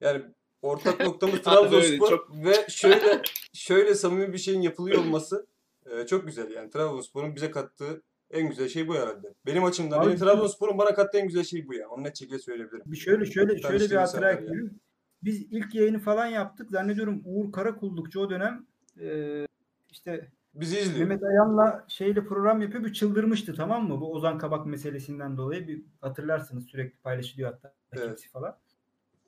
Yani 0.00 0.24
ortak 0.62 1.00
noktamız 1.00 1.40
Trabzonspor 1.42 2.08
çok- 2.08 2.30
ve 2.44 2.66
şöyle 2.68 3.22
şöyle 3.52 3.94
samimi 3.94 4.32
bir 4.32 4.38
şeyin 4.38 4.60
yapılıyor 4.62 4.98
olması 4.98 5.46
e, 5.86 6.06
çok 6.06 6.26
güzel. 6.26 6.50
Yani 6.50 6.70
Trabzonspor'un 6.70 7.36
bize 7.36 7.50
kattığı 7.50 8.02
en 8.30 8.48
güzel 8.48 8.68
şey 8.68 8.88
bu 8.88 8.94
herhalde. 8.94 9.34
Benim 9.46 9.64
açımdan 9.64 9.98
Abi- 9.98 10.06
benim 10.06 10.18
Trabzonspor'un 10.18 10.78
bana 10.78 10.94
kattığı 10.94 11.18
en 11.18 11.26
güzel 11.26 11.44
şey 11.44 11.68
bu 11.68 11.74
ya. 11.74 11.88
Onu 11.88 12.04
net 12.04 12.16
şekilde 12.18 12.38
söyleyebilirim. 12.38 12.82
Bir 12.86 12.96
şöyle 12.96 13.26
şöyle 13.26 13.58
şöyle 13.62 13.90
bir 13.90 13.96
hatıra 13.96 14.32
ekleyeyim. 14.32 14.80
Biz 15.22 15.42
ilk 15.52 15.74
yayını 15.74 15.98
falan 15.98 16.26
yaptık. 16.26 16.70
Zannediyorum 16.70 17.22
Uğur 17.24 17.52
Karakullukçu 17.52 18.20
o 18.20 18.30
dönem 18.30 18.66
e, 19.00 19.46
işte 19.90 20.28
Bizi 20.54 20.78
izliyor. 20.78 21.08
Mehmet 21.08 21.24
Ayan'la 21.24 21.84
şeyle 21.88 22.24
program 22.24 22.62
yapıyor. 22.62 22.84
Bir 22.84 22.92
çıldırmıştı 22.92 23.54
tamam 23.54 23.88
mı? 23.88 24.00
Bu 24.00 24.12
Ozan 24.12 24.38
Kabak 24.38 24.66
meselesinden 24.66 25.36
dolayı 25.36 25.68
bir 25.68 25.82
hatırlarsınız 26.00 26.66
sürekli 26.66 26.98
paylaşılıyor 26.98 27.52
hatta 27.52 27.74
Evet. 27.92 28.28
falan. 28.32 28.56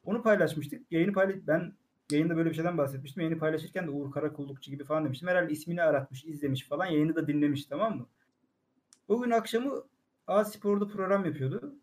Onu 0.04 0.22
paylaşmıştık. 0.22 0.92
Yayını 0.92 1.12
paylaş 1.12 1.36
ben 1.46 1.72
yayında 2.10 2.36
böyle 2.36 2.50
bir 2.50 2.54
şeyden 2.54 2.78
bahsetmiştim. 2.78 3.22
Yayını 3.22 3.38
paylaşırken 3.38 3.86
de 3.86 3.90
Uğur 3.90 4.10
Karakullukçu 4.10 4.70
gibi 4.70 4.84
falan 4.84 5.04
demiştim. 5.04 5.28
Herhalde 5.28 5.52
ismini 5.52 5.82
aratmış, 5.82 6.24
izlemiş 6.24 6.68
falan. 6.68 6.86
Yayını 6.86 7.14
da 7.14 7.26
dinlemiş 7.26 7.66
tamam 7.66 7.96
mı? 7.98 8.06
O 9.08 9.22
gün 9.22 9.30
akşamı 9.30 9.84
A 10.26 10.44
Spor'da 10.44 10.88
program 10.88 11.24
yapıyordu. 11.24 11.74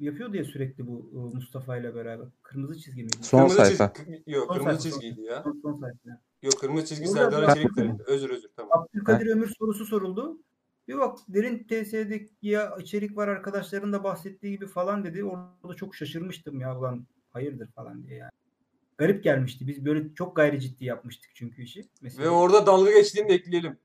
Yapıyor 0.00 0.32
diye 0.32 0.44
sürekli 0.44 0.86
bu 0.86 1.10
e, 1.14 1.36
Mustafa 1.36 1.76
ile 1.76 1.94
beraber. 1.94 2.26
Kırmızı 2.42 2.78
çizgi 2.78 3.02
miydi? 3.02 3.16
Son 3.20 3.38
Kırmızı 3.38 3.56
sayfa. 3.56 3.92
çizgi- 3.92 4.22
yok 4.26 4.46
Son 4.46 4.54
kırmızı 4.54 4.82
sayfa, 4.82 5.00
çizgiydi 5.00 5.20
ya. 5.26 5.42
Son, 5.42 5.60
son 5.62 5.80
sayfa. 5.80 6.20
Yok 6.42 6.60
kırmızı 6.60 6.86
çizgi 6.86 7.08
Orada 7.08 7.30
Serdar 7.30 7.54
Çelik'ti. 7.54 7.96
Özür 8.06 8.30
özür 8.30 8.48
tamam. 8.56 8.70
Abdülkadir 8.82 9.26
Ömür 9.26 9.54
sorusu 9.58 9.86
soruldu. 9.86 10.38
Bir 10.88 10.98
bak 10.98 11.18
derin 11.28 11.58
TS'de 11.58 12.28
ya 12.42 12.76
içerik 12.80 13.16
var 13.16 13.28
arkadaşların 13.28 13.92
da 13.92 14.04
bahsettiği 14.04 14.52
gibi 14.52 14.66
falan 14.66 15.04
dedi. 15.04 15.24
Orada 15.24 15.74
çok 15.76 15.94
şaşırmıştım 15.94 16.60
ya 16.60 16.78
ulan 16.78 17.06
hayırdır 17.30 17.68
falan 17.72 18.06
diye 18.06 18.16
yani. 18.16 18.30
Garip 18.98 19.24
gelmişti. 19.24 19.66
Biz 19.66 19.84
böyle 19.84 20.14
çok 20.14 20.36
gayri 20.36 20.60
ciddi 20.60 20.84
yapmıştık 20.84 21.30
çünkü 21.34 21.62
işi. 21.62 21.88
Mesela 22.02 22.24
Ve 22.24 22.28
orada 22.28 22.66
dalga 22.66 22.90
geçtiğini 22.90 23.28
de 23.28 23.34
ekleyelim 23.34 23.78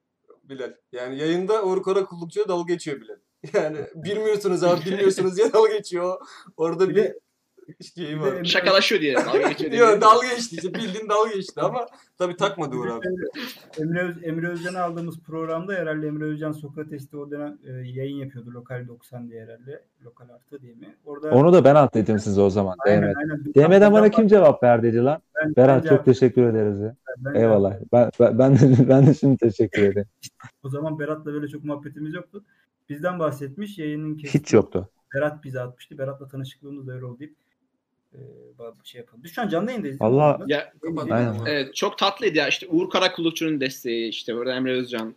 Bilal. 0.43 0.73
Yani 0.91 1.17
yayında 1.17 1.65
Uğur 1.65 1.83
Karakullukçu'ya 1.83 2.47
dalga 2.47 2.73
geçiyor 2.73 3.01
Bilal. 3.01 3.15
Yani 3.53 3.77
bilmiyorsunuz 3.95 4.63
abi 4.63 4.85
bilmiyorsunuz 4.85 5.37
diye 5.37 5.53
dalga 5.53 5.73
geçiyor. 5.77 6.17
Orada 6.57 6.89
Bir 6.89 6.95
de 6.95 7.19
var. 8.19 8.43
Şakalaşıyor 8.43 9.01
diye. 9.01 9.15
Dalga 9.15 9.47
geçiyor 9.49 9.71
diye. 9.71 9.81
Yok 9.81 10.01
dalga 10.01 10.27
geçti 10.27 10.55
işte 10.55 10.73
bildiğin 10.73 11.09
dalga 11.09 11.29
geçti 11.35 11.61
ama 11.61 11.85
tabii 12.17 12.35
takmadı 12.35 12.75
Uğur 12.75 12.87
abi. 12.87 13.05
Emre, 13.79 14.01
Öz, 14.01 14.23
Emre 14.23 14.47
Özcan'ı 14.49 14.81
aldığımız 14.81 15.19
programda 15.19 15.73
herhalde 15.73 16.07
Emre 16.07 16.23
Özcan 16.25 16.51
Sokrates'te 16.51 17.17
o 17.17 17.31
dönem 17.31 17.57
e, 17.67 17.71
yayın 17.71 18.15
yapıyordu. 18.17 18.51
Lokal 18.53 18.87
90 18.87 19.29
diye 19.29 19.41
herhalde. 19.43 19.83
Lokal 20.05 20.25
artı 20.29 20.61
diye 20.61 20.73
mi? 20.73 20.95
Orada 21.05 21.31
Onu 21.31 21.53
da 21.53 21.63
ben 21.63 21.75
atledim 21.75 22.19
size 22.19 22.41
o 22.41 22.49
zaman. 22.49 22.75
aynen, 22.85 23.01
DM'den. 23.03 23.13
aynen. 23.19 23.69
DM'den 23.79 23.93
bana 23.93 24.09
kim 24.09 24.27
cevap 24.27 24.63
verdiydi 24.63 24.97
lan? 24.97 25.21
Ben- 25.43 25.55
Berat 25.55 25.83
ben 25.83 25.89
çok 25.89 25.97
cevap- 25.97 26.05
teşekkür 26.05 26.43
ederiz 26.43 26.79
ya. 26.79 26.95
ben 27.17 27.33
Eyvallah. 27.39 27.73
Ben, 27.93 28.11
ben, 28.19 28.39
ben, 28.39 28.53
de, 28.59 28.89
ben 28.89 29.07
de 29.07 29.13
şimdi 29.13 29.37
teşekkür 29.37 29.81
ederim. 29.83 30.07
O 30.63 30.69
zaman 30.69 30.99
Berat'la 30.99 31.33
böyle 31.33 31.47
çok 31.47 31.63
muhabbetimiz 31.63 32.13
yoktu. 32.13 32.43
Bizden 32.89 33.19
bahsetmiş. 33.19 33.77
Yayının 33.77 34.17
kesin. 34.17 34.39
Hiç 34.39 34.53
yoktu. 34.53 34.89
Berat 35.15 35.43
bize 35.43 35.61
atmıştı. 35.61 35.97
Berat'la 35.97 36.27
tanışıklığımız 36.27 36.87
da 36.87 36.93
öyle 36.93 37.05
oldu 37.05 37.19
deyip 37.19 37.35
e, 38.13 38.19
bir 38.59 38.87
şey 38.87 38.99
yapalım. 38.99 39.23
Biz 39.23 39.31
şu 39.31 39.41
an 39.41 39.49
canlı 39.49 39.69
yayındayız. 39.69 40.01
Vallahi- 40.01 40.43
Ya. 40.47 40.73
Evet 41.47 41.75
çok 41.75 41.97
tatlıydı 41.97 42.37
ya 42.37 42.47
işte 42.47 42.67
Uğur 42.67 42.89
Karakullukçu'nun 42.89 43.61
desteği 43.61 44.09
işte 44.09 44.35
burada 44.35 44.55
Emre 44.55 44.71
Özcan 44.71 45.15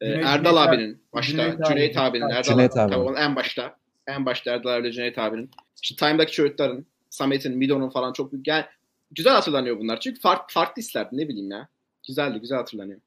e, 0.00 0.06
Cüneyt- 0.06 0.24
Erdal 0.24 0.50
Cüneyt- 0.54 0.68
abinin 0.68 1.02
başta 1.12 1.32
Cüneyt 1.32 1.66
Cüneyt, 1.68 1.96
abi. 1.96 2.02
abinin 2.08 2.28
Erdal 2.28 2.42
Cüneyt 2.42 2.76
abi, 2.76 2.94
abi. 2.94 3.06
tabii 3.06 3.18
en 3.18 3.36
başta 3.36 3.76
en 4.06 4.26
başta 4.26 4.50
Erdal 4.50 4.70
abiyle 4.74 4.92
Cüneyt 4.92 5.18
abinin 5.18 5.50
işte 5.82 5.96
Time'daki 6.06 6.32
çocukların 6.32 6.86
Samet'in 7.10 7.58
Mido'nun 7.58 7.90
falan 7.90 8.12
çok 8.12 8.32
büyük 8.32 8.46
yani 8.46 8.64
güzel 9.10 9.32
hatırlanıyor 9.32 9.78
bunlar 9.78 10.00
çünkü 10.00 10.20
farklı 10.20 10.54
farklı 10.54 10.82
hislerdi 10.82 11.16
ne 11.16 11.28
bileyim 11.28 11.50
ya 11.50 11.68
güzeldi 12.08 12.38
güzel 12.40 12.58
hatırlanıyor 12.58 13.00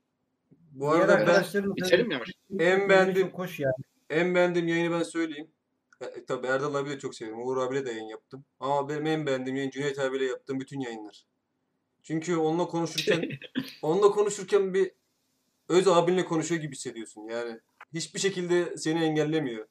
Bu 0.72 0.90
arada 0.92 1.28
ben 1.28 2.08
mi 2.08 2.14
yavaş? 2.14 2.30
En 2.60 2.90
beğendiğim- 2.90 3.30
Çok 3.30 3.40
hoş 3.40 3.60
yani. 3.60 3.74
En 4.10 4.36
beğendiğim 4.36 4.68
yayını 4.68 4.92
ben 4.92 5.04
söyleyeyim. 5.04 5.52
E, 6.02 6.06
e, 6.06 6.26
tabii 6.26 6.48
Erdal 6.48 6.76
abi 6.76 6.90
de 6.90 7.00
çok 7.00 7.16
seviyorum. 7.16 7.48
Uğur 7.48 7.58
abiyle 7.58 7.86
de 7.86 7.92
yayın 7.92 8.08
yaptım. 8.08 8.46
Ama 8.60 8.90
benim 8.90 9.06
en 9.06 9.26
beğendiğim 9.26 9.56
yayın 9.58 9.70
Cüneyt 9.70 10.00
abiyle 10.00 10.26
yaptığım 10.26 10.60
bütün 10.60 10.80
yayınlar. 10.80 11.26
Çünkü 12.04 12.38
onunla 12.38 12.66
konuşurken 12.66 13.30
onunla 13.82 14.12
konuşurken 14.12 14.74
bir 14.74 14.92
öz 15.70 15.88
abinle 15.88 16.26
konuşuyor 16.26 16.62
gibi 16.62 16.76
hissediyorsun. 16.76 17.22
Yani 17.22 17.60
hiçbir 17.94 18.20
şekilde 18.20 18.78
seni 18.78 19.04
engellemiyor. 19.04 19.68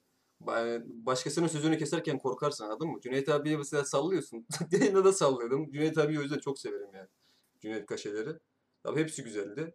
Yani 0.48 0.82
başkasının 0.86 1.46
sözünü 1.46 1.78
keserken 1.78 2.18
korkarsın 2.18 2.64
anladın 2.64 2.88
mı? 2.88 3.00
Cüneyt 3.00 3.28
abiye 3.28 3.56
mesela 3.56 3.84
sallıyorsun. 3.84 4.46
Yayında 4.70 5.04
da 5.04 5.12
sallıyordum. 5.12 5.72
Cüneyt 5.72 5.98
abiyi 5.98 6.18
o 6.18 6.22
yüzden 6.22 6.38
çok 6.38 6.58
severim 6.58 6.94
yani. 6.94 7.08
Cüneyt 7.60 7.86
Kaşeleri. 7.86 8.38
Tabii 8.82 9.00
hepsi 9.00 9.24
güzeldi. 9.24 9.74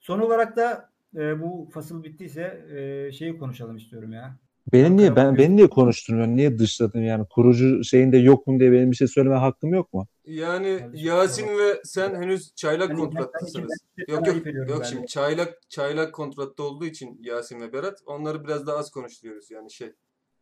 Son 0.00 0.20
olarak 0.20 0.56
da 0.56 0.89
e, 1.16 1.40
bu 1.42 1.68
fasıl 1.72 2.04
bittiyse 2.04 2.64
e, 2.76 3.12
şeyi 3.12 3.38
konuşalım 3.38 3.76
istiyorum 3.76 4.12
ya. 4.12 4.36
Benim 4.72 4.96
niye 4.96 5.16
ben 5.16 5.38
beni 5.38 5.56
niye 5.56 5.70
konuşturmuyorsun? 5.70 6.36
Niye 6.36 6.58
dışladın 6.58 7.00
yani? 7.00 7.26
Kurucu 7.30 7.84
şeyinde 7.84 8.16
yokum 8.18 8.60
diye 8.60 8.72
benim 8.72 8.90
bir 8.90 8.96
şey 8.96 9.08
söyleme 9.08 9.34
hakkım 9.36 9.74
yok 9.74 9.92
mu? 9.92 10.06
Yani 10.24 10.80
Yasin 10.94 11.46
ve 11.48 11.80
sen 11.84 12.14
henüz 12.22 12.54
çaylak 12.54 12.88
Hani 12.90 12.98
kontrattasınız. 12.98 13.72
ben 14.08 14.14
Yok 14.14 14.26
yok 14.26 14.46
yok 14.68 14.84
şimdi 14.86 15.06
çaylak 15.06 15.58
çaylak 15.68 16.12
kontratta 16.14 16.62
olduğu 16.62 16.84
için 16.84 17.18
Yasin 17.22 17.60
ve 17.60 17.72
Berat 17.72 17.98
onları 18.06 18.44
biraz 18.44 18.66
daha 18.66 18.76
az 18.76 18.90
konuşturuyoruz 18.90 19.50
yani 19.50 19.70
şey. 19.70 19.92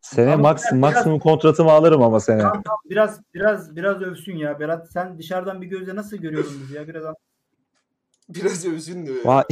Sene 0.00 0.32
Ama 0.32 0.42
biraz- 0.56 0.72
maksimum 0.72 1.18
kontratımı 1.18 1.70
alırım 1.70 2.02
ama 2.02 2.20
sene. 2.20 2.38
Tamam, 2.38 2.62
tamam, 2.64 2.80
biraz 2.90 3.20
biraz 3.34 3.76
biraz 3.76 4.02
övsün 4.02 4.36
ya 4.36 4.60
Berat. 4.60 4.92
Sen 4.92 5.18
dışarıdan 5.18 5.62
bir 5.62 5.66
gözle 5.66 5.94
nasıl 5.94 6.16
görüyorsun 6.16 6.60
bizi 6.62 6.74
ya? 6.74 6.88
Biraz 6.88 7.14
Biraz 8.28 8.66
övsün 8.66 9.06
diyor. 9.06 9.16
Vay, 9.24 9.44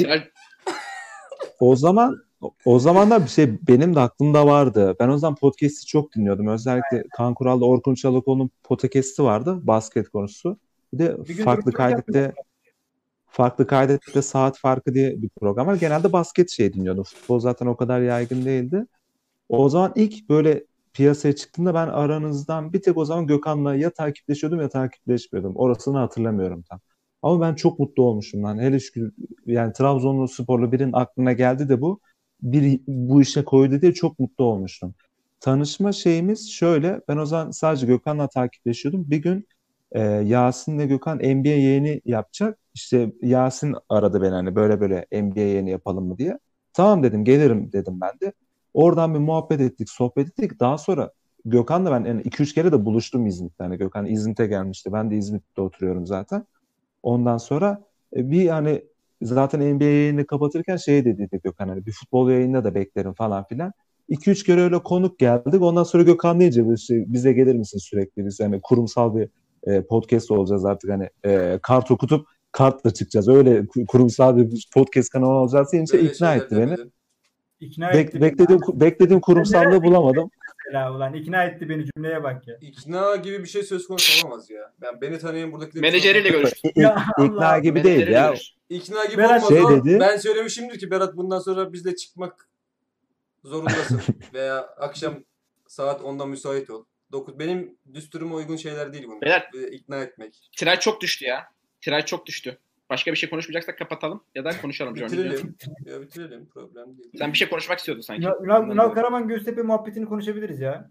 O 1.61 1.77
zaman 1.77 2.17
o 2.65 2.79
zamanlar 2.79 3.23
bir 3.23 3.29
şey 3.29 3.59
benim 3.69 3.95
de 3.95 4.01
aklımda 4.01 4.47
vardı. 4.47 4.97
Ben 5.01 5.09
o 5.09 5.19
zaman 5.19 5.35
podcast'i 5.35 5.87
çok 5.87 6.15
dinliyordum. 6.15 6.49
Özellikle 6.49 7.05
Kaan 7.17 7.35
Kural'da 7.35 7.65
Orkun 7.65 7.95
Çolakoğlu'nun 7.95 8.51
podcast'i 8.65 9.23
vardı. 9.23 9.67
Basket 9.67 10.09
konusu. 10.09 10.57
Bir 10.93 10.99
de 10.99 11.19
Bir 11.29 11.35
farklı 11.35 11.73
kaydette 11.73 12.33
farklı 13.27 13.67
kaydette 13.67 14.23
saat 14.23 14.59
farkı 14.59 14.95
diye 14.95 15.23
bir 15.23 15.29
program 15.29 15.67
var. 15.67 15.75
Genelde 15.75 16.13
basket 16.13 16.51
şey 16.51 16.73
dinliyordum. 16.73 17.05
Futbol 17.05 17.41
zaten 17.41 17.67
o 17.67 17.77
kadar 17.77 18.01
yaygın 18.01 18.45
değildi. 18.45 18.87
O 19.49 19.69
zaman 19.69 19.93
ilk 19.95 20.29
böyle 20.29 20.65
piyasaya 20.93 21.37
çıktığında 21.37 21.75
ben 21.75 21.87
aranızdan 21.87 22.73
bir 22.73 22.83
tek 22.83 22.97
o 22.97 23.05
zaman 23.05 23.27
Gökhan'la 23.27 23.75
ya 23.75 23.91
takipleşiyordum 23.91 24.61
ya 24.61 24.69
takipleşmiyordum. 24.69 25.57
Orasını 25.57 25.99
hatırlamıyorum 25.99 26.63
tam. 26.63 26.81
Ama 27.27 27.41
ben 27.41 27.55
çok 27.55 27.79
mutlu 27.79 28.03
olmuşum 28.03 28.43
lan. 28.43 28.59
Hele 28.59 28.81
şükür 28.81 29.13
yani 29.47 29.73
Trabzonlu 29.73 30.29
sporlu 30.29 30.73
birinin 30.73 30.93
aklına 30.93 31.33
geldi 31.33 31.69
de 31.69 31.81
bu. 31.81 32.01
Bir 32.43 32.81
bu 32.87 33.23
işe 33.23 33.45
koydu 33.45 33.83
diye 33.83 33.95
çok 33.95 34.19
mutlu 34.19 34.45
olmuştum. 34.45 34.95
Tanışma 35.41 35.93
şeyimiz 35.93 36.51
şöyle. 36.51 37.01
Ben 37.09 37.17
o 37.17 37.27
zaman 37.27 37.51
sadece 37.51 37.87
Gökhan'la 37.87 38.29
takipleşiyordum. 38.29 39.11
Bir 39.11 39.17
gün 39.17 39.49
e, 39.93 40.01
Yasin'le 40.03 40.89
Gökhan 40.89 41.19
NBA 41.19 41.49
yayını 41.49 42.01
yapacak. 42.05 42.59
İşte 42.75 43.13
Yasin 43.23 43.75
aradı 43.89 44.23
beni 44.23 44.35
hani 44.35 44.55
böyle 44.57 44.81
böyle 44.81 45.07
NBA 45.13 45.41
yayını 45.41 45.71
yapalım 45.71 46.09
mı 46.09 46.19
diye. 46.19 46.39
Tamam 46.73 47.03
dedim 47.03 47.25
gelirim 47.25 47.73
dedim 47.73 48.01
ben 48.01 48.21
de. 48.21 48.33
Oradan 48.75 49.15
bir 49.15 49.19
muhabbet 49.19 49.61
ettik, 49.61 49.91
sohbet 49.91 50.29
ettik. 50.29 50.61
Daha 50.61 50.79
sonra 50.79 51.11
Gökhan'la 51.45 51.91
ben 51.93 52.05
yani 52.05 52.23
2-3 52.23 52.55
kere 52.55 52.73
de 52.73 52.85
buluştum 52.85 53.27
İzmit'te. 53.27 53.65
Hani 53.65 53.79
Gökhan 53.79 54.07
İzmit'e 54.07 54.47
gelmişti. 54.47 54.93
Ben 54.93 55.11
de 55.11 55.17
İzmit'te 55.17 55.63
oturuyorum 55.63 56.07
zaten. 56.07 56.47
Ondan 57.07 57.39
sonra 57.39 57.85
e, 58.17 58.31
bir 58.31 58.49
hani 58.49 58.83
zaten 59.23 59.75
NBA 59.75 59.85
yayını 59.85 60.27
kapatırken 60.27 60.77
şey 60.77 61.05
dediydi 61.05 61.41
Gökhan 61.45 61.69
hani 61.69 61.87
bir 61.87 61.93
futbol 61.93 62.31
yayında 62.31 62.65
da 62.65 62.75
beklerim 62.75 63.13
falan 63.13 63.45
filan. 63.45 63.73
2-3 64.09 64.47
kere 64.47 64.61
öyle 64.61 64.79
konuk 64.79 65.19
geldik. 65.19 65.63
Ondan 65.63 65.83
sonra 65.83 66.03
Gökhan 66.03 66.41
deyince 66.41 66.77
şey, 66.77 67.05
bize 67.07 67.33
gelir 67.33 67.55
misin 67.55 67.79
sürekli? 67.79 68.27
Biz 68.27 68.41
hani 68.41 68.61
kurumsal 68.61 69.17
bir 69.17 69.29
e, 69.67 69.83
podcast 69.83 70.31
olacağız 70.31 70.65
artık 70.65 70.91
hani 70.91 71.09
e, 71.25 71.59
kart 71.63 71.91
okutup 71.91 72.27
kartla 72.53 72.91
çıkacağız. 72.95 73.29
Öyle 73.29 73.59
ku- 73.59 73.87
kurumsal 73.87 74.37
bir 74.37 74.69
podcast 74.75 75.11
kanalı 75.11 75.31
olacağız 75.31 75.73
deyince 75.73 76.01
ikna 76.01 76.35
etti 76.35 76.57
beni. 76.57 76.77
İkna 77.61 77.91
Bek- 77.91 78.21
beklediğim 78.21 78.61
beklediğim 78.75 79.21
kurumsallığı 79.21 79.83
bulamadım. 79.83 80.31
Mesela 80.67 80.93
ulan 80.93 81.15
ikna 81.15 81.45
etti 81.45 81.69
beni 81.69 81.85
cümleye 81.85 82.23
bak 82.23 82.49
ya. 82.49 82.57
İkna 82.61 83.17
gibi 83.17 83.43
bir 83.43 83.49
şey 83.49 83.63
söz 83.63 83.87
konusu 83.87 84.27
olamaz 84.27 84.51
ya. 84.51 84.73
Ben 84.81 85.01
beni 85.01 85.19
tanıyan 85.19 85.53
buradakiler 85.53 85.83
Menajeriyle 85.83 86.29
görüştüm. 86.29 86.71
Ya 86.77 87.07
ikna 87.25 87.59
gibi 87.59 87.85
değil 87.85 88.09
ya. 88.09 88.35
İkna 88.69 89.05
gibi 89.05 89.19
Berat 89.19 89.31
olmaz 89.31 89.49
şey 89.49 89.63
o. 89.63 89.71
dedi. 89.71 90.01
Ben 90.01 90.17
söylemişimdir 90.17 90.79
ki 90.79 90.91
Berat 90.91 91.17
bundan 91.17 91.39
sonra 91.39 91.73
bizle 91.73 91.97
çıkmak 91.97 92.49
zorundasın. 93.45 94.01
Veya 94.35 94.61
akşam 94.61 95.25
saat 95.67 96.01
10'da 96.01 96.27
müsait 96.27 96.71
ol. 96.71 96.85
9 97.13 97.39
benim 97.39 97.79
düsturuma 97.95 98.37
uygun 98.37 98.57
şeyler 98.57 98.93
değil 98.93 99.05
bunlar. 99.07 99.21
Beyler. 99.23 99.73
İkna 99.73 99.97
etmek. 100.03 100.51
Tiraj 100.57 100.79
çok 100.79 101.01
düştü 101.01 101.25
ya. 101.25 101.47
Tiraj 101.81 102.05
çok 102.05 102.27
düştü. 102.27 102.59
Başka 102.91 103.13
bir 103.13 103.17
şey 103.17 103.31
konuşmayacaksak 103.31 103.79
kapatalım 103.79 104.23
ya 104.35 104.45
da 104.45 104.61
konuşalım. 104.61 104.95
Bitirelim. 104.95 105.57
ya 105.85 106.01
bitirelim. 106.01 106.47
Problem 106.47 106.99
değil. 106.99 107.11
Sen 107.19 107.33
bir 107.33 107.39
şey 107.39 107.49
konuşmak 107.49 107.79
istiyordun 107.79 108.03
sanki. 108.03 108.23
Ünal, 108.23 108.45
Ünal, 108.45 108.71
Ünal 108.71 108.89
Karaman 108.89 109.29
Göztepe 109.29 109.63
muhabbetini 109.63 110.07
konuşabiliriz 110.07 110.61
ya. 110.61 110.91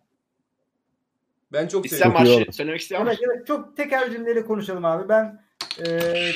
Ben 1.54 1.68
çok 1.68 1.86
İslam 1.86 2.14
marşı 2.14 2.46
söylemek 2.52 2.82
istiyor 2.82 3.02
ama 3.02 3.10
Evet, 3.10 3.20
evet 3.26 3.48
çok 3.48 3.78
teker 3.78 4.12
cümleyle 4.12 4.46
konuşalım 4.46 4.86
abi. 4.86 5.10
Ben 5.10 5.42
e, 5.80 5.86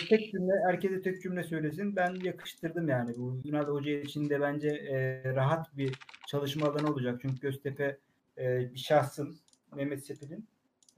tek 0.09 0.31
cümle, 0.31 0.53
herkese 0.67 1.01
tek 1.01 1.21
cümle 1.21 1.43
söylesin. 1.43 1.95
Ben 1.95 2.15
yakıştırdım 2.23 2.87
yani. 2.87 3.13
Bu 3.17 3.41
Ünal 3.45 3.67
Hoca 3.67 3.91
için 3.91 4.29
de 4.29 4.41
bence 4.41 4.67
e, 4.67 5.21
rahat 5.35 5.77
bir 5.77 5.95
çalışma 6.27 6.67
alanı 6.67 6.91
olacak. 6.91 7.19
Çünkü 7.21 7.39
Göztepe 7.39 7.97
e, 8.37 8.73
bir 8.73 8.79
şahsın 8.79 9.37
Mehmet 9.75 10.05
Sepil'in. 10.05 10.47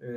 E, 0.02 0.10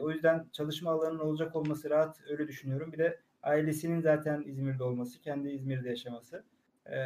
o 0.00 0.10
yüzden 0.10 0.46
çalışma 0.52 0.90
alanının 0.90 1.18
olacak 1.18 1.56
olması 1.56 1.90
rahat 1.90 2.20
öyle 2.30 2.48
düşünüyorum. 2.48 2.92
Bir 2.92 2.98
de 2.98 3.20
ailesinin 3.46 4.00
zaten 4.00 4.44
İzmir'de 4.46 4.84
olması, 4.84 5.20
kendi 5.20 5.48
İzmir'de 5.50 5.88
yaşaması. 5.88 6.44
E, 6.86 6.96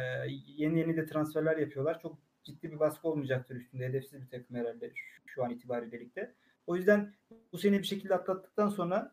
yeni 0.57 0.79
yeni 0.79 0.97
de 0.97 1.05
transferler 1.05 1.57
yapıyorlar. 1.57 1.99
Çok 2.01 2.17
ciddi 2.43 2.71
bir 2.71 2.79
baskı 2.79 3.07
olmayacaktır 3.07 3.55
üstünde. 3.55 3.85
Hedefsiz 3.85 4.21
bir 4.21 4.29
takım 4.29 4.55
herhalde 4.57 4.91
şu, 4.95 5.21
şu 5.27 5.43
an 5.43 5.49
itibariyle 5.49 5.99
ligde. 5.99 6.33
O 6.67 6.75
yüzden 6.75 7.13
bu 7.53 7.57
sene 7.57 7.79
bir 7.79 7.83
şekilde 7.83 8.15
atlattıktan 8.15 8.69
sonra 8.69 9.11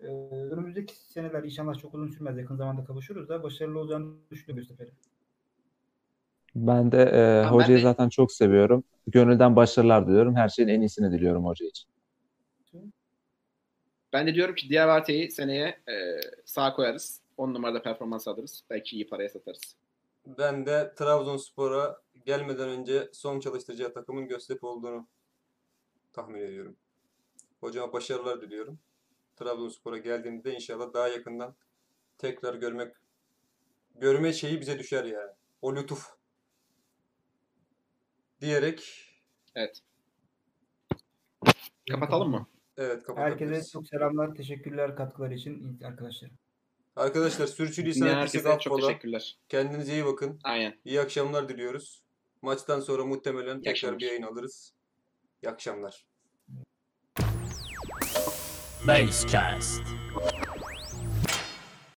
e, 0.00 0.06
önümüzdeki 0.26 0.96
seneler 0.96 1.44
inşallah 1.44 1.78
çok 1.78 1.94
uzun 1.94 2.08
sürmez. 2.08 2.38
Yakın 2.38 2.56
zamanda 2.56 2.84
kavuşuruz 2.84 3.28
da 3.28 3.42
başarılı 3.42 3.78
olacağını 3.80 4.14
düşünüyorum 4.30 4.56
Göztepe'nin. 4.68 4.94
Ben 6.54 6.92
de 6.92 6.98
e, 7.42 7.44
ben 7.52 7.52
hocayı 7.52 7.78
de- 7.78 7.80
zaten 7.80 8.08
çok 8.08 8.32
seviyorum. 8.32 8.84
Gönülden 9.06 9.56
başarılar 9.56 10.06
diliyorum. 10.08 10.36
Her 10.36 10.48
şeyin 10.48 10.68
en 10.68 10.80
iyisini 10.80 11.12
diliyorum 11.12 11.44
hoca 11.44 11.66
için. 11.66 11.90
Ben 14.12 14.26
de 14.26 14.34
diyorum 14.34 14.54
ki 14.54 14.70
Diabate'yi 14.70 15.30
seneye 15.30 15.80
e, 15.88 16.20
sağ 16.44 16.74
koyarız. 16.74 17.20
10 17.36 17.54
numarada 17.54 17.82
performans 17.82 18.28
alırız. 18.28 18.64
Belki 18.70 18.96
iyi 18.96 19.06
paraya 19.08 19.28
satarız. 19.28 19.76
Ben 20.26 20.66
de 20.66 20.94
Trabzonspor'a 20.96 22.02
gelmeden 22.26 22.68
önce 22.68 23.08
son 23.12 23.40
çalıştıracağı 23.40 23.92
takımın 23.92 24.28
Göztepe 24.28 24.66
olduğunu 24.66 25.08
tahmin 26.12 26.40
ediyorum. 26.40 26.76
Hocama 27.60 27.92
başarılar 27.92 28.40
diliyorum. 28.40 28.78
Trabzonspor'a 29.36 29.98
geldiğinde 29.98 30.54
inşallah 30.54 30.94
daha 30.94 31.08
yakından 31.08 31.54
tekrar 32.18 32.54
görmek 32.54 32.94
görme 33.94 34.32
şeyi 34.32 34.60
bize 34.60 34.78
düşer 34.78 35.04
yani. 35.04 35.30
O 35.62 35.76
lütuf. 35.76 36.06
Diyerek 38.40 39.10
Evet. 39.54 39.82
Kapatalım 41.90 42.30
mı? 42.30 42.46
Evet 42.80 42.90
Herkese 42.90 43.06
kapatabiliriz. 43.06 43.70
çok 43.70 43.86
selamlar, 43.88 44.34
teşekkürler 44.34 44.96
katkıları 44.96 45.34
için 45.34 45.80
arkadaşlar. 45.84 46.30
Arkadaşlar 46.96 47.46
sürçülisan 47.46 48.08
ettiysek 48.08 48.44
herkese 48.46 48.64
çok 48.64 48.72
affola. 48.72 48.86
teşekkürler. 48.88 49.38
Kendinize 49.48 49.92
iyi 49.92 50.04
bakın. 50.04 50.38
Aynen. 50.44 50.74
İyi 50.84 51.00
akşamlar 51.00 51.48
diliyoruz. 51.48 52.02
Maçtan 52.42 52.80
sonra 52.80 53.04
muhtemelen 53.04 53.56
tekrar 53.58 53.70
akşamlar. 53.70 53.98
bir 53.98 54.06
yayın 54.06 54.22
alırız. 54.22 54.72
İyi 55.42 55.50
akşamlar. 55.50 56.06
Basecast. 58.88 59.82